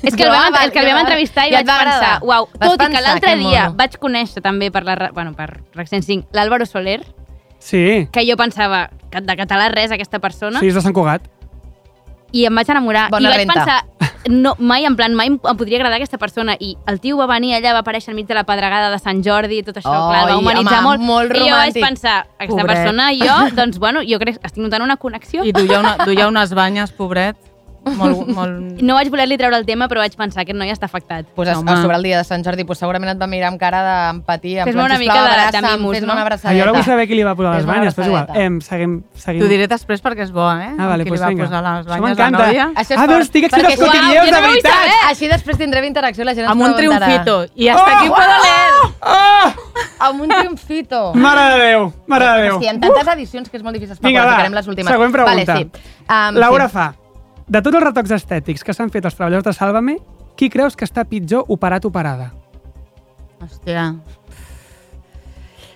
És 0.01 0.15
que 0.15 0.23
el 0.23 0.31
vam, 0.31 0.55
el 0.63 0.71
que 0.73 0.79
el 0.81 0.87
vam 0.89 1.03
entrevistar 1.03 1.45
i 1.47 1.51
ja 1.53 1.59
vaig 1.61 1.67
va 1.69 1.77
pensar, 1.83 2.13
uau, 2.25 2.47
Vas 2.57 2.69
tot 2.71 2.73
i 2.73 2.77
que 2.77 2.85
pensar, 2.87 3.01
l'altre 3.05 3.35
dia 3.37 3.63
mono. 3.67 3.75
vaig 3.77 3.97
conèixer 4.01 4.41
també 4.41 4.71
per 4.73 4.81
la, 4.87 4.95
bueno, 5.13 5.33
per 5.37 5.59
RAC 5.75 5.87
105 5.91 6.33
l'Àlvaro 6.33 6.65
Soler, 6.65 7.03
Sí, 7.59 8.07
que 8.11 8.23
jo 8.29 8.35
pensava 8.37 8.89
que 9.11 9.21
de 9.21 9.35
català 9.37 9.67
res 9.73 9.91
aquesta 9.91 10.19
persona, 10.19 10.59
sí, 10.59 10.67
és 10.69 10.73
de 10.77 10.81
Sant 10.81 10.93
Cugat. 10.93 11.21
i 12.31 12.45
em 12.45 12.55
vaig 12.55 12.69
enamorar. 12.69 13.09
Bona 13.11 13.29
I 13.29 13.31
vaig 13.33 13.37
renta. 13.45 13.53
pensar, 13.53 14.06
no, 14.29 14.55
mai, 14.59 14.85
en 14.85 14.95
plan, 14.95 15.13
mai 15.15 15.27
em 15.31 15.37
podria 15.39 15.77
agradar 15.79 15.97
aquesta 15.97 16.17
persona. 16.17 16.55
I 16.59 16.75
el 16.87 16.99
tio 16.99 17.17
va 17.17 17.27
venir 17.27 17.55
allà, 17.55 17.73
va 17.73 17.81
aparèixer 17.85 18.11
enmig 18.13 18.27
de 18.27 18.35
la 18.37 18.43
pedregada 18.43 18.91
de 18.91 18.99
Sant 18.99 19.23
Jordi 19.25 19.59
i 19.61 19.63
tot 19.63 19.77
això, 19.79 19.93
Ai, 19.93 20.07
clar, 20.11 20.23
va 20.31 20.37
humanitzar 20.41 20.79
home, 20.83 20.97
molt. 20.97 21.01
molt 21.07 21.35
I 21.35 21.39
jo 21.39 21.55
vaig 21.55 21.73
romàntic. 21.73 21.83
pensar, 21.87 22.17
aquesta 22.37 22.61
Pobret. 22.61 22.75
persona 22.75 23.11
i 23.13 23.19
jo, 23.21 23.37
doncs, 23.55 23.79
bueno, 23.79 24.01
jo 24.05 24.19
crec 24.19 24.39
que 24.39 24.47
estic 24.47 24.63
notant 24.63 24.83
una 24.83 24.97
connexió. 24.97 25.43
I 25.43 25.51
duia, 25.51 25.79
una, 25.79 25.97
duia 26.05 26.27
unes 26.27 26.53
banyes, 26.53 26.91
pobret. 26.91 27.37
Molt, 27.95 28.27
molt... 28.37 28.81
No 28.81 28.93
vaig 28.95 29.09
voler-li 29.09 29.37
treure 29.37 29.55
el 29.57 29.65
tema, 29.65 29.87
però 29.87 29.99
vaig 30.03 30.15
pensar 30.15 30.45
que 30.45 30.53
no 30.53 30.65
hi 30.65 30.71
està 30.73 30.85
afectat. 30.85 31.25
Pues 31.35 31.49
a, 31.49 31.57
Home. 31.59 31.71
a 31.71 31.81
sobre 31.81 31.95
el 31.97 32.03
dia 32.03 32.17
de 32.17 32.23
Sant 32.23 32.43
Jordi, 32.45 32.63
pues 32.63 32.79
segurament 32.79 33.11
et 33.15 33.21
va 33.21 33.27
mirar 33.27 33.49
amb 33.53 33.59
cara 33.59 33.81
d'empatia. 33.83 34.61
en 34.63 34.67
Fes-me 34.67 34.83
una 34.83 34.97
mica 34.97 35.13
de- 35.13 35.29
de 35.29 35.51
fes-me 35.51 36.07
no? 36.07 36.13
una 36.13 36.23
Ah, 36.43 36.53
jo 36.53 36.63
ara 36.63 36.71
vull 36.73 36.83
saber 36.83 37.07
qui 37.07 37.15
li 37.15 37.23
va 37.23 37.35
posar 37.35 37.55
les 37.55 37.65
banyes, 37.65 37.95
però 37.95 38.03
és 38.03 38.07
igual. 38.07 38.27
Em, 38.35 38.59
seguim, 38.61 39.03
seguim. 39.15 39.41
T'ho 39.41 39.47
diré 39.49 39.67
després 39.67 40.01
perquè 40.03 40.23
és 40.23 40.31
bo, 40.31 40.49
eh? 40.51 40.71
Ah, 40.77 40.87
vale, 40.87 41.03
Qui 41.03 41.09
pues 41.11 41.19
li 41.21 41.23
va 41.25 41.29
vinga. 41.29 41.45
posar 41.45 41.61
les 41.63 41.85
banyes 41.85 42.01
la 42.01 42.07
m'encanta. 42.07 42.47
nòvia. 42.47 42.71
Això 42.75 42.91
és 42.93 42.97
Ah, 42.97 43.07
veus, 43.07 43.21
estic 43.21 43.43
excitat 43.45 43.65
perquè- 43.65 43.71
als 43.71 43.81
Uau, 43.81 43.91
cotilleos, 43.91 44.25
de 44.25 44.31
no 44.31 44.41
veritat! 44.41 44.73
Així 45.09 45.27
després 45.27 45.57
tindrem 45.57 45.83
interacció 45.85 46.23
la 46.25 46.33
gent 46.35 46.47
Amb 46.49 46.61
un 46.61 46.75
triomfito. 46.75 47.45
I 47.55 47.67
hasta 47.69 47.97
aquí 47.99 48.07
puedo 48.09 48.27
leer. 48.27 48.93
Oh! 49.01 49.53
Amb 49.99 50.21
un 50.21 50.29
triomfito. 50.29 51.13
Mare 51.27 51.41
de 51.53 51.65
Déu, 51.67 51.93
mare 52.07 52.25
de 52.25 52.41
Déu. 52.43 52.61
Hi 52.61 52.67
ha 52.67 52.79
tantes 52.79 53.07
edicions 53.13 53.49
que 53.49 53.57
és 53.57 53.63
molt 53.63 53.73
difícil 53.75 53.93
esperar. 53.93 54.09
Vinga, 54.09 54.25
va, 54.25 54.49
les 54.49 54.67
últimes. 54.67 54.91
següent 54.91 55.11
pregunta. 55.11 55.53
Vale, 55.53 55.63
sí. 55.63 55.71
Um, 56.09 56.35
Laura 56.39 56.67
sí. 56.67 56.73
fa, 56.73 56.93
de 57.47 57.61
tots 57.61 57.75
els 57.75 57.83
retocs 57.85 58.11
estètics 58.11 58.63
que 58.63 58.73
s'han 58.75 58.89
fet 58.91 59.05
als 59.07 59.15
treballadors 59.15 59.45
de 59.47 59.53
Sálvame, 59.55 59.97
qui 60.35 60.49
creus 60.53 60.75
que 60.75 60.85
està 60.85 61.05
pitjor 61.07 61.45
operat 61.47 61.85
o 61.85 61.91
operada? 61.91 62.31
Hòstia. 63.41 63.91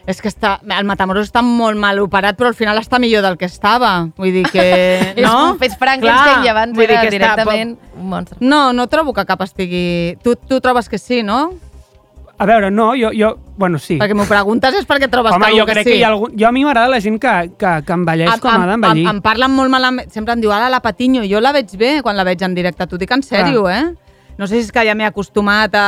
És 0.10 0.18
que 0.20 0.32
està, 0.32 0.56
el 0.66 0.88
Matamoros 0.90 1.28
està 1.30 1.44
molt 1.46 1.78
mal 1.80 2.00
operat, 2.02 2.36
però 2.36 2.50
al 2.50 2.56
final 2.58 2.80
està 2.82 2.98
millor 3.00 3.22
del 3.22 3.38
que 3.38 3.46
estava. 3.46 4.08
Vull 4.18 4.32
dir 4.34 4.44
que... 4.50 4.64
És 5.16 5.22
No? 5.24 5.52
un 5.54 5.60
fes 5.62 5.76
Frankenstein 5.78 6.44
i 6.48 6.50
abans 6.50 6.74
vull 6.76 6.88
dir 6.88 6.96
era 6.98 7.04
que 7.06 7.12
està- 7.12 7.18
directament 7.20 7.76
un 8.02 8.08
monstre. 8.10 8.38
No, 8.42 8.72
no 8.74 8.88
trobo 8.90 9.14
que 9.14 9.26
cap 9.30 9.44
estigui... 9.46 10.18
Tu, 10.26 10.34
tu 10.50 10.60
trobes 10.60 10.90
que 10.90 10.98
sí, 10.98 11.22
no? 11.24 11.52
A 12.42 12.46
veure, 12.50 12.72
no, 12.72 12.94
jo... 12.98 13.12
jo 13.14 13.36
bueno, 13.62 13.78
sí. 13.78 14.00
Perquè 14.02 14.16
m'ho 14.18 14.26
preguntes 14.26 14.74
és 14.74 14.88
perquè 14.90 15.06
trobes 15.12 15.36
Home, 15.36 15.52
que 15.52 15.60
jo 15.60 15.66
crec 15.70 15.86
sí. 15.86 15.92
que 15.92 15.98
hi 16.00 16.02
ha 16.02 16.10
algun... 16.10 16.32
Jo 16.34 16.48
a 16.50 16.52
mi 16.56 16.64
m'agrada 16.66 16.90
la 16.90 16.98
gent 17.04 17.20
que, 17.22 17.34
que, 17.54 17.74
que 17.86 17.94
envelleix 17.94 18.42
com 18.42 18.50
ha 18.50 18.66
d'envellir. 18.66 19.04
em, 19.06 19.12
em 19.12 19.20
parlen 19.22 19.54
molt 19.54 19.70
malament, 19.70 20.10
sempre 20.10 20.34
em 20.34 20.42
diu, 20.42 20.50
ara 20.50 20.72
la 20.74 20.80
Patiño, 20.82 21.22
jo 21.30 21.38
la 21.38 21.52
veig 21.54 21.76
bé 21.78 22.00
quan 22.02 22.18
la 22.18 22.26
veig 22.26 22.42
en 22.42 22.58
directe, 22.58 22.88
t'ho 22.90 22.98
dic 22.98 23.14
en 23.14 23.22
sèrio, 23.22 23.68
eh? 23.70 23.84
No 24.42 24.48
sé 24.50 24.58
si 24.58 24.66
és 24.66 24.74
que 24.74 24.82
ja 24.88 24.96
m'he 24.98 25.06
acostumat 25.06 25.76
a, 25.78 25.88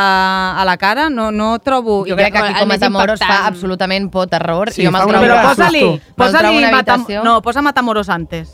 a 0.62 0.66
la 0.70 0.78
cara, 0.78 1.10
no, 1.10 1.32
no 1.34 1.56
trobo... 1.58 2.04
Jo 2.06 2.14
crec 2.20 2.36
que 2.36 2.44
aquí 2.44 2.54
com 2.60 2.70
a 2.70 2.74
Matamoros 2.76 3.24
fa 3.26 3.48
absolutament 3.48 4.12
por 4.14 4.30
terror 4.30 4.70
Sí, 4.70 4.84
i 4.84 4.86
jo 4.86 4.94
me'l 4.94 5.10
trobo... 5.10 5.26
Però 5.26 5.40
posa-li, 5.48 5.82
susto. 5.82 6.14
Me'l 6.14 6.14
trobo 6.14 6.28
posa-li 6.28 6.52
a 6.52 6.60
una 6.60 6.76
Matam... 6.76 7.02
habitació. 7.02 7.24
No, 7.26 7.40
posa 7.42 7.66
Matamoros 7.66 8.14
antes. 8.14 8.54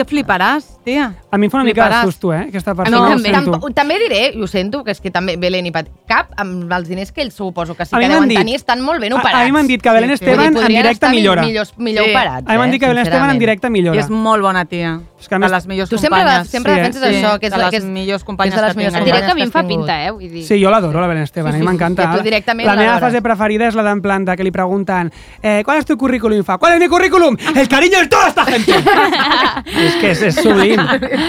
Que 0.00 0.06
fliparàs, 0.08 0.64
tia. 0.82 1.10
A 1.30 1.36
mi 1.36 1.44
em 1.44 1.50
fa 1.52 1.58
una 1.58 1.66
mica 1.66 1.84
de 1.90 1.96
susto, 2.08 2.32
eh? 2.32 2.46
Aquesta 2.48 2.70
A 2.70 2.74
mi 2.74 2.78
persona, 2.78 3.00
ho 3.04 3.10
també. 3.10 3.32
Tamp 3.34 3.74
també 3.76 3.98
diré, 4.00 4.20
i 4.32 4.40
ho 4.40 4.46
sento, 4.48 4.80
que 4.82 4.94
és 4.94 5.00
que 5.04 5.10
també 5.12 5.34
Belén 5.36 5.66
i 5.68 5.72
Pat... 5.74 5.90
Cap, 6.08 6.30
amb 6.40 6.72
els 6.72 6.88
diners 6.88 7.12
que 7.12 7.20
ells 7.20 7.34
suposo 7.36 7.74
que 7.76 7.84
sí 7.84 7.92
A 7.94 8.00
que 8.00 8.08
deuen 8.08 8.26
dit- 8.30 8.38
tenir, 8.40 8.54
estan 8.56 8.80
molt 8.80 8.98
ben 9.04 9.12
A, 9.12 9.16
operats. 9.20 9.42
a 9.42 9.44
mi 9.44 9.52
m'han 9.52 9.68
dit 9.68 9.82
que 9.82 9.90
Belén 9.92 10.08
Sí. 10.08 10.14
Esteban 10.24 10.56
en 10.56 10.66
directe 10.72 11.10
millora. 11.10 11.42
Millors, 11.44 11.74
millor 11.76 12.04
Sí. 12.06 12.10
operats, 12.14 12.48
A 12.48 12.52
mi 12.52 12.58
m'han 12.58 12.68
eh, 12.68 12.72
dit 12.72 12.80
que 12.80 12.88
Belén 12.88 13.02
Esteban 13.04 13.30
en 13.30 13.38
directe 13.38 13.66
I 13.66 13.70
millora. 13.70 14.00
és 14.00 14.08
molt 14.08 14.40
bona 14.42 14.64
tia. 14.64 15.00
És 15.20 15.28
que 15.28 15.34
a 15.34 15.38
més- 15.38 15.50
de 15.50 15.56
les 15.56 15.66
millors 15.66 15.90
Tu 15.90 15.98
sempre, 15.98 16.18
companyes. 16.18 16.48
sempre 16.48 16.72
Sí, 16.72 16.78
defenses 16.80 17.02
eh? 17.02 17.10
això, 17.22 17.38
que 17.38 17.46
és, 17.46 17.52
de 17.52 17.58
les 17.58 17.70
que 17.70 17.76
és, 17.76 17.84
millors 17.84 18.22
que 18.22 18.24
és 18.24 18.24
companyes 18.24 18.54
de 18.54 18.62
les 18.62 18.72
que 18.72 18.78
millors 18.78 18.94
tinc. 18.94 19.00
Et 19.00 19.04
diré 19.04 19.18
companyes 19.20 19.26
que 19.26 19.30
a 19.30 19.34
mi 19.34 19.42
em 19.42 19.50
fa 19.52 19.62
pinta, 19.68 20.04
eh? 20.06 20.10
Vull 20.10 20.30
dir... 20.30 20.44
Sí, 20.46 20.56
jo 20.64 20.70
l'adoro, 20.70 21.00
la 21.00 21.06
Belén 21.06 21.22
Esteban, 21.24 21.54
a 21.54 21.58
mi 21.58 21.64
m'encanta. 21.64 22.12
Sí, 22.16 22.22
directament 22.24 22.66
la 22.66 22.76
meva 22.76 22.98
fase 22.98 23.20
preferida 23.22 23.68
és 23.68 23.74
la 23.74 23.82
d'en 23.84 24.00
plan 24.00 24.24
de 24.24 24.36
que 24.36 24.42
li 24.44 24.50
pregunten 24.50 25.12
eh, 25.42 25.62
¿cuál 25.64 25.78
es 25.78 25.84
tu 25.84 25.96
currículum? 25.98 26.40
I 26.40 26.42
fa, 26.42 26.56
¿cuál 26.58 26.72
es 26.74 26.80
mi 26.80 26.88
currículum? 26.88 27.36
El 27.54 27.68
cariño 27.68 27.98
de 28.00 28.08
toda 28.08 28.28
esta 28.28 28.44
gente. 28.46 28.72
és 29.86 29.94
que 30.00 30.10
és, 30.12 30.22
és 30.22 30.34
sublim. 30.40 30.80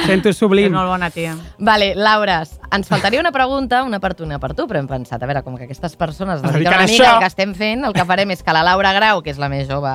Sento, 0.05 0.29
és 0.29 0.35
És 0.35 0.37
sublim. 0.39 0.71
molt 0.73 0.87
bona 0.87 1.09
tia. 1.11 1.35
Vale, 1.59 1.93
Laura, 1.95 2.41
ens 2.71 2.87
faltaria 2.87 3.19
una 3.19 3.31
pregunta, 3.31 3.83
una 3.83 3.99
per 3.99 4.13
tu, 4.15 4.23
una 4.23 4.39
per 4.39 4.53
tu, 4.55 4.65
però 4.67 4.79
hem 4.79 4.87
pensat, 4.87 5.21
a 5.21 5.27
veure, 5.29 5.43
com 5.43 5.57
que 5.57 5.65
aquestes 5.67 5.95
persones 5.99 6.39
es 6.39 6.43
Es 6.45 6.53
dediquen 6.53 6.71
dediquen 6.71 6.83
una 6.85 6.91
mica 6.91 7.13
al 7.15 7.19
que 7.19 7.29
estem 7.31 7.53
fent, 7.55 7.85
el 7.85 7.93
que 7.93 8.05
farem 8.05 8.31
és 8.31 8.43
que 8.43 8.53
la 8.55 8.63
Laura 8.63 8.93
Grau, 8.93 9.21
que 9.21 9.31
és 9.33 9.37
la 9.41 9.49
més 9.51 9.67
jove, 9.69 9.91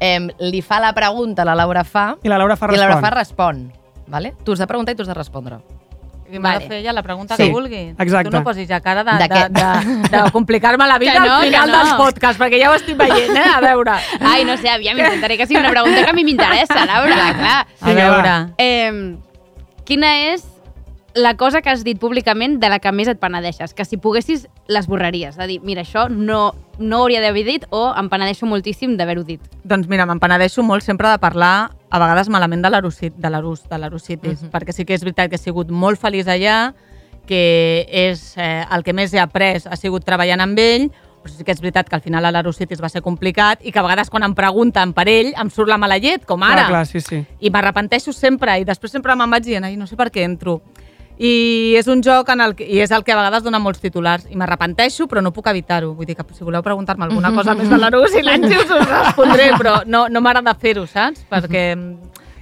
eh, 0.00 0.18
li 0.40 0.62
fa 0.62 0.80
la 0.80 0.92
pregunta, 0.94 1.44
la 1.44 1.54
Laura 1.54 1.84
fa, 1.84 2.16
I 2.22 2.28
la 2.28 2.38
Laura 2.38 2.56
fa 2.56 2.66
i 2.72 2.76
la 2.76 2.86
Laura 2.88 3.00
fa 3.00 3.10
respon. 3.10 3.33
Respon. 3.34 3.72
Vale? 4.06 4.34
Tu 4.44 4.52
has 4.52 4.58
de 4.58 4.66
preguntar 4.66 4.92
i 4.92 4.96
tu 4.96 5.02
has 5.02 5.08
de 5.08 5.14
respondre. 5.14 5.58
I 6.30 6.38
m'ha 6.38 6.54
Vale. 6.54 6.60
de 6.64 6.68
fer 6.68 6.76
ella 6.80 6.92
la 6.92 7.02
pregunta 7.02 7.36
Sí, 7.36 7.44
que 7.44 7.52
vulgui. 7.52 7.94
exacte. 7.98 8.30
Tu 8.30 8.36
no 8.36 8.42
posis 8.44 8.66
ja 8.68 8.80
cara 8.80 9.04
de, 9.04 9.12
De 9.12 9.28
de, 9.28 9.48
de, 9.50 10.08
de, 10.08 10.30
complicar-me 10.32 10.86
la 10.86 10.98
vida 10.98 11.12
Que 11.12 11.20
no, 11.20 11.34
al 11.36 11.44
final 11.44 11.70
no. 11.70 11.78
dels 11.78 11.92
podcasts, 11.94 12.40
perquè 12.40 12.60
ja 12.62 12.70
ho 12.70 12.74
estic 12.74 12.96
veient, 12.96 13.36
eh? 13.36 13.44
A 13.54 13.60
veure. 13.60 13.92
Ai, 14.20 14.44
no 14.44 14.56
sé, 14.56 14.70
aviam, 14.70 14.96
intentaré 14.98 15.36
que 15.36 15.46
sigui 15.46 15.60
una 15.60 15.70
pregunta 15.70 16.02
que 16.02 16.10
a 16.10 16.14
mi 16.14 16.24
m'interessa, 16.24 16.86
Laura, 16.86 17.14
clar. 17.38 17.66
A 17.80 17.86
Vinga, 17.86 18.08
va. 18.08 18.16
veure. 18.16 18.54
Eh, 18.58 19.16
quina 19.84 20.14
és 20.32 20.44
la 21.14 21.36
cosa 21.36 21.60
que 21.62 21.70
has 21.70 21.84
dit 21.84 22.00
públicament 22.00 22.56
de 22.58 22.68
la 22.72 22.80
que 22.80 22.90
més 22.90 23.06
et 23.06 23.20
penedeixes? 23.20 23.74
Que 23.74 23.84
si 23.84 23.96
poguessis, 23.98 24.48
l'esborraries. 24.66 25.36
De 25.36 25.46
dir, 25.46 25.60
mira, 25.62 25.82
això 25.84 26.08
no, 26.08 26.54
no 26.78 27.02
hauria 27.04 27.20
d'haver 27.20 27.44
dit 27.44 27.66
o 27.70 27.92
em 27.94 28.08
penedeixo 28.10 28.46
moltíssim 28.46 28.96
d'haver-ho 28.96 29.22
dit. 29.28 29.40
Doncs 29.62 29.86
mira, 29.92 30.06
me'n 30.08 30.18
penedeixo 30.18 30.64
molt 30.66 30.82
sempre 30.82 31.12
de 31.12 31.18
parlar 31.22 31.70
a 31.94 31.98
vegades 32.02 32.28
malament 32.28 32.64
de 32.64 32.70
l'Arucit, 32.72 33.14
de 33.14 33.30
de 33.30 33.78
l'Arucitis, 33.78 34.42
Mhm. 34.42 34.50
perquè 34.50 34.72
sí 34.72 34.84
que 34.84 34.94
és 34.94 35.00
veritat 35.04 35.28
que 35.30 35.36
he 35.36 35.38
sigut 35.38 35.70
molt 35.70 36.00
feliç 36.00 36.26
allà, 36.26 36.74
que 37.24 37.86
és 37.88 38.34
eh, 38.36 38.64
el 38.68 38.82
que 38.82 38.92
més 38.92 39.14
he 39.14 39.20
après 39.20 39.62
ha 39.64 39.76
sigut 39.76 40.04
treballant 40.04 40.40
amb 40.40 40.58
ell, 40.58 40.90
però 41.22 41.30
sí 41.32 41.44
que 41.44 41.52
és 41.52 41.60
veritat 41.60 41.88
que 41.88 41.94
al 41.94 42.02
final 42.02 42.24
a 42.24 42.32
l'Arucitis 42.32 42.82
va 42.82 42.88
ser 42.88 43.00
complicat 43.00 43.60
i 43.64 43.70
que 43.72 43.78
a 43.78 43.82
vegades 43.82 44.10
quan 44.10 44.24
em 44.24 44.34
pregunten 44.34 44.92
per 44.92 45.08
ell 45.08 45.32
em 45.38 45.50
surt 45.50 45.68
la 45.68 45.78
mala 45.78 45.96
llet, 45.96 46.26
com 46.26 46.42
ara. 46.42 46.66
Clar, 46.66 46.68
clar, 46.68 46.86
sí, 46.86 47.00
sí. 47.00 47.24
I 47.40 47.50
m'arrepenteixo 47.50 48.12
sempre 48.12 48.58
i 48.58 48.64
després 48.64 48.90
sempre 48.92 49.14
me'n 49.14 49.30
vaig 49.30 49.44
dient, 49.44 49.64
no 49.78 49.86
sé 49.86 49.96
per 49.96 50.10
què 50.10 50.24
entro. 50.24 50.62
I 51.18 51.74
és 51.78 51.86
un 51.86 52.02
joc 52.02 52.28
en 52.34 52.40
el 52.42 52.56
que, 52.58 52.66
i 52.66 52.80
és 52.82 52.90
el 52.90 53.04
que 53.06 53.14
a 53.14 53.18
vegades 53.20 53.44
dona 53.44 53.60
molts 53.62 53.82
titulars. 53.82 54.26
I 54.30 54.38
m'arrepenteixo, 54.40 55.06
però 55.10 55.22
no 55.22 55.30
puc 55.34 55.46
evitar-ho. 55.52 55.92
Vull 55.94 56.08
dir 56.08 56.16
que 56.18 56.26
si 56.34 56.42
voleu 56.42 56.62
preguntar-me 56.62 57.06
alguna 57.06 57.30
cosa 57.36 57.54
més 57.54 57.70
de 57.70 57.78
l'Arús 57.78 58.16
i 58.18 58.24
l'Àngels 58.24 58.66
us 58.66 58.90
respondré, 58.90 59.52
però 59.58 59.80
no, 59.86 60.08
no 60.10 60.24
m'agrada 60.24 60.56
fer-ho, 60.58 60.88
saps? 60.90 61.22
Perquè 61.30 61.64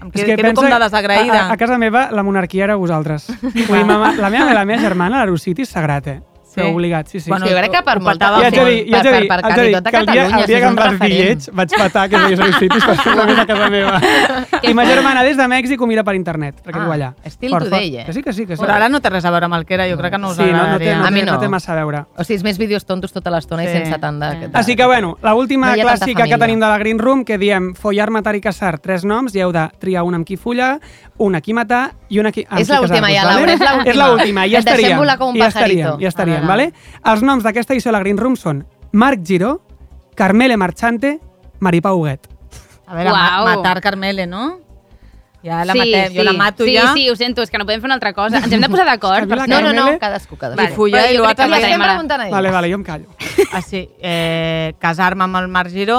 Em 0.02 0.10
quedo, 0.10 0.34
quedo 0.34 0.54
com 0.58 0.66
de 0.66 0.78
desagraïda. 0.82 1.44
A, 1.44 1.46
a, 1.46 1.52
a 1.54 1.56
casa 1.60 1.78
meva 1.78 2.08
la 2.10 2.24
monarquia 2.26 2.64
era 2.64 2.74
vosaltres. 2.74 3.28
Vull 3.42 3.78
dir, 3.78 3.86
mama, 3.86 4.10
la 4.18 4.32
meva, 4.34 4.50
la 4.56 4.64
meva 4.66 4.82
germana, 4.82 5.20
l'Arusiti, 5.20 5.62
és 5.62 5.70
sagrat, 5.70 6.08
eh? 6.10 6.32
Sí. 6.53 6.61
Però 6.61 6.68
obligat, 6.74 7.07
sí, 7.09 7.18
sí. 7.18 7.30
Bueno, 7.30 7.46
jo 7.48 7.55
crec 7.57 7.70
que 7.72 7.80
per 7.82 7.94
molta 8.05 8.26
I 8.28 8.44
haig 8.44 8.55
de 8.55 8.64
dir, 8.66 8.80
i 8.86 8.90
de 8.90 8.98
per, 8.98 9.03
dir, 9.03 9.28
per, 9.28 9.40
per 9.40 9.40
quasi 9.40 9.72
tota 9.72 9.90
que 9.90 9.96
el 9.96 10.07
dia, 10.07 10.24
Catalunya, 10.26 10.40
el 10.42 10.46
dia 10.46 10.46
si 10.46 10.53
que 10.53 10.59
és 10.59 10.64
em 10.68 10.74
vas 10.76 10.98
dir 11.00 11.09
lleig 11.12 11.46
vaig 11.53 11.70
patar 11.78 12.03
que 12.12 12.18
veies 12.26 12.40
els 12.44 12.59
citis 12.61 12.84
per 12.84 12.96
fer 13.00 13.14
la 13.16 13.24
a 13.42 13.46
casa 13.46 13.68
meva. 13.72 14.00
I 14.68 14.74
ma 14.74 14.84
germana 14.84 15.22
des 15.24 15.36
de 15.40 15.46
Mèxic 15.48 15.80
ho 15.80 15.86
mira 15.88 16.05
per 16.05 16.14
internet, 16.14 16.61
perquè 16.62 16.76
Ah, 16.76 16.84
viu 16.84 16.92
allà. 16.92 17.09
estil 17.24 17.50
Fort, 17.50 17.64
today, 17.64 17.88
fort. 17.90 18.00
eh? 18.03 18.05
Que 18.07 18.12
sí, 18.12 18.22
que 18.22 18.32
sí, 18.32 18.46
que 18.46 18.57
sí. 18.57 18.62
Però 18.62 18.74
ara 18.76 18.88
no 18.92 19.00
té 19.00 19.09
res 19.11 19.24
a 19.24 19.30
veure 19.32 19.46
amb 19.48 19.55
el 19.55 19.64
que 19.64 19.74
era, 19.74 19.88
jo 19.88 19.96
crec 19.96 20.12
que 20.12 20.18
no 20.18 20.28
us 20.30 20.36
Sí, 20.36 20.42
no, 20.42 20.48
no, 20.53 20.59
té, 20.59 20.92
agradaria. 20.92 20.98
no, 20.98 21.07
A 21.07 21.11
mi 21.11 21.20
té, 21.20 21.26
no 21.26 21.32
no. 21.32 21.40
té 21.40 21.48
massa 21.48 21.72
a 21.72 21.76
veure. 21.76 22.05
O 22.18 22.24
sigui, 22.24 22.36
és 22.36 22.44
més 22.44 22.59
vídeos 22.59 22.84
tontos 22.84 23.12
tota 23.12 23.30
l'estona 23.30 23.64
i 23.64 23.68
Sí. 23.68 23.72
sense 23.78 23.98
tant 23.98 24.20
de... 24.20 24.50
Així 24.53 24.76
que, 24.76 24.84
bueno, 24.84 25.16
l'última 25.22 25.74
No 25.74 25.82
clàssica 25.82 26.28
que 26.28 26.36
tenim 26.38 26.61
de 26.61 26.66
la 26.66 26.76
Green 26.78 26.98
Room, 26.98 27.24
que 27.24 27.38
diem 27.38 27.72
follar, 27.74 28.11
matar 28.11 28.36
i 28.36 28.40
caçar, 28.40 28.78
tres 28.78 29.05
noms, 29.05 29.34
i 29.34 29.40
heu 29.40 29.53
de 29.53 29.68
triar 29.80 30.03
un 30.05 30.14
amb 30.14 30.26
qui 30.26 30.36
follar, 30.36 30.78
un 31.22 31.34
a 31.38 31.40
qui 31.40 31.54
matar 31.54 31.92
i 32.10 32.18
un 32.20 32.26
a 32.26 32.32
qui, 32.34 32.44
amb 32.48 32.60
És 32.60 32.68
l'última 32.68 33.08
casar-vos, 33.08 33.14
ja, 33.14 33.24
vale? 33.24 33.36
Laura, 33.38 33.52
és 33.52 33.60
l'última. 33.60 33.90
És 33.90 33.96
l'última, 33.96 34.46
ja 34.46 34.58
Et 34.58 34.64
deixem 34.64 34.78
estaríem. 34.80 34.98
volar 34.98 35.18
com 35.18 35.28
un 35.30 35.36
ja 35.38 35.44
pajarito. 35.46 35.78
estaríem, 35.78 36.00
ja 36.02 36.08
estaríem, 36.08 36.38
Ara, 36.42 36.46
vale? 36.48 36.72
Els 37.12 37.22
noms 37.22 37.44
d'aquesta 37.44 37.72
edició 37.74 37.90
de 37.90 37.98
la 37.98 38.00
Green 38.04 38.18
Room 38.18 38.34
són 38.36 38.64
Marc 38.92 39.22
Giró, 39.24 39.60
Carmele 40.14 40.56
Marchante, 40.56 41.18
Maripau 41.60 41.98
Huguet. 42.00 42.26
A 42.86 42.94
veure, 42.94 43.10
ma 43.10 43.42
Uau. 43.44 43.56
matar 43.56 43.80
Carmele, 43.80 44.26
no? 44.26 44.58
Ja 45.42 45.64
la 45.66 45.74
matem, 45.74 46.12
jo 46.14 46.22
la 46.22 46.32
mato 46.38 46.62
sí, 46.64 46.74
ja. 46.76 46.92
Sí, 46.94 47.08
ho 47.10 47.16
sento, 47.16 47.42
és 47.42 47.50
que 47.50 47.58
no 47.58 47.64
podem 47.66 47.80
fer 47.80 47.88
una 47.88 47.94
altra 47.96 48.12
cosa. 48.12 48.38
Ens 48.38 48.52
hem 48.52 48.60
de 48.62 48.68
posar 48.70 48.84
d'acord. 48.86 49.26
No, 49.48 49.60
no, 49.60 49.72
no, 49.72 49.98
cadascú, 49.98 50.36
cadascú. 50.38 50.86
I 50.86 50.92
Però 50.92 51.06
i 51.10 51.16
jo 51.16 51.24
crec 51.24 51.26
l'altre 51.26 51.48
la 51.48 51.56
estem 51.58 51.78
Mara. 51.80 51.92
preguntant 51.94 52.20
a 52.20 52.26
ell. 52.28 52.32
Vale, 52.32 52.50
vale, 52.54 52.68
jo 52.70 52.76
em 52.78 52.84
callo. 52.84 53.08
Ah, 53.52 53.60
sí. 53.60 53.88
Eh, 53.98 54.74
Casar-me 54.78 55.24
amb 55.24 55.36
el 55.40 55.48
Marc 55.48 55.70
Giró. 55.70 55.98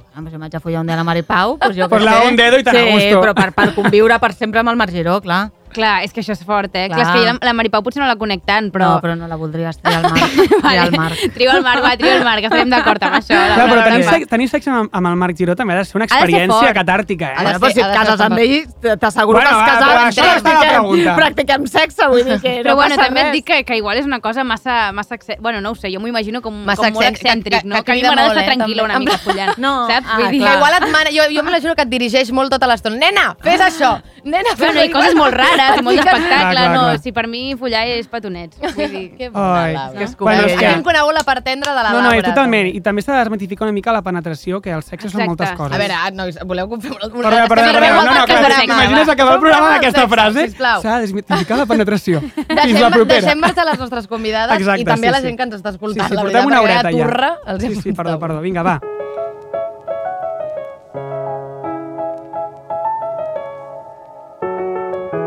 I, 0.00 0.04
bueno, 0.14 0.30
si 0.30 0.34
em 0.36 0.40
vaig 0.40 0.54
a 0.56 0.60
follar 0.60 0.80
un 0.80 0.86
dia 0.86 0.94
a 0.94 0.98
la 0.98 1.04
Mari 1.04 1.22
Pau, 1.22 1.56
doncs 1.60 1.76
jo 1.76 1.88
Pues 1.88 2.02
la 2.02 2.20
sé. 2.22 2.28
un 2.28 2.36
dedo 2.36 2.58
i 2.58 2.62
tan 2.64 2.76
a 2.76 2.80
Sí, 2.80 2.90
gusto. 2.92 3.20
però 3.20 3.34
per, 3.34 3.52
per 3.52 3.74
conviure 3.74 4.18
per 4.18 4.32
sempre 4.34 4.60
amb 4.60 4.70
el 4.70 4.76
Marc 4.76 4.92
Giró, 4.92 5.20
clar. 5.20 5.50
Clar, 5.72 6.02
és 6.04 6.12
que 6.12 6.20
això 6.22 6.32
és 6.36 6.42
fort, 6.44 6.70
eh? 6.74 6.86
Clar, 6.88 6.98
Clar. 6.98 7.06
és 7.06 7.12
que 7.12 7.18
jo 7.20 7.24
la, 7.32 7.38
la 7.48 7.52
Maripau 7.58 7.82
potser 7.82 8.02
no 8.02 8.06
la 8.08 8.16
conec 8.20 8.42
tant, 8.46 8.70
però... 8.74 8.94
No, 8.94 9.00
però 9.04 9.16
no 9.16 9.28
la 9.28 9.36
voldries 9.40 9.78
triar 9.80 10.04
al 10.04 10.10
Marc. 10.12 10.36
Triar 10.62 10.84
al 10.86 10.92
Marc. 10.96 11.22
Trio 11.34 11.50
el 11.56 11.62
Marc, 11.62 11.82
va, 11.84 11.92
trio 11.96 12.12
el 12.16 12.24
Marc, 12.24 12.44
estarem 12.48 12.70
d'acord 12.70 13.02
amb 13.08 13.16
això. 13.18 13.34
La 13.38 13.54
Clar, 13.56 13.68
però 13.70 13.84
tenir, 13.88 14.04
va. 14.06 14.10
sexe, 14.16 14.26
tenir 14.30 14.48
sexe 14.52 14.70
amb, 14.70 14.90
amb 14.92 15.10
el 15.12 15.16
Marc 15.22 15.36
Giró 15.38 15.56
també 15.58 15.74
ha 15.74 15.78
de 15.80 15.84
ser 15.88 15.96
una 16.00 16.06
ser 16.08 16.18
experiència 16.18 16.58
fort. 16.58 16.76
catàrtica, 16.76 17.32
eh? 17.32 17.36
Bueno, 17.42 17.58
però 17.58 17.70
ser- 17.70 17.74
si 17.74 17.80
et 17.80 17.86
ser 17.86 17.96
cases 17.98 18.20
amb 18.26 18.38
ell, 18.38 18.98
t'asseguro 19.00 19.38
Bueno, 19.38 19.50
que 19.50 19.64
casat. 19.70 19.88
però 19.88 20.04
això 20.08 20.28
està 20.38 20.54
la 20.54 20.68
pregunta. 20.68 21.16
practiquem 21.16 21.66
sexe, 21.66 22.08
vull 22.08 22.24
dir 22.24 22.40
que 22.40 22.52
Però 22.62 22.70
no 22.70 22.76
bueno, 22.76 22.94
passa 22.96 23.06
també 23.08 23.20
et 23.28 23.32
dic 23.32 23.46
que, 23.46 23.64
que 23.64 23.76
igual 23.76 23.96
és 23.98 24.06
una 24.06 24.20
cosa 24.20 24.44
massa... 24.44 24.92
massa 24.92 25.14
exce- 25.16 25.38
bueno, 25.40 25.60
no 25.60 25.70
ho 25.70 25.74
sé, 25.74 25.90
jo 25.92 26.00
m'ho 26.00 26.08
imagino 26.08 26.42
com, 26.42 26.54
Massa 26.64 26.88
com 26.90 26.94
molt 27.00 27.06
excèntric, 27.08 27.64
no? 27.64 27.82
que 27.82 27.92
a 27.92 27.94
mi 27.94 28.02
m'agrada 28.02 28.28
estar 28.28 28.42
eh, 28.44 28.50
tranquil·la 28.52 28.84
una 28.84 28.98
mica 28.98 29.18
follant, 29.18 29.56
No, 29.58 29.86
saps? 29.88 30.06
ah, 30.08 30.16
Vull 30.18 30.30
dir, 30.30 30.42
Que 30.42 30.54
igual 30.56 30.74
et 30.78 30.88
mana, 30.92 31.10
jo, 31.14 31.22
jo 31.34 31.42
m'imagino 31.42 31.74
que 31.74 31.82
et 31.82 31.88
dirigeix 31.88 32.30
molt 32.32 32.50
tota 32.52 32.66
l'estona. 32.66 32.96
Nena, 32.96 33.36
fes 33.42 33.60
això! 33.60 33.94
Nena, 34.24 34.52
fes 34.56 34.72
Bueno, 34.72 34.82
i 34.84 34.90
coses 34.92 35.14
molt 35.18 35.34
rares, 35.34 35.61
i 35.78 35.82
molt 35.82 35.96
d'espectacle, 35.96 36.28
Clar, 36.28 36.52
clar, 36.52 36.66
no? 36.74 36.80
clar. 36.82 36.98
Si 37.02 37.12
per 37.12 37.26
mi 37.28 37.42
follar 37.58 37.82
és 37.88 38.08
petonets. 38.08 38.58
Vull 38.62 38.90
dir... 38.92 39.02
Que 39.16 39.28
bona, 39.30 39.62
Ai, 39.64 39.72
Laura. 39.74 39.98
que 39.98 40.04
és 40.04 40.16
Bueno, 40.16 40.42
és 40.46 40.52
Aquí 40.52 40.58
que- 40.64 40.70
hem 40.72 40.82
conegut 40.82 41.14
la 41.14 41.22
part 41.24 41.44
tendra 41.44 41.74
de 41.74 41.82
la 41.82 41.90
No, 41.90 41.96
no, 41.98 42.02
Laura. 42.10 42.18
és 42.18 42.24
totalment. 42.24 42.68
I 42.74 42.80
també 42.80 43.02
s'ha 43.02 43.12
de 43.16 43.18
desmitificar 43.24 43.66
una 43.66 43.72
mica 43.72 43.92
la 43.92 44.02
penetració, 44.02 44.60
que 44.60 44.70
el 44.70 44.82
sexe 44.82 45.08
són 45.10 45.26
moltes 45.26 45.50
coses. 45.58 45.74
A 45.74 45.78
veure, 45.78 45.94
ah, 45.94 46.10
nois, 46.10 46.38
voleu 46.44 46.68
que 46.70 46.80
fem 46.80 46.92
una... 46.96 47.08
Perdona, 47.12 47.48
perdona, 47.48 47.72
perdona. 47.72 48.02
No, 48.02 48.14
no, 48.20 48.26
clar, 48.26 48.60
t'imagines 48.62 49.08
acabar 49.08 49.34
el 49.34 49.40
programa 49.40 49.66
Fem 49.66 49.74
amb 49.74 49.82
aquesta 49.82 50.00
sexe, 50.00 50.14
frase? 50.14 50.82
S'ha 50.82 50.94
de 50.96 51.00
desmitificar 51.06 51.58
la 51.58 51.66
penetració. 51.66 52.20
Fins 52.62 52.80
la 52.80 52.90
propera. 52.90 53.20
deixem 53.20 53.38
marxar 53.40 53.66
les 53.66 53.78
nostres 53.78 54.06
convidades 54.06 54.60
i 54.62 54.84
també 54.84 55.06
sí, 55.06 55.08
a 55.08 55.12
la 55.12 55.20
sí. 55.20 55.26
gent 55.28 55.36
que 55.38 55.42
ens 55.48 55.54
està 55.56 55.70
Sí, 55.72 55.76
escoltant. 55.76 56.08
sí, 56.08 56.14
la 56.14 56.22
portem 56.22 56.46
una 56.46 56.60
horeta 56.62 56.90
ja. 56.90 56.96
turra 56.96 57.30
els 57.46 57.62
Sí, 57.62 57.74
sí, 57.82 57.92
perdó, 57.92 58.18
perdó. 58.18 58.40
Vinga, 58.40 58.62
va. 58.62 58.80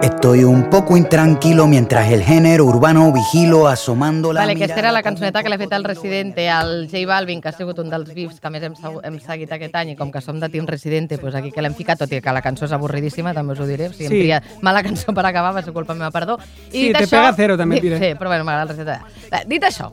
Estoy 0.05 0.43
un 0.43 0.69
poco 0.69 0.95
intranquilo 0.97 1.65
mientras 1.65 2.11
el 2.11 2.21
género 2.21 2.65
urbano 2.65 3.11
vigilo 3.11 3.67
asomando 3.67 4.31
la 4.31 4.41
Vale, 4.41 4.51
aquesta 4.53 4.75
mirada 4.75 4.79
era 4.81 4.91
la 4.91 5.01
cançoneta 5.01 5.41
que 5.41 5.49
l'ha 5.49 5.57
fet 5.57 5.71
el 5.73 5.81
de 5.81 5.87
Residente, 5.89 6.45
el 6.47 6.87
J 6.91 7.07
Balvin, 7.09 7.41
que 7.41 7.49
ha 7.49 7.51
sigut 7.57 7.79
un 7.81 7.89
dels 7.89 8.11
bifs 8.13 8.37
que 8.39 8.51
més 8.53 8.61
hem, 8.67 8.75
hem 9.01 9.17
seguit 9.23 9.51
aquest 9.57 9.73
any, 9.81 9.95
i 9.95 9.97
com 9.97 10.11
que 10.13 10.21
som 10.21 10.37
de 10.39 10.49
Team 10.53 10.67
Residente, 10.69 11.17
doncs 11.17 11.33
aquí 11.39 11.49
que 11.51 11.63
l'hem 11.65 11.73
ficat, 11.73 11.97
tot 12.03 12.13
i 12.13 12.21
que 12.21 12.35
la 12.37 12.43
cançó 12.45 12.67
és 12.69 12.75
avorridíssima, 12.77 13.33
també 13.33 13.55
us 13.57 13.63
ho 13.63 13.65
diré. 13.65 13.87
O 13.89 13.93
sigui, 13.97 14.05
Sí. 14.05 14.13
hem 14.13 14.21
triat 14.21 14.61
mala 14.61 14.83
cançó 14.85 15.11
per 15.11 15.25
acabar, 15.25 15.55
va 15.57 15.63
ser 15.65 15.73
culpa 15.73 15.95
meva, 15.97 16.11
perdó. 16.13 16.37
Sí, 16.69 16.91
te 16.93 17.07
pega 17.07 17.33
cero, 17.33 17.57
també 17.57 17.81
diré. 17.81 17.97
Sí, 17.97 18.13
però 18.13 18.27
bueno, 18.29 18.43
m'agrada 18.45 18.69
el 18.71 18.77
Residente. 18.77 19.47
Dit 19.47 19.63
això, 19.63 19.89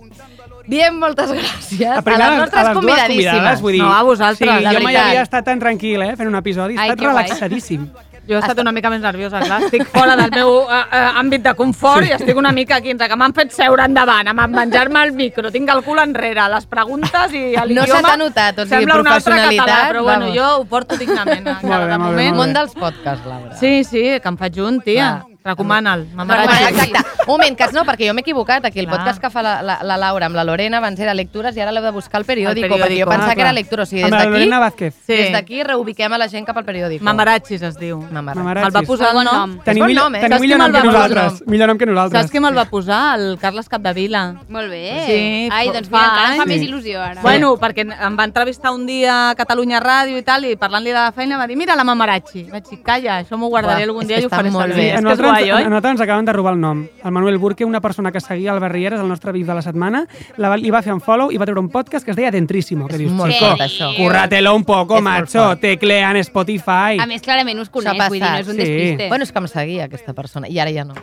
diem 0.69 0.99
moltes 1.01 1.31
gràcies 1.33 1.89
a, 1.89 2.03
primer, 2.03 2.29
les 2.29 2.39
nostres 2.39 2.61
a 2.61 2.69
les 2.69 2.77
convidadíssimes. 2.77 3.33
convidades, 3.33 3.61
vull 3.63 3.73
dir, 3.73 3.81
No, 3.83 3.95
a 3.95 4.03
vosaltres, 4.03 4.59
Sí, 4.59 4.63
la 4.63 4.73
jo 4.75 4.81
mai 4.85 4.93
veritat. 4.93 5.07
havia 5.09 5.23
estat 5.23 5.45
tan 5.47 5.59
tranquil, 5.59 6.03
eh, 6.03 6.17
fent 6.17 6.29
un 6.29 6.37
episodi. 6.37 6.75
He 6.75 6.79
Ai, 6.79 6.91
estat 6.91 6.99
que 7.01 7.09
guai. 7.09 8.12
Jo 8.29 8.37
he 8.37 8.39
estat 8.39 8.61
una 8.63 8.71
mica 8.75 8.91
més 8.93 9.01
nerviosa, 9.03 9.41
clar. 9.43 9.59
Estic 9.67 9.89
fora 9.95 10.15
del 10.19 10.31
meu 10.35 10.53
uh, 10.61 10.69
uh, 10.69 11.21
àmbit 11.21 11.43
de 11.47 11.55
confort 11.59 12.07
i 12.07 12.15
estic 12.15 12.39
una 12.39 12.53
mica 12.55 12.79
aquí, 12.79 12.93
entre 12.95 13.09
que 13.11 13.19
m'han 13.19 13.35
fet 13.35 13.55
seure 13.57 13.89
endavant, 13.89 14.31
amb 14.31 14.45
menjar-me 14.55 15.03
el 15.09 15.15
micro, 15.19 15.51
tinc 15.55 15.73
el 15.75 15.83
cul 15.87 15.99
enrere, 16.03 16.47
les 16.55 16.69
preguntes 16.71 17.35
i 17.35 17.45
No 17.57 17.67
l'idioma... 17.67 17.99
se 17.99 18.07
t'ha 18.07 18.17
notat, 18.21 18.63
o 18.63 18.69
sigui, 18.69 18.79
sembla 18.79 19.01
professionalitat, 19.03 19.67
català, 19.67 19.91
però 19.91 20.07
bueno, 20.07 20.31
vamos. 20.31 20.39
jo 20.39 20.55
ho 20.61 20.65
porto 20.71 21.01
dignament. 21.01 21.45
Molt 21.49 21.63
bé, 21.63 21.67
encara, 21.67 21.91
de 21.91 21.99
molt 21.99 22.17
bé, 22.17 22.31
moment. 22.31 22.37
molt 22.37 22.43
Món 22.43 22.57
dels 22.61 22.79
podcasts, 22.79 23.27
Laura. 23.27 23.59
Sí, 23.59 23.75
sí, 23.89 24.07
que 24.23 24.35
em 24.35 24.41
faig 24.41 24.63
un, 24.63 24.81
tia. 24.87 25.13
Recomana'l. 25.45 26.07
Exacte. 26.13 26.99
Un 27.23 27.27
moment, 27.27 27.57
que 27.57 27.67
no, 27.73 27.85
perquè 27.87 28.09
jo 28.09 28.15
m'he 28.15 28.23
equivocat. 28.23 28.65
Aquí 28.67 28.81
el 28.81 28.87
Clar. 28.87 28.99
podcast 28.99 29.21
que 29.23 29.31
fa 29.31 29.43
la, 29.43 29.63
la, 29.63 29.77
la 29.87 29.97
Laura 29.97 30.27
amb 30.27 30.35
la 30.35 30.43
Lorena 30.45 30.79
abans 30.79 30.99
era 30.99 31.15
lectures 31.15 31.57
i 31.57 31.61
ara 31.63 31.71
l'heu 31.73 31.83
de 31.85 31.91
buscar 31.95 32.19
al 32.21 32.25
periòdico, 32.27 32.67
Al 32.67 32.71
perquè 32.71 32.79
jo 32.79 32.83
periòdico. 32.85 33.11
pensava 33.11 33.31
Ah, 33.31 33.35
que 33.35 33.41
era 33.41 33.51
clar. 33.51 33.55
lectura. 33.55 33.83
O 33.83 33.87
sigui, 33.87 34.03
Amb 34.03 34.11
des 34.11 34.19
la 34.19 34.25
d'aquí 34.25 34.33
Lorena 34.39 34.59
Vázquez. 34.59 34.95
Sí. 35.07 35.13
des 35.17 35.33
d'aquí 35.33 35.63
reubiquem 35.63 36.13
a 36.13 36.19
la 36.19 36.29
gent 36.29 36.47
cap 36.47 36.57
al 36.59 36.65
periòdico. 36.65 37.05
Mamarachis 37.05 37.63
es 37.63 37.79
diu. 37.79 37.99
Mamarachis. 38.11 38.43
Mamarachis. 38.43 38.73
Me'l 38.75 38.83
va 38.83 38.87
posar 38.87 39.13
el 39.17 39.25
nom. 39.25 39.59
Tenim, 39.65 39.85
bon 39.87 39.95
nom, 39.95 40.15
eh? 40.17 40.21
tenim 40.21 40.41
millor 40.41 40.59
nom 40.59 40.73
que 40.73 40.83
nosaltres. 40.83 41.43
Millor 41.47 41.69
nom 41.69 41.79
que 41.79 41.87
nosaltres. 41.87 42.21
Saps 42.23 42.33
qui 42.33 42.41
me'l 42.41 42.57
va 42.59 42.65
posar? 42.65 43.19
El 43.19 43.39
Carles 43.39 43.69
Capdevila. 43.69 44.35
Molt 44.49 44.71
bé. 44.71 44.83
Sí, 45.07 45.49
Ai, 45.53 45.69
fa- 45.69 45.73
doncs 45.75 45.91
mira, 45.91 46.05
encara 46.05 46.33
em 46.35 46.41
fa 46.41 46.47
més 46.47 46.63
il·lusió 46.63 47.01
ara. 47.01 47.21
Bueno, 47.23 47.57
perquè 47.59 47.87
em 47.87 48.19
va 48.19 48.25
entrevistar 48.25 48.73
un 48.73 48.87
dia 48.87 49.31
a 49.31 49.35
Catalunya 49.35 49.81
Ràdio 49.81 50.19
i 50.19 50.23
tal, 50.23 50.45
i 50.45 50.57
parlant-li 50.57 50.91
de 50.91 50.99
la 50.99 51.13
feina 51.13 51.39
va 51.39 51.47
dir, 51.47 51.57
mira 51.57 51.77
la 51.77 51.85
Mamarachi. 51.85 52.49
Vaig 52.51 52.65
dir, 52.69 52.83
calla, 52.83 53.21
això 53.23 53.37
m'ho 53.39 53.49
guardaré 53.49 53.85
algun 53.85 54.07
dia 54.07 54.19
i 54.21 54.25
ho 54.25 54.29
faré 54.29 54.51
servir. 54.51 54.95
és 54.97 55.03
nosaltres, 55.03 55.32
guai, 55.33 55.49
ens, 55.51 55.57
oi? 55.59 55.63
a 55.65 55.69
nosaltres 55.69 55.91
ens 55.93 56.01
acaben 56.01 56.25
de 56.25 56.33
robar 56.33 56.53
el 56.55 56.61
nom. 56.61 56.87
El 57.05 57.11
Manuel 57.13 57.39
Burke, 57.39 57.65
una 57.65 57.81
persona 57.81 58.13
que 58.13 58.21
seguia 58.21 58.53
el 58.53 58.61
Barrieres, 58.61 59.01
el 59.01 59.09
nostre 59.09 59.33
bif 59.33 59.47
de 59.47 59.55
la 59.55 59.63
setmana, 59.63 60.07
la, 60.37 60.49
va- 60.49 60.57
li 60.57 60.71
va 60.71 60.83
fer 60.83 60.93
un 60.95 61.01
follow 61.01 61.31
i 61.33 61.37
va 61.37 61.45
treure 61.45 61.61
un 61.61 61.69
podcast 61.71 62.05
que 62.05 62.11
es 62.13 62.17
deia 62.17 62.31
Dentrísimo. 62.31 62.87
Que 62.87 62.95
És 62.95 62.99
dius, 63.01 63.13
molt 63.13 63.35
fort, 63.39 63.61
això. 63.61 63.95
curratelo 63.97 64.55
un 64.55 64.65
poco, 64.65 64.97
És 64.99 65.03
macho, 65.03 65.57
teclea 65.59 66.11
en 66.11 66.17
Spotify. 66.19 66.99
A 67.01 67.07
més, 67.07 67.23
clarament 67.23 67.59
us 67.61 67.69
coneix, 67.71 67.97
vull 68.09 68.19
dir, 68.21 68.29
no 68.29 68.37
és 68.39 68.49
un 68.49 68.55
Sí. 68.55 68.59
despiste. 68.63 69.09
Bueno, 69.09 69.25
és 69.25 69.33
que 69.33 69.39
em 69.39 69.49
seguia 69.49 69.85
aquesta 69.85 70.13
persona, 70.15 70.49
i 70.49 70.59
ara 70.59 70.71
ja 70.73 70.85
no. 70.85 70.95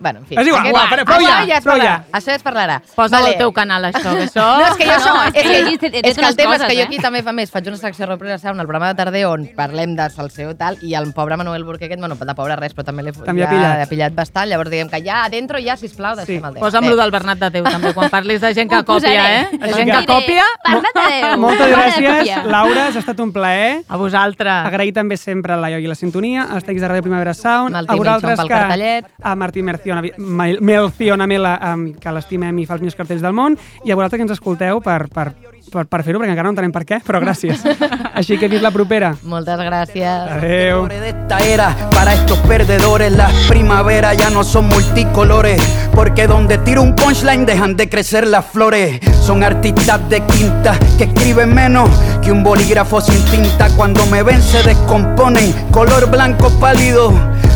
Bueno, 0.00 0.20
en 0.20 0.26
fi. 0.26 0.34
És 0.38 0.46
igual, 0.46 0.62
Aquest- 0.62 0.74
guau, 0.74 0.86
però- 0.86 1.20
ja, 1.20 1.44
ja 1.46 1.60
parlarà. 1.60 1.82
ja. 1.84 2.04
Això 2.12 2.26
ja 2.30 2.34
es 2.36 2.44
parlarà. 2.44 2.80
Posa 2.94 3.18
al 3.18 3.36
teu 3.36 3.52
canal, 3.52 3.84
això, 3.84 4.12
que 4.14 4.24
això... 4.28 4.44
No, 4.58 4.66
és 4.68 4.76
que 4.76 4.84
jo. 4.86 4.98
No, 5.08 5.24
és, 5.24 5.34
és 5.34 5.78
que 5.78 5.86
he 5.88 6.00
és 6.10 6.16
que 6.18 6.26
el 6.26 6.36
tema 6.36 6.54
és 6.54 6.60
coses, 6.62 6.66
que 6.68 6.74
jo 6.76 6.80
eh? 6.82 6.84
aquí 6.84 6.98
també 6.98 7.22
fa 7.22 7.32
més. 7.32 7.50
Faig 7.50 7.66
una 7.66 7.76
secció 7.76 8.06
de 8.06 8.12
Represa 8.12 8.38
Sound, 8.38 8.60
el 8.60 8.66
programa 8.66 8.88
de 8.92 8.94
tarder 8.94 9.24
on 9.26 9.48
parlem 9.56 9.96
de 9.96 10.08
salseo 10.10 10.50
i 10.52 10.54
tal, 10.54 10.76
i 10.82 10.94
el 10.94 11.12
pobre 11.14 11.36
Manuel 11.36 11.64
Burque 11.64 11.86
aquest, 11.86 11.98
bueno, 12.00 12.14
de 12.14 12.34
pobre 12.34 12.56
res, 12.56 12.74
però 12.76 12.84
també 12.84 13.02
l'he 13.02 13.12
També 13.12 13.42
ha 13.42 13.46
ja, 13.46 13.50
pillat. 13.50 13.80
ha 13.82 13.86
pillat 13.90 14.14
bastant. 14.14 14.48
Llavors 14.50 14.70
diguem 14.70 14.88
que 14.88 15.02
ja, 15.02 15.28
dentro 15.30 15.58
ja, 15.58 15.76
sisplau, 15.76 16.14
deixem 16.16 16.36
Sí. 16.38 16.44
el 16.44 16.54
tema. 16.54 16.60
Posa'm 16.66 16.86
lo 16.88 16.96
del 16.96 17.10
Bernat 17.10 17.38
de 17.38 17.50
Déu, 17.50 17.64
també, 17.64 17.92
quan 17.94 18.10
parlis 18.10 18.40
de 18.40 18.52
gent 18.54 18.70
que 18.70 18.82
posaré. 18.84 19.16
eh? 19.16 19.48
De 19.56 19.64
Així 19.64 19.74
gent 19.74 19.90
que- 19.90 20.06
copia, 20.06 20.44
Bernat 20.68 20.94
de 20.94 21.06
Déu. 21.16 21.38
Moltes 21.48 21.66
de 21.66 21.74
gràcies. 21.74 22.44
Laura, 22.44 22.84
ha 22.86 22.88
estat 22.98 23.18
un 23.20 23.32
plaer. 23.32 23.82
a 23.88 23.96
vosaltres. 23.96 24.66
Agrair 24.68 24.92
també 24.94 25.16
sempre 25.16 25.56
la 25.56 25.70
Ioi 25.70 25.82
i 25.84 25.88
la 25.88 25.94
sintonia, 25.94 26.44
als 26.52 26.62
tècnics 26.64 26.82
de 26.82 26.88
Ràdio 26.88 27.02
Primavera 27.02 27.34
Sound, 27.34 27.74
el 27.74 27.86
a 27.88 27.94
vosaltres 27.96 28.38
que... 28.46 29.02
A 29.22 29.34
Martí 29.34 29.62
Merciona, 29.62 29.87
Mel- 30.18 30.58
Melciona 30.60 31.26
Mela, 31.26 31.58
um, 31.74 31.92
que 31.94 32.12
l'estimem 32.12 32.58
i 32.58 32.66
fa 32.66 32.74
els 32.74 32.82
millors 32.82 32.96
cartells 32.98 33.22
del 33.22 33.32
món, 33.32 33.56
i 33.84 33.90
a 33.92 33.96
vosaltres 33.96 34.18
que 34.18 34.26
ens 34.26 34.32
escolteu 34.32 34.80
per, 34.80 35.08
per, 35.08 35.32
per, 35.72 35.86
per 35.86 36.02
fer-ho, 36.04 36.20
perquè 36.20 36.32
encara 36.32 36.48
no 36.48 36.54
entenem 36.56 36.72
per 36.72 36.84
què, 36.84 37.00
però 37.04 37.20
gràcies. 37.20 37.62
Així 38.18 38.38
que 38.38 38.48
fins 38.48 38.62
la 38.62 38.70
propera. 38.74 39.14
Moltes 39.22 39.58
gràcies. 39.60 40.08
Adeu. 40.38 40.86
de 40.88 41.08
esta 41.08 41.38
era 41.40 41.68
para 41.90 42.14
estos 42.14 42.38
perdedores 42.40 43.12
las 43.12 43.32
primaveras 43.48 44.16
ya 44.16 44.30
no 44.30 44.42
son 44.44 44.66
multicolores 44.68 45.60
porque 45.94 46.26
donde 46.26 46.58
tiro 46.58 46.82
un 46.82 46.94
punchline 46.94 47.44
dejan 47.46 47.76
de 47.76 47.88
crecer 47.88 48.26
las 48.26 48.44
flores 48.46 48.98
son 49.20 49.42
artistas 49.44 50.08
de 50.08 50.20
quinta 50.22 50.78
que 50.96 51.04
escriben 51.04 51.54
menos 51.54 51.88
que 52.22 52.32
un 52.32 52.42
bolígrafo 52.42 53.00
sin 53.00 53.22
tinta 53.26 53.68
cuando 53.76 54.04
me 54.06 54.22
ven 54.22 54.40
se 54.42 54.62
descomponen 54.62 55.52
color 55.70 56.10
blanco 56.10 56.50
pálido 56.60 57.12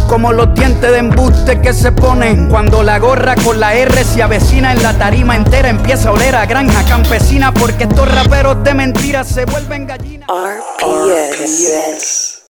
como 0.08 0.32
los 0.32 0.54
dientes 0.54 0.90
de 0.90 0.98
embuste 0.98 1.60
que 1.60 1.72
se 1.72 1.92
ponen 1.92 2.48
cuando 2.48 2.82
la 2.82 2.98
gorra 2.98 3.34
con 3.36 3.60
la 3.60 3.74
R 3.74 4.04
se 4.04 4.22
avecina 4.22 4.72
en 4.72 4.82
la 4.82 4.96
tarima 4.96 5.36
entera 5.36 5.68
empieza 5.68 6.08
a 6.08 6.12
oler 6.12 6.34
a 6.34 6.46
granja 6.46 6.82
campesina 6.84 7.52
porque 7.52 7.84
estos 7.84 8.12
raperos 8.12 8.62
de 8.64 8.74
mentiras 8.74 9.28
se 9.28 9.44
vuelven 9.44 9.86
gallinas 9.86 10.28
RPS. 10.28 12.31